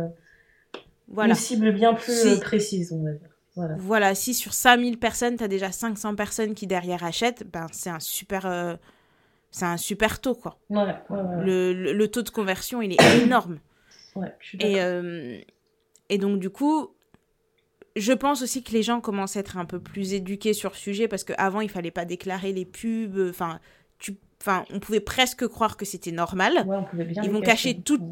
voilà. 1.07 1.29
une 1.29 1.35
cible 1.35 1.71
bien 1.71 1.93
plus 1.93 2.39
précise, 2.41 2.91
on 2.91 3.03
va 3.03 3.11
dire. 3.11 3.32
Voilà. 3.55 3.75
voilà. 3.77 4.15
si 4.15 4.33
sur 4.33 4.53
5000 4.53 4.97
personnes, 4.97 5.37
tu 5.37 5.43
as 5.43 5.47
déjà 5.47 5.71
500 5.71 6.15
personnes 6.15 6.55
qui 6.55 6.67
derrière 6.67 7.03
achètent, 7.03 7.43
ben, 7.51 7.67
c'est 7.71 7.89
un 7.89 7.99
super 7.99 8.45
euh, 8.45 8.75
c'est 9.51 9.65
un 9.65 9.77
super 9.77 10.19
taux 10.21 10.35
quoi. 10.35 10.57
Ouais, 10.69 10.83
ouais, 10.83 10.93
ouais, 11.09 11.45
le, 11.45 11.73
le, 11.73 11.93
le, 11.93 12.07
taux 12.07 12.23
de 12.23 12.29
conversion, 12.29 12.81
il 12.81 12.93
est 12.93 13.21
énorme. 13.23 13.59
et 14.59 14.81
euh, 14.81 15.39
et 16.09 16.17
donc 16.17 16.39
du 16.39 16.49
coup, 16.49 16.89
je 17.95 18.13
pense 18.13 18.41
aussi 18.41 18.63
que 18.63 18.71
les 18.71 18.83
gens 18.83 19.01
commencent 19.01 19.37
à 19.37 19.39
être 19.39 19.57
un 19.57 19.65
peu 19.65 19.79
plus 19.79 20.13
éduqués 20.13 20.53
sur 20.53 20.71
le 20.71 20.75
sujet 20.75 21.07
parce 21.07 21.23
qu'avant, 21.23 21.61
il 21.61 21.69
fallait 21.69 21.91
pas 21.91 22.05
déclarer 22.05 22.51
les 22.51 22.65
pubs, 22.65 23.29
enfin 23.29 23.59
tu 23.99 24.17
enfin 24.41 24.65
on 24.71 24.79
pouvait 24.79 24.99
presque 24.99 25.47
croire 25.47 25.77
que 25.77 25.85
c'était 25.85 26.11
normal. 26.11 26.65
Ils 27.23 27.31
vont 27.31 27.41
cacher 27.41 27.79
tout 27.79 28.09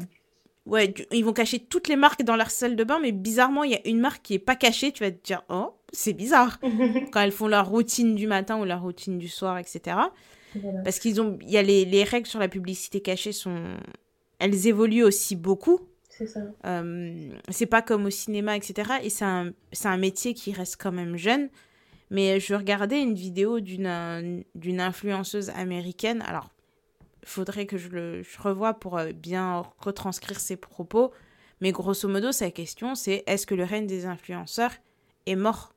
Ouais, 0.64 0.94
ils 1.10 1.24
vont 1.24 1.32
cacher 1.32 1.58
toutes 1.58 1.88
les 1.88 1.96
marques 1.96 2.22
dans 2.22 2.36
leur 2.36 2.50
salle 2.50 2.76
de 2.76 2.84
bain, 2.84 3.00
mais 3.00 3.10
bizarrement, 3.10 3.64
il 3.64 3.72
y 3.72 3.74
a 3.74 3.86
une 3.88 3.98
marque 3.98 4.22
qui 4.22 4.34
est 4.34 4.38
pas 4.38 4.54
cachée. 4.54 4.92
Tu 4.92 5.02
vas 5.02 5.10
te 5.10 5.22
dire, 5.24 5.42
oh, 5.48 5.74
c'est 5.92 6.12
bizarre. 6.12 6.60
Quand 7.12 7.20
elles 7.20 7.32
font 7.32 7.48
leur 7.48 7.68
routine 7.68 8.14
du 8.14 8.26
matin 8.26 8.60
ou 8.60 8.64
leur 8.64 8.82
routine 8.82 9.18
du 9.18 9.28
soir, 9.28 9.58
etc. 9.58 9.96
Voilà. 10.54 10.82
Parce 10.82 10.98
qu'ils 10.98 11.20
ont, 11.20 11.38
il 11.42 11.50
y 11.50 11.58
a 11.58 11.62
les, 11.62 11.84
les, 11.84 12.04
règles 12.04 12.28
sur 12.28 12.38
la 12.38 12.48
publicité 12.48 13.00
cachée 13.00 13.32
sont, 13.32 13.74
elles 14.38 14.66
évoluent 14.68 15.04
aussi 15.04 15.34
beaucoup. 15.34 15.80
C'est 16.08 16.26
ça. 16.26 16.40
Euh, 16.66 17.30
c'est 17.48 17.66
pas 17.66 17.82
comme 17.82 18.04
au 18.04 18.10
cinéma, 18.10 18.56
etc. 18.56 18.92
Et 19.02 19.10
c'est 19.10 19.24
un, 19.24 19.52
c'est 19.72 19.88
un 19.88 19.96
métier 19.96 20.34
qui 20.34 20.52
reste 20.52 20.76
quand 20.80 20.92
même 20.92 21.16
jeune. 21.16 21.48
Mais 22.10 22.38
je 22.38 22.54
regardais 22.54 23.00
une 23.00 23.14
vidéo 23.14 23.60
d'une, 23.60 24.44
d'une 24.54 24.80
influenceuse 24.80 25.48
américaine. 25.50 26.22
Alors, 26.28 26.50
faudrait 27.24 27.66
que 27.66 27.78
je 27.78 27.88
le 27.88 28.22
je 28.22 28.40
revoie 28.40 28.74
pour 28.74 28.98
euh, 28.98 29.12
bien 29.12 29.64
retranscrire 29.78 30.40
ses 30.40 30.56
propos. 30.56 31.12
Mais 31.60 31.70
grosso 31.70 32.08
modo, 32.08 32.32
sa 32.32 32.50
question, 32.50 32.94
c'est 32.94 33.22
est-ce 33.26 33.46
que 33.46 33.54
le 33.54 33.64
règne 33.64 33.86
des 33.86 34.06
influenceurs 34.06 34.72
est 35.26 35.36
mort? 35.36 35.74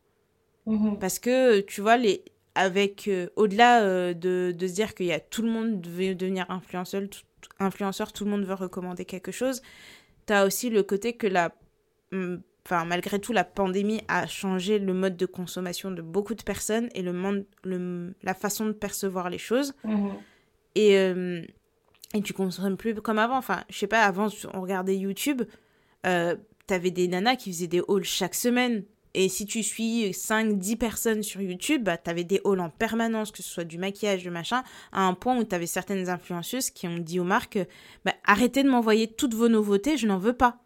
Mmh. 0.65 0.97
Parce 0.99 1.19
que, 1.19 1.59
tu 1.61 1.81
vois, 1.81 1.97
les, 1.97 2.23
avec 2.55 3.07
euh, 3.07 3.27
au-delà 3.35 3.83
euh, 3.83 4.13
de, 4.13 4.53
de, 4.57 4.67
se 4.67 4.73
dire 4.73 4.95
qu'il 4.95 5.05
y 5.05 5.11
a 5.11 5.19
tout 5.19 5.43
le 5.43 5.49
monde 5.49 5.85
veut 5.85 6.15
devenir 6.15 6.49
influenceur, 6.49 7.03
tout, 7.07 7.19
influenceur, 7.59 8.13
tout 8.13 8.25
le 8.25 8.31
monde 8.31 8.45
veut 8.45 8.55
recommander 8.55 9.05
quelque 9.05 9.31
chose, 9.31 9.61
tu 10.25 10.33
as 10.33 10.45
aussi 10.45 10.69
le 10.69 10.81
côté 10.81 11.13
que 11.13 11.27
la... 11.27 11.53
Enfin, 12.65 12.85
malgré 12.85 13.19
tout, 13.19 13.31
la 13.31 13.43
pandémie 13.43 14.01
a 14.07 14.25
changé 14.25 14.79
le 14.79 14.93
mode 14.93 15.17
de 15.17 15.27
consommation 15.27 15.91
de 15.91 16.01
beaucoup 16.01 16.33
de 16.33 16.41
personnes 16.41 16.89
et 16.95 17.03
le 17.03 17.13
monde, 17.13 17.45
le, 17.63 18.15
la 18.23 18.33
façon 18.33 18.65
de 18.65 18.71
percevoir 18.71 19.29
les 19.29 19.37
choses. 19.37 19.73
Mmh. 19.83 20.09
Et, 20.75 20.97
euh, 20.97 21.41
et 22.13 22.21
tu 22.21 22.33
consommes 22.33 22.77
plus 22.77 22.93
comme 22.95 23.19
avant. 23.19 23.37
Enfin, 23.37 23.63
je 23.69 23.77
sais 23.77 23.87
pas, 23.87 24.03
avant, 24.03 24.27
on 24.53 24.61
regardait 24.61 24.97
YouTube, 24.97 25.43
euh, 26.05 26.35
t'avais 26.67 26.91
des 26.91 27.07
nanas 27.07 27.35
qui 27.35 27.51
faisaient 27.51 27.67
des 27.67 27.81
hauls 27.81 28.03
chaque 28.03 28.35
semaine. 28.35 28.83
Et 29.17 29.29
si 29.29 29.45
tu 29.45 29.63
suis 29.63 30.11
5-10 30.11 30.75
personnes 30.75 31.23
sur 31.23 31.39
YouTube, 31.39 31.83
bah, 31.83 31.97
t'avais 31.97 32.25
des 32.25 32.41
hauls 32.43 32.59
en 32.59 32.69
permanence, 32.69 33.31
que 33.31 33.41
ce 33.41 33.49
soit 33.49 33.63
du 33.63 33.77
maquillage, 33.77 34.23
du 34.23 34.29
machin, 34.29 34.61
à 34.91 35.03
un 35.03 35.13
point 35.13 35.37
où 35.37 35.45
t'avais 35.45 35.67
certaines 35.67 36.09
influenceuses 36.09 36.69
qui 36.69 36.85
ont 36.85 36.97
dit 36.97 37.21
aux 37.21 37.23
marques 37.23 37.59
bah, 38.03 38.13
arrêtez 38.25 38.61
de 38.61 38.69
m'envoyer 38.69 39.07
toutes 39.07 39.33
vos 39.33 39.47
nouveautés, 39.47 39.95
je 39.95 40.05
n'en 40.05 40.17
veux 40.17 40.33
pas. 40.33 40.57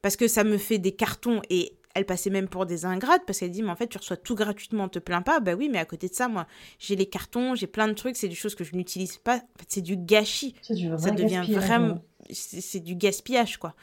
Parce 0.00 0.14
que 0.14 0.28
ça 0.28 0.44
me 0.44 0.58
fait 0.58 0.78
des 0.78 0.92
cartons 0.92 1.42
et 1.50 1.77
elle 1.98 2.06
passait 2.06 2.30
même 2.30 2.48
pour 2.48 2.64
des 2.64 2.84
ingrates 2.84 3.22
parce 3.26 3.40
qu'elle 3.40 3.50
dit 3.50 3.62
mais 3.62 3.70
en 3.70 3.76
fait 3.76 3.88
tu 3.88 3.98
reçois 3.98 4.16
tout 4.16 4.34
gratuitement, 4.34 4.88
te 4.88 4.98
plains 4.98 5.22
pas. 5.22 5.40
Bah 5.40 5.54
oui, 5.54 5.68
mais 5.70 5.78
à 5.78 5.84
côté 5.84 6.08
de 6.08 6.14
ça, 6.14 6.28
moi 6.28 6.46
j'ai 6.78 6.96
les 6.96 7.06
cartons, 7.06 7.54
j'ai 7.54 7.66
plein 7.66 7.88
de 7.88 7.92
trucs, 7.92 8.16
c'est 8.16 8.28
des 8.28 8.34
choses 8.34 8.54
que 8.54 8.64
je 8.64 8.74
n'utilise 8.74 9.16
pas. 9.16 9.36
En 9.36 9.58
fait, 9.58 9.66
c'est 9.68 9.82
du 9.82 9.96
gâchis. 9.96 10.54
Du 10.70 10.88
ça 10.96 11.10
devient 11.10 11.44
vraiment, 11.48 12.02
c'est 12.30 12.80
du 12.80 12.94
gaspillage 12.94 13.58
quoi. 13.58 13.74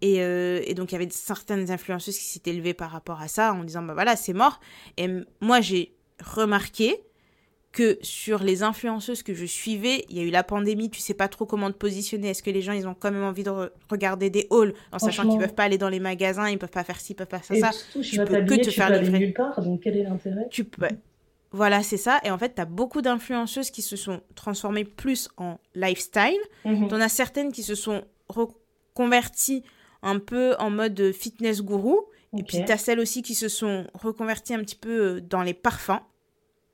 Et, 0.00 0.20
euh, 0.20 0.60
et, 0.64 0.74
donc 0.74 0.92
il 0.92 0.96
y 0.96 0.96
avait 0.96 1.08
certaines 1.10 1.70
influenceuses 1.70 2.18
qui 2.18 2.24
s'étaient 2.24 2.52
levées 2.52 2.74
par 2.74 2.90
rapport 2.90 3.20
à 3.22 3.28
ça 3.28 3.54
en 3.54 3.64
disant 3.64 3.82
bah 3.82 3.94
voilà 3.94 4.16
c'est 4.16 4.34
mort. 4.34 4.60
Et 4.96 5.08
moi 5.40 5.60
j'ai 5.60 5.94
remarqué 6.22 7.00
que 7.74 7.98
sur 8.02 8.42
les 8.44 8.62
influenceuses 8.62 9.24
que 9.24 9.34
je 9.34 9.44
suivais, 9.44 10.04
il 10.08 10.16
y 10.16 10.20
a 10.20 10.22
eu 10.22 10.30
la 10.30 10.44
pandémie, 10.44 10.88
tu 10.90 11.00
sais 11.00 11.12
pas 11.12 11.26
trop 11.28 11.44
comment 11.44 11.70
te 11.72 11.76
positionner. 11.76 12.28
Est-ce 12.30 12.42
que 12.42 12.50
les 12.50 12.62
gens, 12.62 12.72
ils 12.72 12.86
ont 12.86 12.94
quand 12.94 13.10
même 13.10 13.24
envie 13.24 13.42
de 13.42 13.50
re 13.50 13.70
regarder 13.90 14.30
des 14.30 14.46
hauls 14.50 14.72
en 14.92 14.98
sachant 15.00 15.28
qu'ils 15.28 15.40
peuvent 15.40 15.54
pas 15.54 15.64
aller 15.64 15.76
dans 15.76 15.88
les 15.88 15.98
magasins, 15.98 16.48
ils 16.48 16.56
peuvent 16.56 16.70
pas 16.70 16.84
faire 16.84 17.00
ci, 17.00 17.12
ils 17.12 17.16
peuvent 17.16 17.26
pas 17.26 17.40
faire 17.40 17.56
et 17.56 17.60
ça. 17.60 17.72
Surtout, 17.72 18.00
tu 18.02 18.16
peux 18.16 18.44
que 18.44 18.54
te 18.54 18.62
tu 18.62 18.70
faire 18.70 18.90
livrer. 18.90 19.18
nulle 19.18 19.34
part, 19.34 19.60
donc 19.60 19.80
quel 19.82 19.96
est 19.96 20.04
l'intérêt? 20.04 20.46
Tu 20.50 20.64
peux. 20.64 20.86
Voilà, 21.50 21.82
c'est 21.82 21.96
ça. 21.96 22.20
Et 22.24 22.30
en 22.30 22.38
fait, 22.38 22.54
tu 22.54 22.60
as 22.60 22.64
beaucoup 22.64 23.02
d'influenceuses 23.02 23.70
qui 23.70 23.82
se 23.82 23.96
sont 23.96 24.20
transformées 24.36 24.84
plus 24.84 25.28
en 25.36 25.58
lifestyle. 25.74 26.40
Mm 26.64 26.74
-hmm. 26.74 26.88
Tu 26.88 26.94
en 26.94 27.00
as 27.00 27.08
certaines 27.08 27.50
qui 27.52 27.64
se 27.64 27.74
sont 27.74 28.04
reconverties 28.28 29.62
un 30.02 30.20
peu 30.20 30.54
en 30.58 30.70
mode 30.70 31.12
fitness 31.12 31.60
gourou. 31.60 31.98
Okay. 32.32 32.40
Et 32.40 32.44
puis, 32.44 32.64
tu 32.64 32.72
as 32.72 32.78
celles 32.78 33.00
aussi 33.00 33.22
qui 33.22 33.34
se 33.34 33.48
sont 33.48 33.86
reconverties 33.94 34.54
un 34.54 34.60
petit 34.60 34.76
peu 34.76 35.20
dans 35.20 35.42
les 35.42 35.54
parfums. 35.54 36.02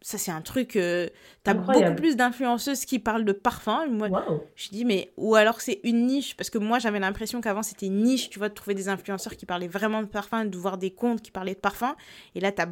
Ça, 0.03 0.17
c'est 0.17 0.31
un 0.31 0.41
truc. 0.41 0.77
Euh, 0.77 1.09
t'as 1.43 1.53
beaucoup 1.53 1.95
plus 1.95 2.17
d'influenceuses 2.17 2.87
qui 2.87 2.99
parlent 2.99 3.25
de 3.25 3.33
parfum. 3.33 3.87
Moi, 3.87 4.09
je 4.57 4.71
dis, 4.71 4.85
mais. 4.85 5.13
Ou 5.19 5.35
alors 5.35 5.61
c'est 5.61 5.81
une 5.85 6.07
niche. 6.07 6.37
Parce 6.37 6.49
que 6.49 6.59
moi, 6.59 6.79
j'avais 6.79 7.01
l'impression 7.01 7.41
qu'avant, 7.41 7.63
c'était 7.63 7.87
une 7.87 8.03
niche, 8.03 8.31
tu 8.31 8.39
vois, 8.39 8.49
de 8.49 8.55
trouver 8.55 8.75
des 8.75 8.89
influenceurs 8.89 9.37
qui 9.37 9.45
parlaient 9.45 9.69
vraiment 9.69 10.01
de 10.03 10.07
parfum, 10.09 10.47
de 10.47 10.57
voir 10.57 10.79
des 10.79 10.91
comptes 10.91 11.21
qui 11.21 11.31
parlaient 11.31 11.55
de 11.55 11.61
parfum. 11.61 11.97
Et 12.35 12.41
là, 12.41 12.51
t'as. 12.51 12.69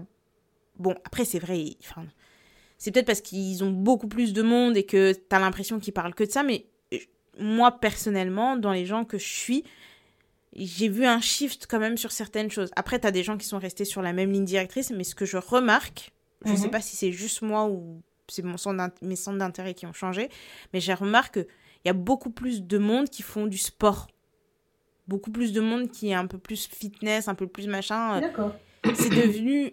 Bon, 0.79 0.95
après, 1.05 1.27
c'est 1.27 1.39
vrai. 1.39 1.77
Enfin, 1.83 2.07
c'est 2.79 2.93
peut-être 2.93 3.07
parce 3.07 3.21
qu'ils 3.21 3.63
ont 3.63 3.71
beaucoup 3.71 4.09
plus 4.09 4.33
de 4.33 4.41
monde 4.41 4.77
et 4.77 4.85
que 4.85 5.13
t'as 5.13 5.39
l'impression 5.39 5.79
qu'ils 5.79 5.93
parlent 5.93 6.15
que 6.15 6.25
de 6.25 6.31
ça. 6.31 6.43
Mais 6.43 6.65
euh, 6.95 6.99
moi, 7.39 7.79
personnellement, 7.79 8.57
dans 8.57 8.73
les 8.73 8.87
gens 8.87 9.05
que 9.05 9.19
je 9.19 9.29
suis, 9.29 9.65
j'ai 10.55 10.89
vu 10.89 11.05
un 11.05 11.21
shift 11.21 11.67
quand 11.69 11.79
même 11.79 11.99
sur 11.99 12.11
certaines 12.11 12.51
choses. 12.51 12.71
Après, 12.75 12.99
t'as 12.99 13.11
des 13.11 13.23
gens 13.23 13.37
qui 13.37 13.47
sont 13.47 13.59
restés 13.59 13.85
sur 13.85 14.01
la 14.01 14.15
même 14.15 14.33
ligne 14.33 14.47
directrice. 14.47 14.91
Mais 14.93 15.05
ce 15.05 15.15
que 15.15 15.27
je 15.27 15.37
remarque 15.37 16.13
je 16.45 16.53
ne 16.53 16.57
sais 16.57 16.65
mhm. 16.65 16.71
pas 16.71 16.81
si 16.81 16.97
c'est 16.97 17.13
juste 17.13 17.43
moi 17.43 17.67
ou 17.67 18.03
c'est 18.29 18.43
mon 18.43 18.57
centre 18.57 18.95
mes 19.03 19.17
centres 19.17 19.39
d'intérêt 19.39 19.75
qui 19.75 19.87
ont 19.87 19.93
changé, 19.93 20.29
mais 20.73 20.81
j'ai 20.81 20.95
remarqué 20.95 21.45
qu'il 21.45 21.87
y 21.87 21.89
a 21.89 21.95
beaucoup 21.95 22.31
plus 22.31 22.63
de 22.63 22.79
monde 22.79 23.09
qui 23.09 23.23
font 23.23 23.47
du 23.47 23.59
sport. 23.59 24.09
Beaucoup 25.07 25.31
plus 25.31 25.53
de 25.53 25.61
monde 25.61 25.91
qui 25.91 26.11
est 26.11 26.15
un 26.15 26.27
peu 26.27 26.39
plus 26.39 26.69
fitness, 26.69 27.29
un 27.29 27.35
peu 27.35 27.47
plus 27.47 27.67
machin. 27.67 28.21
D'accord. 28.21 28.55
C'est 28.95 29.09
devenu, 29.09 29.73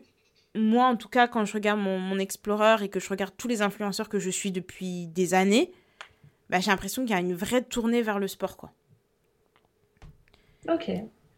moi 0.56 0.86
en 0.86 0.96
tout 0.96 1.10
cas, 1.10 1.28
quand 1.28 1.44
je 1.44 1.54
regarde 1.54 1.80
mon, 1.80 2.00
mon 2.00 2.18
Explorer 2.18 2.86
et 2.86 2.90
que 2.90 3.00
je 3.00 3.10
regarde 3.10 3.34
tous 3.38 3.50
les 3.50 3.62
influenceurs 3.62 4.08
que 4.08 4.20
je 4.20 4.30
suis 4.30 4.52
depuis 4.52 5.08
des 5.08 5.34
années, 5.34 5.74
bah, 6.50 6.60
j'ai 6.60 6.72
l'impression 6.72 7.04
qu'il 7.04 7.12
y 7.12 7.18
a 7.18 7.20
une 7.20 7.36
vraie 7.36 7.64
tournée 7.64 8.02
vers 8.02 8.20
le 8.20 8.28
sport, 8.28 8.56
quoi. 8.56 8.72
Ok. 10.70 10.90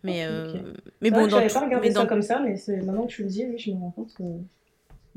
Mais, 0.04 0.26
euh, 0.26 0.74
mais 1.02 1.12
bon, 1.12 1.28
dans 1.28 1.46
pas 1.48 1.60
regardé 1.60 1.92
ça 1.92 2.06
comme 2.06 2.22
ça, 2.22 2.40
mais 2.40 2.56
maintenant 2.84 3.08
que 3.08 3.12
tu 3.12 3.24
le 3.24 3.30
dis, 3.30 3.46
oui, 3.46 3.58
je 3.58 3.72
me 3.72 3.80
rends 3.80 3.92
compte 3.92 4.14
que 4.14 4.24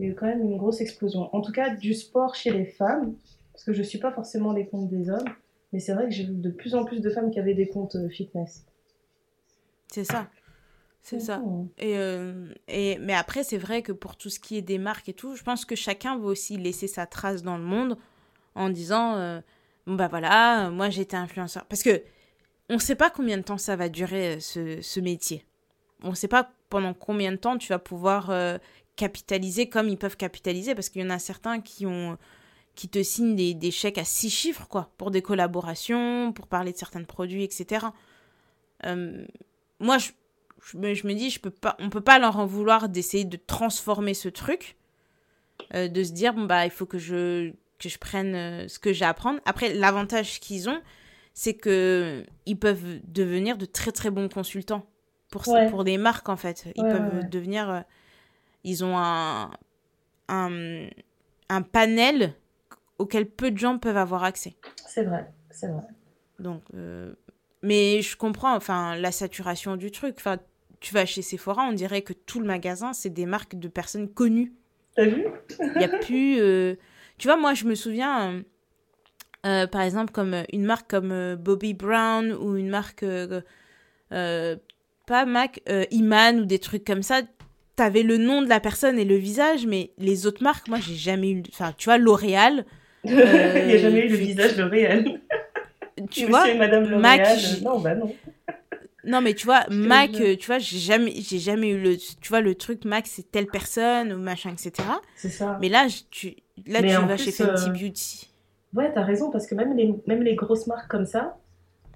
il 0.01 0.07
y 0.07 0.09
a 0.09 0.13
eu 0.13 0.15
quand 0.15 0.27
même 0.27 0.41
une 0.41 0.57
grosse 0.57 0.81
explosion. 0.81 1.29
En 1.35 1.43
tout 1.43 1.53
cas, 1.53 1.75
du 1.75 1.93
sport 1.93 2.35
chez 2.35 2.51
les 2.51 2.65
femmes, 2.65 3.15
parce 3.53 3.65
que 3.65 3.75
je 3.75 3.81
ne 3.81 3.85
suis 3.85 3.99
pas 3.99 4.11
forcément 4.11 4.55
les 4.55 4.67
comptes 4.67 4.89
des 4.89 5.11
hommes, 5.11 5.29
mais 5.75 5.79
c'est 5.79 5.93
vrai 5.93 6.05
que 6.07 6.11
j'ai 6.11 6.25
vu 6.25 6.33
de 6.33 6.49
plus 6.49 6.75
en 6.75 6.87
plus 6.87 7.03
de 7.03 7.11
femmes 7.11 7.31
qui 7.31 7.39
avaient 7.39 7.55
des 7.55 7.69
comptes 7.69 7.97
euh, 7.97 8.09
fitness. 8.09 8.65
C'est 9.89 10.05
ça. 10.05 10.29
C'est 11.03 11.21
ça. 11.21 11.43
Et, 11.77 11.99
euh, 11.99 12.47
et, 12.69 12.99
mais 12.99 13.13
après, 13.13 13.43
c'est 13.45 13.59
vrai 13.59 13.83
que 13.83 13.93
pour 13.93 14.17
tout 14.17 14.31
ce 14.31 14.41
qui 14.41 14.57
est 14.57 14.63
des 14.63 14.79
marques 14.79 15.11
et 15.11 15.13
tout, 15.13 15.35
je 15.35 15.43
pense 15.43 15.67
que 15.67 15.75
chacun 15.75 16.19
veut 16.19 16.27
aussi 16.27 16.57
laisser 16.57 16.87
sa 16.87 17.05
trace 17.05 17.43
dans 17.43 17.59
le 17.59 17.65
monde 17.65 17.99
en 18.55 18.71
disant 18.71 19.17
euh, 19.17 19.41
bon, 19.87 19.97
bah 19.97 20.09
voilà, 20.09 20.71
moi 20.71 20.89
j'étais 20.89 21.17
influenceur. 21.17 21.67
Parce 21.67 21.83
que 21.83 22.03
on 22.71 22.75
ne 22.75 22.79
sait 22.79 22.95
pas 22.95 23.11
combien 23.11 23.37
de 23.37 23.43
temps 23.43 23.59
ça 23.59 23.77
va 23.77 23.89
durer 23.91 24.41
ce, 24.41 24.81
ce 24.81 25.01
métier. 25.01 25.45
On 26.03 26.11
ne 26.11 26.15
sait 26.15 26.29
pas 26.29 26.51
pendant 26.69 26.95
combien 26.95 27.33
de 27.33 27.37
temps 27.37 27.59
tu 27.59 27.69
vas 27.69 27.79
pouvoir 27.79 28.31
capitaliser 29.01 29.67
comme 29.67 29.89
ils 29.89 29.97
peuvent 29.97 30.19
capitaliser 30.19 30.75
parce 30.75 30.91
qu'il 30.91 31.01
y 31.01 31.05
en 31.05 31.11
a 31.11 31.19
certains 31.19 31.61
qui 31.63 31.87
ont 31.87 32.19
qui 32.75 32.89
te 32.89 33.03
signent 33.03 33.35
des, 33.35 33.71
chèques 33.71 33.97
à 33.97 34.05
six 34.05 34.29
chiffres 34.29 34.67
quoi 34.69 34.91
pour 34.99 35.11
des 35.11 35.23
collaborations 35.23 36.33
pour 36.35 36.47
parler 36.47 36.73
de 36.73 36.77
certains 36.77 37.03
produits 37.03 37.43
etc 37.43 37.87
euh, 38.85 39.25
moi 39.79 39.97
je, 39.97 40.11
je, 40.61 41.07
me, 41.07 41.15
dis 41.15 41.31
je 41.31 41.41
peux 41.41 41.51
pas 41.51 41.77
on 41.79 41.89
peut 41.89 42.03
pas 42.03 42.19
leur 42.19 42.39
en 42.39 42.45
vouloir 42.45 42.91
d'essayer 42.91 43.25
de 43.25 43.39
transformer 43.39 44.13
ce 44.13 44.29
truc 44.29 44.77
euh, 45.75 45.89
de 45.89 46.05
se 46.05 46.13
dire 46.13 46.35
bon 46.35 46.45
bah 46.45 46.67
il 46.67 46.71
faut 46.71 46.87
que 46.87 46.99
je 46.99 47.53
que 47.79 47.89
je 47.89 47.99
prenne 47.99 48.35
euh, 48.35 48.69
ce 48.69 48.79
que 48.79 48.93
j'ai 48.93 49.07
à 49.07 49.09
apprendre 49.09 49.41
après 49.47 49.73
l'avantage 49.73 50.41
qu'ils 50.41 50.69
ont 50.69 50.81
c'est 51.33 51.55
que 51.55 52.27
ils 52.45 52.59
peuvent 52.59 53.01
devenir 53.05 53.57
de 53.57 53.65
très 53.65 53.93
très 53.93 54.11
bons 54.11 54.29
consultants 54.29 54.85
pour 55.31 55.45
pour 55.71 55.85
des 55.85 55.97
marques 55.97 56.29
en 56.29 56.37
fait. 56.37 56.67
Ils 56.77 56.83
peuvent 56.83 57.31
devenir 57.31 57.85
ils 58.65 58.85
ont 58.85 58.97
un, 58.99 59.51
un, 60.29 61.63
panel 61.63 62.35
auquel 62.99 63.27
peu 63.29 63.51
de 63.51 63.59
gens 63.59 63.79
peuvent 63.79 63.97
avoir 63.97 64.25
accès. 64.25 64.57
C'est 64.87 65.05
vrai, 65.05 65.31
c'est 65.51 65.69
vrai. 65.69 65.83
Donc, 66.39 66.63
euh, 66.75 67.13
mais 67.63 68.03
je 68.03 68.17
comprends, 68.17 68.55
enfin, 68.55 68.97
la 68.97 69.13
saturation 69.13 69.77
du 69.77 69.91
truc. 69.91 70.17
Enfin, 70.19 70.39
tu 70.81 70.95
vas 70.95 71.07
chez 71.07 71.23
Sephora, 71.23 71.65
on 71.65 71.73
dirait 71.73 72.03
que 72.03 72.13
tout 72.13 72.41
le 72.41 72.47
magasin, 72.47 72.93
c'est 72.93 73.11
des 73.11 73.27
marques 73.27 73.59
de 73.59 73.69
personnes 73.69 74.09
connues. 74.09 74.53
T'as 74.97 75.07
vu? 75.07 75.27
Il 75.61 75.79
n'y 75.79 75.85
a 75.85 75.89
plus. 75.89 76.41
Euh, 76.41 76.77
tu 77.19 77.29
vois, 77.29 77.37
moi, 77.37 77.55
je 77.55 77.65
me 77.65 77.75
souviens, 77.75 78.43
euh, 79.47 79.67
par 79.67 79.83
exemple, 79.83 80.13
comme 80.13 80.45
une 80.53 80.65
marque 80.65 80.91
comme 80.91 81.37
Bobby 81.37 81.75
Brown 81.75 82.33
ou 82.33 82.57
une 82.57 82.71
marque. 82.71 83.05
pas 84.11 85.27
Mac, 85.27 85.63
Iman 85.91 86.41
ou 86.41 86.45
des 86.45 86.59
trucs 86.59 86.85
comme 86.85 87.03
ça 87.03 87.23
t'avais 87.81 88.03
le 88.03 88.19
nom 88.19 88.43
de 88.43 88.49
la 88.51 88.61
personne 88.61 88.99
et 88.99 89.07
le 89.07 89.17
visage, 89.17 89.67
mais 89.67 89.93
les 89.97 90.27
autres 90.27 90.43
marques, 90.43 90.69
moi, 90.69 90.77
j'ai 90.83 90.97
jamais 90.97 91.31
eu. 91.31 91.43
Enfin, 91.51 91.73
tu 91.79 91.87
vois, 91.87 91.97
L'Oréal. 91.97 92.67
Il 93.05 93.15
n'y 93.15 93.23
a 93.73 93.79
jamais 93.79 94.01
eu 94.01 94.09
le 94.09 94.17
visage 94.17 94.57
L'Oréal. 94.59 95.21
Tu 96.11 96.25
vois, 96.25 96.55
Madame 96.55 96.99
Mac. 96.99 97.29
Non, 97.63 97.79
bah 97.79 97.95
non. 97.95 98.15
Non, 99.05 99.21
mais 99.21 99.35
tu 99.35 99.45
vois, 99.45 99.67
Mac, 99.69 100.13
tu 100.13 100.47
vois, 100.47 100.59
j'ai 100.59 100.79
jamais, 100.79 101.13
j'ai 101.17 101.39
jamais 101.39 101.71
eu 101.71 101.79
le, 101.79 101.99
tu 101.99 102.29
vois, 102.31 102.41
le 102.41 102.55
truc 102.55 102.87
Mac, 102.87 103.07
c'est 103.07 103.31
telle 103.31 103.47
personne 103.47 104.11
ou 104.11 104.19
machin, 104.19 104.51
etc. 104.51 104.73
C'est 105.17 105.29
ça. 105.29 105.59
Mais 105.61 105.69
là, 105.69 105.89
tu, 106.11 106.37
là, 106.67 106.81
tu 106.81 106.89
vas 106.89 107.17
chez 107.19 107.33
Fenty 107.33 107.69
euh, 107.69 107.73
Beauty. 107.73 108.31
Ouais, 108.73 108.91
t'as 108.95 109.03
raison, 109.03 109.31
parce 109.31 109.47
que 109.47 109.55
même 109.55 109.77
les, 109.77 109.95
même 110.07 110.23
les 110.23 110.37
grosses 110.37 110.67
marques 110.67 110.91
comme 110.91 111.05
ça, 111.05 111.37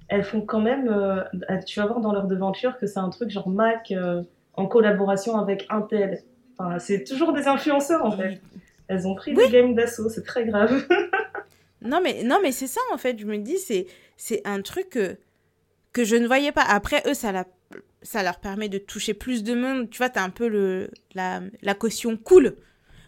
elles 0.09 0.25
font 0.25 0.43
quand 0.43 0.61
même, 0.61 0.89
euh, 0.89 1.23
tu 1.67 1.81
vas 1.81 1.87
voir 1.87 2.01
dans 2.01 2.13
leur 2.13 2.27
devanture 2.27 2.77
que 2.77 2.87
c'est 2.87 3.01
un 3.01 3.09
truc 3.09 3.31
genre 3.31 3.49
Mac, 3.49 3.91
euh, 3.91 4.23
en 4.57 4.67
collaboration 4.67 5.37
avec 5.39 5.67
Intel. 5.71 6.23
Enfin, 6.59 6.79
c'est 6.79 7.05
toujours 7.05 7.33
des 7.33 7.47
influenceurs 7.49 8.05
en 8.05 8.13
fait. 8.13 8.41
Elles 8.89 9.07
ont 9.07 9.15
pris 9.15 9.33
le 9.33 9.51
game 9.51 9.75
d'assaut, 9.75 10.09
c'est 10.09 10.25
très 10.25 10.45
grave. 10.45 10.87
non 11.83 12.01
mais 12.03 12.23
non 12.23 12.39
mais 12.43 12.53
c'est 12.53 12.67
ça 12.67 12.81
en 12.93 12.99
fait. 12.99 13.19
Je 13.19 13.27
me 13.27 13.39
dis 13.39 13.59
c'est 13.59 13.87
c'est 14.17 14.43
un 14.45 14.61
truc 14.63 14.91
que, 14.91 15.17
que 15.93 16.05
je 16.05 16.17
ne 16.17 16.27
voyais 16.27 16.53
pas. 16.53 16.63
Après 16.63 17.03
eux 17.07 17.15
ça 17.15 17.33
la, 17.33 17.45
ça 18.03 18.23
leur 18.23 18.39
permet 18.39 18.69
de 18.69 18.79
toucher 18.79 19.15
plus 19.15 19.43
de 19.43 19.55
monde. 19.55 19.91
Tu 19.91 19.99
vois 19.99 20.11
t'as 20.11 20.23
un 20.23 20.31
peu 20.31 20.49
le 20.49 20.91
la, 21.15 21.41
la 21.63 21.75
caution 21.75 22.17
cool. 22.17 22.57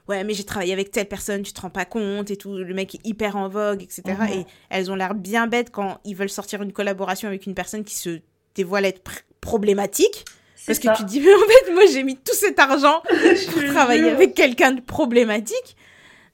Ouais 0.08 0.24
mais 0.24 0.34
j'ai 0.34 0.44
travaillé 0.44 0.72
avec 0.72 0.90
telle 0.90 1.08
personne, 1.08 1.42
tu 1.42 1.52
te 1.52 1.60
rends 1.60 1.70
pas 1.70 1.84
compte 1.84 2.30
et 2.30 2.36
tout. 2.36 2.56
Le 2.56 2.74
mec 2.74 2.94
est 2.94 3.06
hyper 3.06 3.36
en 3.36 3.48
vogue 3.48 3.82
etc. 3.82 4.02
Et 4.32 4.46
elles 4.70 4.90
ont 4.90 4.96
l'air 4.96 5.14
bien 5.14 5.46
bêtes 5.46 5.70
quand 5.70 6.00
ils 6.04 6.16
veulent 6.16 6.30
sortir 6.30 6.62
une 6.62 6.72
collaboration 6.72 7.28
avec 7.28 7.46
une 7.46 7.54
personne 7.54 7.84
qui 7.84 7.94
se 7.94 8.20
dévoile 8.54 8.86
être 8.86 9.02
problématique. 9.40 10.24
Parce 10.64 10.78
que 10.78 10.96
tu 10.96 11.04
te 11.04 11.08
dis, 11.08 11.20
mais 11.20 11.34
en 11.34 11.38
fait, 11.38 11.72
moi, 11.72 11.82
j'ai 11.92 12.02
mis 12.02 12.16
tout 12.16 12.34
cet 12.34 12.58
argent 12.58 13.02
pour 13.52 13.64
travailler 13.66 14.10
avec 14.10 14.34
quelqu'un 14.34 14.72
de 14.72 14.80
problématique. 14.80 15.76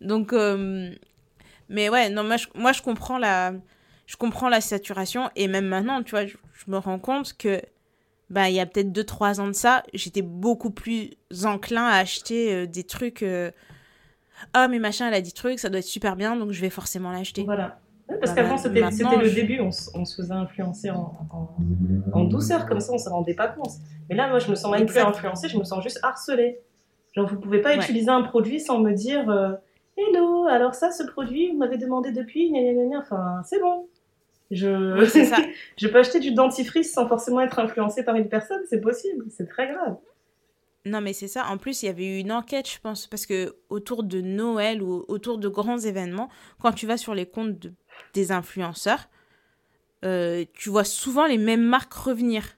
Donc, 0.00 0.32
euh, 0.32 0.90
mais 1.68 1.88
ouais, 1.88 2.08
non, 2.10 2.24
moi 2.24 2.36
je, 2.36 2.46
moi, 2.54 2.72
je 2.72 2.82
comprends 2.82 3.18
la, 3.18 3.52
je 4.06 4.16
comprends 4.16 4.48
la 4.48 4.60
saturation. 4.60 5.30
Et 5.36 5.48
même 5.48 5.66
maintenant, 5.66 6.02
tu 6.02 6.10
vois, 6.10 6.26
je, 6.26 6.36
me 6.68 6.78
rends 6.78 6.98
compte 6.98 7.36
que, 7.36 7.60
bah, 8.30 8.48
il 8.48 8.54
y 8.54 8.60
a 8.60 8.66
peut-être 8.66 8.92
2-3 8.92 9.40
ans 9.40 9.48
de 9.48 9.52
ça, 9.52 9.82
j'étais 9.92 10.22
beaucoup 10.22 10.70
plus 10.70 11.10
enclin 11.44 11.86
à 11.86 11.96
acheter 11.96 12.52
euh, 12.52 12.66
des 12.66 12.84
trucs. 12.84 13.22
Euh, 13.22 13.50
ah, 14.54 14.68
mais 14.68 14.78
machin, 14.78 15.08
elle 15.08 15.14
a 15.14 15.20
dit 15.20 15.32
trucs, 15.32 15.58
ça 15.58 15.68
doit 15.68 15.80
être 15.80 15.84
super 15.84 16.16
bien, 16.16 16.36
donc 16.36 16.52
je 16.52 16.60
vais 16.60 16.70
forcément 16.70 17.10
l'acheter. 17.10 17.42
Voilà 17.44 17.81
parce 18.20 18.34
qu'avant, 18.34 18.56
c'était 18.56 18.80
le 18.80 19.34
début, 19.34 19.60
on, 19.60 19.70
se 19.70 20.14
faisait 20.16 20.32
influencer 20.32 20.90
en, 20.90 22.24
douceur, 22.24 22.66
comme 22.66 22.80
ça, 22.80 22.92
on 22.92 22.96
ne 22.96 23.00
se 23.00 23.08
rendait 23.08 23.34
pas 23.34 23.48
compte. 23.48 23.72
Mais 24.08 24.16
là, 24.16 24.28
moi, 24.28 24.38
je 24.38 24.50
me 24.50 24.54
sens 24.54 24.70
même 24.72 24.86
plus 24.86 24.98
influencée, 24.98 25.48
je 25.48 25.58
me 25.58 25.64
sens 25.64 25.82
juste 25.82 26.00
harcelée. 26.02 26.60
Genre, 27.14 27.26
vous 27.26 27.38
pouvez 27.38 27.60
pas 27.60 27.76
utiliser 27.76 28.08
un 28.08 28.22
produit 28.22 28.60
sans 28.60 28.78
me 28.78 28.92
dire 28.92 29.28
euh, 29.28 29.52
Hello, 29.96 30.46
alors 30.46 30.74
ça, 30.74 30.90
ce 30.90 31.02
produit, 31.02 31.50
vous 31.50 31.58
m'avez 31.58 31.76
demandé 31.76 32.12
depuis, 32.12 32.52
enfin, 32.96 33.42
c'est 33.44 33.60
bon. 33.60 33.86
Je... 34.50 35.04
ça. 35.06 35.36
je 35.78 35.88
peux 35.88 35.98
acheter 35.98 36.20
du 36.20 36.32
dentifrice 36.32 36.92
sans 36.92 37.08
forcément 37.08 37.40
être 37.40 37.58
influencée 37.58 38.04
par 38.04 38.16
une 38.16 38.28
personne, 38.28 38.60
c'est 38.68 38.80
possible, 38.80 39.24
c'est 39.30 39.48
très 39.48 39.68
grave. 39.68 39.96
Non, 40.84 41.00
mais 41.00 41.12
c'est 41.12 41.28
ça. 41.28 41.46
En 41.46 41.58
plus, 41.58 41.82
il 41.82 41.86
y 41.86 41.88
avait 41.88 42.06
eu 42.06 42.18
une 42.18 42.32
enquête, 42.32 42.68
je 42.68 42.80
pense, 42.80 43.06
parce 43.06 43.24
que 43.24 43.54
autour 43.68 44.02
de 44.02 44.20
Noël 44.20 44.82
ou 44.82 45.04
autour 45.06 45.38
de 45.38 45.48
grands 45.48 45.78
événements, 45.78 46.28
quand 46.60 46.72
tu 46.72 46.86
vas 46.86 46.96
sur 46.96 47.14
les 47.14 47.26
comptes 47.26 47.58
de 47.58 47.72
des 48.14 48.32
influenceurs, 48.32 49.08
euh, 50.04 50.44
tu 50.54 50.70
vois 50.70 50.84
souvent 50.84 51.26
les 51.26 51.38
mêmes 51.38 51.64
marques 51.64 51.94
revenir. 51.94 52.56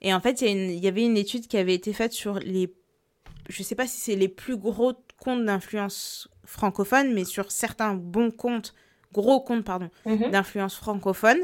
Et 0.00 0.12
en 0.12 0.20
fait, 0.20 0.42
il 0.42 0.78
y, 0.78 0.88
avait 0.88 1.04
une 1.04 1.16
étude 1.16 1.46
qui 1.46 1.56
avait 1.56 1.74
été 1.74 1.92
faite 1.92 2.12
sur 2.12 2.38
les, 2.38 2.74
je 3.48 3.62
sais 3.62 3.74
pas 3.74 3.86
si 3.86 3.98
c'est 4.00 4.16
les 4.16 4.28
plus 4.28 4.56
gros 4.56 4.92
comptes 5.18 5.44
d'influence 5.44 6.28
francophone, 6.44 7.14
mais 7.14 7.24
sur 7.24 7.50
certains 7.50 7.94
bons 7.94 8.30
comptes, 8.30 8.74
gros 9.12 9.40
comptes, 9.40 9.64
pardon, 9.64 9.90
mhm. 10.04 10.30
d'influence 10.30 10.76
francophone. 10.76 11.38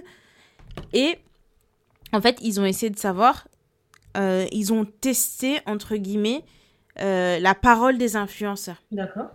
Et 0.93 1.19
en 2.13 2.21
fait, 2.21 2.39
ils 2.43 2.61
ont 2.61 2.67
essayé 2.67 2.91
de 2.91 2.99
savoir, 2.99 3.49
euh, 4.17 4.47
ils 4.53 4.73
ont 4.75 4.85
testé, 4.85 5.61
entre 5.65 5.97
guillemets, 5.97 6.45
euh, 7.01 7.39
la 7.39 7.55
parole 7.55 7.97
des 7.97 8.17
influenceurs. 8.17 8.83
D'accord. 8.91 9.31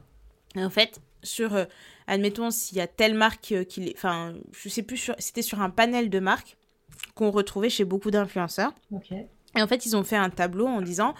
En 0.56 0.70
fait, 0.70 1.02
sur 1.24 1.66
admettons, 2.08 2.52
s'il 2.52 2.78
y 2.78 2.82
a 2.82 2.88
telle 2.88 3.14
marque 3.14 3.52
euh, 3.52 3.64
qui... 3.64 3.92
Enfin, 3.96 4.34
je 4.52 4.70
sais 4.70 4.84
plus, 4.84 5.12
c'était 5.18 5.42
sur 5.42 5.62
un 5.62 5.70
panel 5.70 6.10
de 6.10 6.20
marques 6.20 6.58
qu'on 7.14 7.32
retrouvait 7.32 7.70
chez 7.70 7.86
beaucoup 7.86 8.12
d'influenceurs. 8.12 8.74
Et 9.12 9.62
en 9.62 9.68
fait, 9.68 9.86
ils 9.86 9.96
ont 9.96 10.04
fait 10.04 10.18
un 10.18 10.30
tableau 10.30 10.68
en 10.68 10.82
disant, 10.82 11.16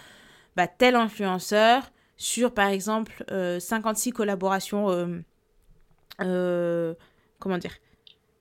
bah, 0.56 0.66
tel 0.66 0.94
influenceur 0.94 1.90
sur, 2.16 2.52
par 2.52 2.68
exemple, 2.68 3.24
56 3.58 4.12
collaborations. 4.12 5.24
comment 6.18 7.58
dire 7.58 7.72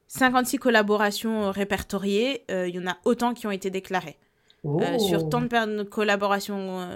56 0.07 0.59
collaborations 0.59 1.51
répertoriées, 1.51 2.45
il 2.49 2.73
y 2.75 2.79
en 2.79 2.87
a 2.87 2.97
autant 3.03 3.33
qui 3.33 3.47
ont 3.47 3.51
été 3.51 3.69
déclarées. 3.69 4.17
Sur 4.99 5.23
oh. 5.25 5.29
tant 5.29 5.41
de 5.41 5.83
collaborations 5.83 6.87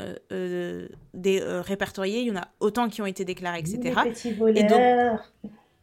des, 1.13 1.39
répertoriées, 1.41 2.21
il 2.21 2.27
y 2.27 2.31
en 2.31 2.37
a 2.37 2.47
autant 2.59 2.89
qui 2.89 3.01
ont 3.01 3.05
été 3.05 3.25
déclarées, 3.25 3.59
etc. 3.59 3.93
Et 4.55 4.63
donc, 4.63 4.81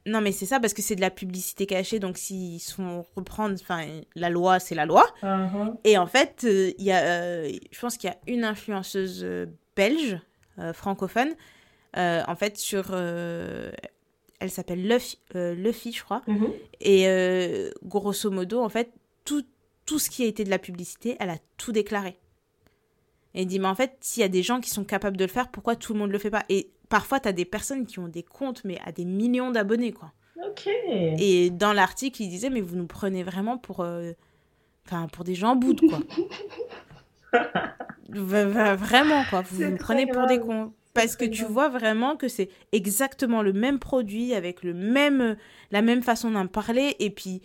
non, 0.07 0.21
mais 0.21 0.31
c'est 0.31 0.47
ça 0.47 0.61
parce 0.61 0.73
que 0.73 0.83
c'est 0.83 0.95
de 0.95 1.01
la 1.01 1.11
publicité 1.11 1.67
cachée. 1.67 1.99
Donc, 1.99 2.17
s'ils 2.17 2.61
se 2.61 2.75
font 2.75 3.05
reprendre, 3.17 3.57
enfin, 3.61 3.85
la 4.15 4.31
loi, 4.31 4.61
c'est 4.61 4.77
la 4.77 4.87
loi. 4.87 5.05
Uh-huh. 5.23 5.75
Et 5.83 5.99
en 5.99 6.07
fait, 6.07 6.45
euh, 6.45 6.73
il 6.79 6.85
y 6.85 6.93
a, 6.93 7.03
euh, 7.03 7.51
je 7.73 7.81
pense 7.81 7.97
qu'il 7.97 8.09
y 8.09 8.13
a 8.13 8.17
une 8.33 8.45
influenceuse 8.45 9.23
euh, 9.25 9.47
belge, 9.75 10.19
francophone, 10.73 11.35
en 11.95 12.35
fait, 12.37 12.57
sur. 12.57 12.95
elle 12.95 14.51
s'appelle 14.51 14.89
Luffy, 14.89 15.19
Luffy, 15.35 15.93
je 15.93 16.03
crois. 16.03 16.23
Uh-huh. 16.27 16.51
Et 16.81 17.71
grosso 17.85 18.31
modo, 18.31 18.63
en 18.63 18.71
fait, 18.71 18.91
tout, 19.27 19.45
tout 19.87 19.99
ce 19.99 20.11
qui 20.11 20.25
a 20.25 20.27
été 20.27 20.45
de 20.45 20.51
la 20.51 20.59
publicité, 20.59 21.17
elle 21.21 21.31
a 21.31 21.39
tout 21.57 21.73
déclaré. 21.73 22.19
Et 23.35 23.43
il 23.43 23.47
dit, 23.47 23.59
mais 23.59 23.69
en 23.69 23.75
fait, 23.75 23.97
s'il 24.01 24.23
y 24.23 24.25
a 24.25 24.29
des 24.29 24.43
gens 24.43 24.61
qui 24.61 24.71
sont 24.71 24.85
capables 24.85 25.17
de 25.17 25.25
le 25.25 25.31
faire, 25.31 25.49
pourquoi 25.49 25.77
tout 25.77 25.93
le 25.93 25.99
monde 25.99 26.09
ne 26.09 26.13
le 26.13 26.19
fait 26.19 26.31
pas? 26.31 26.45
Et 26.49 26.71
parfois, 26.89 27.21
tu 27.21 27.29
as 27.29 27.33
des 27.33 27.45
personnes 27.45 27.87
qui 27.87 27.99
ont 27.99 28.09
des 28.09 28.23
comptes, 28.23 28.65
mais 28.65 28.79
à 28.85 28.93
des 28.93 29.05
millions 29.05 29.51
d'abonnés, 29.51 29.93
quoi. 29.93 30.13
Ok. 30.45 30.69
Et 30.89 31.51
dans 31.51 31.73
l'article, 31.73 32.23
il 32.23 32.29
disait, 32.29 32.51
mais 32.51 32.61
vous 32.61 32.77
nous 32.77 32.87
prenez 32.87 33.23
vraiment 33.23 33.59
pour, 33.59 33.81
euh, 33.81 34.13
enfin, 34.87 35.07
pour 35.09 35.25
des 35.25 35.35
gens 35.35 35.55
boudes, 35.55 35.81
quoi. 35.83 36.01
vraiment, 38.09 39.25
quoi. 39.29 39.43
Vous 39.43 39.65
nous 39.65 39.77
prenez 39.77 40.07
pour 40.07 40.27
des 40.27 40.41
cons. 40.41 40.73
Parce 40.95 41.15
que 41.15 41.27
tu 41.27 41.45
vois 41.45 41.69
vraiment 41.69 42.17
que 42.17 42.29
c'est 42.29 42.49
exactement 42.73 43.43
le 43.43 43.53
même 43.53 43.79
produit, 43.79 44.33
avec 44.33 44.63
le 44.63 44.73
même, 44.73 45.37
la 45.71 45.83
même 45.83 46.03
façon 46.03 46.31
d'en 46.31 46.47
parler. 46.47 46.97
Et 47.01 47.11
puis, 47.11 47.43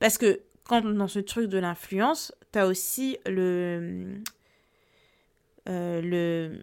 parce 0.00 0.18
que 0.18 0.40
quand 0.68 0.82
dans 0.82 1.08
ce 1.08 1.18
truc 1.18 1.46
de 1.46 1.58
l'influence, 1.58 2.32
tu 2.52 2.58
as 2.58 2.66
aussi 2.68 3.16
le, 3.26 4.20
euh, 5.68 6.00
le, 6.00 6.60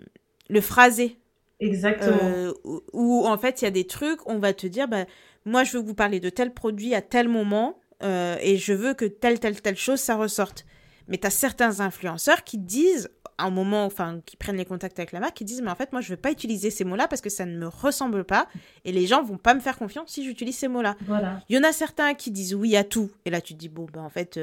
le 0.48 0.62
phrasé. 0.62 1.18
Exactement. 1.60 2.18
Euh, 2.22 2.54
où, 2.94 3.26
en 3.26 3.38
fait, 3.38 3.62
il 3.62 3.66
y 3.66 3.68
a 3.68 3.72
des 3.72 3.88
trucs, 3.88 4.26
on 4.28 4.40
va 4.40 4.54
te 4.54 4.68
dire, 4.68 4.88
bah, 4.88 5.06
moi, 5.46 5.64
je 5.64 5.78
veux 5.78 5.84
vous 5.84 5.96
parler 5.96 6.20
de 6.20 6.30
tel 6.30 6.54
produit 6.54 6.94
à 6.94 7.02
tel 7.02 7.28
moment 7.28 7.80
euh, 8.04 8.38
et 8.42 8.58
je 8.58 8.74
veux 8.74 8.94
que 8.94 9.06
telle, 9.06 9.40
telle, 9.40 9.62
telle 9.62 9.78
chose, 9.78 10.00
ça 10.00 10.16
ressorte. 10.16 10.66
Mais 11.08 11.18
tu 11.18 11.28
as 11.28 11.32
certains 11.32 11.80
influenceurs 11.80 12.44
qui 12.44 12.58
disent, 12.58 13.10
un 13.38 13.50
moment, 13.50 13.86
enfin, 13.86 14.22
qui 14.26 14.38
prennent 14.38 14.58
les 14.58 14.66
contacts 14.66 14.98
avec 15.00 15.12
la 15.12 15.20
marque, 15.20 15.36
qui 15.36 15.46
disent, 15.46 15.62
mais 15.62 15.72
en 15.72 15.76
fait, 15.76 15.92
moi, 15.92 16.02
je 16.02 16.10
veux 16.10 16.18
pas 16.18 16.32
utiliser 16.32 16.70
ces 16.70 16.84
mots-là 16.84 17.08
parce 17.08 17.22
que 17.22 17.30
ça 17.30 17.46
ne 17.46 17.58
me 17.58 17.68
ressemble 17.68 18.24
pas 18.24 18.48
et 18.86 18.92
les 18.92 19.08
gens 19.08 19.24
vont 19.24 19.38
pas 19.38 19.54
me 19.54 19.60
faire 19.60 19.78
confiance 19.78 20.12
si 20.12 20.24
j'utilise 20.24 20.58
ces 20.58 20.68
mots-là. 20.68 20.96
Voilà. 21.06 21.42
Il 21.50 21.56
y 21.56 21.60
en 21.60 21.64
a 21.64 21.72
certains 21.72 22.14
qui 22.14 22.32
disent 22.32 22.56
oui 22.56 22.76
à 22.76 22.84
tout. 22.84 23.12
Et 23.26 23.30
là, 23.30 23.42
tu 23.42 23.54
te 23.54 23.60
dis, 23.60 23.70
bon, 23.70 23.88
ben, 23.92 24.02
en 24.02 24.10
fait, 24.10 24.40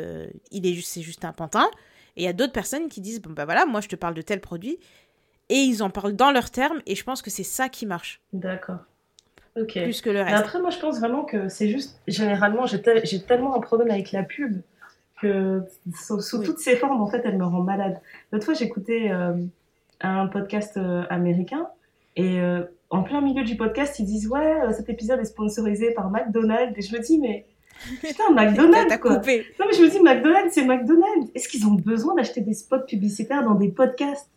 il 0.50 0.66
est 0.66 0.74
juste, 0.74 0.88
c'est 0.92 1.02
juste 1.02 1.24
un 1.24 1.32
pantin. 1.32 1.68
Et 2.16 2.22
il 2.22 2.24
y 2.24 2.28
a 2.28 2.34
d'autres 2.34 2.52
personnes 2.52 2.88
qui 2.88 3.00
disent, 3.00 3.22
bon, 3.22 3.30
bah 3.30 3.46
voilà, 3.46 3.64
moi 3.64 3.80
je 3.80 3.88
te 3.88 3.96
parle 3.96 4.12
de 4.14 4.22
tel 4.22 4.40
produit. 4.40 4.78
Et 5.48 5.56
ils 5.56 5.82
en 5.82 5.88
parlent 5.90 6.14
dans 6.14 6.30
leurs 6.30 6.50
termes. 6.50 6.80
Et 6.86 6.94
je 6.94 7.04
pense 7.04 7.22
que 7.22 7.30
c'est 7.30 7.42
ça 7.42 7.70
qui 7.70 7.86
marche. 7.86 8.20
D'accord. 8.34 8.80
Ok. 9.58 9.72
Plus 9.82 10.00
que 10.00 10.10
le 10.10 10.20
reste. 10.20 10.32
Mais 10.32 10.38
après, 10.38 10.60
moi 10.60 10.70
je 10.70 10.78
pense 10.78 10.98
vraiment 10.98 11.24
que 11.24 11.48
c'est 11.48 11.68
juste, 11.68 12.00
généralement, 12.06 12.66
j'ai 12.66 12.82
tellement 13.22 13.56
un 13.56 13.60
problème 13.60 13.90
avec 13.90 14.12
la 14.12 14.22
pub 14.22 14.60
que 15.22 15.62
sous, 15.94 16.42
toutes 16.42 16.58
ses 16.58 16.76
formes, 16.76 17.00
en 17.00 17.06
fait, 17.06 17.22
elle 17.24 17.38
me 17.38 17.44
rend 17.44 17.62
malade. 17.62 18.00
L'autre 18.32 18.44
fois, 18.44 18.54
j'écoutais 18.54 19.10
euh, 19.10 19.34
un 20.00 20.26
podcast 20.26 20.76
euh, 20.76 21.04
américain. 21.08 21.68
Et 22.16 22.40
euh, 22.40 22.64
en 22.90 23.02
plein 23.02 23.20
milieu 23.20 23.44
du 23.44 23.56
podcast, 23.56 23.98
ils 24.00 24.04
disent 24.04 24.28
Ouais, 24.28 24.60
cet 24.72 24.88
épisode 24.90 25.20
est 25.20 25.24
sponsorisé 25.24 25.92
par 25.92 26.10
McDonald's. 26.10 26.76
Et 26.76 26.82
je 26.82 26.94
me 26.96 27.00
dis 27.00 27.18
Mais 27.18 27.46
Putain, 28.02 28.30
McDonald's, 28.32 28.96
quoi. 28.98 29.16
Coupé. 29.16 29.46
Non, 29.58 29.66
mais 29.70 29.76
je 29.76 29.82
me 29.82 29.88
dis, 29.88 30.00
McDonald's, 30.00 30.52
c'est 30.52 30.64
McDonald's. 30.64 31.30
Est-ce 31.34 31.48
qu'ils 31.48 31.66
ont 31.66 31.74
besoin 31.74 32.14
d'acheter 32.14 32.40
des 32.40 32.54
spots 32.54 32.80
publicitaires 32.86 33.44
dans 33.44 33.54
des 33.54 33.68
podcasts? 33.68 34.28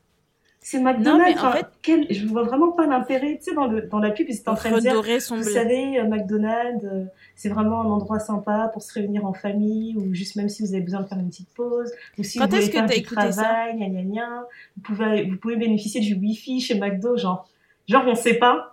C'est 0.67 0.79
McDonald's. 0.79 1.39
Non, 1.39 1.47
en 1.47 1.51
fait, 1.51 1.67
quel... 1.83 2.07
je 2.09 2.25
vois 2.25 2.41
vraiment 2.41 2.71
pas 2.71 2.87
l'intérêt. 2.87 3.37
Tu 3.37 3.51
sais, 3.51 3.53
dans, 3.53 3.67
le, 3.67 3.83
dans 3.83 3.99
la 3.99 4.09
pub, 4.09 4.25
ils 4.27 4.35
étaient 4.35 4.49
en 4.49 4.55
train 4.55 4.71
de 4.71 4.79
dire, 4.79 5.21
son 5.21 5.35
vous 5.35 5.43
savez, 5.43 5.99
euh, 5.99 6.07
McDonald's, 6.07 6.83
euh, 6.83 7.03
c'est 7.35 7.49
vraiment 7.49 7.81
un 7.81 7.85
endroit 7.85 8.17
sympa 8.17 8.71
pour 8.73 8.81
se 8.81 8.91
réunir 8.93 9.27
en 9.27 9.33
famille, 9.33 9.95
ou 9.95 10.15
juste 10.15 10.35
même 10.35 10.49
si 10.49 10.63
vous 10.63 10.73
avez 10.73 10.81
besoin 10.81 11.01
de 11.01 11.05
faire 11.05 11.19
une 11.19 11.29
petite 11.29 11.53
pause, 11.53 11.91
ou 12.17 12.23
si 12.23 12.39
Quand 12.39 12.47
vous 12.47 12.55
voulez 12.55 12.71
faire 12.71 12.87
du 12.87 13.03
travail, 13.03 13.77
gna, 13.77 13.89
gna, 13.89 14.01
gna, 14.01 14.43
vous 14.75 14.81
pouvez, 14.81 15.29
vous 15.29 15.37
pouvez 15.37 15.55
bénéficier 15.55 16.01
du 16.01 16.15
Wi-Fi 16.15 16.59
chez 16.59 16.79
McDo, 16.79 17.15
genre, 17.15 17.47
genre 17.87 18.03
on 18.07 18.15
sait 18.15 18.39
pas 18.39 18.71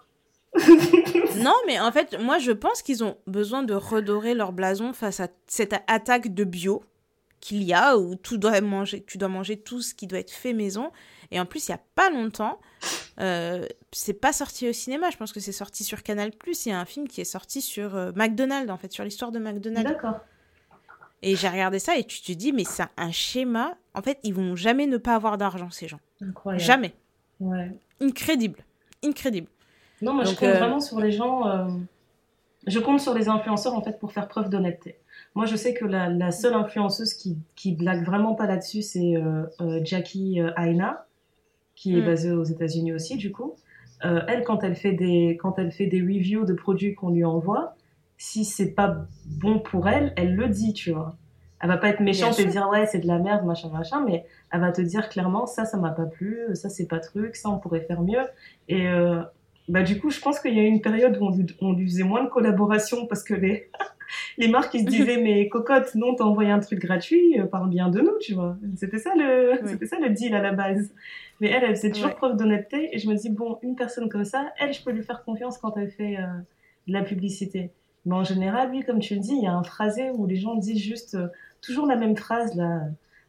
non, 1.38 1.54
mais 1.66 1.78
en 1.78 1.92
fait, 1.92 2.18
moi, 2.18 2.38
je 2.38 2.52
pense 2.52 2.80
qu'ils 2.80 3.04
ont 3.04 3.16
besoin 3.26 3.62
de 3.62 3.74
redorer 3.74 4.32
leur 4.32 4.52
blason 4.52 4.94
face 4.94 5.20
à 5.20 5.28
cette 5.46 5.74
attaque 5.88 6.32
de 6.32 6.44
bio 6.44 6.82
qu'il 7.42 7.64
y 7.64 7.74
a, 7.74 7.98
où 7.98 8.14
tout 8.14 8.38
doit 8.38 8.58
manger, 8.62 9.04
tu 9.06 9.18
dois 9.18 9.28
manger 9.28 9.58
tout 9.58 9.82
ce 9.82 9.94
qui 9.94 10.06
doit 10.06 10.20
être 10.20 10.30
fait 10.30 10.54
maison. 10.54 10.90
Et 11.32 11.40
en 11.40 11.46
plus, 11.46 11.66
il 11.66 11.72
n'y 11.72 11.74
a 11.74 11.80
pas 11.94 12.10
longtemps, 12.10 12.60
euh, 13.20 13.66
c'est 13.90 14.14
pas 14.14 14.32
sorti 14.32 14.68
au 14.68 14.72
cinéma, 14.72 15.10
je 15.10 15.16
pense 15.16 15.32
que 15.32 15.40
c'est 15.40 15.50
sorti 15.50 15.82
sur 15.82 16.02
Canal+. 16.02 16.30
Il 16.46 16.68
y 16.68 16.72
a 16.72 16.78
un 16.78 16.84
film 16.84 17.08
qui 17.08 17.20
est 17.20 17.24
sorti 17.24 17.60
sur 17.60 17.96
euh, 17.96 18.12
McDonald's, 18.14 18.70
en 18.70 18.76
fait, 18.76 18.92
sur 18.92 19.02
l'histoire 19.02 19.32
de 19.32 19.38
McDonald's. 19.38 19.90
D'accord. 19.90 20.20
Et 21.22 21.36
j'ai 21.36 21.48
regardé 21.48 21.78
ça 21.78 21.96
et 21.96 22.04
tu 22.04 22.20
te 22.20 22.32
dis, 22.32 22.52
mais 22.52 22.64
c'est 22.64 22.84
un 22.96 23.12
schéma. 23.12 23.76
En 23.94 24.02
fait, 24.02 24.18
ils 24.24 24.34
vont 24.34 24.56
jamais 24.56 24.86
ne 24.86 24.96
pas 24.96 25.14
avoir 25.14 25.38
d'argent, 25.38 25.70
ces 25.70 25.86
gens. 25.86 26.00
Incroyable. 26.20 26.64
Jamais. 26.64 26.94
Ouais. 27.40 27.70
Incrédible. 28.00 28.58
Incrédible. 29.04 29.48
Non, 30.00 30.14
moi 30.14 30.24
je 30.24 30.34
compte 30.34 30.48
euh, 30.48 30.58
vraiment 30.58 30.80
sur 30.80 31.00
les 31.00 31.12
gens. 31.12 31.46
Euh, 31.46 31.68
je 32.66 32.78
compte 32.80 33.00
sur 33.00 33.14
les 33.14 33.28
influenceurs 33.28 33.74
en 33.74 33.82
fait 33.82 33.98
pour 34.00 34.12
faire 34.12 34.26
preuve 34.26 34.50
d'honnêteté. 34.50 34.98
Moi, 35.34 35.46
je 35.46 35.56
sais 35.56 35.72
que 35.72 35.84
la, 35.84 36.30
seule 36.30 36.54
influenceuse 36.54 37.14
qui, 37.14 37.38
qui 37.54 37.72
blague 37.72 38.04
vraiment 38.04 38.34
pas 38.34 38.46
là-dessus, 38.46 38.82
c'est 38.82 39.16
euh, 39.16 39.80
Jackie 39.82 40.40
Aina, 40.56 41.06
qui 41.82 41.96
est 41.96 42.02
mm. 42.02 42.06
basée 42.06 42.30
aux 42.32 42.44
États-Unis 42.44 42.92
aussi, 42.92 43.16
du 43.16 43.32
coup. 43.32 43.54
elle, 44.02 44.44
quand 44.44 44.62
elle 44.64 44.74
fait 44.74 44.92
des 44.92 45.38
quand 45.40 45.58
elle 45.58 45.72
fait 45.72 45.86
des 45.86 46.00
reviews 46.00 46.44
de 46.44 46.54
produits 46.54 46.94
qu'on 46.94 47.10
lui 47.10 47.24
envoie, 47.24 47.74
si 48.16 48.44
c'est 48.44 48.72
pas 48.72 49.06
bon 49.26 49.58
pour 49.58 49.88
elle, 49.88 50.12
elle 50.16 50.34
le 50.34 50.48
dit, 50.48 50.72
tu 50.72 50.92
vois. 50.92 51.16
Elle 51.60 51.68
va 51.68 51.76
pas 51.76 51.88
être 51.88 52.00
méchante 52.00 52.38
et 52.40 52.44
dire 52.44 52.68
ouais 52.72 52.86
c'est 52.86 52.98
de 52.98 53.06
la 53.06 53.18
merde 53.18 53.44
machin 53.44 53.68
machin, 53.68 54.04
mais 54.04 54.24
elle 54.50 54.60
va 54.60 54.72
te 54.72 54.80
dire 54.80 55.08
clairement 55.08 55.46
ça 55.46 55.64
ça 55.64 55.76
m'a 55.76 55.90
pas 55.90 56.06
plu, 56.06 56.40
ça 56.54 56.68
c'est 56.68 56.86
pas 56.86 56.98
truc, 56.98 57.36
ça 57.36 57.50
on 57.50 57.58
pourrait 57.58 57.82
faire 57.82 58.02
mieux. 58.02 58.24
Et 58.68 58.88
bah, 59.68 59.82
du 59.82 59.98
coup, 59.98 60.10
je 60.10 60.20
pense 60.20 60.40
qu'il 60.40 60.54
y 60.54 60.58
a 60.58 60.62
eu 60.62 60.66
une 60.66 60.80
période 60.80 61.16
où 61.20 61.30
on, 61.60 61.72
lui 61.72 61.86
faisait 61.86 62.02
moins 62.02 62.24
de 62.24 62.28
collaboration 62.28 63.06
parce 63.06 63.22
que 63.22 63.34
les, 63.34 63.70
les 64.38 64.48
marques, 64.48 64.74
ils 64.74 64.80
se 64.80 64.86
disaient, 64.86 65.16
mais 65.22 65.48
cocotte, 65.48 65.94
non, 65.94 66.14
t'as 66.14 66.24
envoyé 66.24 66.50
un 66.50 66.58
truc 66.58 66.80
gratuit, 66.80 67.40
euh, 67.40 67.46
parle 67.46 67.70
bien 67.70 67.88
de 67.88 68.00
nous, 68.00 68.18
tu 68.20 68.34
vois. 68.34 68.56
C'était 68.76 68.98
ça 68.98 69.14
le, 69.16 69.52
c'était 69.66 69.86
ça 69.86 69.98
le 70.00 70.10
deal 70.10 70.34
à 70.34 70.42
la 70.42 70.52
base. 70.52 70.92
Mais 71.42 71.48
elle, 71.48 71.64
elle 71.64 71.74
faisait 71.74 71.90
toujours 71.90 72.14
preuve 72.14 72.36
d'honnêteté 72.36 72.94
et 72.94 73.00
je 73.00 73.08
me 73.10 73.16
dis, 73.16 73.28
bon, 73.28 73.58
une 73.62 73.74
personne 73.74 74.08
comme 74.08 74.24
ça, 74.24 74.52
elle, 74.60 74.72
je 74.72 74.80
peux 74.80 74.92
lui 74.92 75.02
faire 75.02 75.24
confiance 75.24 75.58
quand 75.58 75.76
elle 75.76 75.90
fait 75.90 76.16
euh, 76.16 76.26
de 76.86 76.92
la 76.92 77.02
publicité. 77.02 77.72
Mais 78.06 78.14
en 78.14 78.22
général, 78.22 78.70
oui, 78.70 78.84
comme 78.84 79.00
tu 79.00 79.14
le 79.16 79.20
dis, 79.20 79.34
il 79.34 79.42
y 79.42 79.48
a 79.48 79.52
un 79.52 79.64
phrasé 79.64 80.10
où 80.10 80.24
les 80.24 80.36
gens 80.36 80.54
disent 80.54 80.78
juste 80.78 81.16
euh, 81.16 81.26
toujours 81.60 81.86
la 81.86 81.96
même 81.96 82.16
phrase, 82.16 82.54
là. 82.54 82.82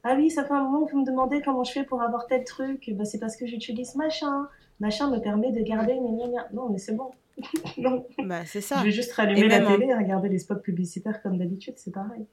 Ah 0.03 0.14
oui, 0.15 0.30
ça 0.30 0.44
fait 0.44 0.53
un 0.53 0.64
moment 0.64 0.85
que 0.85 0.91
vous 0.91 1.02
me 1.02 1.06
demandez 1.07 1.41
comment 1.41 1.64
je 1.64 1.72
fais 1.72 1.84
pour 1.84 2.03
avoir 2.03 2.27
tel 2.27 2.44
truc. 2.44 2.91
Bah, 2.94 3.03
c'est 3.03 3.19
parce 3.19 3.35
que 3.35 3.48
j'utilise 3.48 3.95
machin 3.95 4.48
machin 4.80 5.10
me 5.10 5.18
permet 5.18 5.52
de 5.52 5.61
garder 5.61 5.95
Non, 5.95 6.69
mais 6.69 6.77
c'est 6.77 6.95
bon. 6.95 7.10
non. 7.80 8.06
Bah, 8.19 8.45
c'est 8.45 8.61
ça. 8.61 8.77
Je 8.77 8.84
vais 8.84 8.91
juste 8.91 9.14
rallumer 9.14 9.48
la 9.48 9.65
télé 9.65 9.88
et 9.88 9.95
regarder 9.95 10.30
les 10.30 10.38
spots 10.38 10.57
publicitaires 10.57 11.19
comme 11.23 11.40
d'habitude, 11.40 11.73
c'est 11.77 11.91
pareil. 11.91 12.27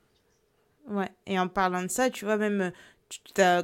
Ouais, 0.90 1.09
et 1.27 1.39
en 1.39 1.48
parlant 1.48 1.82
de 1.82 1.89
ça, 1.89 2.11
tu 2.11 2.27
vois, 2.27 2.36
même 2.36 2.70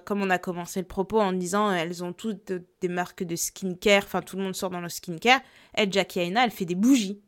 comme 0.05 0.23
on 0.23 0.31
a 0.31 0.39
commencé 0.39 0.81
le 0.81 0.87
propos 0.87 1.21
en 1.21 1.33
disant 1.33 1.71
elles 1.73 2.03
ont 2.03 2.13
toutes 2.13 2.53
des 2.81 2.89
marques 2.89 3.25
de 3.25 3.37
skincare, 3.37 4.03
enfin 4.05 4.23
tout 4.23 4.37
le 4.37 4.43
monde 4.43 4.55
sort 4.55 4.71
dans 4.71 4.81
le 4.81 4.89
skincare, 4.89 5.41
elle, 5.75 5.93
Jackie 5.93 6.21
Aina, 6.21 6.45
elle 6.45 6.51
fait 6.51 6.65
des 6.65 6.75
bougies. 6.75 7.21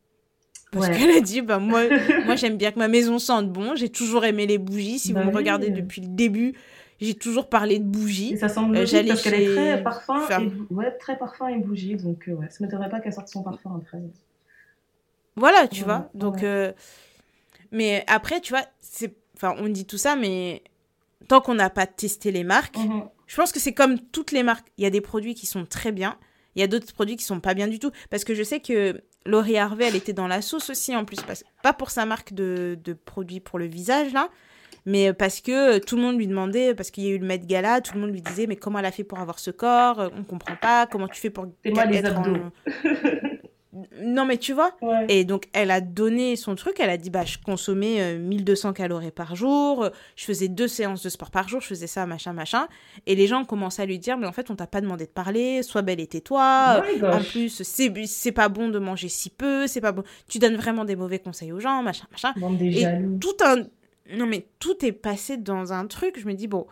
Parce 0.71 0.89
qu'elle 0.89 1.11
a 1.11 1.21
dit, 1.21 1.41
bah, 1.41 1.59
moi, 1.59 1.83
moi 2.27 2.37
j'aime 2.37 2.57
bien 2.57 2.73
que 2.73 2.79
ma 2.79 2.89
maison 2.89 3.19
sente 3.19 3.51
bon, 3.51 3.75
j'ai 3.75 3.89
toujours 3.89 4.25
aimé 4.25 4.47
les 4.47 4.59
bougies. 4.59 4.99
Si 4.99 5.13
vous 5.13 5.19
bah 5.19 5.25
me 5.25 5.35
regardez 5.35 5.71
depuis 5.71 6.03
le 6.03 6.09
début, 6.09 6.55
j'ai 7.01 7.15
toujours 7.15 7.49
parlé 7.49 7.79
de 7.79 7.85
bougies. 7.85 8.35
Et 8.35 8.37
ça 8.37 8.49
semble 8.49 8.77
euh, 8.77 8.81
logique 8.81 9.09
parce 9.09 9.23
qu'elle 9.23 9.41
est 9.41 9.55
très 9.55 9.83
parfum, 9.83 10.21
et, 10.41 10.75
ouais, 10.75 10.91
très 10.99 11.17
parfum 11.17 11.49
et 11.49 11.59
bougie. 11.59 11.97
Donc, 11.97 12.29
euh, 12.29 12.33
ouais, 12.33 12.49
ça 12.51 12.63
m'étonnerait 12.63 12.91
pas 12.91 13.01
qu'elle 13.01 13.13
sorte 13.13 13.29
son 13.29 13.43
parfum 13.43 13.81
après. 13.81 13.99
Voilà, 15.37 15.69
tu 15.69 15.85
vois. 15.85 16.11
Donc, 16.15 16.43
euh, 16.43 16.73
mais 17.71 18.05
après, 18.07 18.41
tu 18.41 18.53
vois, 18.53 18.65
c'est, 18.81 19.15
enfin, 19.37 19.55
on 19.59 19.69
dit 19.69 19.87
tout 19.87 19.99
ça, 19.99 20.17
mais 20.17 20.63
tant 21.27 21.41
qu'on 21.41 21.55
n'a 21.55 21.71
pas 21.71 21.87
testé 21.87 22.31
les 22.31 22.45
marques, 22.45 22.77
mhm. 22.77 23.05
je 23.27 23.37
pense 23.37 23.53
que 23.53 23.61
c'est 23.61 23.75
comme 23.75 23.99
toutes 23.99 24.33
les 24.33 24.43
marques. 24.43 24.69
Il 24.79 24.85
y 24.85 24.87
a 24.87 24.91
des 24.91 25.01
produits 25.01 25.35
qui 25.35 25.47
sont 25.47 25.67
très 25.67 25.93
bien. 25.93 26.17
Il 26.55 26.61
y 26.61 26.65
a 26.65 26.67
d'autres 26.67 26.93
produits 26.93 27.17
qui 27.17 27.25
sont 27.25 27.41
pas 27.41 27.55
bien 27.55 27.69
du 27.69 27.79
tout. 27.79 27.91
Parce 28.11 28.25
que 28.25 28.35
je 28.35 28.43
sais 28.43 28.61
que 28.61 29.03
Laurie 29.27 29.59
Harvey, 29.59 29.87
elle 29.87 29.97
était 29.97 30.13
dans 30.13 30.27
la 30.27 30.43
sauce 30.43 30.71
aussi 30.71 30.97
en 30.97 31.05
plus. 31.05 31.19
pas 31.63 31.73
pour 31.73 31.91
sa 31.91 32.07
marque 32.07 32.33
de, 32.33 32.79
de 32.83 32.93
produits 32.93 33.41
pour 33.41 33.59
le 33.59 33.67
visage, 33.67 34.13
là, 34.13 34.29
Mais 34.87 35.13
parce 35.13 35.41
que 35.41 35.79
tout 35.79 35.97
le 35.97 36.03
monde 36.03 36.17
lui 36.17 36.27
demandait, 36.27 36.75
parce 36.75 36.91
qu'il 36.91 37.05
y 37.05 37.09
a 37.09 37.11
eu 37.11 37.19
le 37.19 37.27
Met 37.27 37.41
Gala, 37.41 37.81
tout 37.81 37.95
le 37.95 38.01
monde 38.01 38.11
lui 38.11 38.23
disait, 38.23 38.47
mais 38.47 38.57
comment 38.57 38.79
elle 38.79 38.87
a 38.87 38.91
fait 38.91 39.05
pour 39.05 39.19
avoir 39.19 39.39
ce 39.39 39.51
corps? 39.51 40.11
On 40.17 40.25
comprend 40.25 40.57
pas. 40.57 40.87
Comment 40.87 41.09
tu 41.09 41.21
fais 41.21 41.31
pour 41.31 41.47
moi 41.67 41.85
les 41.85 42.05
abdos. 42.05 42.37
Non, 44.03 44.25
mais 44.25 44.37
tu 44.39 44.53
vois. 44.53 44.77
Et 45.09 45.25
donc, 45.25 45.49
elle 45.53 45.71
a 45.71 45.81
donné 45.81 46.37
son 46.37 46.55
truc. 46.55 46.81
Elle 46.81 46.91
a 46.91 46.97
dit, 46.97 47.11
bah, 47.11 47.25
je 47.25 47.39
consommais 47.39 48.17
1200 48.19 48.73
calories 48.73 49.11
par 49.11 49.35
jour. 49.37 49.89
Je 50.17 50.25
faisais 50.25 50.49
deux 50.49 50.69
séances 50.69 51.03
de 51.03 51.09
sport 51.09 51.31
par 51.31 51.49
jour. 51.49 51.61
Je 51.61 51.67
faisais 51.69 51.87
ça, 51.87 52.07
machin, 52.07 52.33
machin. 52.33 52.69
Et 53.07 53.15
les 53.15 53.27
gens 53.27 53.45
commencent 53.45 53.81
à 53.81 53.87
lui 53.87 53.99
dire, 53.99 54.17
mais 54.19 54.27
en 54.27 54.33
fait, 54.33 54.51
on 54.51 54.57
t'a 54.57 54.67
pas 54.67 54.81
demandé 54.81 55.05
de 55.07 55.11
parler. 55.11 55.63
Sois 55.63 55.83
belle 55.83 56.01
et 56.01 56.07
tais-toi. 56.07 56.83
en 57.03 57.21
plus, 57.23 57.63
c'est 57.63 58.33
pas 58.33 58.49
bon 58.49 58.69
de 58.69 58.79
manger 58.79 59.09
si 59.09 59.31
peu. 59.31 59.67
C'est 59.67 59.81
pas 59.81 59.93
bon. 59.93 60.03
Tu 60.29 60.39
donnes 60.39 60.57
vraiment 60.57 60.85
des 60.85 60.97
mauvais 60.97 61.19
conseils 61.19 61.53
aux 61.53 61.61
gens, 61.61 61.83
machin, 61.83 62.07
machin. 62.11 62.33
et 62.81 62.85
tout 63.21 63.37
un. 63.45 63.65
Non, 64.17 64.27
mais 64.27 64.47
tout 64.59 64.85
est 64.85 64.93
passé 64.93 65.37
dans 65.37 65.73
un 65.73 65.87
truc. 65.87 66.19
Je 66.19 66.27
me 66.27 66.33
dis, 66.35 66.47
bon, 66.47 66.67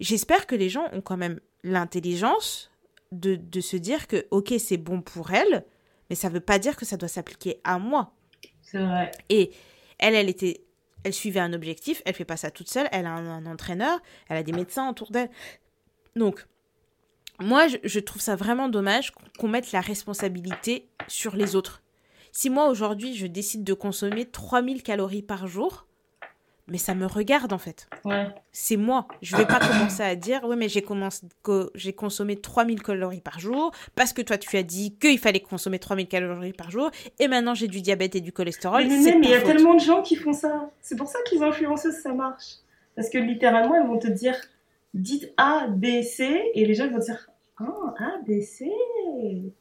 j'espère 0.00 0.46
que 0.46 0.54
les 0.54 0.68
gens 0.68 0.84
ont 0.92 1.00
quand 1.00 1.16
même 1.16 1.40
l'intelligence 1.64 2.70
de, 3.12 3.36
de 3.36 3.60
se 3.60 3.76
dire 3.76 4.06
que, 4.06 4.26
ok, 4.30 4.54
c'est 4.58 4.76
bon 4.76 5.00
pour 5.00 5.32
elle 5.32 5.64
mais 6.08 6.16
ça 6.16 6.28
ne 6.28 6.34
veut 6.34 6.40
pas 6.40 6.58
dire 6.58 6.76
que 6.76 6.84
ça 6.84 6.96
doit 6.96 7.08
s'appliquer 7.08 7.60
à 7.64 7.78
moi. 7.78 8.14
C'est 8.62 8.82
vrai. 8.82 9.10
Et 9.28 9.50
elle, 9.98 10.14
elle 10.14 10.28
était, 10.28 10.64
elle 11.04 11.14
suivait 11.14 11.40
un 11.40 11.52
objectif, 11.52 12.02
elle 12.04 12.14
fait 12.14 12.24
pas 12.24 12.36
ça 12.36 12.50
toute 12.50 12.68
seule, 12.68 12.88
elle 12.92 13.06
a 13.06 13.12
un, 13.12 13.46
entraîneur, 13.46 14.00
elle 14.28 14.36
a 14.36 14.42
des 14.42 14.52
médecins 14.52 14.88
autour 14.90 15.10
d'elle. 15.10 15.30
Donc, 16.16 16.46
moi, 17.40 17.68
je, 17.68 17.76
je, 17.82 18.00
trouve 18.00 18.22
ça 18.22 18.36
vraiment 18.36 18.68
dommage 18.68 19.12
qu'on 19.38 19.48
mette 19.48 19.72
la 19.72 19.80
responsabilité 19.80 20.88
sur 21.08 21.36
les 21.36 21.56
autres. 21.56 21.82
Si 22.32 22.50
moi, 22.50 22.68
aujourd'hui, 22.68 23.14
je 23.14 23.26
décide 23.26 23.64
de 23.64 23.74
consommer 23.74 24.24
3000 24.26 24.82
calories 24.82 25.22
par 25.22 25.46
jour, 25.46 25.86
mais 26.66 26.78
ça 26.78 26.94
me 26.94 27.06
regarde 27.06 27.52
en 27.52 27.58
fait. 27.58 27.88
Ouais. 28.04 28.26
C'est 28.52 28.76
moi. 28.76 29.06
Je 29.22 29.36
vais 29.36 29.46
pas 29.46 29.58
commencer 29.58 30.02
à 30.02 30.16
dire, 30.16 30.40
oui, 30.44 30.56
mais 30.56 30.68
j'ai 30.68 30.82
commencé, 30.82 31.26
j'ai 31.74 31.92
consommé 31.92 32.36
3000 32.36 32.82
calories 32.82 33.20
par 33.20 33.38
jour 33.38 33.72
parce 33.94 34.12
que 34.12 34.22
toi 34.22 34.38
tu 34.38 34.56
as 34.56 34.62
dit 34.62 34.96
qu'il 34.98 35.18
fallait 35.18 35.40
consommer 35.40 35.78
3000 35.78 36.08
calories 36.08 36.52
par 36.52 36.70
jour 36.70 36.90
et 37.18 37.28
maintenant 37.28 37.54
j'ai 37.54 37.68
du 37.68 37.80
diabète 37.80 38.16
et 38.16 38.20
du 38.20 38.32
cholestérol. 38.32 38.86
Mais 38.86 39.18
il 39.22 39.28
y 39.28 39.34
a 39.34 39.42
tellement 39.42 39.74
de 39.74 39.80
gens 39.80 40.02
qui 40.02 40.16
font 40.16 40.32
ça. 40.32 40.70
C'est 40.80 40.96
pour 40.96 41.08
ça 41.08 41.18
que 41.28 41.34
les 41.34 41.42
influenceuses 41.42 42.00
ça 42.02 42.12
marche. 42.12 42.56
Parce 42.96 43.10
que 43.10 43.18
littéralement, 43.18 43.74
elles 43.74 43.86
vont 43.86 43.98
te 43.98 44.08
dire, 44.08 44.36
dites 44.92 45.32
A, 45.36 45.66
B, 45.68 46.02
C 46.02 46.50
et 46.54 46.64
les 46.64 46.74
gens 46.74 46.88
vont 46.88 46.98
dire, 46.98 47.28
oh, 47.60 47.88
A, 47.98 48.18
B, 48.26 48.40
C. 48.40 48.70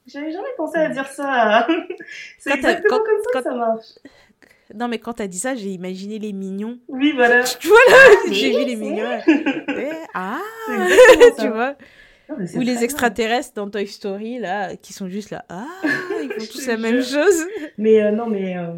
J'avais 0.06 0.32
jamais 0.32 0.48
pensé 0.58 0.78
à 0.78 0.90
dire 0.90 1.08
ça. 1.08 1.68
C'est 2.40 2.54
exactement 2.54 3.00
comme 3.00 3.22
ça 3.24 3.40
que 3.40 3.44
ça 3.44 3.56
marche. 3.56 3.86
Non, 4.74 4.88
mais 4.88 4.98
quand 4.98 5.14
t'as 5.14 5.28
dit 5.28 5.38
ça, 5.38 5.54
j'ai 5.54 5.70
imaginé 5.70 6.18
les 6.18 6.34
mignons. 6.34 6.80
Oui, 6.88 7.12
voilà. 7.14 7.44
Tu 7.44 7.68
vois 7.68 7.78
là 7.90 8.32
J'ai 8.32 8.50
vu 8.50 8.66
les 8.66 8.76
mignons. 8.76 9.06
Ah 10.16 10.42
Tu 11.40 11.48
vois 11.48 11.76
Ou 12.56 12.62
les 12.62 12.84
extraterrestres 12.84 13.54
dans 13.54 13.70
Toy 13.70 13.86
Story, 13.86 14.40
là, 14.40 14.76
qui 14.76 14.92
sont 14.92 15.08
juste 15.08 15.30
là. 15.30 15.46
Ah 15.50 15.68
Ils 16.24 16.30
font 16.32 16.46
tous 16.52 16.68
la 16.68 16.78
même 16.78 17.04
chose. 17.04 17.46
Mais 17.78 18.02
euh, 18.02 18.12
non, 18.12 18.28
mais 18.28 18.58
euh, 18.58 18.74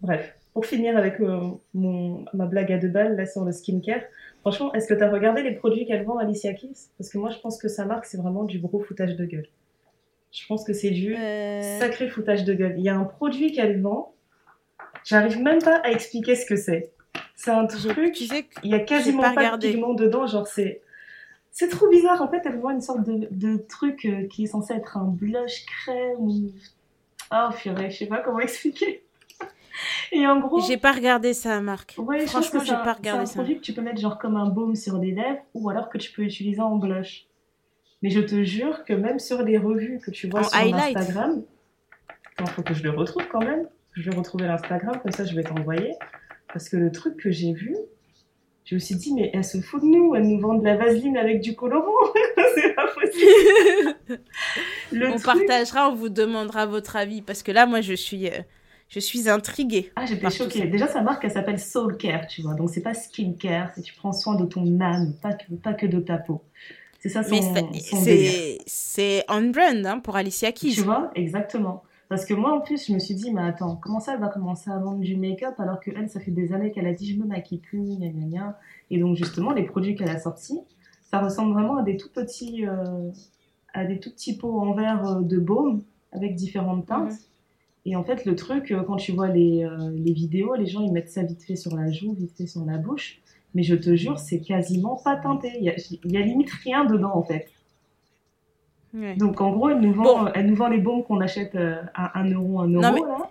bref. 0.00 0.34
Pour 0.54 0.64
finir 0.64 0.96
avec 0.96 1.20
euh, 1.20 1.40
mon, 1.74 2.24
ma 2.32 2.46
blague 2.46 2.72
à 2.72 2.78
deux 2.78 2.88
balles, 2.88 3.16
là, 3.16 3.26
sur 3.26 3.44
le 3.44 3.52
skincare. 3.52 4.00
Franchement, 4.40 4.72
est-ce 4.72 4.86
que 4.86 4.94
tu 4.94 5.02
as 5.02 5.10
regardé 5.10 5.42
les 5.42 5.52
produits 5.52 5.84
qu'elle 5.84 6.04
vend, 6.04 6.16
Alicia 6.16 6.54
Keys? 6.54 6.88
Parce 6.96 7.10
que 7.10 7.18
moi, 7.18 7.30
je 7.30 7.38
pense 7.38 7.58
que 7.58 7.68
sa 7.68 7.84
marque, 7.84 8.06
c'est 8.06 8.18
vraiment 8.18 8.44
du 8.44 8.60
gros 8.60 8.80
foutage 8.80 9.16
de 9.16 9.24
gueule. 9.26 9.48
Je 10.32 10.46
pense 10.46 10.64
que 10.64 10.72
c'est 10.72 10.90
du 10.90 11.14
sacré 11.80 12.08
foutage 12.08 12.44
de 12.44 12.54
gueule. 12.54 12.74
Il 12.78 12.84
y 12.84 12.88
a 12.88 12.96
un 12.96 13.04
produit 13.04 13.52
qu'elle 13.52 13.80
vend 13.80 14.13
J'arrive 15.04 15.40
même 15.40 15.62
pas 15.62 15.76
à 15.76 15.90
expliquer 15.90 16.34
ce 16.34 16.46
que 16.46 16.56
c'est. 16.56 16.92
C'est 17.36 17.50
un 17.50 17.66
truc. 17.66 18.12
Tu 18.12 18.26
sais 18.26 18.46
il 18.62 18.70
y 18.70 18.74
a 18.74 18.80
quasiment 18.80 19.34
pas, 19.34 19.56
de 19.56 19.66
pigment 19.66 19.94
dedans. 19.94 20.26
Genre, 20.26 20.46
c'est. 20.46 20.82
C'est 21.50 21.68
trop 21.68 21.88
bizarre. 21.88 22.20
En 22.20 22.28
fait, 22.28 22.42
elle 22.46 22.58
voit 22.58 22.72
une 22.72 22.80
sorte 22.80 23.04
de, 23.04 23.28
de 23.30 23.56
truc 23.56 24.06
euh, 24.06 24.26
qui 24.26 24.44
est 24.44 24.48
censé 24.48 24.74
être 24.74 24.96
un 24.96 25.04
blush 25.04 25.66
crème 25.66 26.18
ou. 26.18 26.50
Oh, 27.32 27.48
purée, 27.56 27.90
je 27.90 27.98
sais 27.98 28.06
pas 28.06 28.18
comment 28.18 28.38
expliquer. 28.40 29.04
Et 30.12 30.26
en 30.26 30.40
gros. 30.40 30.60
J'ai 30.60 30.76
pas 30.76 30.92
regardé 30.92 31.34
ça, 31.34 31.60
Marc. 31.60 31.94
Ouais, 31.98 32.26
Franchement, 32.26 32.60
j'ai 32.64 32.72
pas 32.72 32.94
regardé 32.94 33.26
ça. 33.26 33.32
C'est 33.32 33.38
un 33.38 33.42
produit 33.42 33.56
que 33.56 33.64
tu 33.64 33.72
peux 33.72 33.82
mettre 33.82 34.00
genre 34.00 34.18
comme 34.18 34.36
un 34.36 34.48
baume 34.48 34.74
sur 34.74 34.98
les 34.98 35.12
lèvres 35.12 35.42
ou 35.54 35.68
alors 35.68 35.88
que 35.90 35.98
tu 35.98 36.12
peux 36.12 36.22
utiliser 36.22 36.60
en 36.60 36.76
blush. 36.76 37.26
Mais 38.02 38.10
je 38.10 38.20
te 38.20 38.42
jure 38.44 38.84
que 38.84 38.92
même 38.92 39.18
sur 39.18 39.42
les 39.42 39.58
revues 39.58 40.00
que 40.04 40.10
tu 40.10 40.28
vois 40.28 40.44
sur 40.44 40.56
Instagram. 40.56 41.42
Il 42.40 42.46
faut 42.48 42.62
que 42.62 42.74
je 42.74 42.82
le 42.82 42.90
retrouve 42.90 43.26
quand 43.28 43.40
même. 43.40 43.66
Je 43.94 44.10
vais 44.10 44.16
retrouver 44.16 44.46
l'Instagram, 44.46 45.00
comme 45.02 45.12
ça 45.12 45.24
je 45.24 45.34
vais 45.34 45.42
t'envoyer. 45.42 45.94
Parce 46.52 46.68
que 46.68 46.76
le 46.76 46.92
truc 46.92 47.16
que 47.16 47.30
j'ai 47.30 47.52
vu, 47.52 47.76
je 48.64 48.76
me 48.76 48.80
suis 48.80 48.94
dit, 48.94 49.12
mais 49.12 49.30
elle 49.34 49.44
se 49.44 49.60
fout 49.60 49.82
de 49.82 49.86
nous, 49.86 50.14
elle 50.14 50.26
nous 50.26 50.40
vend 50.40 50.54
de 50.54 50.64
la 50.64 50.76
vaseline 50.76 51.16
avec 51.16 51.40
du 51.40 51.54
colorant. 51.54 51.92
c'est 52.54 52.74
pas 52.74 52.86
possible. 52.88 54.22
on 55.14 55.20
partagera, 55.20 55.90
on 55.90 55.94
vous 55.94 56.08
demandera 56.08 56.66
votre 56.66 56.96
avis. 56.96 57.22
Parce 57.22 57.42
que 57.42 57.52
là, 57.52 57.66
moi, 57.66 57.82
je 57.82 57.92
suis, 57.92 58.28
euh, 58.28 58.40
je 58.88 59.00
suis 59.00 59.28
intriguée. 59.28 59.92
Ah, 59.96 60.06
j'étais 60.06 60.30
choquée. 60.30 60.66
Déjà, 60.66 60.88
sa 60.88 61.02
marque, 61.02 61.24
elle 61.24 61.32
s'appelle 61.32 61.60
Soul 61.60 61.96
Care, 61.98 62.26
tu 62.26 62.42
vois. 62.42 62.54
Donc, 62.54 62.70
c'est 62.70 62.80
pas 62.80 62.94
skin 62.94 63.34
care, 63.38 63.70
c'est 63.74 63.82
tu 63.82 63.94
prends 63.94 64.12
soin 64.12 64.34
de 64.34 64.46
ton 64.46 64.80
âme, 64.80 65.14
pas 65.20 65.34
que, 65.34 65.52
pas 65.54 65.74
que 65.74 65.86
de 65.86 66.00
ta 66.00 66.16
peau. 66.16 66.42
C'est 67.00 67.10
ça 67.10 67.22
son, 67.22 67.34
Mais 68.06 68.58
c'est 68.64 69.24
on 69.28 69.42
brand 69.50 69.84
hein, 69.84 69.98
pour 69.98 70.16
Alicia 70.16 70.52
Keys. 70.52 70.72
Tu 70.72 70.80
vois, 70.80 71.10
exactement. 71.14 71.83
Parce 72.08 72.26
que 72.26 72.34
moi, 72.34 72.54
en 72.54 72.60
plus, 72.60 72.86
je 72.86 72.92
me 72.92 72.98
suis 72.98 73.14
dit, 73.14 73.32
mais 73.32 73.42
attends, 73.42 73.76
comment 73.76 74.00
ça, 74.00 74.14
elle 74.14 74.20
va 74.20 74.28
commencer 74.28 74.70
à 74.70 74.78
vendre 74.78 75.00
du 75.00 75.16
make-up 75.16 75.54
alors 75.58 75.80
que 75.80 75.90
elle, 75.96 76.08
ça 76.08 76.20
fait 76.20 76.30
des 76.30 76.52
années 76.52 76.70
qu'elle 76.70 76.86
a 76.86 76.92
dit, 76.92 77.12
je 77.12 77.18
me 77.18 77.26
maquille 77.26 77.58
plus, 77.58 77.80
gna 77.80 78.08
gna 78.08 78.26
gna. 78.26 78.58
Et 78.90 78.98
donc, 78.98 79.16
justement, 79.16 79.52
les 79.52 79.64
produits 79.64 79.94
qu'elle 79.94 80.10
a 80.10 80.18
sortis, 80.18 80.60
ça 81.10 81.20
ressemble 81.20 81.54
vraiment 81.54 81.78
à 81.78 81.82
des 81.82 81.96
tout 81.96 82.10
petits, 82.10 82.66
euh, 82.66 83.10
à 83.72 83.84
des 83.84 84.00
tout 84.00 84.10
petits 84.10 84.36
pots 84.36 84.60
en 84.60 84.74
verre 84.74 85.06
euh, 85.06 85.20
de 85.22 85.38
baume 85.38 85.82
avec 86.12 86.34
différentes 86.34 86.86
teintes. 86.86 87.10
Mhm. 87.10 87.18
Et 87.86 87.96
en 87.96 88.04
fait, 88.04 88.24
le 88.24 88.36
truc, 88.36 88.70
euh, 88.70 88.82
quand 88.82 88.96
tu 88.96 89.12
vois 89.12 89.28
les, 89.28 89.68
les, 89.92 90.12
vidéos, 90.12 90.54
les 90.54 90.66
gens, 90.66 90.80
ils 90.80 90.92
mettent 90.92 91.10
ça 91.10 91.22
vite 91.22 91.42
fait 91.42 91.56
sur 91.56 91.74
la 91.76 91.90
joue, 91.90 92.14
vite 92.14 92.36
fait 92.36 92.46
sur 92.46 92.64
la 92.64 92.78
bouche. 92.78 93.20
Mais 93.54 93.62
je 93.62 93.74
te 93.74 93.94
jure, 93.94 94.18
c'est 94.18 94.40
quasiment 94.40 94.96
pas 94.96 95.16
teinté. 95.16 95.52
Il 95.58 95.64
y 95.64 95.70
a, 95.70 95.74
il 96.04 96.12
y 96.12 96.16
a 96.16 96.20
limite 96.20 96.50
rien 96.50 96.84
dedans, 96.84 97.14
en 97.14 97.22
fait. 97.22 97.46
Donc 99.16 99.40
en 99.40 99.50
gros, 99.50 99.70
elle 99.70 99.80
nous 99.80 99.92
vend, 99.92 100.32
elle 100.34 100.46
nous 100.46 100.54
vend 100.54 100.68
les 100.68 100.78
bombes 100.78 101.04
qu'on 101.04 101.20
achète 101.20 101.54
euh, 101.56 101.82
à 101.94 102.20
1 102.20 102.30
euro, 102.30 102.60
1 102.60 102.68
euro. 102.68 102.80
Non, 102.80 102.92
mais... 102.92 103.00
là. 103.00 103.30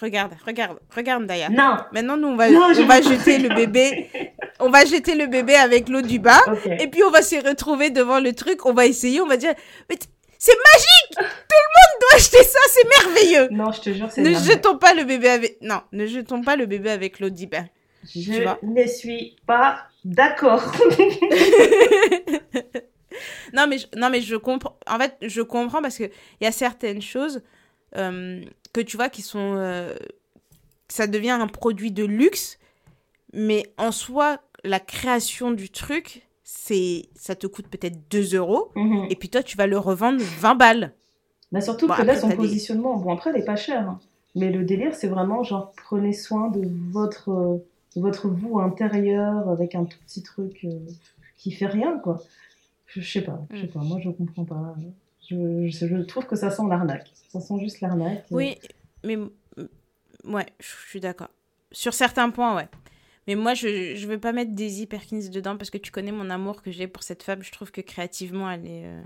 Regarde, 0.00 0.32
regarde, 0.44 0.78
regarde 0.94 1.26
d'ailleurs. 1.26 1.50
Non. 1.50 1.76
Maintenant, 1.92 2.16
nous, 2.16 2.28
on 2.28 2.36
va, 2.36 2.48
on 2.48 2.86
va 2.86 3.00
jeter 3.00 3.38
le 3.38 3.54
bébé. 3.54 4.08
On 4.58 4.68
va 4.68 4.84
jeter 4.84 5.14
le 5.14 5.26
bébé 5.26 5.54
avec 5.54 5.88
l'eau 5.88 6.02
du 6.02 6.18
bas. 6.18 6.40
Et 6.80 6.88
puis, 6.88 7.04
on 7.04 7.10
va 7.10 7.22
se 7.22 7.36
retrouver 7.36 7.90
devant 7.90 8.18
le 8.18 8.32
truc. 8.32 8.66
On 8.66 8.72
va 8.72 8.86
essayer. 8.86 9.20
On 9.20 9.26
va 9.26 9.36
dire, 9.36 9.54
mais 9.88 9.96
c'est 10.38 10.52
magique 10.52 11.16
Tout 11.16 11.22
le 11.22 11.70
monde 11.76 12.00
doit 12.00 12.16
acheter 12.16 12.42
ça. 12.42 12.58
C'est 12.68 13.04
merveilleux. 13.04 13.48
Non, 13.52 13.70
je 13.72 13.80
te 13.80 13.90
jure, 13.92 14.10
c'est 14.10 14.22
Ne 14.22 14.34
jetons 14.34 14.78
pas 14.78 14.94
le 14.94 15.04
bébé 15.04 15.28
avec... 15.28 15.58
Non, 15.62 15.80
ne 15.92 16.06
jetons 16.06 16.42
pas 16.42 16.56
le 16.56 16.66
bébé 16.66 16.90
avec 16.90 17.20
l'eau 17.20 17.30
du 17.30 17.46
bain. 17.46 17.66
Je 18.14 18.54
ne 18.62 18.86
suis 18.86 19.36
pas 19.46 19.86
d'accord. 20.04 20.62
non, 23.54 23.66
mais 23.68 23.78
je, 23.78 23.86
non, 23.96 24.10
mais 24.10 24.20
je 24.20 24.36
comprends. 24.36 24.76
En 24.86 24.98
fait, 24.98 25.16
je 25.22 25.40
comprends 25.40 25.80
parce 25.80 25.96
qu'il 25.96 26.10
y 26.40 26.46
a 26.46 26.52
certaines 26.52 27.00
choses 27.00 27.42
euh, 27.96 28.42
que 28.72 28.80
tu 28.80 28.96
vois 28.96 29.08
qui 29.08 29.22
sont. 29.22 29.54
Euh, 29.56 29.94
ça 30.88 31.06
devient 31.06 31.30
un 31.30 31.46
produit 31.46 31.92
de 31.92 32.04
luxe, 32.04 32.58
mais 33.32 33.72
en 33.78 33.92
soi, 33.92 34.40
la 34.64 34.80
création 34.80 35.52
du 35.52 35.70
truc, 35.70 36.26
c'est 36.42 37.06
ça 37.14 37.36
te 37.36 37.46
coûte 37.46 37.68
peut-être 37.68 38.08
2 38.10 38.36
euros, 38.36 38.70
mhm. 38.74 39.06
et 39.08 39.16
puis 39.16 39.28
toi, 39.28 39.42
tu 39.42 39.56
vas 39.56 39.66
le 39.66 39.78
revendre 39.78 40.20
20 40.20 40.54
balles. 40.56 40.92
Bah 41.52 41.60
surtout 41.60 41.86
que 41.86 42.02
là, 42.02 42.18
son 42.18 42.30
positionnement, 42.30 42.96
bon, 42.96 43.12
après, 43.12 43.30
elle 43.30 43.36
n'est 43.36 43.44
pas 43.44 43.54
chère, 43.54 43.88
hein. 43.88 44.00
mais 44.34 44.50
le 44.50 44.64
délire, 44.64 44.94
c'est 44.94 45.06
vraiment 45.06 45.44
genre, 45.44 45.72
prenez 45.76 46.12
soin 46.12 46.48
de 46.48 46.68
votre, 46.90 47.60
votre 47.94 48.26
vous 48.28 48.58
intérieur 48.58 49.48
avec 49.48 49.76
un 49.76 49.84
tout 49.84 49.98
petit 50.04 50.22
truc 50.24 50.64
euh, 50.64 50.70
qui 51.36 51.52
fait 51.52 51.66
rien, 51.66 51.98
quoi. 51.98 52.20
Je, 53.00 53.12
sais 53.12 53.22
pas, 53.22 53.44
je 53.50 53.60
sais 53.60 53.66
mm. 53.66 53.70
pas, 53.70 53.80
moi 53.80 53.98
je 54.02 54.10
comprends 54.10 54.44
pas. 54.44 54.76
Je, 55.28 55.66
je, 55.68 56.02
trouve 56.02 56.26
que 56.26 56.36
ça 56.36 56.50
sent 56.50 56.62
l'arnaque. 56.68 57.10
Ça 57.28 57.40
sent 57.40 57.58
juste 57.60 57.80
l'arnaque. 57.80 58.24
Oui, 58.30 58.56
mais 59.02 59.16
ouais, 60.24 60.46
je 60.60 60.88
suis 60.88 61.00
d'accord. 61.00 61.30
Sur 61.72 61.94
certains 61.94 62.30
points, 62.30 62.54
ouais. 62.56 62.68
Mais 63.26 63.34
moi, 63.34 63.54
je 63.54 63.68
ne 63.68 64.06
vais 64.06 64.18
pas 64.18 64.32
mettre 64.32 64.52
Daisy 64.52 64.86
Perkins 64.86 65.28
dedans 65.32 65.56
parce 65.56 65.70
que 65.70 65.78
tu 65.78 65.90
connais 65.90 66.12
mon 66.12 66.28
amour 66.30 66.62
que 66.62 66.70
j'ai 66.70 66.86
pour 66.86 67.02
cette 67.02 67.22
femme. 67.22 67.42
Je 67.42 67.52
trouve 67.52 67.70
que 67.70 67.80
créativement, 67.80 68.50
elle 68.50 68.66
est. 68.66 68.84
Euh, 68.84 69.02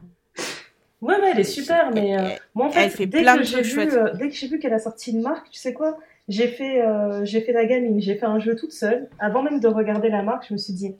ouais, 1.03 1.21
ouais, 1.21 1.31
elle 1.33 1.41
est 1.41 1.45
super, 1.45 1.93
mais 1.93 2.19
euh, 2.19 2.29
moi 2.55 2.67
en 2.67 2.71
fait, 2.71 2.85
elle 2.85 2.91
fait 2.91 3.07
dès, 3.07 3.23
plein 3.23 3.39
que 3.39 3.43
de 3.43 3.63
vu, 3.63 3.81
euh, 3.81 4.13
dès 4.15 4.29
que 4.29 4.35
j'ai 4.35 4.49
vu 4.49 4.59
qu'elle 4.59 4.75
a 4.75 4.81
sorti 4.81 5.13
une 5.13 5.23
marque, 5.23 5.51
tu 5.51 5.59
sais 5.59 5.73
quoi? 5.73 5.99
J'ai 6.29 6.49
fait, 6.49 6.85
j'ai 7.23 7.41
fait 7.41 7.53
la 7.53 7.65
gamine, 7.65 8.03
j'ai 8.03 8.15
fait 8.15 8.27
un 8.27 8.39
jeu 8.39 8.55
toute 8.55 8.73
seule. 8.73 9.09
Avant 9.19 9.43
même 9.43 9.61
de 9.61 9.69
regarder 9.69 10.11
la 10.11 10.23
marque, 10.23 10.47
je 10.49 10.53
me 10.53 10.59
suis 10.59 10.75
dit 10.75 10.95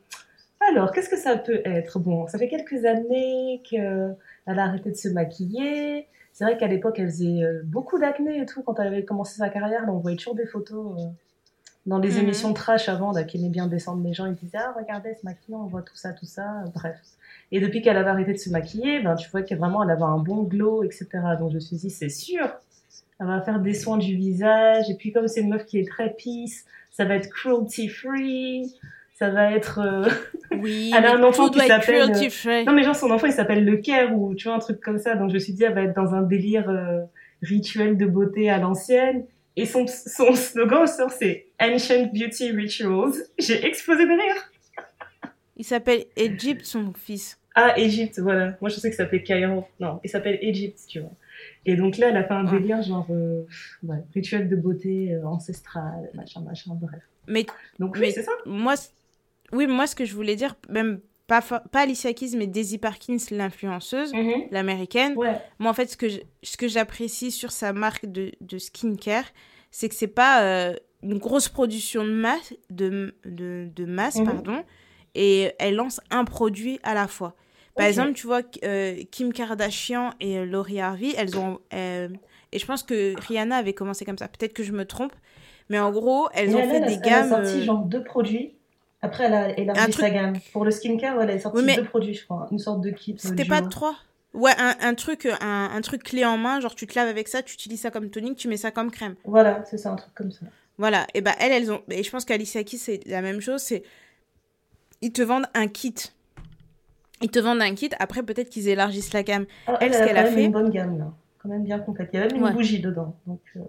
alors, 0.71 0.93
qu'est-ce 0.93 1.09
que 1.09 1.17
ça 1.17 1.37
peut 1.37 1.61
être? 1.65 1.99
Bon, 1.99 2.27
ça 2.27 2.39
fait 2.39 2.49
quelques 2.49 2.85
années 2.85 3.63
qu'elle 3.69 4.17
a 4.47 4.63
arrêté 4.65 4.91
de 4.91 4.97
se 4.97 5.09
maquiller. 5.09 6.07
C'est 6.33 6.45
vrai 6.45 6.57
qu'à 6.57 6.69
l'époque, 6.69 6.99
elle 6.99 7.07
faisait 7.07 7.43
euh, 7.43 7.63
beaucoup 7.65 7.99
d'acné 7.99 8.41
et 8.41 8.47
tout. 8.47 8.63
Quand 8.63 8.79
elle 8.79 8.87
avait 8.89 9.05
commencé 9.05 9.37
sa 9.39 9.49
carrière, 9.49 9.85
on 9.89 9.99
voyait 9.99 10.17
toujours 10.17 10.35
des 10.37 10.47
photos. 10.47 11.01
Euh. 11.01 11.05
Dans 11.87 11.99
les 11.99 12.13
Mhm. 12.13 12.25
émissions 12.25 12.53
trash 12.53 12.89
avant, 12.89 13.13
là, 13.13 13.25
qui 13.25 13.39
aimaient 13.39 13.49
bien 13.49 13.67
descendre 13.67 14.05
les 14.05 14.13
gens, 14.13 14.27
ils 14.27 14.35
disaient 14.35 14.59
Ah, 14.59 14.75
regardez, 14.77 15.15
ce 15.15 15.25
maquillant, 15.25 15.63
on 15.65 15.67
voit 15.67 15.83
tout 15.83 15.97
ça, 15.97 16.13
tout 16.13 16.27
ça. 16.27 16.65
Bref. 16.75 16.97
Et 17.51 17.61
depuis 17.61 17.81
qu'elle 17.83 17.97
avait 17.97 18.11
arrêté 18.11 18.33
de 18.35 18.39
se 18.39 18.51
maquiller, 18.51 19.01
ben, 19.03 19.15
tu 19.17 19.29
vois 19.31 19.43
que 19.43 19.55
vraiment, 19.55 19.83
elle 19.83 19.91
avait 19.91 20.03
un 20.03 20.19
bon 20.19 20.43
glow, 20.43 20.83
etc. 20.85 21.07
Donc 21.39 21.51
je 21.51 21.55
me 21.57 21.61
suis 21.61 21.77
dit 21.77 21.91
C'est 21.91 22.11
sûr, 22.11 22.47
elle 23.19 23.27
va 23.27 23.41
faire 23.41 23.59
des 23.61 23.75
soins 23.75 23.97
du 23.99 24.15
visage. 24.17 24.91
Et 24.91 24.95
puis, 24.95 25.13
comme 25.13 25.29
c'est 25.29 25.41
une 25.41 25.49
meuf 25.49 25.65
qui 25.65 25.79
est 25.79 25.89
très 25.89 26.11
peace, 26.13 26.65
ça 26.91 27.05
va 27.07 27.15
être 27.15 27.31
cruelty 27.31 27.89
free. 27.89 28.75
Ça 29.19 29.31
va 29.31 29.51
être. 29.53 29.81
euh, 29.81 30.09
Oui, 30.53 30.93
Elle 30.97 31.05
a 31.05 31.15
un 31.17 31.23
enfant 31.23 31.49
qui 31.49 31.59
s'appelle, 31.61 32.31
free. 32.31 32.65
Non, 32.65 32.73
mais 32.73 32.85
genre, 32.85 32.95
son 32.95 33.11
enfant, 33.11 33.27
il 33.27 33.33
s'appelle 33.33 33.65
Le 33.65 33.77
Caire 33.79 34.17
ou 34.17 34.35
tu 34.35 34.47
vois, 34.49 34.57
un 34.57 34.61
truc 34.61 34.81
comme 34.81 34.99
ça. 34.99 35.17
Donc, 35.17 35.31
je 35.31 35.35
me 35.35 35.39
suis 35.41 35.53
dit, 35.53 35.65
elle 35.65 35.75
va 35.75 35.83
être 35.83 35.95
dans 35.97 36.15
un 36.15 36.23
délire 36.23 36.69
euh, 36.71 37.01
rituel 37.43 37.97
de 37.97 38.07
beauté 38.07 38.49
à 38.51 38.59
l'ancienne. 38.59 39.25
Et 39.57 39.67
son, 39.67 39.87
son 39.89 40.35
slogan, 40.35 40.87
sort, 40.87 41.11
c'est 41.11 41.47
Ancient 41.61 42.07
Beauty 42.15 42.53
Rituals. 42.53 43.13
J'ai 43.39 43.67
explosé 43.67 44.05
de 44.05 44.13
rire. 44.13 44.53
Il 45.57 45.65
s'appelle 45.65 46.05
Egypt, 46.17 46.65
son 46.65 46.93
fils. 46.93 47.39
Ah, 47.57 47.77
Égypte, 47.77 48.21
voilà. 48.21 48.57
Moi, 48.61 48.71
je 48.71 48.77
sais 48.77 48.89
que 48.89 48.95
ça 48.95 49.03
s'appelle 49.03 49.25
Cairo. 49.25 49.67
Non, 49.81 49.99
il 50.05 50.11
s'appelle 50.11 50.39
Égypte, 50.41 50.79
tu 50.89 51.01
vois. 51.01 51.11
Et 51.67 51.75
donc 51.75 51.97
là, 51.99 52.11
elle 52.11 52.17
a 52.17 52.23
fait 52.23 52.35
un 52.35 52.47
Ouais. 52.47 52.61
délire, 52.61 52.81
genre, 52.83 53.09
euh, 53.11 53.43
ouais, 53.83 53.97
rituel 54.15 54.49
de 54.49 54.55
beauté 54.55 55.13
euh, 55.15 55.27
ancestrale, 55.27 56.09
machin, 56.15 56.41
machin, 56.43 56.71
bref. 56.81 57.01
Mais 57.27 57.45
Donc, 57.81 57.95
oui, 57.97 58.03
Mais- 58.03 58.11
c'est 58.13 58.23
ça. 58.23 58.31
moi, 58.47 58.75
oui, 59.53 59.67
moi, 59.67 59.87
ce 59.87 59.95
que 59.95 60.05
je 60.05 60.15
voulais 60.15 60.37
dire, 60.37 60.55
même 60.69 61.01
pas, 61.27 61.43
Alicia 61.75 62.13
Keys, 62.15 62.37
mais 62.37 62.47
Daisy 62.47 62.79
Parkins, 62.79 63.19
l'influenceuse, 63.31 64.15
Mhm. 64.15 64.47
l'américaine. 64.51 65.15
Ouais. 65.17 65.37
Moi, 65.59 65.71
en 65.71 65.75
fait, 65.75 65.87
ce 65.91 65.97
que 65.97 66.09
je- 66.09 66.21
ce 66.43 66.57
que 66.57 66.69
j'apprécie 66.69 67.31
sur 67.31 67.53
sa 67.53 67.73
marque 67.73 68.07
de, 68.07 68.33
de 68.41 68.59
skincare, 68.59 69.25
c'est 69.71 69.89
que 69.91 69.95
c'est 69.95 70.07
pas 70.07 70.43
euh, 70.43 70.75
une 71.03 71.19
grosse 71.19 71.49
production 71.49 72.05
de 72.05 72.11
masse, 72.13 72.55
de, 72.71 73.15
de, 73.27 73.69
de 73.75 73.85
masse 73.85 74.17
Mhm. 74.17 74.25
pardon, 74.25 74.65
et 75.15 75.53
elle 75.59 75.75
lance 75.75 76.01
un 76.11 76.25
produit 76.25 76.81
à 76.83 76.95
la 76.95 77.07
fois. 77.09 77.35
Par 77.77 77.87
exemple, 77.87 78.15
tu 78.15 78.27
vois, 78.27 78.41
euh, 78.65 78.97
Kim 79.13 79.33
Kardashian 79.33 80.11
et 80.19 80.39
euh, 80.39 80.45
Laurie 80.45 80.81
Harvey, 80.81 81.13
elles 81.17 81.39
ont. 81.39 81.61
euh, 81.75 82.09
et 82.51 82.59
je 82.59 82.67
pense 82.67 82.83
que 82.83 83.15
Rihanna 83.29 83.57
avait 83.57 83.73
commencé 83.75 84.05
comme 84.05 84.19
ça. 84.19 84.27
Peut-être 84.27 84.53
que 84.55 84.65
je 84.65 84.73
me 84.73 84.85
trompe. 84.85 85.13
Mais 85.69 85.79
en 85.79 85.93
gros, 85.93 86.29
elles 86.33 86.57
ont 86.57 86.63
fait 86.63 86.77
elle 86.79 86.87
des 86.87 86.95
Elle 86.95 87.01
gammes. 87.03 87.33
a 87.35 87.37
sorti 87.45 87.59
euh, 87.61 87.65
genre 87.65 87.85
deux 87.85 88.03
produits. 88.03 88.55
Après, 89.01 89.25
elle 89.25 89.35
a 89.35 89.59
élargi 89.59 89.93
sa 89.93 90.11
gamme. 90.11 90.35
Pour 90.53 90.65
le 90.65 90.71
skincare, 90.71 91.17
ouais, 91.17 91.25
elle 91.25 91.31
a 91.31 91.39
sorti 91.39 91.59
Oui, 91.59 91.65
mais- 91.65 91.77
deux 91.77 91.85
produits, 91.85 92.15
je 92.15 92.25
crois. 92.25 92.49
Une 92.51 92.59
sorte 92.59 92.81
de 92.81 92.91
kit. 92.91 93.13
euh, 93.13 93.17
C'était 93.19 93.45
pas 93.45 93.63
trois 93.63 93.95
Ouais, 94.35 94.53
un, 94.59 94.75
un 94.81 94.95
truc, 94.95 95.27
un, 95.41 95.71
un 95.75 95.81
truc 95.81 96.03
clé 96.03 96.25
en 96.25 96.37
main, 96.37 96.61
genre 96.61 96.75
tu 96.75 96.87
te 96.87 96.95
laves 96.99 97.09
avec 97.09 97.29
ça, 97.29 97.43
tu 97.43 97.55
utilises 97.55 97.81
ça 97.81 97.91
comme 97.91 98.11
tonique, 98.11 98.37
tu 98.37 98.47
mets 98.49 98.59
ça 98.59 98.71
comme 98.71 98.91
crème. 98.91 99.15
Voilà, 99.25 99.65
c'est 99.65 99.79
ça, 99.79 99.91
un 99.91 99.97
truc 99.97 100.13
comme 100.15 100.31
ça. 100.31 100.45
Voilà, 100.77 101.07
et 101.15 101.23
bah 101.23 101.33
elles, 101.41 101.51
elles 101.53 101.73
ont. 101.73 101.81
Et 101.91 102.03
je 102.03 102.11
pense 102.11 102.25
qu'Alicia 102.27 102.63
Keys, 102.63 102.77
c'est 102.79 103.01
la 103.07 103.23
même 103.23 103.41
chose, 103.41 103.63
c'est. 103.63 103.83
Ils 105.01 105.13
te 105.13 105.23
vendent 105.23 105.47
un 105.55 105.67
kit. 105.67 105.95
Ils 107.23 107.31
te 107.31 107.39
vendent 107.39 107.63
un 107.63 107.75
kit, 107.75 107.91
après 107.99 108.23
peut-être 108.23 108.51
qu'ils 108.51 108.69
élargissent 108.69 109.13
la 109.15 109.23
gamme. 109.23 109.47
Ah, 109.67 109.79
Elle, 109.81 109.89
elle, 109.89 109.95
ce 109.95 110.03
a 110.03 110.07
quand 110.09 110.17
a 110.17 110.23
même 110.25 110.35
fait- 110.35 110.45
une 110.45 110.53
bonne 110.53 110.71
gamme, 110.71 110.99
là. 110.99 111.13
Quand 111.43 111.49
même 111.49 111.65
bien 111.65 111.79
complète. 111.79 112.11
Il 112.13 112.17
y 112.21 112.23
a 112.23 112.27
même 112.27 112.37
une 112.37 112.45
Ouais. 112.45 112.53
bougie 112.53 112.81
dedans. 112.81 113.17
Donc, 113.27 113.41
euh, 113.57 113.61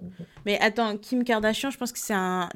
Mais 0.46 0.60
attends, 0.60 0.98
Kim 0.98 1.24
Kardashian, 1.24 1.70
je 1.72 1.78
pense 1.78 1.92
que 1.92 2.00
c'est 2.00 2.14
un. 2.14 2.50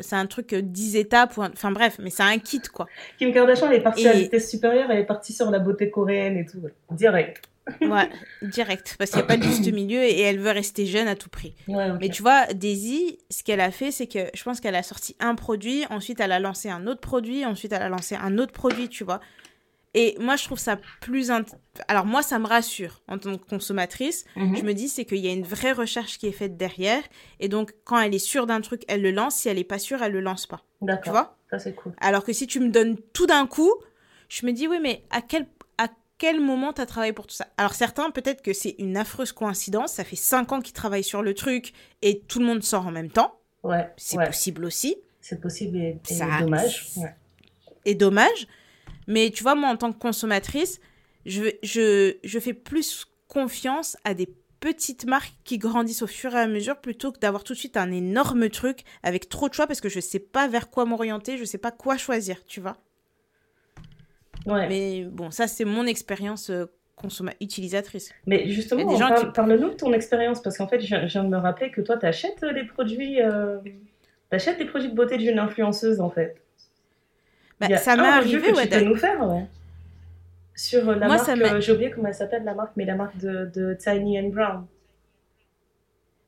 C'est 0.00 0.16
un 0.16 0.26
truc 0.26 0.52
euh, 0.54 0.62
10 0.62 0.96
étapes, 0.96 1.36
ou 1.36 1.42
un- 1.42 1.50
enfin 1.52 1.70
bref, 1.70 1.96
mais 1.98 2.10
c'est 2.10 2.22
un 2.22 2.38
kit 2.38 2.60
quoi. 2.72 2.86
Kim 3.18 3.32
Kardashian, 3.32 3.70
elle 3.70 3.76
est 3.78 3.82
partie 3.82 4.06
à 4.08 4.14
Et- 4.14 4.22
vitesse 4.22 4.50
supérieure, 4.50 4.90
elle 4.90 4.98
est 5.00 5.04
partie 5.06 5.32
sur 5.32 5.50
la 5.50 5.58
beauté 5.58 5.90
coréenne 5.90 6.36
et 6.38 6.46
tout. 6.46 6.58
Direct. 6.90 7.42
Ouais, 7.80 8.10
direct. 8.42 8.96
Parce 8.98 9.10
qu'il 9.10 9.20
n'y 9.20 9.24
a 9.24 9.26
pas 9.26 9.38
de 9.38 9.42
juste 9.42 9.72
milieu 9.72 10.02
et 10.02 10.20
elle 10.20 10.38
veut 10.38 10.50
rester 10.50 10.84
jeune 10.84 11.08
à 11.08 11.14
tout 11.16 11.30
prix. 11.30 11.54
Ouais. 11.66 11.88
Mais 11.98 12.10
tu 12.10 12.20
vois, 12.20 12.44
Daisy, 12.52 13.18
ce 13.30 13.42
qu'elle 13.42 13.60
a 13.60 13.70
fait, 13.70 13.90
c'est 13.90 14.06
que 14.06 14.18
je 14.34 14.42
pense 14.44 14.60
qu'elle 14.60 14.74
a 14.74 14.82
sorti 14.82 15.16
un 15.18 15.34
produit, 15.34 15.84
ensuite 15.88 16.20
elle 16.20 16.32
a 16.32 16.40
lancé 16.40 16.68
un 16.68 16.86
autre 16.86 17.00
produit, 17.00 17.46
ensuite 17.46 17.72
elle 17.72 17.80
a 17.80 17.88
lancé 17.88 18.16
un 18.16 18.36
autre 18.36 18.52
produit, 18.52 18.90
tu 18.90 19.02
vois. 19.02 19.20
Et 19.94 20.16
moi, 20.18 20.34
je 20.36 20.44
trouve 20.44 20.58
ça 20.58 20.76
plus... 21.00 21.30
int- 21.30 21.54
Alors 21.88 22.04
moi, 22.04 22.22
ça 22.22 22.38
me 22.38 22.46
rassure 22.46 23.00
en 23.08 23.16
tant 23.18 23.36
que 23.38 23.44
consommatrice. 23.44 24.24
Mhm. 24.36 24.56
Je 24.56 24.62
me 24.62 24.74
dis, 24.74 24.88
c'est 24.88 25.04
qu'il 25.04 25.18
y 25.18 25.28
a 25.28 25.32
une 25.32 25.44
vraie 25.44 25.72
recherche 25.72 26.18
qui 26.18 26.26
est 26.26 26.32
faite 26.32 26.56
derrière. 26.56 27.02
Et 27.40 27.48
donc, 27.48 27.74
quand 27.84 27.98
elle 28.00 28.14
est 28.14 28.18
sûre 28.18 28.46
d'un 28.46 28.60
truc, 28.60 28.82
elle 28.88 29.02
le 29.02 29.12
lance. 29.12 29.36
Si 29.36 29.48
elle 29.48 29.56
n'est 29.56 29.64
pas 29.64 29.78
sûre, 29.78 30.02
elle 30.02 30.12
le 30.12 30.20
lance 30.20 30.46
pas. 30.46 30.64
Tu 31.02 31.10
vois? 31.10 31.36
Ça, 31.50 31.58
c'est 31.58 31.74
cool. 31.74 31.92
Alors 32.00 32.24
que 32.24 32.32
si 32.32 32.46
tu 32.48 32.58
me 32.60 32.70
donnes 32.70 32.96
tout 33.12 33.26
d'un 33.26 33.46
coup, 33.46 33.72
je 34.28 34.44
me 34.46 34.52
dis, 34.52 34.66
oui, 34.66 34.78
mais 34.82 35.04
à 35.10 35.22
quel, 35.22 35.46
quel 36.18 36.40
moment 36.40 36.72
tu 36.72 36.80
as 36.80 36.86
travaillé 36.86 37.12
pour 37.12 37.26
tout 37.26 37.34
ça? 37.34 37.46
Alors 37.56 37.74
certains, 37.74 38.10
peut-être 38.10 38.40
que 38.42 38.52
c'est 38.52 38.74
une 38.78 38.96
affreuse 38.96 39.32
coïncidence. 39.32 39.92
Ça 39.94 40.04
fait 40.04 40.16
cinq 40.16 40.52
ans 40.52 40.60
qu'ils 40.60 40.72
travaillent 40.74 41.04
sur 41.04 41.22
le 41.22 41.34
truc 41.34 41.72
et 42.02 42.20
tout 42.20 42.38
le 42.38 42.46
monde 42.46 42.62
sort 42.62 42.86
en 42.86 42.90
même 42.92 43.10
temps. 43.10 43.38
Ouais. 43.62 43.90
C'est 43.96 44.16
ouais. 44.18 44.26
possible 44.26 44.64
aussi. 44.64 44.96
C'est 45.20 45.40
possible 45.40 45.76
et, 45.78 46.00
et 46.08 46.14
Ça- 46.14 46.40
dommage. 46.40 46.86
Ouais. 46.96 47.14
Et 47.84 47.94
dommage. 47.94 48.46
Mais 49.06 49.30
tu 49.30 49.42
vois, 49.42 49.54
moi, 49.54 49.68
en 49.70 49.76
tant 49.76 49.92
que 49.92 49.98
consommatrice, 49.98 50.80
je, 51.26 51.44
je, 51.62 52.16
je 52.22 52.38
fais 52.38 52.54
plus 52.54 53.06
confiance 53.28 53.96
à 54.04 54.14
des 54.14 54.28
petites 54.60 55.04
marques 55.06 55.34
qui 55.44 55.58
grandissent 55.58 56.02
au 56.02 56.06
fur 56.06 56.34
et 56.34 56.40
à 56.40 56.46
mesure 56.46 56.76
plutôt 56.80 57.12
que 57.12 57.18
d'avoir 57.18 57.44
tout 57.44 57.52
de 57.52 57.58
suite 57.58 57.76
un 57.76 57.90
énorme 57.92 58.48
truc 58.48 58.80
avec 59.02 59.28
trop 59.28 59.48
de 59.48 59.54
choix 59.54 59.66
parce 59.66 59.80
que 59.82 59.88
je 59.90 60.00
sais 60.00 60.18
pas 60.18 60.48
vers 60.48 60.70
quoi 60.70 60.84
m'orienter, 60.86 61.36
je 61.36 61.44
sais 61.44 61.58
pas 61.58 61.70
quoi 61.70 61.98
choisir, 61.98 62.42
tu 62.46 62.60
vois. 62.60 62.76
Ouais. 64.46 64.68
Mais, 64.68 64.68
Mais 64.68 65.04
bon, 65.10 65.30
ça, 65.30 65.46
c'est 65.46 65.64
mon 65.64 65.86
expérience 65.86 66.50
euh, 66.50 66.66
utilisatrice. 67.40 68.10
justement, 68.50 68.82
parle, 69.10 69.26
qui- 69.26 69.32
parle-nous 69.32 69.70
de 69.70 69.74
ton 69.74 69.92
expérience 69.92 70.40
parce 70.42 70.56
qu'en 70.58 70.68
fait, 70.68 70.80
je, 70.80 70.86
viens- 70.86 71.06
je 71.06 71.12
viens 71.12 71.24
de 71.24 71.28
me 71.28 71.36
rappeler 71.38 71.70
que 71.70 71.80
toi, 71.80 71.96
t'achètes 71.96 72.42
euh, 72.42 72.52
des 72.52 72.64
produits. 72.64 73.20
Euh... 73.20 73.58
T'achètes 74.30 74.58
des 74.58 74.64
produits 74.64 74.88
de 74.90 74.94
beauté 74.94 75.16
d'une 75.18 75.38
influenceuse 75.38 76.00
en 76.00 76.10
fait. 76.10 76.36
Bah, 77.60 77.66
Il 77.68 77.72
y 77.72 77.74
a 77.74 77.78
ça 77.78 77.96
m'est 77.96 78.02
arrivé, 78.02 78.50
que 78.50 78.56
ouais. 78.56 78.68
tu 78.68 78.78
peux 78.78 78.84
nous 78.84 78.96
faire, 78.96 79.26
ouais. 79.28 79.46
Sur 80.56 80.88
euh, 80.88 80.94
la 80.94 81.06
Moi, 81.06 81.16
marque, 81.16 81.28
euh, 81.28 81.60
j'ai 81.60 81.72
oublié 81.72 81.90
comment 81.90 82.08
elle 82.08 82.14
s'appelle 82.14 82.44
la 82.44 82.54
marque, 82.54 82.72
mais 82.76 82.84
la 82.84 82.94
marque 82.94 83.16
de, 83.18 83.50
de 83.54 83.74
Tiny 83.74 84.20
and 84.20 84.28
Brown. 84.28 84.66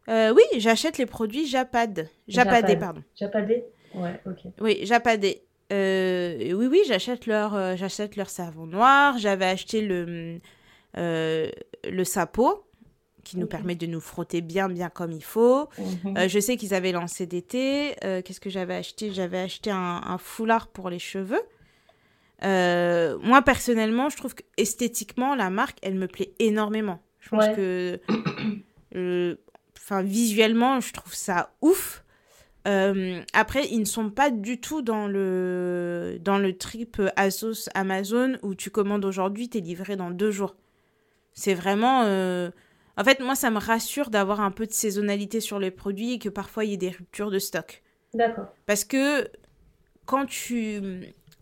Euh, 0.09 0.33
oui, 0.35 0.43
j'achète 0.59 0.99
les 0.99 1.07
produits 1.07 1.47
Japad. 1.47 2.09
Japadé, 2.29 2.73
Japad. 2.75 2.79
pardon. 2.79 3.03
Japadé? 3.15 3.65
Ouais, 3.95 4.21
ok. 4.27 4.53
Oui, 4.61 4.81
Japadé. 4.85 5.43
Euh, 5.73 6.53
oui, 6.53 6.67
oui, 6.67 6.83
j'achète 6.87 7.27
leur, 7.27 7.77
j'achète 7.77 8.17
leur 8.17 8.29
savon 8.29 8.67
noir. 8.67 9.19
J'avais 9.19 9.47
acheté 9.47 9.81
le, 9.81 10.39
le 10.95 12.05
sapo 12.05 12.66
qui 13.27 13.37
nous 13.39 13.47
permet 13.47 13.75
de 13.75 13.87
nous 13.87 14.01
frotter 14.01 14.41
bien, 14.41 14.69
bien 14.69 14.89
comme 14.89 15.13
il 15.13 15.23
faut. 15.25 15.69
Mhm. 16.05 16.17
Euh, 16.17 16.29
je 16.29 16.39
sais 16.39 16.57
qu'ils 16.57 16.73
avaient 16.75 16.93
lancé 16.93 17.27
d'été. 17.27 17.95
Euh, 18.05 18.23
Qu'est-ce 18.23 18.41
que 18.41 18.51
j'avais 18.51 18.75
acheté? 18.77 19.13
J'avais 19.13 19.41
acheté 19.41 19.71
un, 19.71 20.01
un 20.05 20.19
foulard 20.19 20.69
pour 20.69 20.89
les 20.91 20.99
cheveux. 21.01 21.41
Euh, 22.45 23.19
moi, 23.23 23.43
personnellement, 23.43 24.09
je 24.11 24.17
trouve 24.17 24.35
que 24.35 24.43
esthétiquement, 24.57 25.35
la 25.35 25.51
marque, 25.51 25.79
elle 25.83 25.95
me 25.97 26.07
plaît 26.07 26.33
énormément. 26.39 27.01
Je 27.21 27.31
pense 27.31 27.47
Ouais. 27.49 27.55
que, 28.95 29.37
enfin, 29.77 30.03
visuellement, 30.03 30.81
je 30.81 30.93
trouve 30.93 31.15
ça 31.15 31.51
ouf. 31.63 32.05
Euh, 32.69 33.21
après, 33.33 33.67
ils 33.71 33.79
ne 33.81 33.85
sont 33.85 34.11
pas 34.11 34.31
du 34.31 34.61
tout 34.61 34.83
dans 34.83 35.07
le, 35.07 36.19
dans 36.21 36.39
le 36.39 36.57
trip 36.57 37.01
Asos 37.17 37.69
Amazon 37.75 38.37
où 38.43 38.55
tu 38.55 38.71
commandes 38.71 39.05
aujourd'hui, 39.05 39.49
t'es 39.49 39.61
livré 39.61 39.97
dans 39.97 40.11
deux 40.11 40.31
jours. 40.31 40.57
C'est 41.33 41.55
vraiment. 41.55 42.03
euh, 42.05 42.51
En 42.97 43.05
fait, 43.05 43.21
moi, 43.21 43.35
ça 43.35 43.51
me 43.51 43.59
rassure 43.59 44.11
d'avoir 44.11 44.41
un 44.41 44.51
peu 44.51 44.67
de 44.67 44.73
saisonnalité 44.73 45.41
sur 45.41 45.59
les 45.59 45.71
produits 45.71 46.13
et 46.15 46.19
que 46.19 46.29
parfois 46.29 46.65
il 46.65 46.71
y 46.71 46.75
ait 46.75 46.79
des 46.79 46.91
ruptures 46.91 47.31
de 47.31 47.39
stock. 47.39 47.83
D'accord. 48.15 48.47
Parce 48.65 48.85
que 48.85 49.29
quand 50.07 50.27
tu. 50.27 50.81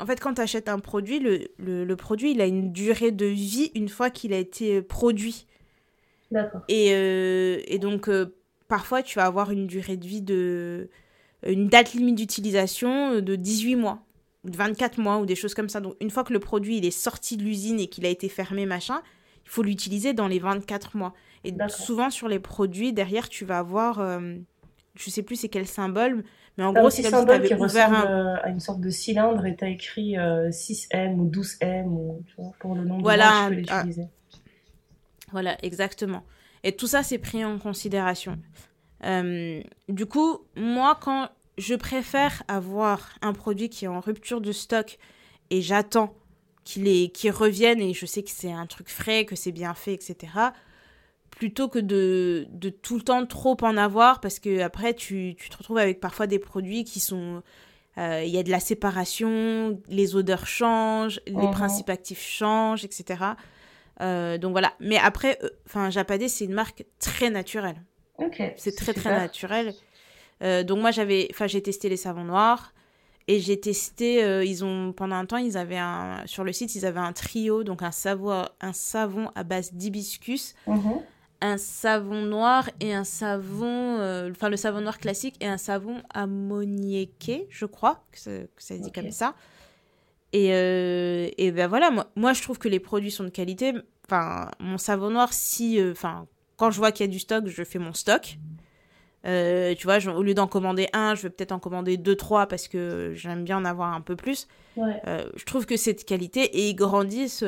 En 0.01 0.07
fait, 0.07 0.19
quand 0.19 0.35
tu 0.35 0.41
achètes 0.41 0.69
un 0.69 0.81
produit, 0.81 1.21
le, 1.21 1.47
le, 1.59 1.85
le 1.85 1.97
produit, 1.97 2.33
il 2.33 2.41
a 2.41 2.47
une 2.47 2.73
durée 2.73 3.13
de 3.13 3.27
vie 3.27 3.71
une 3.77 3.89
fois 3.89 4.11
qu'il 4.11 4.33
a 4.33 4.39
été 4.39 4.83
produit. 4.83 5.47
D'accord. 6.33 6.63
Et, 6.69 6.93
euh, 6.93 7.61
et 7.67 7.79
donc, 7.79 8.09
euh, 8.09 8.35
parfois, 8.67 9.05
tu 9.05 9.21
vas 9.21 9.27
avoir 9.27 9.53
une 9.53 9.69
durée 9.69 9.97
de 9.97 10.07
vie 10.07 10.23
de. 10.23 10.89
une 11.47 11.69
date 11.69 11.93
limite 11.93 12.17
d'utilisation 12.17 13.21
de 13.21 13.37
18 13.37 13.77
mois, 13.77 14.01
de 14.43 14.57
24 14.57 14.99
mois, 14.99 15.19
ou 15.19 15.27
des 15.27 15.37
choses 15.37 15.55
comme 15.55 15.69
ça. 15.69 15.81
Donc, 15.81 15.95
une 16.01 16.11
fois 16.11 16.25
que 16.25 16.33
le 16.33 16.41
produit 16.41 16.79
il 16.79 16.85
est 16.85 16.91
sorti 16.91 17.37
de 17.37 17.45
l'usine 17.45 17.79
et 17.79 17.87
qu'il 17.87 18.05
a 18.05 18.09
été 18.09 18.29
fermé, 18.29 18.67
machin, 18.67 19.01
il 19.45 19.51
faut 19.51 19.63
l'utiliser 19.63 20.13
dans 20.13 20.27
les 20.27 20.41
24 20.41 20.97
mois. 20.97 21.15
Et 21.45 21.53
souvent, 21.69 22.11
sur 22.11 22.29
les 22.29 22.39
produits, 22.39 22.93
derrière, 22.93 23.29
tu 23.29 23.45
vas 23.45 23.59
avoir. 23.59 24.01
euh, 24.01 24.37
je 24.97 25.11
sais 25.11 25.23
plus 25.23 25.37
c'est 25.37 25.49
quel 25.49 25.67
symbole, 25.67 26.25
mais 26.57 26.65
en 26.65 26.69
un 26.69 26.73
gros, 26.73 26.91
c'est 26.91 27.03
comme 27.03 27.11
si 27.11 27.11
tu 27.11 27.17
symbole 27.19 27.43
qui 27.47 27.53
avais 27.53 27.65
ouvert 27.65 27.93
un. 27.93 28.07
euh, 28.07 28.37
à 28.43 28.49
une 28.49 28.61
sorte 28.61 28.81
de 28.81 28.91
cylindre 28.91 29.45
et 29.45 29.57
t'as 29.57 29.69
écrit 29.69 30.17
euh, 30.19 30.51
6M 30.51 31.19
ou 31.21 31.29
12M 31.29 31.87
ou, 31.87 32.23
tu 32.27 32.35
vois, 32.39 32.53
pour 32.61 32.75
le 32.75 32.85
nom 32.85 32.99
de 32.99 33.03
Voilà, 33.03 33.27
mois, 33.31 33.33
tu 33.49 33.49
peux 33.49 33.73
un- 33.73 33.79
l'utiliser. 33.83 34.09
Voilà, 35.33 35.57
exactement. 35.65 36.25
Et 36.63 36.73
tout 36.77 36.87
ça, 36.87 37.03
c'est 37.03 37.19
pris 37.19 37.45
en 37.45 37.59
considération. 37.59 38.39
Euh, 39.05 39.63
du 39.89 40.07
coup, 40.07 40.39
moi, 40.57 40.99
quand 41.01 41.29
je 41.59 41.75
préfère 41.75 42.43
avoir 42.49 43.11
un 43.23 43.33
produit 43.33 43.69
qui 43.69 43.85
est 43.85 43.89
en 43.89 44.01
rupture 44.01 44.41
de 44.41 44.53
stock 44.53 44.99
et 45.51 45.61
j'attends 45.61 46.15
qu'il 46.65 47.11
qu'il 47.13 47.31
revienne 47.31 47.81
et 47.81 47.93
je 47.93 48.07
sais 48.07 48.23
que 48.23 48.31
c'est 48.31 48.53
un 48.53 48.67
truc 48.67 48.89
frais, 48.89 49.25
que 49.27 49.37
c'est 49.37 49.53
bien 49.53 49.75
fait, 49.75 49.95
etc., 49.95 50.33
plutôt 51.37 51.69
que 51.69 51.79
de, 51.79 52.47
de 52.51 52.69
tout 52.71 52.97
le 52.97 53.03
temps 53.03 53.27
trop 53.27 53.57
en 53.63 53.77
avoir 53.77 54.21
parce 54.21 54.39
que 54.39 54.61
après 54.61 54.95
tu, 54.95 55.35
tu 55.39 55.49
te 55.51 55.57
retrouves 55.57 55.79
avec 55.79 56.01
parfois 56.01 56.27
des 56.27 56.39
produits 56.39 56.85
qui 56.85 57.01
sont 57.01 57.43
euh, 57.99 58.23
il 58.25 58.31
y 58.31 58.39
a 58.39 58.43
de 58.43 58.51
la 58.51 58.61
séparation, 58.61 59.81
les 59.89 60.17
odeurs 60.17 60.47
changent, 60.47 61.21
les 61.27 61.35
Mhm. 61.47 61.51
principes 61.53 61.91
actifs 61.91 62.21
changent, 62.23 62.85
etc. 62.85 63.25
Euh, 64.01 64.37
donc 64.39 64.51
voilà. 64.53 64.73
Mais 64.81 64.97
après, 64.99 65.39
euh, 65.45 65.49
enfin, 65.67 65.91
Japadé, 65.91 66.29
c'est 66.29 66.45
une 66.45 66.55
marque 66.55 66.85
très 66.99 67.31
naturelle. 67.31 67.77
Ok. 68.19 68.43
C'est 68.57 68.75
très 68.77 68.95
très 68.95 69.11
naturel. 69.11 69.75
Donc 70.67 70.79
moi 70.81 70.91
j'avais, 70.91 71.29
enfin 71.31 71.47
j'ai 71.47 71.63
testé 71.63 71.89
les 71.89 71.97
savons 71.97 72.25
noirs 72.25 72.75
et 73.29 73.41
j'ai 73.41 73.59
testé. 73.59 74.19
ils 74.45 74.63
ont 74.65 74.93
pendant 74.93 75.17
un 75.17 75.25
temps 75.25 75.39
ils 75.39 75.57
avaient 75.57 75.79
un 75.79 76.23
sur 76.27 76.45
le 76.45 76.53
site 76.53 76.75
ils 76.75 76.85
avaient 76.85 77.01
un 77.01 77.15
trio 77.15 77.65
donc 77.65 77.83
un 77.83 77.93
savon 77.93 78.45
un 78.61 78.73
savon 78.75 79.31
à 79.37 79.43
base 79.43 79.73
d'hibiscus, 79.73 80.55
Mhm. 80.67 81.01
Un 81.47 81.59
savon 81.59 82.23
noir 82.23 82.71
et 82.81 82.95
un 82.95 83.05
savon, 83.05 83.99
euh, 84.01 84.31
enfin 84.31 84.49
le 84.49 84.57
savon 84.57 84.81
noir 84.81 84.99
classique 84.99 85.37
et 85.41 85.47
un 85.47 85.59
savon 85.59 86.03
ammoniaqué 86.15 87.47
je 87.51 87.67
crois 87.67 88.03
que 88.13 88.19
ça, 88.19 88.31
que 88.31 88.63
ça 88.63 88.77
se 88.77 88.83
dit 88.83 88.91
comme 88.93 89.11
ça. 89.13 89.35
Et, 90.33 90.53
euh, 90.55 91.29
et 91.39 91.53
ben 91.53 91.69
voilà, 91.69 91.91
moi, 91.91 92.11
moi 92.17 92.33
je 92.33 92.43
trouve 92.43 92.59
que 92.59 92.69
les 92.69 92.81
produits 92.81 93.11
sont 93.11 93.25
de 93.25 93.29
qualité. 93.29 93.73
Enfin, 94.07 94.51
mon 94.59 94.79
savon 94.79 95.11
noir, 95.11 95.33
si, 95.33 95.79
euh, 95.79 95.93
enfin, 95.93 96.27
quand 96.57 96.71
je 96.73 96.79
vois 96.79 96.91
qu'il 96.93 97.07
y 97.07 97.09
a 97.09 97.13
du 97.13 97.21
stock, 97.21 97.47
je 97.47 97.63
fais 97.63 97.79
mon 97.79 97.93
stock. 97.93 98.39
Euh, 99.27 99.75
tu 99.75 99.87
vois, 99.87 99.99
je- 100.01 100.11
au 100.11 100.23
lieu 100.23 100.35
d'en 100.35 100.47
commander 100.49 100.89
un, 100.93 101.15
je 101.15 101.23
vais 101.23 101.31
peut-être 101.31 101.53
en 101.53 101.59
commander 101.61 101.97
deux, 101.97 102.17
trois 102.17 102.47
parce 102.47 102.69
que 102.69 103.13
j'aime 103.15 103.45
bien 103.45 103.59
en 103.59 103.65
avoir 103.65 103.93
un 103.95 104.01
peu 104.01 104.17
plus. 104.17 104.49
Ouais. 104.77 105.01
Je 105.37 105.45
trouve 105.45 105.67
que 105.67 105.77
c'est 105.77 105.95
de 105.95 106.03
qualité 106.03 106.43
et 106.43 106.69
ils 106.69 106.75
grandissent 106.75 107.45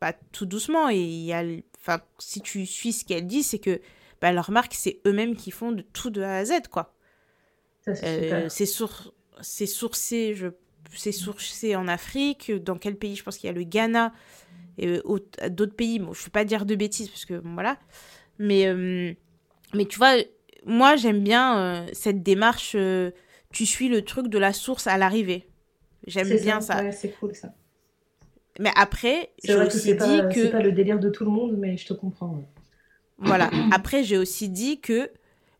bah, 0.00 0.12
tout 0.32 0.46
doucement. 0.46 0.90
Et 0.90 0.98
il 1.00 1.24
y 1.24 1.32
a, 1.32 1.42
enfin, 1.82 2.00
si 2.18 2.40
tu 2.42 2.66
suis 2.66 2.92
ce 2.92 3.04
qu'elle 3.04 3.26
dit, 3.26 3.42
c'est 3.42 3.58
que 3.60 3.80
bah, 4.22 4.32
leur 4.32 4.50
marque, 4.52 4.74
c'est 4.74 5.00
eux-mêmes 5.06 5.36
qui 5.36 5.50
font 5.50 5.72
de 5.72 5.82
tout 5.82 6.10
de 6.10 6.22
A 6.22 6.38
à 6.38 6.44
Z, 6.46 6.68
quoi. 6.70 6.94
Ça, 7.84 7.94
c'est 7.94 8.04
Euh, 8.04 8.48
c'est 8.48 8.66
sour- 8.66 9.14
c'est 9.40 9.66
sourcé, 9.66 10.34
je... 10.34 10.48
c'est 10.94 11.12
sourcé 11.12 11.76
en 11.76 11.88
Afrique. 11.88 12.50
Dans 12.52 12.76
quel 12.76 12.96
pays? 12.96 13.16
Je 13.16 13.22
pense 13.22 13.38
qu'il 13.38 13.46
y 13.48 13.50
a 13.50 13.54
le 13.54 13.62
Ghana 13.64 14.12
et 14.78 14.88
euh, 14.88 15.02
au- 15.04 15.20
d'autres 15.50 15.74
pays. 15.76 15.98
Bon, 15.98 16.12
je 16.14 16.20
ne 16.20 16.24
vais 16.26 16.30
pas 16.30 16.44
dire 16.44 16.66
de 16.66 16.74
bêtises 16.74 17.08
parce 17.08 17.24
que 17.24 17.34
bon, 17.38 17.54
voilà. 17.54 17.78
Mais, 18.38 18.66
euh, 18.66 19.12
mais 19.74 19.86
tu 19.86 19.98
vois, 19.98 20.14
moi 20.66 20.96
j'aime 20.96 21.22
bien 21.22 21.58
euh, 21.58 21.88
cette 21.92 22.22
démarche. 22.22 22.76
tu 23.52 23.66
suis 23.66 23.88
le 23.88 24.02
truc 24.04 24.28
de 24.28 24.38
la 24.38 24.52
source 24.52 24.86
à 24.86 24.98
l'arrivée. 24.98 25.48
J'aime 26.06 26.38
bien 26.38 26.60
ça. 26.60 26.82
Ouais, 26.82 26.92
c'est 26.92 27.12
cool 27.12 27.34
ça. 27.34 27.54
Mais 28.58 28.70
après, 28.76 29.30
j'ai 29.42 29.54
aussi 29.56 29.92
dit 29.92 29.98
pas, 29.98 30.26
que 30.26 30.42
c'est 30.42 30.50
pas 30.50 30.60
le 30.60 30.72
délire 30.72 30.98
de 30.98 31.08
tout 31.08 31.24
le 31.24 31.30
monde, 31.30 31.56
mais 31.58 31.76
je 31.76 31.86
te 31.86 31.94
comprends. 31.94 32.28
ouais. 32.28 32.44
voilà. 33.18 33.50
Après, 33.72 34.04
j'ai 34.04 34.18
aussi 34.18 34.48
dit 34.48 34.80
que 34.80 35.10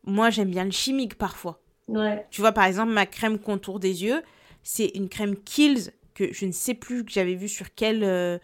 moi 0.04 0.30
j'aime 0.30 0.50
bien 0.50 0.64
le 0.64 0.70
chimique 0.70 1.16
parfois. 1.16 1.60
Ouais. 1.88 2.26
Tu 2.30 2.40
vois, 2.40 2.52
par 2.52 2.64
exemple, 2.64 2.92
ma 2.92 3.06
crème 3.06 3.38
contour 3.38 3.80
des 3.80 4.04
yeux, 4.04 4.22
c'est 4.62 4.90
une 4.94 5.08
crème 5.08 5.36
Kills 5.36 5.90
que 6.14 6.32
je 6.32 6.44
ne 6.46 6.52
sais 6.52 6.74
plus 6.74 7.04
que 7.04 7.10
j'avais 7.10 7.34
vu 7.34 7.48
sur 7.48 7.74
quel, 7.74 8.04
euh, 8.04 8.38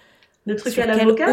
Le 0.47 0.57
truc 0.57 0.79
à 0.79 0.87
l'avocat. 0.87 1.27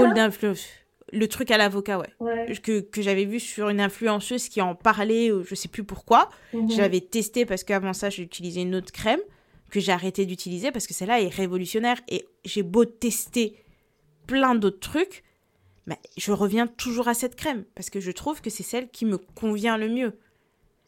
Le 1.13 1.27
truc 1.27 1.51
à 1.51 1.57
l'avocat, 1.57 1.99
ouais. 1.99 2.09
Ouais. 2.19 2.53
Que, 2.61 2.81
que 2.81 3.01
j'avais 3.01 3.25
vu 3.25 3.39
sur 3.39 3.69
une 3.69 3.79
influenceuse 3.79 4.49
qui 4.49 4.59
en 4.61 4.75
parlait, 4.75 5.31
je 5.47 5.55
sais 5.55 5.67
plus 5.69 5.83
pourquoi. 5.83 6.29
Je 6.53 6.77
l'avais 6.81 6.99
testé 6.99 7.45
parce 7.45 7.63
qu'avant 7.63 7.93
ça, 7.93 8.09
j'ai 8.09 8.23
utilisé 8.23 8.61
une 8.61 8.75
autre 8.75 8.91
crème 8.91 9.19
que 9.69 9.79
j'ai 9.79 9.91
arrêté 9.91 10.25
d'utiliser 10.25 10.71
parce 10.71 10.87
que 10.87 10.93
celle-là 10.93 11.21
est 11.21 11.33
révolutionnaire. 11.33 11.99
Et 12.07 12.27
j'ai 12.43 12.63
beau 12.63 12.85
tester 12.85 13.55
plein 14.27 14.55
d'autres 14.55 14.79
trucs, 14.79 15.23
mais 15.85 15.99
je 16.17 16.31
reviens 16.31 16.67
toujours 16.67 17.07
à 17.07 17.13
cette 17.13 17.35
crème 17.35 17.65
parce 17.75 17.89
que 17.89 17.99
je 17.99 18.11
trouve 18.11 18.41
que 18.41 18.49
c'est 18.49 18.63
celle 18.63 18.89
qui 18.89 19.05
me 19.05 19.17
convient 19.17 19.77
le 19.77 19.89
mieux. 19.89 20.17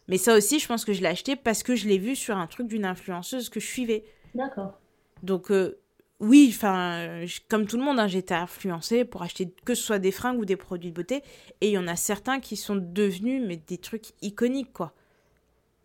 Mais 0.07 0.17
ça 0.17 0.35
aussi, 0.35 0.59
je 0.59 0.67
pense 0.67 0.85
que 0.85 0.93
je 0.93 1.01
l'ai 1.01 1.07
acheté 1.07 1.35
parce 1.35 1.63
que 1.63 1.75
je 1.75 1.87
l'ai 1.87 1.97
vu 1.97 2.15
sur 2.15 2.37
un 2.37 2.47
truc 2.47 2.67
d'une 2.67 2.85
influenceuse 2.85 3.49
que 3.49 3.59
je 3.59 3.67
suivais. 3.67 4.05
D'accord. 4.35 4.79
Donc, 5.21 5.51
euh, 5.51 5.79
oui, 6.19 6.51
enfin, 6.55 7.25
comme 7.49 7.67
tout 7.67 7.77
le 7.77 7.83
monde, 7.83 7.99
hein, 7.99 8.07
j'ai 8.07 8.19
été 8.19 8.33
influencée 8.33 9.03
pour 9.03 9.21
acheter 9.21 9.53
que 9.65 9.75
ce 9.75 9.83
soit 9.83 9.99
des 9.99 10.11
fringues 10.11 10.39
ou 10.39 10.45
des 10.45 10.55
produits 10.55 10.91
de 10.91 10.95
beauté. 10.95 11.23
Et 11.61 11.67
il 11.67 11.71
y 11.71 11.77
en 11.77 11.87
a 11.87 11.95
certains 11.95 12.39
qui 12.39 12.55
sont 12.55 12.75
devenus 12.75 13.43
mais, 13.45 13.57
des 13.57 13.77
trucs 13.77 14.13
iconiques, 14.21 14.71
quoi. 14.71 14.93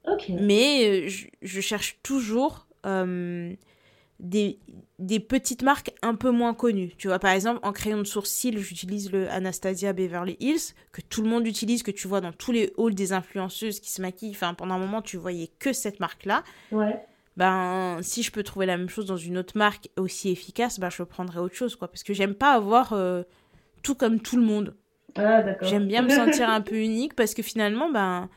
Ok. 0.06 0.30
Mais 0.30 0.84
euh, 0.86 1.08
je, 1.08 1.26
je 1.42 1.60
cherche 1.60 1.98
toujours 2.02 2.66
euh, 2.86 3.52
des, 4.20 4.60
des 4.98 5.20
petites 5.20 5.62
marques 5.62 5.92
un 6.02 6.14
peu 6.14 6.30
moins 6.30 6.54
connues. 6.54 6.92
Tu 6.96 7.08
vois, 7.08 7.18
par 7.18 7.32
exemple, 7.32 7.60
en 7.62 7.72
crayon 7.72 7.98
de 7.98 8.04
sourcil, 8.04 8.58
j'utilise 8.58 9.10
le 9.10 9.28
Anastasia 9.30 9.92
Beverly 9.92 10.36
Hills, 10.38 10.74
que 10.92 11.00
tout 11.00 11.22
le 11.22 11.28
monde 11.28 11.46
utilise, 11.46 11.82
que 11.82 11.90
tu 11.90 12.06
vois 12.06 12.20
dans 12.20 12.32
tous 12.32 12.52
les 12.52 12.72
halls 12.78 12.94
des 12.94 13.12
influenceuses 13.12 13.80
qui 13.80 13.90
se 13.90 14.00
maquillent. 14.00 14.30
Enfin, 14.30 14.54
pendant 14.54 14.74
un 14.74 14.78
moment, 14.78 15.02
tu 15.02 15.16
voyais 15.16 15.50
que 15.58 15.72
cette 15.72 15.98
marque-là. 15.98 16.44
Ouais. 16.70 17.04
Ben, 17.36 17.98
si 18.02 18.22
je 18.22 18.30
peux 18.30 18.42
trouver 18.42 18.66
la 18.66 18.76
même 18.76 18.88
chose 18.88 19.06
dans 19.06 19.16
une 19.16 19.38
autre 19.38 19.56
marque 19.56 19.88
aussi 19.96 20.30
efficace, 20.30 20.78
ben, 20.78 20.90
je 20.90 21.02
prendrais 21.02 21.40
autre 21.40 21.54
chose, 21.54 21.74
quoi. 21.74 21.88
Parce 21.88 22.04
que 22.04 22.14
j'aime 22.14 22.34
pas 22.34 22.52
avoir 22.52 22.92
euh, 22.92 23.22
tout 23.82 23.94
comme 23.94 24.20
tout 24.20 24.36
le 24.36 24.42
monde. 24.42 24.76
Ah, 25.16 25.42
d'accord. 25.42 25.66
J'aime 25.68 25.88
bien 25.88 26.02
me 26.02 26.10
sentir 26.10 26.48
un 26.50 26.60
peu 26.60 26.76
unique 26.76 27.14
parce 27.14 27.34
que 27.34 27.42
finalement, 27.42 27.90
ben, 27.90 28.28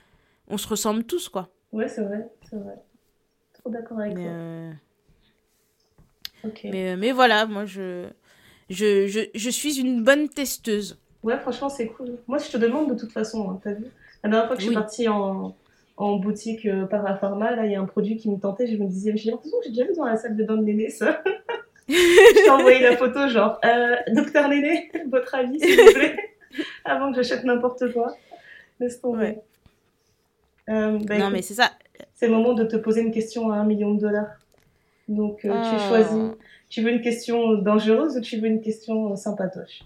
on 0.47 0.57
se 0.57 0.67
ressemble 0.67 1.03
tous, 1.03 1.29
quoi. 1.29 1.49
Ouais, 1.71 1.87
c'est 1.87 2.03
vrai, 2.03 2.27
c'est 2.49 2.55
vrai. 2.57 2.75
Trop 3.65 3.71
d'accord 3.73 3.99
avec 3.99 4.13
Mais, 4.13 4.21
toi. 4.21 4.31
euh, 4.31 4.71
mais, 6.65 6.95
mais 6.97 7.11
voilà, 7.11 7.47
moi, 7.47 7.65
je, 7.65 8.05
je, 8.69 9.07
je, 9.07 9.21
je 9.33 9.49
suis 9.49 9.79
une 9.79 10.03
bonne 10.03 10.29
testeuse. 10.29 10.99
Ouais, 11.23 11.39
franchement, 11.39 11.69
c'est 11.69 11.87
cool. 11.87 12.19
Moi, 12.27 12.37
je 12.37 12.51
te 12.51 12.57
demande 12.57 12.93
de 12.93 12.99
toute 12.99 13.11
façon, 13.11 13.49
hein, 13.49 13.59
t'as 13.63 13.71
vu? 13.73 13.85
La 14.23 14.29
dernière 14.29 14.45
fois 14.45 14.55
que 14.55 14.61
je 14.61 14.67
suis 14.67 14.75
Oui. 14.75 14.79
partie 14.79 15.07
en, 15.07 15.55
en 15.97 16.15
boutique 16.17 16.67
euh, 16.67 16.85
Parapharma, 16.85 17.55
là, 17.55 17.65
il 17.65 17.71
y 17.71 17.75
a 17.75 17.81
un 17.81 17.85
produit 17.85 18.17
qui 18.17 18.29
me 18.29 18.37
tentait. 18.39 18.67
Je 18.67 18.77
me 18.77 18.85
disais, 18.87 19.17
j'ai 19.17 19.31
l'impression 19.31 19.57
que 19.57 19.63
j'ai 19.65 19.71
déjà 19.71 19.85
vu 19.85 19.95
dans 19.95 20.05
la 20.05 20.15
salle 20.17 20.35
de 20.37 20.43
bain 20.43 20.57
de 20.57 20.63
Néné, 20.63 20.91
ça. 20.91 21.23
je 21.89 22.43
t'ai 22.43 22.49
envoyé 22.51 22.81
la 22.81 22.95
photo, 22.97 23.27
genre, 23.27 23.59
euh, 23.65 23.95
docteur 24.13 24.47
Néné, 24.47 24.91
votre 25.09 25.33
avis, 25.33 25.59
s'il 25.59 25.75
vous 25.81 25.91
plaît, 25.91 26.15
avant 26.85 27.09
que 27.11 27.15
j'achète 27.15 27.43
n'importe 27.43 27.91
quoi. 27.93 28.15
Laisse 28.79 29.01
tomber. 29.01 29.17
Ouais. 29.25 29.41
Euh, 30.69 30.99
bah, 31.01 31.17
non, 31.17 31.21
écoute, 31.25 31.33
mais 31.33 31.41
c'est 31.41 31.55
ça. 31.55 31.71
C'est 32.13 32.27
le 32.27 32.33
moment 32.33 32.53
de 32.53 32.63
te 32.63 32.75
poser 32.75 33.01
une 33.01 33.11
question 33.11 33.51
à 33.51 33.57
un 33.57 33.65
million 33.65 33.93
de 33.93 33.99
dollars. 34.01 34.27
Donc, 35.07 35.45
euh, 35.45 35.49
tu 35.51 35.75
Oh. 35.75 35.87
choisis. 35.89 36.31
Tu 36.69 36.81
veux 36.81 36.91
une 36.91 37.01
question 37.01 37.53
dangereuse 37.55 38.17
ou 38.17 38.21
tu 38.21 38.37
veux 38.39 38.47
une 38.47 38.61
question 38.61 39.11
euh, 39.11 39.15
sympatoche? 39.15 39.83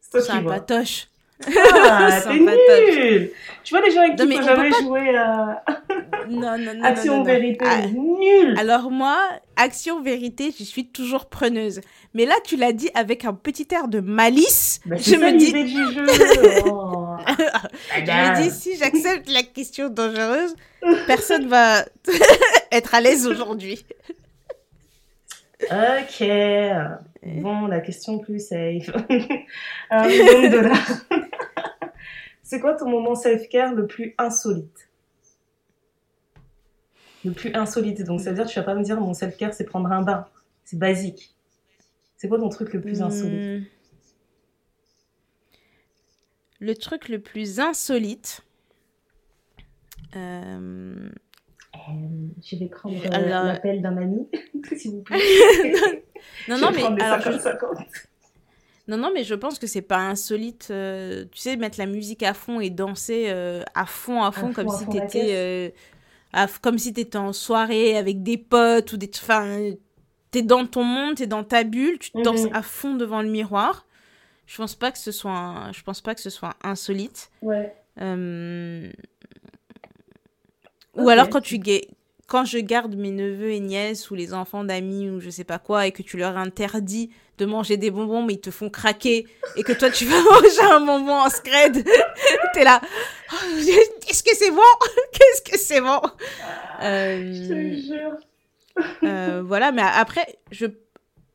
C'est 0.00 0.10
toi 0.10 0.20
C'est 0.20 0.32
qui 0.32 0.38
un 0.38 0.42
vois. 0.42 0.54
patoche. 0.54 1.08
Ah, 1.46 2.10
t'es 2.12 2.20
Sympatoche. 2.20 2.96
nul 2.96 3.30
Tu 3.64 3.74
vois 3.74 3.84
les 3.84 3.90
gens 3.90 4.00
avec 4.02 4.16
qui 4.16 4.24
Non, 4.24 4.36
on 4.38 4.42
jamais 4.42 4.70
pas- 4.70 4.80
jouer 4.80 5.16
à 5.16 5.64
Non, 6.30 6.56
non, 6.56 6.74
non. 6.76 6.84
Action 6.84 7.12
non, 7.12 7.18
non, 7.18 7.24
non. 7.24 7.32
Vérité, 7.32 7.64
Ah, 7.68 7.86
nul 7.88 8.54
Alors 8.56 8.90
moi, 8.92 9.18
action 9.56 10.00
vérité, 10.00 10.54
je 10.56 10.62
suis 10.62 10.86
toujours 10.86 11.26
preneuse. 11.26 11.80
Mais 12.14 12.24
là, 12.24 12.34
tu 12.44 12.56
l'as 12.56 12.72
dit 12.72 12.88
avec 12.94 13.24
un 13.24 13.34
petit 13.34 13.66
air 13.72 13.88
de 13.88 13.98
malice. 13.98 14.80
Bah, 14.86 14.94
je 14.96 15.10
ça 15.10 15.16
me 15.18 15.36
dis, 15.36 15.46
l'idée 15.46 15.64
du 15.64 15.92
jeu 15.92 16.06
oh. 16.66 17.03
Je 17.28 18.00
me 18.00 18.42
dis, 18.42 18.50
si 18.54 18.76
j'accepte 18.76 19.30
la 19.30 19.42
question 19.42 19.88
dangereuse, 19.88 20.54
personne 21.06 21.48
va 21.48 21.84
être 22.72 22.94
à 22.94 23.00
l'aise 23.00 23.26
aujourd'hui. 23.26 23.84
Ok. 25.62 26.24
Bon, 27.22 27.66
la 27.66 27.80
question 27.80 28.18
plus 28.18 28.48
safe. 28.48 28.90
un 29.90 30.06
million 30.06 30.42
de 30.42 30.48
dollars. 30.48 30.90
C'est 32.42 32.60
quoi 32.60 32.74
ton 32.74 32.88
moment 32.88 33.14
self-care 33.14 33.74
le 33.74 33.86
plus 33.86 34.14
insolite? 34.18 34.88
Le 37.24 37.32
plus 37.32 37.54
insolite. 37.54 38.02
Donc, 38.02 38.20
ça 38.20 38.30
veut 38.30 38.36
dire 38.36 38.44
que 38.44 38.50
tu 38.50 38.58
vas 38.58 38.64
pas 38.64 38.74
me 38.74 38.82
dire 38.82 39.00
mon 39.00 39.14
self-care, 39.14 39.54
c'est 39.54 39.64
prendre 39.64 39.90
un 39.90 40.02
bain. 40.02 40.26
C'est 40.64 40.78
basique. 40.78 41.34
C'est 42.18 42.28
quoi 42.28 42.38
ton 42.38 42.50
truc 42.50 42.72
le 42.74 42.80
plus 42.80 43.00
insolite? 43.00 43.60
Hmm. 43.60 43.64
Le 46.60 46.74
truc 46.74 47.08
le 47.08 47.18
plus 47.20 47.60
insolite. 47.60 48.42
euh, 50.16 51.08
Euh, 51.74 51.90
Je 52.42 52.56
vais 52.56 52.66
prendre 52.66 52.96
euh, 53.04 53.08
Alors- 53.12 53.44
l'appel 53.44 53.82
d'un 53.82 53.96
ami, 53.96 54.28
s'il 54.76 54.92
vous 54.92 55.02
plaît. 55.02 55.18
Non, 56.48 56.56
non, 56.56 56.70
mais 56.74 56.82
alors, 57.02 57.20
je- 57.20 57.30
50-50. 57.32 57.84
non, 58.88 58.96
non, 58.96 59.10
mais 59.12 59.24
je 59.24 59.34
pense 59.34 59.58
que 59.58 59.66
c'est 59.66 59.82
pas 59.82 59.98
insolite. 59.98 60.68
euh, 60.70 61.26
tu 61.30 61.38
sais, 61.38 61.56
mettre 61.56 61.78
la 61.78 61.84
musique 61.86 62.22
à 62.22 62.32
fond 62.32 62.60
et 62.60 62.70
danser 62.70 63.26
euh, 63.28 63.62
à 63.74 63.84
fond, 63.84 64.22
à 64.22 64.32
fond, 64.32 64.52
comme 64.54 64.70
si 64.70 64.86
t'étais, 64.86 65.72
euh, 66.34 66.46
comme 66.62 66.78
si 66.78 66.92
t'étais 66.94 67.18
en 67.18 67.32
soirée 67.34 67.96
avec 67.98 68.22
des 68.22 68.38
potes 68.38 68.92
ou 68.94 68.96
des, 68.96 69.10
enfin, 69.14 69.72
t'es 70.30 70.42
dans 70.42 70.64
ton 70.66 70.82
monde, 70.84 71.16
t'es 71.16 71.26
dans 71.26 71.44
ta 71.44 71.62
bulle, 71.64 71.98
tu 71.98 72.10
Mhm. 72.14 72.22
danses 72.22 72.46
à 72.52 72.62
fond 72.62 72.94
devant 72.94 73.20
le 73.20 73.28
miroir. 73.28 73.84
Je 74.46 74.56
pense 74.56 74.74
pas 74.74 74.90
que 74.92 74.98
ce 74.98 75.10
soit, 75.12 75.30
un- 75.32 75.72
je 75.72 75.82
pense 75.82 76.00
pas 76.00 76.14
que 76.14 76.20
ce 76.20 76.30
soit 76.30 76.54
insolite. 76.62 77.30
Ouais. 77.42 77.74
Euh, 78.00 78.90
Ou 80.96 81.08
alors 81.08 81.28
quand 81.28 81.40
tu, 81.40 81.60
quand 82.26 82.44
je 82.44 82.58
garde 82.58 82.94
mes 82.94 83.10
neveux 83.10 83.50
et 83.52 83.60
nièces 83.60 84.10
ou 84.10 84.14
les 84.14 84.32
enfants 84.34 84.64
d'amis 84.64 85.10
ou 85.10 85.20
je 85.20 85.30
sais 85.30 85.44
pas 85.44 85.58
quoi 85.58 85.86
et 85.86 85.92
que 85.92 86.02
tu 86.02 86.16
leur 86.16 86.36
interdis 86.36 87.10
de 87.38 87.46
manger 87.46 87.76
des 87.76 87.90
bonbons 87.90 88.22
mais 88.22 88.34
ils 88.34 88.40
te 88.40 88.50
font 88.50 88.70
craquer 88.70 89.26
et 89.56 89.62
que 89.64 89.72
toi 89.72 89.90
tu 89.90 90.04
vas 90.04 90.20
manger 90.30 90.62
un 90.72 90.80
bonbon 90.80 91.14
en 91.14 91.30
scred, 91.30 91.84
t'es 92.54 92.64
là. 92.64 92.80
Oh, 93.32 93.36
Qu'est-ce 94.06 94.22
que 94.22 94.34
c'est 94.36 94.50
bon? 94.50 94.60
Qu'est-ce 95.12 95.42
que 95.50 95.58
c'est 95.58 95.80
bon? 95.80 96.00
Euh, 96.82 97.32
Je 97.32 97.48
te 97.48 97.86
jure. 97.86 98.16
euh, 99.04 99.42
voilà, 99.44 99.72
mais 99.72 99.82
après, 99.82 100.38
je 100.50 100.66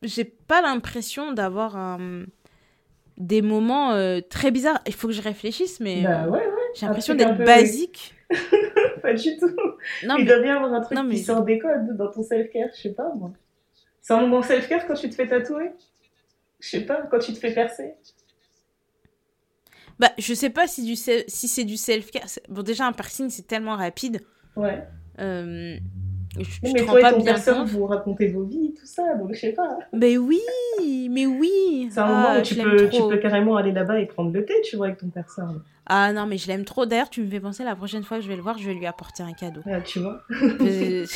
j'ai 0.02 0.24
pas 0.24 0.62
l'impression 0.62 1.32
d'avoir 1.32 1.76
un 1.76 2.24
des 3.20 3.42
moments 3.42 3.92
euh, 3.92 4.20
très 4.28 4.50
bizarres. 4.50 4.80
Il 4.86 4.94
faut 4.94 5.06
que 5.06 5.14
je 5.14 5.22
réfléchisse, 5.22 5.78
mais 5.78 6.02
bah, 6.02 6.26
ouais, 6.26 6.38
ouais. 6.38 6.70
j'ai 6.74 6.86
l'impression 6.86 7.14
d'être 7.14 7.36
basique. 7.36 8.14
pas 9.02 9.12
du 9.12 9.36
tout. 9.38 9.54
Non, 10.04 10.16
Il 10.16 10.24
mais... 10.24 10.24
doit 10.24 10.40
bien 10.40 10.54
y 10.54 10.56
avoir 10.56 10.72
un 10.72 10.80
truc 10.80 10.96
non, 10.96 11.04
mais... 11.04 11.14
qui 11.14 11.22
sort 11.22 11.44
des 11.44 11.58
codes 11.58 11.96
dans 11.96 12.10
ton 12.10 12.22
self-care, 12.22 12.70
je 12.74 12.80
sais 12.80 12.94
pas 12.94 13.12
moi. 13.14 13.30
C'est 14.00 14.14
un 14.14 14.22
moment 14.22 14.42
self-care 14.42 14.86
quand 14.86 14.94
tu 14.94 15.10
te 15.10 15.14
fais 15.14 15.28
tatouer? 15.28 15.70
Je 16.58 16.68
sais 16.68 16.80
pas, 16.80 17.02
quand 17.10 17.18
tu 17.18 17.32
te 17.32 17.38
fais 17.38 17.52
percer? 17.52 17.94
Bah, 19.98 20.10
je 20.16 20.32
sais 20.32 20.50
pas 20.50 20.66
si, 20.66 20.82
du 20.82 20.96
si 20.96 21.48
c'est 21.48 21.64
du 21.64 21.76
self-care. 21.76 22.26
Bon, 22.48 22.62
déjà, 22.62 22.86
un 22.86 22.92
piercing, 22.92 23.28
c'est 23.28 23.46
tellement 23.46 23.76
rapide. 23.76 24.22
Ouais. 24.56 24.82
Euh, 25.18 25.76
je, 26.38 26.58
mais 26.62 26.78
je 26.78 26.84
toi 26.84 27.00
et 27.00 27.12
ton 27.12 27.22
personne, 27.22 27.64
vous 27.66 27.86
racontez 27.86 28.28
vos 28.28 28.44
vies, 28.44 28.72
tout 28.78 28.86
ça, 28.86 29.14
donc 29.16 29.34
je 29.34 29.40
sais 29.40 29.52
pas. 29.52 29.78
Mais 29.92 30.16
oui, 30.16 30.40
mais 31.10 31.26
oui. 31.26 31.88
C'est 31.90 32.00
un 32.00 32.04
ah, 32.04 32.08
moment 32.08 32.40
où 32.40 32.42
tu 32.42 32.54
peux, 32.54 32.88
tu 32.88 33.02
peux 33.08 33.18
carrément 33.18 33.56
aller 33.56 33.72
là-bas 33.72 34.00
et 34.00 34.06
prendre 34.06 34.32
le 34.32 34.44
thé, 34.44 34.54
tu 34.62 34.76
vois, 34.76 34.86
avec 34.86 34.98
ton 34.98 35.08
personne. 35.08 35.62
Ah 35.86 36.12
non, 36.12 36.26
mais 36.26 36.38
je 36.38 36.46
l'aime 36.46 36.64
trop. 36.64 36.86
D'ailleurs, 36.86 37.10
tu 37.10 37.20
me 37.20 37.28
fais 37.28 37.40
penser 37.40 37.64
la 37.64 37.74
prochaine 37.74 38.04
fois 38.04 38.18
que 38.18 38.22
je 38.22 38.28
vais 38.28 38.36
le 38.36 38.42
voir, 38.42 38.56
je 38.58 38.66
vais 38.66 38.74
lui 38.74 38.86
apporter 38.86 39.24
un 39.24 39.32
cadeau. 39.32 39.60
Ah, 39.66 39.80
tu 39.80 39.98
vois. 39.98 40.22
Il 40.30 41.06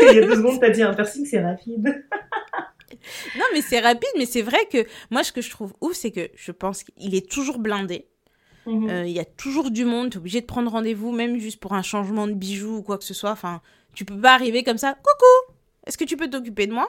y 0.00 0.18
a 0.18 0.26
deux 0.26 0.34
secondes, 0.34 0.58
t'as 0.60 0.70
dit 0.70 0.82
un 0.82 0.92
piercing, 0.92 1.24
c'est 1.24 1.40
rapide. 1.40 1.84
non, 3.36 3.44
mais 3.52 3.60
c'est 3.60 3.78
rapide, 3.78 4.10
mais 4.16 4.26
c'est 4.26 4.42
vrai 4.42 4.58
que 4.72 4.78
moi, 5.10 5.22
ce 5.22 5.30
que 5.30 5.40
je 5.40 5.50
trouve 5.50 5.72
ouf, 5.80 5.92
c'est 5.92 6.10
que 6.10 6.30
je 6.34 6.50
pense 6.50 6.82
qu'il 6.82 7.14
est 7.14 7.30
toujours 7.30 7.60
blindé. 7.60 8.08
Mhm. 8.66 8.90
Euh, 8.90 9.06
il 9.06 9.12
y 9.12 9.20
a 9.20 9.24
toujours 9.24 9.70
du 9.70 9.84
monde, 9.84 10.10
t'es 10.10 10.18
obligé 10.18 10.40
de 10.40 10.46
prendre 10.46 10.70
rendez-vous, 10.70 11.12
même 11.12 11.38
juste 11.38 11.60
pour 11.60 11.74
un 11.74 11.82
changement 11.82 12.26
de 12.26 12.34
bijoux 12.34 12.78
ou 12.78 12.82
quoi 12.82 12.98
que 12.98 13.04
ce 13.04 13.14
soit. 13.14 13.30
Enfin, 13.30 13.62
tu 13.98 14.04
peux 14.04 14.20
pas 14.20 14.32
arriver 14.32 14.62
comme 14.62 14.78
ça. 14.78 14.94
Coucou, 14.94 15.54
est-ce 15.84 15.98
que 15.98 16.04
tu 16.04 16.16
peux 16.16 16.30
t'occuper 16.30 16.68
de 16.68 16.72
moi? 16.72 16.88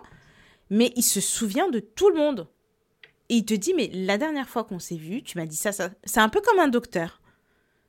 Mais 0.70 0.94
il 0.96 1.02
se 1.02 1.20
souvient 1.20 1.68
de 1.68 1.80
tout 1.80 2.08
le 2.12 2.16
monde. 2.16 2.48
Et 3.30 3.38
il 3.38 3.46
te 3.46 3.56
dit, 3.56 3.74
mais 3.74 3.90
la 3.92 4.20
dernière 4.20 4.48
fois 4.48 4.64
qu'on 4.64 4.78
s'est 4.78 4.96
vu, 4.96 5.24
tu 5.24 5.36
m'as 5.40 5.48
dit 5.48 5.56
ça, 5.56 5.72
ça. 5.72 5.90
C'est 6.04 6.20
un 6.20 6.30
peu 6.30 6.40
comme 6.40 6.60
un 6.60 6.68
docteur. 6.68 7.20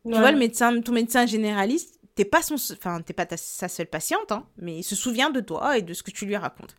Ouais. 0.06 0.14
Tu 0.14 0.18
vois, 0.20 0.32
le 0.32 0.38
médecin, 0.38 0.80
ton 0.80 0.92
médecin 0.92 1.26
généraliste, 1.26 2.00
t'es 2.14 2.24
pas, 2.24 2.40
son, 2.40 2.54
enfin, 2.54 3.02
t'es 3.02 3.12
pas 3.12 3.26
ta, 3.26 3.36
sa 3.36 3.68
seule 3.68 3.88
patiente, 3.88 4.32
hein, 4.32 4.46
mais 4.56 4.78
il 4.78 4.84
se 4.84 4.96
souvient 4.96 5.28
de 5.28 5.40
toi 5.40 5.76
et 5.76 5.82
de 5.82 5.92
ce 5.92 6.02
que 6.02 6.12
tu 6.12 6.24
lui 6.24 6.36
racontes. 6.36 6.74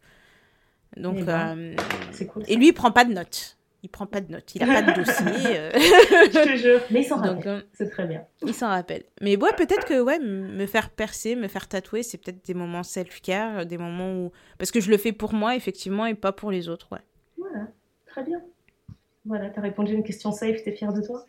Donc, 0.97 1.18
Eh 1.19 1.23
ben, 1.23 1.55
euh, 1.59 2.26
cool. 2.26 2.43
et 2.47 2.55
lui, 2.55 2.69
il 2.69 2.73
prend 2.73 2.91
pas 2.91 3.05
de 3.05 3.13
notes. 3.13 3.55
Il 3.84 3.90
prend 3.90 4.06
pas 4.06 4.22
de 4.22 4.32
notes. 4.32 4.53
Il 4.56 4.62
a 4.64 4.68
pas 4.68 4.82
de 4.84 4.94
dossier. 4.94 5.24
euh. 5.58 5.72
Je 5.74 6.52
te 6.53 6.56
jure. 6.58 6.82
Mais 6.91 7.02
il 7.02 7.03
s'en 7.06 7.18
rappelle. 7.18 7.48
euh, 7.48 7.62
C'est 7.74 7.90
très 7.90 8.06
bien. 8.06 8.24
il 8.45 8.53
s'en 8.53 8.68
rappelle. 8.68 9.03
Mais 9.22 9.36
ouais, 9.41 9.53
peut-être 9.58 9.86
que 9.86 9.99
ouais, 9.99 10.20
me 10.20 10.66
faire 10.68 10.91
percer, 10.91 11.36
me 11.36 11.48
faire 11.48 11.68
tatouer, 11.68 12.03
c'est 12.03 12.20
peut-être 12.20 12.45
des 12.45 12.53
moments 12.53 12.84
self-care, 12.84 13.66
des 13.66 13.80
moments 13.80 14.14
où. 14.14 14.32
Parce 14.60 14.70
que 14.72 14.80
je 14.80 14.91
le 14.91 14.98
fais 14.98 15.12
pour 15.14 15.34
moi, 15.34 15.56
effectivement, 15.56 16.06
et 16.06 16.14
pas 16.14 16.32
pour 16.32 16.52
les 16.52 16.70
autres, 16.70 16.90
ouais. 16.91 16.99
Voilà, 17.38 17.68
très 18.06 18.24
bien. 18.24 18.40
Voilà, 19.26 19.49
t'as 19.49 19.62
répondu 19.62 19.94
à 19.94 19.95
une 19.95 20.03
question 20.03 20.32
safe, 20.32 20.64
t'es 20.64 20.72
fière 20.74 20.94
de 20.94 21.02
toi? 21.02 21.26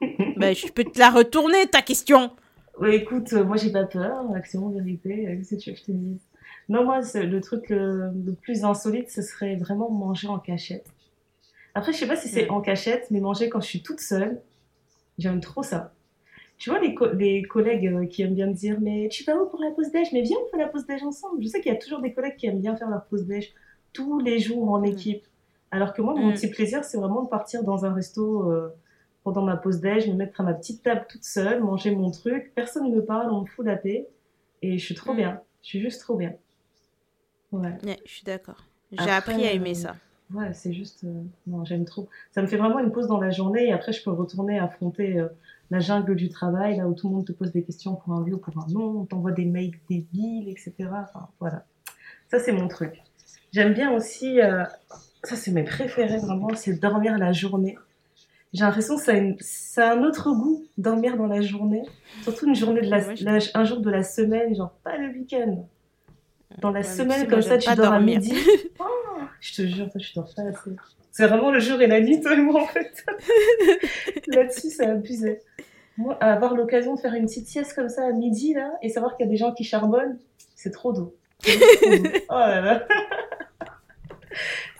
Bah, 0.36 0.52
je 0.52 0.68
peux 0.68 0.84
te 0.84 0.98
la 0.98 1.10
retourner, 1.10 1.66
ta 1.66 1.80
question. 1.82 2.30
Ouais, 2.78 2.96
écoute, 2.96 3.32
euh, 3.32 3.42
moi 3.42 3.56
j'ai 3.56 3.72
pas 3.72 3.84
peur, 3.86 4.22
action, 4.34 4.68
vérité, 4.68 5.24
qu'est-ce 5.38 5.54
que 5.56 5.60
tu 5.60 5.70
veux 5.70 5.74
que 5.76 5.80
je 5.80 5.86
te 5.86 5.92
dise? 5.92 6.20
Non, 6.68 6.84
moi, 6.84 7.02
c'est- 7.02 7.24
le 7.24 7.40
truc 7.40 7.70
le, 7.70 8.10
le 8.24 8.32
plus 8.34 8.64
insolite, 8.64 9.10
ce 9.10 9.22
serait 9.22 9.56
vraiment 9.56 9.90
manger 9.90 10.28
en 10.28 10.38
cachette. 10.38 10.84
Après, 11.76 11.92
je 11.92 11.98
sais 11.98 12.06
pas 12.08 12.16
si 12.16 12.28
c'est 12.28 12.48
en 12.48 12.60
cachette, 12.62 13.10
mais 13.10 13.20
manger 13.20 13.48
quand 13.50 13.60
je 13.60 13.66
suis 13.66 13.82
toute 13.82 14.00
seule, 14.00 14.40
j'aime 15.18 15.40
trop 15.40 15.62
ça. 15.62 15.92
Tu 16.58 16.70
vois, 16.70 16.78
les, 16.80 16.94
co- 16.94 17.12
les 17.12 17.42
collègues 17.42 17.86
euh, 17.86 18.06
qui 18.06 18.22
aiment 18.22 18.34
bien 18.34 18.46
me 18.46 18.54
dire 18.54 18.78
Mais 18.80 19.08
tu 19.10 19.24
vas 19.24 19.36
où 19.36 19.46
pour 19.46 19.60
la 19.60 19.70
pause 19.72 19.90
déj? 19.92 20.08
Mais 20.14 20.22
viens, 20.22 20.38
on 20.44 20.48
fait 20.50 20.56
la 20.56 20.68
pause 20.68 20.86
déj 20.86 21.02
ensemble. 21.02 21.42
Je 21.42 21.48
sais 21.48 21.60
qu'il 21.60 21.70
y 21.70 21.74
a 21.76 21.78
toujours 21.78 22.00
des 22.00 22.14
collègues 22.14 22.36
qui 22.36 22.46
aiment 22.46 22.60
bien 22.62 22.74
faire 22.76 22.88
leur 22.88 23.04
pause 23.04 23.26
déj 23.26 23.52
tous 23.92 24.18
les 24.20 24.38
jours 24.38 24.70
en 24.70 24.82
équipe. 24.82 25.24
Alors 25.70 25.92
que 25.92 26.00
moi, 26.00 26.14
mon 26.14 26.32
petit 26.32 26.48
plaisir, 26.48 26.82
c'est 26.84 26.96
vraiment 26.96 27.22
de 27.22 27.28
partir 27.28 27.62
dans 27.62 27.84
un 27.84 27.92
resto 27.92 28.50
euh, 28.50 28.70
pendant 29.22 29.42
ma 29.42 29.58
pause 29.58 29.80
déj, 29.80 30.08
me 30.08 30.14
mettre 30.14 30.40
à 30.40 30.44
ma 30.44 30.54
petite 30.54 30.82
table 30.82 31.04
toute 31.10 31.24
seule, 31.24 31.62
manger 31.62 31.90
mon 31.94 32.10
truc. 32.10 32.52
Personne 32.54 32.90
ne 32.90 32.96
me 32.96 33.04
parle, 33.04 33.30
on 33.30 33.42
me 33.42 33.46
fout 33.46 33.66
la 33.66 33.76
paix. 33.76 34.08
Et 34.62 34.78
je 34.78 34.84
suis 34.84 34.94
trop 34.94 35.12
Mm. 35.12 35.16
bien. 35.16 35.40
Je 35.62 35.68
suis 35.68 35.80
juste 35.80 36.00
trop 36.00 36.16
bien. 36.16 36.32
Ouais. 37.52 37.72
Ouais, 37.84 37.98
je 38.06 38.10
suis 38.12 38.24
d'accord. 38.24 38.64
J'ai 38.92 39.10
appris 39.10 39.44
à 39.44 39.52
aimer 39.52 39.72
euh, 39.72 39.74
ça. 39.74 39.96
Ouais, 40.34 40.52
c'est 40.52 40.72
juste. 40.72 41.04
euh, 41.04 41.22
Non, 41.46 41.64
j'aime 41.64 41.84
trop. 41.84 42.08
Ça 42.32 42.42
me 42.42 42.46
fait 42.46 42.56
vraiment 42.56 42.80
une 42.80 42.90
pause 42.92 43.06
dans 43.06 43.20
la 43.20 43.30
journée 43.30 43.66
et 43.68 43.72
après, 43.72 43.92
je 43.92 44.02
peux 44.02 44.10
retourner 44.10 44.58
affronter 44.58 45.18
euh, 45.20 45.28
la 45.70 45.78
jungle 45.80 46.16
du 46.16 46.28
travail, 46.28 46.76
là 46.78 46.88
où 46.88 46.94
tout 46.94 47.08
le 47.08 47.14
monde 47.14 47.26
te 47.26 47.32
pose 47.32 47.52
des 47.52 47.62
questions 47.62 47.94
pour 47.94 48.12
un 48.12 48.22
oui 48.22 48.32
ou 48.32 48.38
pour 48.38 48.56
un 48.58 48.66
non, 48.70 49.00
on 49.00 49.04
t'envoie 49.04 49.32
des 49.32 49.44
mails 49.44 49.74
débiles, 49.88 50.48
etc. 50.48 50.72
Enfin, 50.90 51.28
voilà. 51.40 51.64
Ça, 52.28 52.38
c'est 52.40 52.52
mon 52.52 52.66
truc. 52.68 53.02
J'aime 53.52 53.72
bien 53.72 53.92
aussi. 53.92 54.40
euh, 54.40 54.64
Ça, 55.22 55.34
c'est 55.36 55.50
mes 55.52 55.64
préférés 55.64 56.18
vraiment, 56.18 56.54
c'est 56.54 56.74
dormir 56.74 57.18
la 57.18 57.32
journée. 57.32 57.76
J'ai 58.52 58.64
l'impression 58.64 58.96
que 58.96 59.02
ça 59.02 59.12
a, 59.12 59.16
une- 59.16 59.36
ça 59.40 59.90
a 59.90 59.96
un 59.96 60.02
autre 60.04 60.32
goût, 60.32 60.64
dormir 60.78 61.16
dans 61.16 61.26
la 61.26 61.40
journée. 61.40 61.84
Surtout 62.22 62.46
une 62.46 62.54
journée 62.54 62.80
de 62.80 62.88
la, 62.90 62.98
Ouais, 62.98 63.16
je- 63.16 63.24
la- 63.24 63.38
un 63.54 63.64
jour 63.64 63.80
de 63.80 63.90
la 63.90 64.02
semaine, 64.02 64.54
genre 64.54 64.70
pas 64.84 64.96
le 64.96 65.08
week-end. 65.12 65.66
Dans 66.60 66.70
la 66.70 66.80
Ouais, 66.80 66.86
mais 66.86 66.94
semaine, 67.04 67.28
comme 67.28 67.42
ça, 67.42 67.50
j'aime 67.50 67.58
tu 67.60 67.66
pas 67.66 67.76
dors 67.76 67.86
à 67.92 67.96
dormir. 67.98 68.20
midi. 68.20 68.34
Oh, 68.78 68.84
je 69.48 69.62
te 69.62 69.66
jure, 69.66 69.90
toi, 69.90 70.00
tu 70.00 70.12
dors 70.14 70.32
pas 70.34 70.42
assez. 70.42 70.70
C'est 71.12 71.26
vraiment 71.26 71.50
le 71.50 71.60
jour 71.60 71.80
et 71.80 71.86
la 71.86 72.00
nuit, 72.00 72.20
toi 72.20 72.34
et 72.34 72.40
moi, 72.40 72.62
en 72.62 72.66
fait. 72.66 73.04
Là-dessus, 74.28 74.70
c'est 74.70 74.86
abusé. 74.86 75.40
Moi, 75.96 76.14
avoir 76.22 76.54
l'occasion 76.54 76.94
de 76.94 77.00
faire 77.00 77.14
une 77.14 77.24
petite 77.26 77.46
sieste 77.48 77.74
comme 77.74 77.88
ça 77.88 78.06
à 78.06 78.12
midi, 78.12 78.52
là, 78.54 78.72
et 78.82 78.88
savoir 78.90 79.16
qu'il 79.16 79.24
y 79.24 79.28
a 79.28 79.30
des 79.30 79.38
gens 79.38 79.52
qui 79.54 79.64
charbonnent, 79.64 80.18
c'est 80.54 80.70
trop 80.70 80.92
doux. 80.92 81.12
Trop 81.42 81.96
doux. 81.96 82.08
Oh 82.28 82.34
là 82.34 82.60
là. 82.60 82.86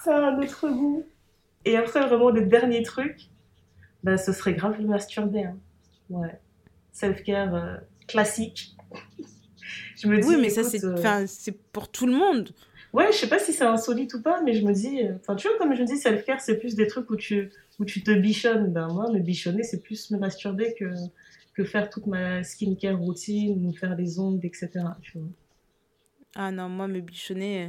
Ça 0.04 0.16
a 0.16 0.20
un 0.30 0.38
autre 0.42 0.68
goût. 0.68 1.04
Et 1.64 1.76
après, 1.76 2.00
vraiment, 2.06 2.30
le 2.30 2.42
dernier 2.42 2.82
truc, 2.82 3.28
bah, 4.02 4.16
ce 4.18 4.32
serait 4.32 4.52
grave 4.54 4.76
le 4.78 4.86
masturber. 4.86 5.44
hein. 5.44 5.56
Ouais. 6.10 6.38
Self-care 6.92 7.54
euh, 7.54 7.76
classique. 8.06 8.76
Je 9.96 10.06
me 10.08 10.20
dis, 10.20 10.28
Oui, 10.28 10.36
mais 10.38 10.50
ça, 10.50 10.62
c'est 10.62 10.84
euh, 10.84 11.26
pour 11.72 11.88
tout 11.90 12.06
le 12.06 12.12
monde. 12.12 12.50
Ouais, 12.92 13.12
je 13.12 13.16
sais 13.18 13.28
pas 13.28 13.38
si 13.38 13.52
c'est 13.52 13.64
insolite 13.64 14.14
ou 14.14 14.22
pas, 14.22 14.40
mais 14.42 14.54
je 14.54 14.64
me 14.64 14.72
dis, 14.72 15.02
euh, 15.02 15.14
enfin, 15.20 15.36
tu 15.36 15.48
vois, 15.48 15.58
comme 15.58 15.74
je 15.74 15.82
me 15.82 15.86
dis, 15.86 15.96
self-care, 15.96 16.40
c'est 16.40 16.58
plus 16.58 16.74
des 16.74 16.86
trucs 16.86 17.10
où 17.10 17.16
tu, 17.16 17.50
où 17.78 17.84
tu 17.84 18.02
te 18.02 18.10
bichonnes. 18.10 18.72
Ben, 18.72 18.88
moi, 18.88 19.10
me 19.10 19.18
bichonner, 19.18 19.62
c'est 19.62 19.82
plus 19.82 20.10
me 20.10 20.18
masturber 20.18 20.74
que, 20.78 20.86
que 21.54 21.64
faire 21.64 21.90
toute 21.90 22.06
ma 22.06 22.42
skincare 22.42 22.98
routine, 22.98 23.66
ou 23.66 23.72
faire 23.72 23.96
les 23.96 24.18
ongles, 24.18 24.44
etc. 24.46 24.70
Ah 26.34 26.50
non, 26.50 26.68
moi, 26.68 26.88
me 26.88 27.00
bichonner, 27.00 27.64
euh, 27.64 27.68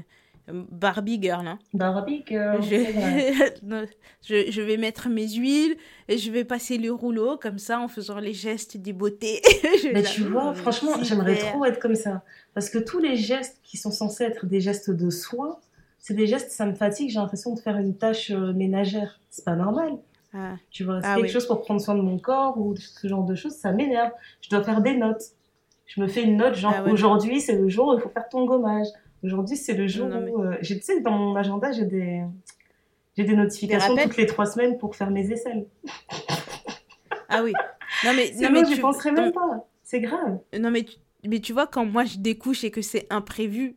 Barbie 0.52 1.20
girl, 1.22 1.46
hein. 1.48 1.60
Barbie, 1.74 2.24
girl. 2.28 2.62
Je... 2.62 3.52
Je, 4.28 4.52
je 4.52 4.62
vais 4.62 4.78
mettre 4.78 5.10
mes 5.10 5.28
huiles 5.28 5.78
et 6.08 6.18
je 6.18 6.32
vais 6.32 6.44
passer 6.44 6.78
le 6.78 6.92
rouleau 6.92 7.38
comme 7.38 7.60
ça 7.60 7.80
en 7.80 7.88
faisant 7.88 8.20
les 8.20 8.34
gestes 8.34 8.78
des 8.78 8.94
beautés. 8.94 9.42
Mais 9.94 10.04
tu 10.04 10.24
vois, 10.24 10.54
franchement, 10.54 10.92
j'aimerais 11.02 11.36
trop 11.38 11.66
être 11.66 11.80
comme 11.80 11.96
ça. 11.96 12.24
Parce 12.54 12.70
que 12.70 12.78
tous 12.80 13.00
les 13.00 13.16
gestes 13.16 13.60
qui 13.64 13.78
sont 13.78 13.92
censés 13.92 14.24
être 14.26 14.46
des 14.46 14.60
gestes 14.60 14.90
de 14.92 15.10
soin, 15.10 15.58
c'est 16.00 16.14
des 16.14 16.28
gestes, 16.28 16.52
ça 16.52 16.66
me 16.66 16.74
fatigue, 16.74 17.10
j'ai 17.10 17.20
l'impression 17.20 17.54
de 17.54 17.60
faire 17.60 17.78
une 17.78 17.96
tâche 17.96 18.32
euh, 18.32 18.54
ménagère. 18.54 19.20
C'est 19.30 19.46
pas 19.46 19.56
normal. 19.56 19.94
Ah, 20.34 20.56
Tu 20.72 20.84
vois, 20.84 21.02
c'est 21.02 21.08
Ah 21.08 21.16
quelque 21.16 21.28
oui. 21.28 21.32
chose 21.32 21.48
pour 21.48 21.62
prendre 21.62 21.82
soin 21.82 21.96
de 21.96 22.02
mon 22.02 22.18
corps 22.20 22.58
ou 22.58 22.76
ce 22.76 23.08
genre 23.08 23.24
de 23.24 23.36
choses, 23.36 23.54
ça 23.54 23.72
m'énerve. 23.72 24.12
Je 24.42 24.50
dois 24.50 24.64
faire 24.64 24.82
des 24.82 24.96
notes. 24.96 25.24
Je 25.86 26.02
me 26.02 26.08
fais 26.08 26.24
une 26.24 26.38
note, 26.38 26.56
genre 26.56 26.74
Ah 26.78 26.84
ouais. 26.84 26.92
aujourd'hui 26.92 27.40
c'est 27.40 27.56
le 27.56 27.70
jour 27.70 27.90
où 27.90 27.94
il 27.98 28.02
faut 28.02 28.10
faire 28.10 28.28
ton 28.30 28.46
gommage. 28.46 28.88
Aujourd'hui 29.24 29.58
c'est 29.58 29.74
le 29.74 29.88
jour 29.88 30.08
Non, 30.08 30.22
mais- 30.22 30.32
où. 30.32 30.44
euh, 30.44 30.56
tu 30.64 30.80
sais, 30.82 31.02
dans 31.02 31.12
mon 31.12 31.36
agenda, 31.36 31.72
j'ai 31.72 31.86
des, 31.86 32.22
j'ai 33.18 33.24
des 33.24 33.36
notifications 33.36 33.90
rappels 33.96 34.10
toutes 34.10 34.18
les 34.18 34.26
trois 34.28 34.46
semaines 34.46 34.78
pour 34.78 34.96
faire 34.96 35.10
mes 35.10 35.32
aisselles. 35.32 35.66
ah 37.30 37.44
oui. 37.44 37.54
Non 38.06 38.12
mais, 38.16 38.32
non, 38.42 38.50
mais 38.52 38.66
j'y 38.66 38.76
tu... 38.76 38.82
penserais 38.82 39.12
même 39.12 39.32
pas. 39.32 39.66
C'est 39.84 40.02
grave. 40.02 40.40
non, 40.60 40.70
mais, 40.72 40.84
tu... 40.84 40.98
mais 41.26 41.40
tu 41.40 41.54
vois, 41.54 41.66
quand 41.68 41.86
moi 41.86 42.06
je 42.06 42.18
découche 42.18 42.64
et 42.64 42.72
que 42.72 42.82
c'est 42.82 43.08
imprévu, 43.10 43.76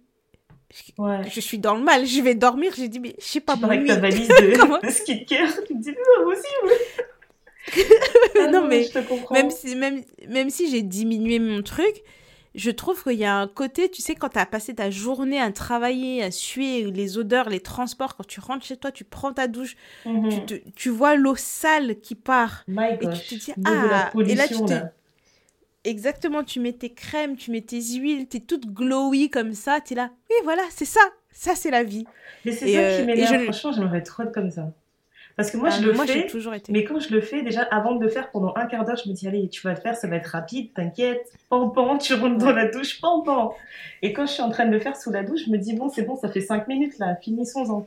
Ouais. 0.99 1.29
je 1.29 1.41
suis 1.41 1.59
dans 1.59 1.75
le 1.75 1.83
mal. 1.83 2.07
Je 2.07 2.21
vais 2.21 2.37
dormir, 2.37 2.73
j'ai 2.77 2.87
dit, 2.89 3.01
mais 3.01 3.17
je 3.19 3.25
sais 3.25 3.41
pas, 3.41 3.57
Tu 3.57 3.65
avec 3.65 3.87
ta 3.87 3.99
valise 3.99 4.29
de, 4.29 4.57
Comment 4.61 4.79
de 4.79 4.87
skincare. 4.91 5.49
Tu 5.67 5.75
te 5.75 5.79
dis, 5.81 5.91
non, 5.91 6.25
moi 6.25 6.33
aussi, 6.35 6.47
oui. 6.65 7.83
Ah 8.41 8.47
Non, 8.47 8.67
mais 8.69 8.85
je 8.85 8.93
te 8.93 8.99
comprends. 9.01 9.35
même 9.35 9.51
si, 9.51 9.75
même, 9.75 10.03
même 10.29 10.49
si 10.49 10.71
j'ai 10.71 10.83
diminué 10.83 11.39
mon 11.41 11.63
truc, 11.63 12.03
je 12.55 12.71
trouve 12.71 13.03
qu'il 13.03 13.15
y 13.19 13.25
a 13.25 13.37
un 13.37 13.47
côté, 13.49 13.91
tu 13.91 14.03
sais, 14.03 14.15
quand 14.15 14.31
tu 14.31 14.39
as 14.39 14.47
passé 14.47 14.75
ta 14.75 14.91
journée 14.91 15.41
à 15.41 15.51
travailler, 15.53 16.23
à 16.23 16.31
suer, 16.31 16.91
les 16.91 17.17
odeurs, 17.19 17.49
les 17.49 17.61
transports, 17.61 18.17
quand 18.17 18.27
tu 18.27 18.41
rentres 18.41 18.65
chez 18.67 18.77
toi, 18.77 18.91
tu 18.91 19.05
prends 19.05 19.33
ta 19.33 19.47
douche, 19.49 19.77
Mhm. 20.05 20.29
tu, 20.31 20.47
te- 20.47 20.69
tu 20.71 20.89
vois 20.91 21.15
l'eau 21.17 21.37
sale 21.37 22.01
qui 22.01 22.15
part. 22.15 22.65
My 22.67 22.93
et 22.95 22.99
tu 22.99 23.39
te 23.39 23.45
dis, 23.47 23.53
ah, 23.65 24.11
et 24.27 24.35
là, 24.35 24.49
tu 24.49 24.55
te- 24.55 24.73
là. 24.73 24.93
exactement, 25.85 26.45
tu 26.45 26.61
mets 26.61 26.73
tes 26.73 26.93
crèmes, 26.93 27.37
tu 27.37 27.51
mets 27.51 27.61
tes 27.63 27.81
huiles, 27.81 28.27
t'es 28.27 28.41
toute 28.41 28.67
glowy 28.67 29.31
comme 29.31 29.53
ça, 29.55 29.81
t'es 29.81 29.95
là. 29.95 30.11
Oui, 30.31 30.37
voilà, 30.45 30.63
c'est 30.71 30.85
ça. 30.85 31.01
Ça, 31.33 31.55
c'est 31.55 31.71
la 31.71 31.85
vie. 31.85 32.05
Mais 32.45 32.53
c'est 32.53 32.67
ça 32.73 32.97
qui 32.97 33.07
m'énerve. 33.07 33.39
Je... 33.39 33.45
Franchement, 33.53 33.73
j'aimerais 33.73 34.03
trop 34.03 34.25
être 34.25 34.33
comme 34.33 34.51
ça. 34.51 34.73
Parce 35.41 35.53
que 35.53 35.57
moi, 35.57 35.71
ah, 35.73 35.81
je 35.81 35.87
le 35.87 35.95
fais. 35.95 36.27
Toujours 36.27 36.53
été... 36.53 36.71
Mais 36.71 36.85
quand 36.85 37.01
je 37.01 37.15
le 37.15 37.23
fais, 37.23 37.41
déjà, 37.41 37.63
avant 37.63 37.95
de 37.95 38.05
le 38.05 38.11
faire 38.11 38.31
pendant 38.31 38.53
un 38.57 38.67
quart 38.67 38.85
d'heure, 38.85 38.99
je 39.03 39.09
me 39.09 39.15
dis, 39.15 39.27
allez, 39.27 39.49
tu 39.49 39.63
vas 39.63 39.71
le 39.71 39.81
faire, 39.81 39.97
ça 39.97 40.07
va 40.07 40.17
être 40.17 40.27
rapide, 40.27 40.75
t'inquiète. 40.75 41.33
Pan, 41.49 41.97
tu 41.97 42.13
rentres 42.13 42.37
dans 42.37 42.53
la 42.53 42.67
douche, 42.67 43.01
pan, 43.01 43.23
pan. 43.23 43.55
Et 44.03 44.13
quand 44.13 44.27
je 44.27 44.33
suis 44.33 44.43
en 44.43 44.51
train 44.51 44.67
de 44.67 44.71
le 44.71 44.81
faire 44.81 44.99
sous 44.99 45.11
la 45.11 45.23
douche, 45.23 45.47
je 45.47 45.51
me 45.51 45.57
dis, 45.57 45.73
bon, 45.73 45.89
c'est 45.89 46.03
bon, 46.03 46.15
ça 46.15 46.29
fait 46.29 46.43
cinq 46.43 46.69
minutes 46.69 46.99
là, 46.99 47.17
finissons-en. 47.17 47.87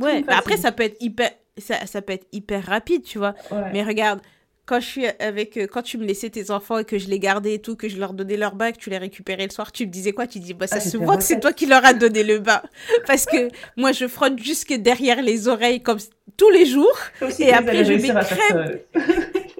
Ouais, 0.00 0.24
après, 0.26 0.56
ça 0.56 0.72
peut 0.72 0.84
être 0.84 0.96
hyper. 1.00 1.32
Ça, 1.58 1.84
ça 1.84 2.00
peut 2.00 2.14
être 2.14 2.26
hyper 2.32 2.64
rapide, 2.64 3.02
tu 3.02 3.18
vois. 3.18 3.34
Mais 3.74 3.82
regarde, 3.82 4.20
quand 4.64 4.80
je 4.80 4.86
suis 4.86 5.06
avec 5.18 5.56
euh, 5.56 5.66
quand 5.66 5.82
tu 5.82 5.98
me 5.98 6.04
laissais 6.04 6.30
tes 6.30 6.50
enfants 6.50 6.78
et 6.78 6.84
que 6.84 6.98
je 6.98 7.08
les 7.08 7.18
gardais 7.18 7.54
et 7.54 7.58
tout 7.58 7.74
que 7.74 7.88
je 7.88 7.98
leur 7.98 8.12
donnais 8.12 8.36
leur 8.36 8.54
bain 8.54 8.72
que 8.72 8.78
tu 8.78 8.90
les 8.90 8.98
récupérais 8.98 9.44
le 9.44 9.50
soir 9.50 9.72
tu 9.72 9.86
me 9.86 9.90
disais 9.90 10.12
quoi? 10.12 10.26
Tu 10.26 10.38
dis 10.38 10.54
bah 10.54 10.66
ça 10.66 10.76
ah, 10.76 10.80
se 10.80 10.96
voit 10.96 11.16
que 11.16 11.24
c'est 11.24 11.40
toi 11.40 11.52
qui 11.52 11.66
leur 11.66 11.84
as 11.84 11.94
donné 11.94 12.22
le 12.22 12.38
bain. 12.38 12.62
Parce 13.06 13.26
que 13.26 13.48
moi 13.76 13.92
je 13.92 14.06
frotte 14.06 14.38
jusque 14.38 14.72
derrière 14.74 15.20
les 15.20 15.48
oreilles 15.48 15.82
comme 15.82 15.98
tous 16.36 16.50
les 16.50 16.66
jours. 16.66 16.96
Et 17.38 17.52
après 17.52 17.84
je 17.84 17.92
mets 17.92 18.24
crème. 18.24 18.78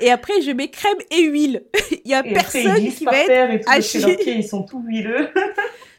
Et 0.00 0.10
après 0.10 0.40
je 0.42 0.50
mets 0.52 0.68
crème 0.68 0.98
et 1.10 1.22
huile. 1.22 1.64
Il 2.04 2.10
y 2.10 2.14
a 2.14 2.22
personne 2.22 2.74
qui 2.76 3.04
va 3.04 3.16
être 3.16 4.28
et 4.28 4.30
ils 4.30 4.46
sont 4.46 4.62
tout 4.62 4.82
huileux. 4.86 5.28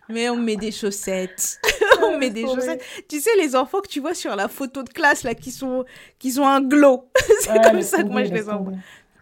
Mais 0.08 0.30
on 0.30 0.38
met 0.38 0.56
des 0.56 0.72
chaussettes. 0.72 1.60
on 2.14 2.18
met 2.18 2.30
des 2.30 2.44
chaussettes. 2.44 2.84
Tu 3.08 3.20
sais, 3.20 3.30
les 3.38 3.56
enfants 3.56 3.82
que 3.82 3.88
tu 3.88 4.00
vois 4.00 4.14
sur 4.14 4.36
la 4.36 4.48
photo 4.48 4.84
de 4.84 4.90
classe, 4.90 5.24
là, 5.24 5.34
qui, 5.36 5.52
sont, 5.52 5.86
qui 6.18 6.38
ont 6.40 6.48
un 6.48 6.62
glow. 6.62 7.10
c'est 7.42 7.62
comme 7.62 7.82
ça 7.82 8.04
que 8.04 8.10
moi, 8.10 8.24
je 8.24 8.34
les 8.34 8.50
envoie. 8.50 8.74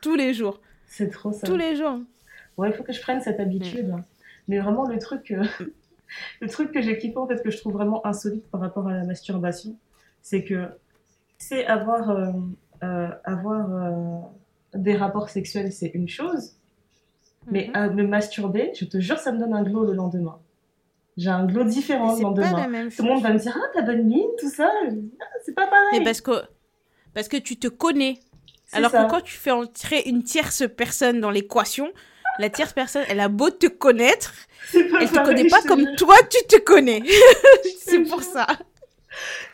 Tous 0.01 0.15
les 0.15 0.33
jours. 0.33 0.59
C'est 0.87 1.09
trop 1.09 1.31
ça. 1.31 1.45
Tous 1.45 1.57
les 1.57 1.75
jours. 1.75 1.99
Ouais, 2.57 2.69
il 2.69 2.73
faut 2.73 2.83
que 2.83 2.93
je 2.93 3.01
prenne 3.01 3.21
cette 3.21 3.39
habitude. 3.39 3.93
Mais 4.47 4.59
vraiment, 4.59 4.87
le 4.87 4.97
truc, 4.97 5.31
euh, 5.31 5.43
le 6.41 6.47
truc 6.49 6.71
que 6.71 6.81
j'ai 6.81 6.97
kiffé, 6.97 7.17
en 7.17 7.27
fait, 7.27 7.41
que 7.43 7.51
je 7.51 7.57
trouve 7.57 7.73
vraiment 7.73 8.05
insolite 8.05 8.49
par 8.49 8.61
rapport 8.61 8.87
à 8.87 8.93
la 8.93 9.03
masturbation, 9.03 9.75
c'est 10.21 10.43
que, 10.43 10.67
c'est 11.37 11.65
avoir, 11.67 12.09
euh, 12.09 12.31
euh, 12.83 13.09
avoir 13.23 14.31
des 14.73 14.95
rapports 14.95 15.29
sexuels, 15.29 15.71
c'est 15.71 15.91
une 15.93 16.07
chose. 16.07 16.53
Mais 17.49 17.67
mm-hmm. 17.67 17.77
à 17.77 17.89
me 17.89 18.07
masturber, 18.07 18.71
je 18.77 18.85
te 18.85 18.99
jure, 18.99 19.19
ça 19.19 19.31
me 19.31 19.39
donne 19.39 19.53
un 19.53 19.63
glow 19.63 19.85
le 19.85 19.93
lendemain. 19.93 20.39
J'ai 21.17 21.29
un 21.29 21.45
glow 21.45 21.63
différent 21.63 22.15
le 22.15 22.21
lendemain. 22.21 22.89
Tout 22.95 23.03
le 23.03 23.09
monde 23.09 23.23
va 23.23 23.33
me 23.33 23.39
dire 23.39 23.57
Ah, 23.57 23.67
t'as 23.73 23.81
bonne 23.81 24.03
mine, 24.03 24.29
tout 24.39 24.49
ça. 24.49 24.71
Ah, 25.19 25.25
c'est 25.43 25.55
pas 25.55 25.65
pareil. 25.65 25.99
Mais 25.99 26.03
parce 26.03 26.21
que, 26.21 26.43
parce 27.13 27.27
que 27.27 27.37
tu 27.37 27.57
te 27.57 27.67
connais. 27.67 28.19
Alors 28.73 28.91
que 28.91 29.09
quand 29.09 29.21
tu 29.21 29.35
fais 29.35 29.51
entrer 29.51 30.03
une 30.05 30.23
tierce 30.23 30.63
personne 30.75 31.21
dans 31.21 31.31
l'équation, 31.31 31.91
la 32.37 32.49
tierce 32.49 32.73
personne, 32.73 33.03
elle 33.07 33.19
a 33.19 33.29
beau 33.29 33.49
te 33.49 33.67
connaître, 33.67 34.33
elle 34.73 35.09
te 35.09 35.25
connaît 35.25 35.47
pas 35.47 35.61
comme 35.61 35.95
toi 35.95 36.15
tu 36.29 36.45
te 36.47 36.61
connais. 36.61 37.01
c'est 37.79 38.03
pour 38.03 38.21
ça. 38.21 38.45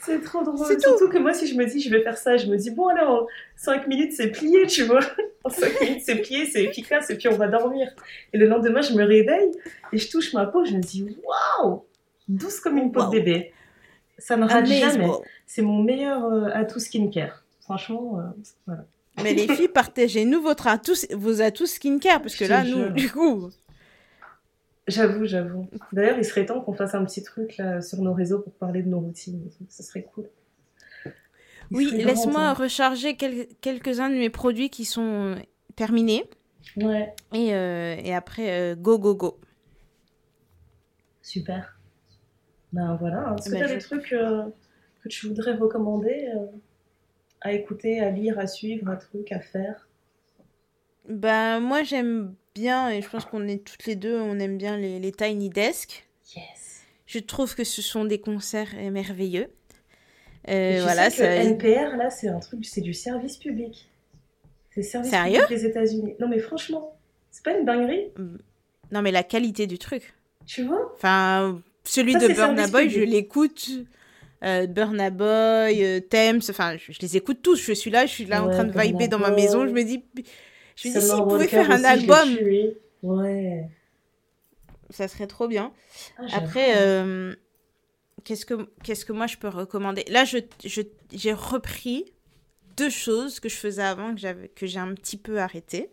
C'est 0.06 0.22
trop 0.22 0.44
drôle. 0.44 0.80
Surtout 0.80 1.10
que 1.10 1.18
moi, 1.18 1.34
si 1.34 1.48
je 1.48 1.56
me 1.56 1.66
dis, 1.66 1.80
je 1.80 1.90
vais 1.90 2.02
faire 2.02 2.18
ça, 2.18 2.38
je 2.38 2.48
me 2.48 2.58
dis, 2.58 2.72
bon, 2.72 2.88
alors, 2.88 3.28
5 3.56 3.88
minutes, 3.88 4.14
c'est 4.14 4.32
plié, 4.32 4.68
tu 4.68 4.84
vois. 4.84 5.02
En 5.44 5.50
5 5.50 5.82
minutes, 5.82 6.02
c'est 6.06 6.16
plié, 6.16 6.46
c'est 6.46 6.64
efficace, 6.64 7.10
et 7.10 7.16
puis 7.16 7.28
on 7.28 7.36
va 7.36 7.48
dormir. 7.48 7.90
Et 8.34 8.38
le 8.38 8.48
lendemain, 8.48 8.82
je 8.82 8.94
me 8.94 9.04
réveille 9.04 9.52
et 9.92 9.98
je 9.98 10.10
touche 10.10 10.34
ma 10.34 10.46
peau, 10.46 10.66
je 10.66 10.74
me 10.74 10.82
dis, 10.82 11.06
waouh, 11.62 11.84
douce 12.28 12.60
comme 12.60 12.78
une 12.78 12.92
peau 12.92 13.06
de 13.06 13.12
bébé. 13.12 13.54
Ça 14.18 14.38
ne 14.38 14.46
rate 14.46 14.66
jamais. 14.66 15.08
C'est 15.46 15.62
mon 15.62 15.84
meilleur 15.84 16.26
euh, 16.26 16.50
atout 16.54 16.80
skincare. 16.80 17.44
Franchement, 17.62 18.20
euh, 18.20 18.42
voilà. 18.68 18.86
Mais 19.22 19.34
les 19.34 19.48
filles, 19.48 19.68
partagez-nous 19.68 20.42
votre 20.42 20.68
atout, 20.68 20.94
vos 21.12 21.42
atouts 21.42 21.68
skincare, 21.68 22.22
parce 22.22 22.36
que 22.36 22.46
là, 22.46 22.64
nous, 22.64 22.90
du 22.90 23.12
coup, 23.12 23.50
J'avoue, 24.88 25.26
j'avoue. 25.26 25.70
D'ailleurs, 25.94 26.18
il 26.18 26.26
serait 26.26 26.46
temps 26.46 26.62
qu'on 26.62 26.74
fasse 26.74 26.94
un 26.94 27.06
petit 27.06 27.24
truc 27.24 27.58
là 27.58 27.82
sur 27.82 28.02
nos 28.02 28.14
réseaux 28.14 28.40
pour 28.40 28.54
parler 28.54 28.84
de 28.84 28.90
nos 28.90 29.00
routines. 29.00 29.50
Ce 29.70 29.82
serait 29.82 30.04
cool. 30.04 30.30
oui, 31.72 31.90
laisse-moi 31.92 32.54
recharger 32.54 33.16
quelques-uns 33.16 34.10
de 34.10 34.16
mes 34.16 34.30
produits 34.30 34.70
qui 34.70 34.84
sont 34.84 35.36
terminés. 35.76 36.30
Ouais. 36.78 37.14
Et, 37.34 37.56
euh, 37.56 37.96
et 37.98 38.14
après, 38.14 38.52
euh, 38.52 38.76
go, 38.76 39.00
go, 39.00 39.16
go. 39.16 39.40
Super. 41.22 41.80
Ben 42.74 42.96
voilà. 43.00 43.36
Est-ce 43.38 43.50
que 43.50 43.56
tu 43.56 43.64
as 43.64 43.68
des 43.68 43.80
trucs 43.80 44.14
euh, 44.14 44.44
que 45.02 45.08
tu 45.08 45.28
voudrais 45.28 45.56
recommander 45.56 46.28
à 47.40 47.54
écouter, 47.54 48.02
à 48.02 48.10
lire, 48.10 48.38
à 48.40 48.48
suivre, 48.48 48.90
un 48.90 48.96
truc 48.98 49.32
à 49.32 49.40
faire? 49.40 49.88
Ben, 51.08 51.60
moi, 51.60 51.84
j'aime 51.84 52.36
bien, 52.54 52.90
et 52.90 53.02
je 53.02 53.10
pense 53.10 53.26
qu'on 53.26 53.48
est 53.48 53.64
toutes 53.64 53.86
les 53.86 53.96
deux, 53.96 54.20
on 54.20 54.40
aime 54.40 54.58
bien 54.58 54.78
les, 54.78 55.00
les 55.00 55.12
Tiny 55.12 55.50
Desk. 55.50 56.08
Yes. 56.36 56.82
Je 57.06 57.20
trouve 57.20 57.56
que 57.56 57.64
ce 57.64 57.82
sont 57.82 58.06
des 58.06 58.20
concerts 58.20 58.74
merveilleux. 58.92 59.48
Euh, 60.50 60.80
voilà, 60.82 61.10
sais 61.10 61.18
que 61.18 61.24
NPR, 61.24 61.96
là, 61.96 62.10
c'est 62.10 62.28
un 62.28 62.40
truc, 62.40 62.66
c'est 62.66 62.82
du 62.82 62.94
service 62.94 63.38
public. 63.38 63.88
C'est 64.72 64.84
service 64.84 65.12
Sérieux? 65.12 65.42
public 65.42 65.58
des 65.58 65.66
États-Unis. 65.66 66.16
Non, 66.20 66.28
mais 66.28 66.40
franchement, 66.40 66.98
c'est 67.32 67.44
pas 67.44 67.58
une 67.58 67.66
dinguerie. 67.66 68.12
Non, 68.92 69.02
mais 69.02 69.12
la 69.12 69.24
qualité 69.24 69.68
du 69.68 69.78
truc. 69.78 70.14
Tu 70.46 70.64
vois? 70.64 70.92
Enfin, 70.96 71.62
celui 71.84 72.16
de 72.16 72.28
Burna 72.28 72.68
Boy, 72.68 72.90
je 72.90 73.02
l'écoute. 73.02 73.70
Euh, 74.44 74.68
Burna 74.68 75.10
Boy, 75.10 75.86
euh, 75.86 76.02
Thames, 76.02 76.42
enfin, 76.50 76.76
je, 76.76 76.92
les 77.02 77.16
écoute 77.16 77.40
tous. 77.42 77.56
Je 77.56 77.72
suis 77.72 77.90
là, 77.90 78.06
je 78.06 78.12
suis 78.12 78.26
là 78.26 78.44
en 78.44 78.50
train 78.50 78.66
de 78.66 78.78
vibrer 78.78 79.08
dans 79.08 79.20
ma 79.20 79.32
maison. 79.32 79.66
Je 79.66 79.72
me 79.72 79.84
dis, 79.84 80.04
je 80.76 80.90
me 80.90 80.94
dis, 80.94 81.02
s'ils 81.02 81.24
pouvaient 81.24 81.48
faire 81.48 81.72
un 81.72 81.84
album. 81.84 82.38
Ouais. 83.04 83.70
Ça 84.90 85.08
serait 85.08 85.28
trop 85.28 85.48
bien. 85.48 85.74
Ah, 86.18 86.24
Après, 86.34 86.78
euh, 86.78 87.36
qu'est-ce 88.24 88.46
que 88.46 88.70
qu'est-ce 88.84 89.06
que 89.06 89.14
moi 89.14 89.28
je 89.28 89.38
peux 89.38 89.48
recommander? 89.48 90.06
Là, 90.10 90.24
je 90.24 90.38
j'ai 91.12 91.34
repris 91.34 92.14
deux 92.78 92.90
choses 92.90 93.40
que 93.40 93.50
je 93.50 93.56
faisais 93.56 93.84
avant 93.84 94.14
que 94.14 94.20
j'avais 94.20 94.48
que 94.50 94.66
j'ai 94.66 94.80
un 94.80 94.94
petit 94.94 95.18
peu 95.18 95.40
arrêté. 95.40 95.90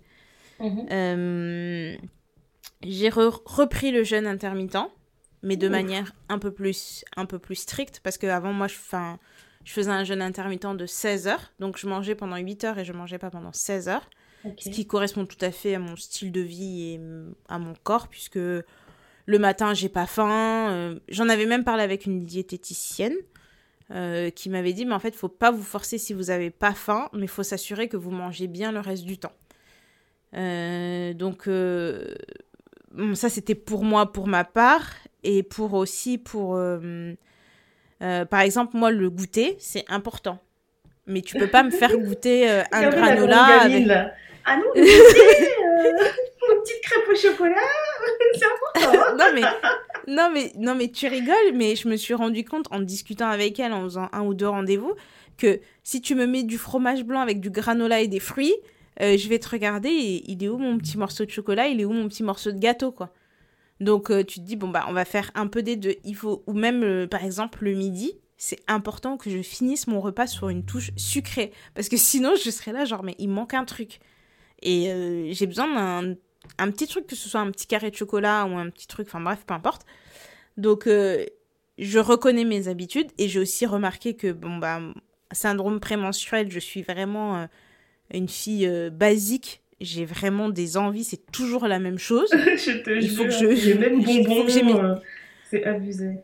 Mhm. 0.60 0.86
Euh, 0.90 1.96
j'ai 2.82 3.08
repris 3.08 3.90
le 3.90 4.04
jeûne 4.04 4.26
intermittent, 4.26 4.90
mais 5.42 5.56
de 5.56 5.68
manière 5.68 6.14
un 6.28 6.38
peu 6.38 6.50
plus 6.50 7.04
un 7.16 7.26
peu 7.26 7.38
plus 7.38 7.56
stricte 7.56 8.00
parce 8.02 8.18
que 8.18 8.26
avant 8.26 8.52
moi 8.52 8.68
je 8.68 8.76
je 9.64 9.72
faisais 9.72 9.90
un 9.90 10.04
jeûne 10.04 10.22
intermittent 10.22 10.76
de 10.76 10.86
16 10.86 11.26
heures, 11.26 11.52
donc 11.58 11.76
je 11.76 11.86
mangeais 11.86 12.14
pendant 12.14 12.36
8 12.36 12.64
heures 12.64 12.78
et 12.78 12.84
je 12.84 12.92
mangeais 12.92 13.18
pas 13.18 13.30
pendant 13.30 13.52
16 13.52 13.88
heures. 13.88 14.08
Ce 14.58 14.70
qui 14.70 14.86
correspond 14.86 15.26
tout 15.26 15.42
à 15.42 15.50
fait 15.50 15.74
à 15.74 15.78
mon 15.78 15.96
style 15.96 16.32
de 16.32 16.40
vie 16.40 16.94
et 16.94 17.00
à 17.48 17.58
mon 17.58 17.74
corps, 17.82 18.08
puisque 18.08 18.38
le 19.30 19.38
matin, 19.38 19.74
j'ai 19.74 19.88
pas 19.88 20.06
faim. 20.06 20.70
Euh, 20.70 20.98
j'en 21.08 21.28
avais 21.28 21.46
même 21.46 21.64
parlé 21.64 21.82
avec 21.82 22.06
une 22.06 22.24
diététicienne 22.24 23.14
euh, 23.90 24.30
qui 24.30 24.50
m'avait 24.50 24.72
dit, 24.72 24.84
mais 24.84 24.94
en 24.94 24.98
fait, 24.98 25.10
il 25.10 25.16
faut 25.16 25.28
pas 25.28 25.50
vous 25.50 25.62
forcer 25.62 25.98
si 25.98 26.14
vous 26.14 26.30
avez 26.30 26.50
pas 26.50 26.72
faim, 26.72 27.08
mais 27.12 27.22
il 27.22 27.28
faut 27.28 27.42
s'assurer 27.42 27.88
que 27.88 27.96
vous 27.96 28.10
mangez 28.10 28.46
bien 28.46 28.72
le 28.72 28.80
reste 28.80 29.04
du 29.04 29.18
temps. 29.18 29.32
Euh, 30.34 31.12
donc, 31.14 31.48
ça, 33.14 33.28
c'était 33.28 33.54
pour 33.54 33.84
moi, 33.84 34.12
pour 34.12 34.26
ma 34.26 34.44
part, 34.44 34.90
et 35.22 35.42
pour 35.42 35.74
aussi 35.74 36.18
pour... 36.18 36.58
par 38.00 38.40
exemple, 38.40 38.76
moi, 38.76 38.90
le 38.90 39.10
goûter, 39.10 39.56
c'est 39.58 39.84
important 39.88 40.38
mais 41.06 41.22
tu 41.22 41.36
peux 41.36 41.48
pas 41.48 41.64
me 41.64 41.70
faire 41.70 41.90
goûter 41.98 42.48
un 42.48 42.88
granola 42.88 43.62
avec 43.62 43.84
ah 44.44 44.56
non, 44.56 44.64
une 44.74 44.82
euh, 44.82 45.98
petite 46.62 46.82
crêpe 46.82 47.08
au 47.10 47.16
chocolat, 47.16 47.56
c'est 48.34 48.44
important. 48.44 49.16
non, 49.16 49.24
mais, 49.34 49.42
non, 50.06 50.30
mais, 50.32 50.52
non, 50.56 50.74
mais 50.74 50.88
tu 50.88 51.06
rigoles, 51.06 51.54
mais 51.54 51.76
je 51.76 51.88
me 51.88 51.96
suis 51.96 52.14
rendu 52.14 52.44
compte 52.44 52.66
en 52.70 52.80
discutant 52.80 53.28
avec 53.28 53.58
elle, 53.60 53.72
en 53.72 53.84
faisant 53.84 54.08
un 54.12 54.22
ou 54.22 54.34
deux 54.34 54.48
rendez-vous, 54.48 54.94
que 55.38 55.60
si 55.82 56.00
tu 56.00 56.14
me 56.14 56.26
mets 56.26 56.42
du 56.42 56.58
fromage 56.58 57.04
blanc 57.04 57.20
avec 57.20 57.40
du 57.40 57.50
granola 57.50 58.00
et 58.00 58.08
des 58.08 58.20
fruits, 58.20 58.54
euh, 59.00 59.16
je 59.16 59.28
vais 59.28 59.38
te 59.38 59.48
regarder 59.48 59.88
et 59.88 60.30
il 60.30 60.42
est 60.42 60.48
où 60.48 60.58
mon 60.58 60.78
petit 60.78 60.98
morceau 60.98 61.24
de 61.24 61.30
chocolat, 61.30 61.68
il 61.68 61.80
est 61.80 61.84
où 61.84 61.92
mon 61.92 62.08
petit 62.08 62.22
morceau 62.22 62.52
de 62.52 62.58
gâteau, 62.58 62.92
quoi? 62.92 63.12
Donc 63.80 64.10
euh, 64.10 64.22
tu 64.22 64.40
te 64.40 64.44
dis, 64.44 64.56
bon, 64.56 64.68
bah, 64.68 64.84
on 64.88 64.92
va 64.92 65.04
faire 65.04 65.30
un 65.34 65.46
peu 65.46 65.62
des 65.62 65.76
deux. 65.76 65.94
Il 66.04 66.14
faut, 66.14 66.42
ou 66.46 66.52
même, 66.52 67.06
par 67.08 67.24
exemple, 67.24 67.64
le 67.64 67.72
midi, 67.72 68.12
c'est 68.36 68.60
important 68.68 69.18
que 69.18 69.28
je 69.28 69.42
finisse 69.42 69.86
mon 69.86 70.00
repas 70.00 70.26
sur 70.26 70.48
une 70.48 70.64
touche 70.64 70.92
sucrée. 70.96 71.52
Parce 71.74 71.90
que 71.90 71.98
sinon, 71.98 72.34
je 72.42 72.50
serais 72.50 72.72
là, 72.72 72.86
genre, 72.86 73.02
mais 73.02 73.14
il 73.18 73.28
manque 73.28 73.52
un 73.52 73.66
truc. 73.66 74.00
Et 74.62 74.90
euh, 74.90 75.32
j'ai 75.32 75.46
besoin 75.46 75.74
d'un 75.74 76.14
un 76.58 76.70
petit 76.70 76.86
truc, 76.86 77.06
que 77.06 77.16
ce 77.16 77.28
soit 77.28 77.40
un 77.40 77.50
petit 77.50 77.66
carré 77.66 77.90
de 77.90 77.96
chocolat 77.96 78.46
ou 78.46 78.56
un 78.56 78.68
petit 78.70 78.86
truc, 78.86 79.06
enfin 79.08 79.20
bref, 79.20 79.44
peu 79.46 79.54
importe. 79.54 79.86
Donc, 80.56 80.86
euh, 80.86 81.24
je 81.78 81.98
reconnais 81.98 82.44
mes 82.44 82.68
habitudes 82.68 83.08
et 83.18 83.28
j'ai 83.28 83.40
aussi 83.40 83.66
remarqué 83.66 84.14
que, 84.14 84.32
bon, 84.32 84.58
bah, 84.58 84.80
syndrome 85.32 85.80
prémenstruel, 85.80 86.50
je 86.50 86.58
suis 86.58 86.82
vraiment 86.82 87.36
euh, 87.36 87.46
une 88.12 88.28
fille 88.28 88.68
basique. 88.90 89.62
J'ai 89.80 90.04
vraiment 90.04 90.50
des 90.50 90.76
envies, 90.76 91.04
c'est 91.04 91.30
toujours 91.30 91.66
la 91.66 91.78
même 91.78 91.98
chose. 91.98 92.28
je 92.32 92.82
te 92.82 92.90
Il 92.90 93.10
faut 93.10 93.24
que 93.24 93.30
je. 93.30 93.54
J'ai 93.54 93.74
même 93.74 94.02
bonbons. 94.02 95.00
C'est 95.48 95.64
abusé. 95.64 96.18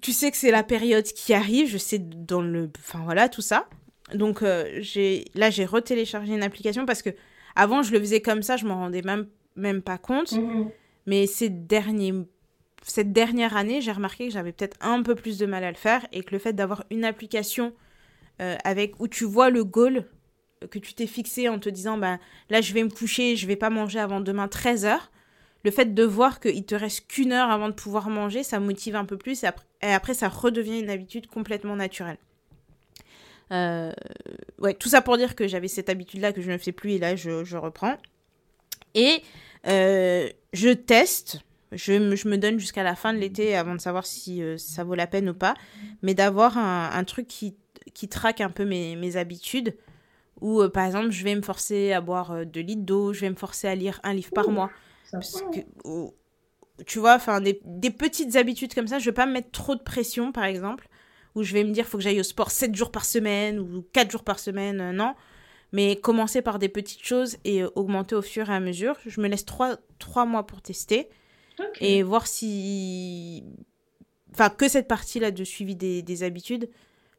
Tu 0.00 0.12
sais 0.12 0.30
que 0.30 0.36
c'est 0.36 0.50
la 0.50 0.62
période 0.62 1.04
qui 1.04 1.32
arrive, 1.32 1.68
je 1.68 1.78
sais 1.78 1.98
dans 1.98 2.42
le. 2.42 2.70
Enfin 2.78 3.00
voilà, 3.04 3.28
tout 3.30 3.40
ça. 3.40 3.68
Donc, 4.12 4.44
j'ai 4.80 5.24
là, 5.34 5.48
j'ai 5.48 5.64
retéléchargé 5.64 6.34
une 6.34 6.42
application 6.42 6.84
parce 6.84 7.00
que 7.00 7.10
Avant, 7.56 7.82
je 7.82 7.92
le 7.92 8.00
faisais 8.00 8.20
comme 8.20 8.42
ça, 8.42 8.56
je 8.56 8.66
m'en 8.66 8.76
rendais 8.76 9.02
même, 9.02 9.26
même 9.56 9.82
pas 9.82 9.98
compte. 9.98 10.32
Mhm. 10.32 10.70
Mais 11.06 11.26
ces 11.26 11.50
derniers, 11.50 12.14
cette 12.82 13.12
dernière 13.12 13.56
année, 13.56 13.80
j'ai 13.80 13.92
remarqué 13.92 14.28
que 14.28 14.32
j'avais 14.32 14.52
peut-être 14.52 14.76
un 14.80 15.02
peu 15.02 15.14
plus 15.14 15.38
de 15.38 15.46
mal 15.46 15.64
à 15.64 15.70
le 15.70 15.76
faire 15.76 16.06
et 16.12 16.22
que 16.22 16.32
le 16.32 16.38
fait 16.38 16.52
d'avoir 16.52 16.84
une 16.90 17.04
application 17.04 17.72
euh, 18.40 18.56
avec 18.64 18.98
où 19.00 19.08
tu 19.08 19.24
vois 19.24 19.50
le 19.50 19.64
goal 19.64 20.06
que 20.70 20.78
tu 20.78 20.94
t'es 20.94 21.06
fixé 21.06 21.48
en 21.48 21.58
te 21.58 21.68
disant 21.68 21.98
bah, 21.98 22.18
là 22.50 22.60
je 22.60 22.72
vais 22.72 22.82
me 22.82 22.88
coucher, 22.88 23.36
je 23.36 23.46
vais 23.46 23.56
pas 23.56 23.70
manger 23.70 23.98
avant 23.98 24.20
demain 24.20 24.46
13h, 24.46 24.96
le 25.64 25.70
fait 25.70 25.94
de 25.94 26.02
voir 26.02 26.40
qu'il 26.40 26.64
te 26.64 26.74
reste 26.74 27.06
qu'une 27.06 27.32
heure 27.32 27.50
avant 27.50 27.68
de 27.68 27.74
pouvoir 27.74 28.10
manger, 28.10 28.42
ça 28.42 28.60
motive 28.60 28.96
un 28.96 29.04
peu 29.04 29.16
plus 29.16 29.44
et 29.44 29.46
après, 29.46 29.66
et 29.82 29.92
après 29.92 30.14
ça 30.14 30.28
redevient 30.28 30.80
une 30.80 30.90
habitude 30.90 31.26
complètement 31.26 31.76
naturelle. 31.76 32.18
Euh, 33.54 33.92
ouais, 34.58 34.74
tout 34.74 34.88
ça 34.88 35.00
pour 35.00 35.16
dire 35.16 35.34
que 35.36 35.46
j'avais 35.48 35.68
cette 35.68 35.88
habitude-là 35.88 36.32
que 36.32 36.42
je 36.42 36.50
ne 36.50 36.58
fais 36.58 36.72
plus 36.72 36.92
et 36.92 36.98
là 36.98 37.14
je, 37.16 37.44
je 37.44 37.56
reprends. 37.56 37.96
Et 38.94 39.22
euh, 39.66 40.28
je 40.52 40.70
teste, 40.70 41.40
je, 41.72 41.92
me- 41.92 42.16
je 42.16 42.28
me 42.28 42.36
donne 42.36 42.58
jusqu'à 42.58 42.82
la 42.82 42.94
fin 42.96 43.12
de 43.14 43.18
l'été 43.18 43.56
avant 43.56 43.74
de 43.74 43.80
savoir 43.80 44.06
si 44.06 44.42
euh, 44.42 44.56
ça 44.58 44.84
vaut 44.84 44.94
la 44.94 45.06
peine 45.06 45.28
ou 45.30 45.34
pas, 45.34 45.54
mais 46.02 46.14
d'avoir 46.14 46.58
un, 46.58 46.90
un 46.92 47.04
truc 47.04 47.26
qui, 47.28 47.56
qui 47.92 48.08
traque 48.08 48.40
un 48.40 48.50
peu 48.50 48.64
mes, 48.64 48.96
mes 48.96 49.16
habitudes. 49.16 49.74
Euh, 50.42 50.68
par 50.68 50.84
exemple, 50.86 51.10
je 51.10 51.24
vais 51.24 51.34
me 51.34 51.42
forcer 51.42 51.92
à 51.92 52.00
boire 52.00 52.32
euh, 52.32 52.44
2 52.44 52.60
litres 52.60 52.82
d'eau, 52.82 53.12
je 53.12 53.20
vais 53.20 53.30
me 53.30 53.36
forcer 53.36 53.68
à 53.68 53.74
lire 53.74 54.00
un 54.02 54.14
livre 54.14 54.32
par 54.32 54.48
Ouh. 54.48 54.52
mois. 54.52 54.70
Ça- 55.04 55.18
Parce 55.18 55.42
que, 55.52 55.60
ou- 55.88 56.12
tu 56.86 56.98
vois, 56.98 57.14
enfin, 57.14 57.40
des, 57.40 57.60
des 57.64 57.90
petites 57.90 58.34
habitudes 58.36 58.74
comme 58.74 58.88
ça, 58.88 58.98
je 58.98 59.04
vais 59.04 59.12
pas 59.14 59.26
me 59.26 59.32
mettre 59.32 59.52
trop 59.52 59.76
de 59.76 59.82
pression, 59.82 60.32
par 60.32 60.44
exemple, 60.44 60.88
où 61.34 61.42
je 61.42 61.52
vais 61.52 61.64
me 61.64 61.72
dire, 61.72 61.86
faut 61.86 61.98
que 61.98 62.04
j'aille 62.04 62.20
au 62.20 62.24
sport 62.24 62.50
7 62.50 62.74
jours 62.74 62.90
par 62.90 63.04
semaine 63.04 63.58
ou 63.58 63.84
4 63.92 64.10
jours 64.10 64.24
par 64.24 64.38
semaine, 64.38 64.80
euh, 64.80 64.92
non. 64.92 65.14
Mais 65.72 65.96
commencer 65.96 66.40
par 66.40 66.58
des 66.58 66.68
petites 66.68 67.04
choses 67.04 67.36
et 67.44 67.62
euh, 67.62 67.70
augmenter 67.74 68.14
au 68.14 68.22
fur 68.22 68.48
et 68.48 68.54
à 68.54 68.60
mesure. 68.60 68.96
Je 69.06 69.20
me 69.20 69.26
laisse 69.26 69.44
3, 69.44 69.76
mois 70.26 70.46
pour 70.46 70.62
tester 70.62 71.08
et 71.80 72.02
voir 72.02 72.26
si. 72.26 73.44
Enfin, 74.32 74.50
que 74.50 74.68
cette 74.68 74.88
partie-là 74.88 75.30
de 75.30 75.44
suivi 75.44 75.74
des, 75.74 76.02
des 76.02 76.22
habitudes. 76.22 76.68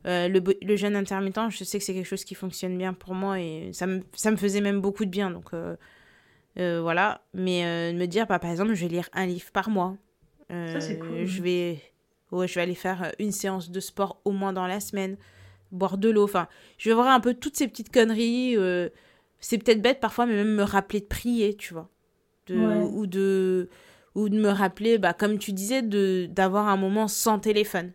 Euh, 0.06 0.28
le, 0.28 0.42
le 0.62 0.76
jeûne 0.76 0.96
intermittent, 0.96 1.50
je 1.50 1.64
sais 1.64 1.80
que 1.80 1.84
c'est 1.84 1.94
quelque 1.94 2.06
chose 2.06 2.24
qui 2.24 2.36
fonctionne 2.36 2.78
bien 2.78 2.94
pour 2.94 3.16
moi 3.16 3.40
et 3.40 3.72
ça 3.74 3.88
me, 3.88 4.02
ça 4.14 4.30
me 4.30 4.36
faisait 4.38 4.62
même 4.62 4.80
beaucoup 4.80 5.04
de 5.04 5.10
bien. 5.10 5.32
Donc 5.32 5.54
euh, 5.54 5.76
euh, 6.60 6.80
voilà. 6.82 7.22
Mais 7.34 7.94
me 7.94 8.06
dire, 8.06 8.28
bah, 8.28 8.40
par 8.40 8.52
exemple, 8.52 8.74
je 8.74 8.82
vais 8.82 8.90
lire 8.90 9.10
un 9.14 9.26
livre 9.26 9.52
par 9.52 9.70
mois. 9.70 9.98
Ça, 10.50 10.80
c'est 10.80 11.00
cool. 11.00 11.26
Je 11.26 11.42
vais, 11.42 11.82
ouais, 12.36 12.48
je 12.48 12.56
vais 12.56 12.62
aller 12.62 12.76
faire 12.76 13.12
une 13.20 13.32
séance 13.32 13.70
de 13.72 13.80
sport 13.80 14.22
au 14.26 14.32
moins 14.32 14.54
dans 14.54 14.68
la 14.68 14.80
semaine, 14.80 15.18
boire 15.72 15.98
de 15.98 16.10
l'eau. 16.10 16.24
Enfin, 16.24 16.48
je 16.78 16.90
vais 16.90 16.96
voir 16.96 17.08
un 17.08 17.20
peu 17.20 17.34
toutes 17.34 17.56
ces 17.58 17.68
petites 17.68 17.92
conneries. 17.92 18.56
euh, 18.58 18.90
c'est 19.40 19.58
peut-être 19.58 19.82
bête 19.82 20.00
parfois, 20.00 20.26
mais 20.26 20.34
même 20.34 20.56
me 20.56 20.64
rappeler 20.64 21.00
de 21.02 21.06
prier, 21.06 21.56
tu 21.56 21.74
vois. 21.74 21.90
De, 22.48 22.56
Ouais. 22.56 22.90
ou, 22.94 23.08
de, 23.08 23.70
ou 24.16 24.30
de 24.30 24.38
me 24.40 24.50
rappeler, 24.50 24.98
bah, 24.98 25.14
comme 25.14 25.38
tu 25.40 25.52
disais, 25.52 25.82
de 25.82 26.28
d'avoir 26.30 26.68
un 26.68 26.78
moment 26.78 27.08
sans 27.08 27.40
téléphone. 27.40 27.92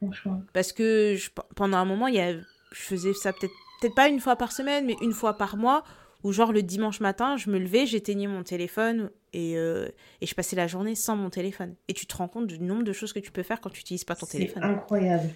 Franchement. 0.00 0.42
Parce 0.52 0.72
que 0.72 1.14
je- 1.16 1.30
pendant 1.56 1.76
un 1.78 1.84
moment, 1.84 2.06
il 2.06 2.14
y 2.14 2.20
a, 2.20 2.32
je 2.32 2.42
faisais 2.82 3.12
ça 3.12 3.32
peut-être 3.32 3.52
peut-être 3.80 3.94
pas 3.94 4.08
une 4.08 4.20
fois 4.20 4.36
par 4.36 4.52
semaine, 4.52 4.86
mais 4.86 4.96
une 5.02 5.12
fois 5.12 5.34
par 5.36 5.56
mois, 5.56 5.82
où 6.24 6.32
genre 6.32 6.52
le 6.52 6.62
dimanche 6.62 7.00
matin, 7.00 7.36
je 7.36 7.48
me 7.50 7.58
levais, 7.58 7.86
j'éteignais 7.86 8.26
mon 8.26 8.42
téléphone 8.42 9.10
et, 9.32 9.56
euh, 9.56 9.88
et 10.20 10.26
je 10.26 10.34
passais 10.34 10.56
la 10.56 10.66
journée 10.66 10.94
sans 10.94 11.14
mon 11.16 11.30
téléphone. 11.30 11.74
Et 11.88 11.94
tu 11.94 12.06
te 12.06 12.16
rends 12.16 12.28
compte 12.28 12.46
du 12.48 12.58
nombre 12.58 12.82
de 12.82 12.92
choses 12.92 13.12
que 13.12 13.20
tu 13.20 13.30
peux 13.30 13.42
faire 13.44 13.60
quand 13.60 13.70
tu 13.70 13.80
n'utilises 13.80 14.04
pas 14.04 14.16
ton 14.16 14.26
C'est 14.26 14.38
téléphone. 14.38 14.64
incroyable. 14.64 15.30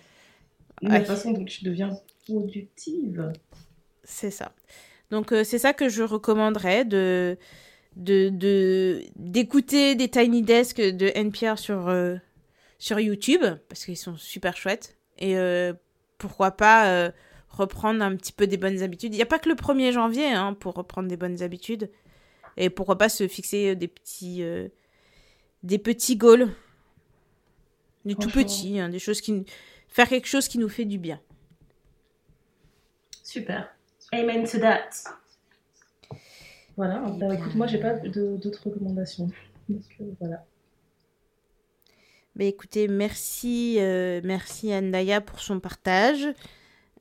Ouais. 0.83 0.89
La 0.99 1.05
façon 1.05 1.31
dont 1.33 1.45
tu 1.45 1.65
deviens 1.65 1.97
productive. 2.27 3.33
C'est 4.05 4.31
ça. 4.33 4.53
Donc 5.11 5.31
euh, 5.33 5.45
c'est 5.45 5.59
ça 5.59 5.73
que 5.73 5.89
je 5.89 6.03
recommanderais 6.03 6.85
de 6.85 7.37
de 7.97 8.31
de- 8.31 9.03
d'écouter 9.17 9.95
des 9.95 10.09
Tiny 10.09 10.43
Desk 10.43 10.79
de 10.81 11.13
NPR 11.15 11.59
sur 11.59 11.89
euh, 11.89 12.17
sur 12.79 12.99
YouTube 12.99 13.43
parce 13.69 13.85
qu'ils 13.85 13.97
sont 13.99 14.17
super 14.17 14.57
chouettes 14.57 14.97
et 15.19 15.37
pourquoi 16.19 16.51
pas 16.53 17.13
reprendre 17.53 18.03
un 18.03 18.17
petit 18.17 18.33
peu 18.33 18.47
des 18.47 18.57
bonnes 18.57 18.83
habitudes. 18.83 19.15
Il 19.15 19.17
n'y 19.17 19.23
a 19.23 19.27
pas 19.27 19.39
que 19.39 19.49
le 19.49 19.55
1er 19.55 19.93
janvier 19.93 20.27
hein, 20.27 20.55
pour 20.55 20.75
reprendre 20.75 21.09
des 21.09 21.17
bonnes 21.17 21.43
habitudes 21.43 21.91
et 22.57 22.71
pourquoi 22.71 22.99
pas 22.99 23.09
se 23.09 23.29
fixer 23.29 23.75
des 23.77 23.89
petits 23.89 24.43
euh, 24.43 24.69
des 25.63 25.79
petits 25.79 26.17
goals 26.17 26.49
des 28.05 28.15
tout 28.15 28.29
petits 28.29 28.79
hein, 28.79 28.89
des 28.89 28.99
choses 28.99 29.21
qui 29.21 29.45
faire 29.89 30.09
quelque 30.09 30.27
chose 30.27 30.49
qui 30.49 30.59
nous 30.59 30.69
fait 30.69 30.85
du 30.85 30.99
bien. 30.99 31.21
Super. 33.23 33.69
Amen 34.13 34.45
to 34.45 34.59
that. 34.59 34.91
Voilà. 36.77 37.01
Bah, 37.19 37.35
écoute, 37.35 37.55
moi, 37.55 37.67
j'ai 37.67 37.79
pas 37.79 37.95
d'autres 37.95 38.69
recommandations. 38.69 39.31
Donc, 39.69 39.83
euh, 40.01 40.05
voilà. 40.21 40.45
Bah, 42.35 42.45
écoutez, 42.45 42.89
merci, 42.89 43.77
euh, 43.79 44.21
merci 44.25 44.75
Andaya 44.75 45.21
pour 45.21 45.41
son 45.41 45.61
partage. 45.61 46.27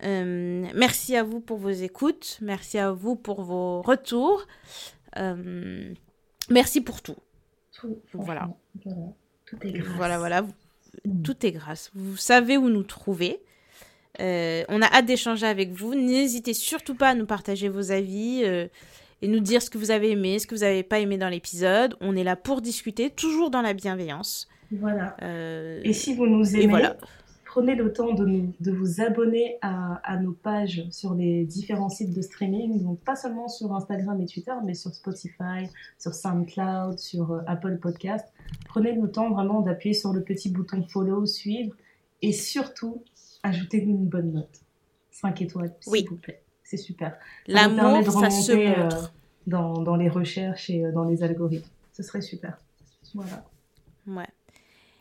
Euh, 0.03 0.65
merci 0.75 1.15
à 1.15 1.23
vous 1.23 1.39
pour 1.39 1.57
vos 1.57 1.69
écoutes. 1.69 2.39
Merci 2.41 2.77
à 2.77 2.91
vous 2.91 3.15
pour 3.15 3.43
vos 3.43 3.81
retours. 3.81 4.45
Euh, 5.17 5.93
merci 6.49 6.81
pour 6.81 7.01
tout. 7.01 7.17
Tout, 7.73 7.97
Voilà. 8.13 8.49
Tout 9.45 9.57
est 9.63 9.71
grâce. 9.71 9.95
Voilà, 9.95 10.17
voilà. 10.17 10.41
Mm. 11.05 11.21
Tout 11.23 11.45
est 11.45 11.51
grâce. 11.51 11.91
Vous 11.93 12.17
savez 12.17 12.57
où 12.57 12.69
nous 12.69 12.83
trouver. 12.83 13.41
Euh, 14.19 14.63
on 14.69 14.81
a 14.81 14.85
hâte 14.85 15.05
d'échanger 15.05 15.45
avec 15.45 15.71
vous. 15.71 15.95
N'hésitez 15.95 16.53
surtout 16.53 16.95
pas 16.95 17.09
à 17.09 17.15
nous 17.15 17.25
partager 17.25 17.69
vos 17.69 17.91
avis 17.91 18.43
et 18.43 19.27
nous 19.27 19.39
dire 19.39 19.61
ce 19.61 19.69
que 19.69 19.77
vous 19.77 19.91
avez 19.91 20.11
aimé, 20.11 20.39
ce 20.39 20.47
que 20.47 20.55
vous 20.55 20.61
n'avez 20.61 20.83
pas 20.83 20.99
aimé 20.99 21.17
dans 21.17 21.29
l'épisode. 21.29 21.95
On 22.01 22.15
est 22.15 22.23
là 22.23 22.35
pour 22.35 22.61
discuter, 22.61 23.09
toujours 23.09 23.49
dans 23.49 23.61
la 23.61 23.73
bienveillance. 23.73 24.47
Voilà. 24.71 25.15
Euh, 25.21 25.81
Et 25.83 25.93
si 25.93 26.15
vous 26.15 26.27
nous 26.27 26.55
aimez, 26.55 26.67
voilà. 26.67 26.97
Prenez 27.53 27.75
le 27.75 27.91
temps 27.91 28.13
de, 28.13 28.25
nous, 28.25 28.53
de 28.61 28.71
vous 28.71 29.01
abonner 29.01 29.57
à, 29.61 29.95
à 30.09 30.15
nos 30.17 30.31
pages 30.31 30.85
sur 30.89 31.13
les 31.13 31.43
différents 31.43 31.89
sites 31.89 32.13
de 32.15 32.21
streaming, 32.21 32.81
donc 32.81 32.99
pas 33.01 33.17
seulement 33.17 33.49
sur 33.49 33.73
Instagram 33.75 34.21
et 34.21 34.25
Twitter, 34.25 34.53
mais 34.63 34.73
sur 34.73 34.93
Spotify, 34.93 35.67
sur 35.99 36.13
SoundCloud, 36.13 36.97
sur 36.97 37.33
euh, 37.33 37.41
Apple 37.47 37.77
Podcast. 37.77 38.25
Prenez 38.69 38.93
le 38.93 39.11
temps 39.11 39.31
vraiment 39.31 39.59
d'appuyer 39.59 39.93
sur 39.93 40.13
le 40.13 40.21
petit 40.23 40.49
bouton 40.49 40.83
follow, 40.87 41.25
suivre, 41.25 41.75
et 42.21 42.31
surtout, 42.31 43.03
ajoutez-nous 43.43 43.95
une 43.97 44.07
bonne 44.07 44.31
note. 44.31 44.61
5 45.11 45.41
étoiles, 45.41 45.73
s'il 45.81 45.91
Oui. 45.91 46.05
vous 46.09 46.15
plaît. 46.15 46.41
C'est 46.63 46.77
super. 46.77 47.11
Ça 47.11 47.17
L'amour, 47.67 47.99
de 47.99 48.09
ça 48.11 48.29
se 48.29 48.53
euh, 48.53 48.83
montre. 48.83 49.13
dans, 49.45 49.73
dans 49.83 49.97
les 49.97 50.07
recherches 50.07 50.69
et 50.69 50.85
euh, 50.85 50.93
dans 50.93 51.03
les 51.03 51.21
algorithmes. 51.21 51.67
Ce 51.91 52.01
serait 52.01 52.21
super. 52.21 52.57
Voilà. 53.13 53.43
Ouais. 54.07 54.29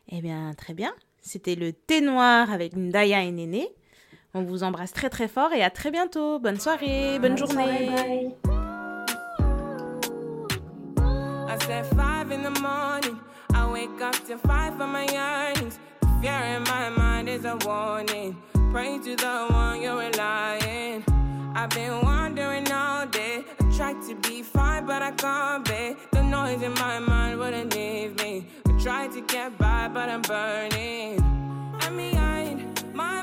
Eh 0.08 0.20
bien, 0.20 0.52
très 0.54 0.74
bien. 0.74 0.92
C'était 1.22 1.54
le 1.54 1.72
thé 1.72 2.00
noir 2.00 2.50
avec 2.50 2.76
Ndaya 2.76 3.22
et 3.22 3.30
Néné. 3.30 3.68
On 4.32 4.42
vous 4.42 4.62
embrasse 4.62 4.92
très 4.92 5.10
très 5.10 5.28
fort 5.28 5.52
et 5.52 5.62
à 5.62 5.70
très 5.70 5.90
bientôt. 5.90 6.38
Bonne 6.38 6.58
soirée, 6.58 7.18
bonne, 7.18 7.36
journée. 7.36 7.54
soirée, 7.54 7.86
bye. 7.86 8.60
I 11.48 11.58
said 11.66 11.84
five 11.96 12.30
in 12.30 12.42
the 12.42 12.60
morning. 12.60 13.18
I 13.54 13.70
wake 13.70 14.00
up 14.00 14.14
to 14.28 14.38
five 14.38 14.76
for 14.76 14.86
my 14.86 15.04
yearnings. 15.06 15.78
The 16.00 16.08
fear 16.22 16.56
in 16.56 16.62
my 16.62 16.90
mind 16.90 17.28
is 17.28 17.44
a 17.44 17.56
warning. 17.66 18.36
Pray 18.70 18.98
to 18.98 19.16
the 19.16 19.46
one 19.50 19.82
you're 19.82 19.98
relying. 19.98 21.04
I've 21.56 21.70
been 21.70 22.00
wandering 22.02 22.70
all 22.70 23.06
day. 23.06 23.44
I 23.58 23.76
tried 23.76 24.00
to 24.02 24.14
be 24.28 24.44
fine, 24.44 24.86
but 24.86 25.02
I 25.02 25.10
can't 25.10 25.64
be. 25.64 25.96
The 26.12 26.22
noise 26.22 26.62
in 26.62 26.72
my 26.74 27.00
mind 27.00 27.40
wouldn't 27.40 27.74
leave 27.74 28.16
me. 28.18 28.46
Trying 28.82 29.12
to 29.12 29.20
get 29.20 29.58
by, 29.58 29.88
but 29.92 30.08
I'm 30.08 30.22
burning. 30.22 31.20
I'm 31.80 31.96
behind 31.98 32.94
my 32.94 33.20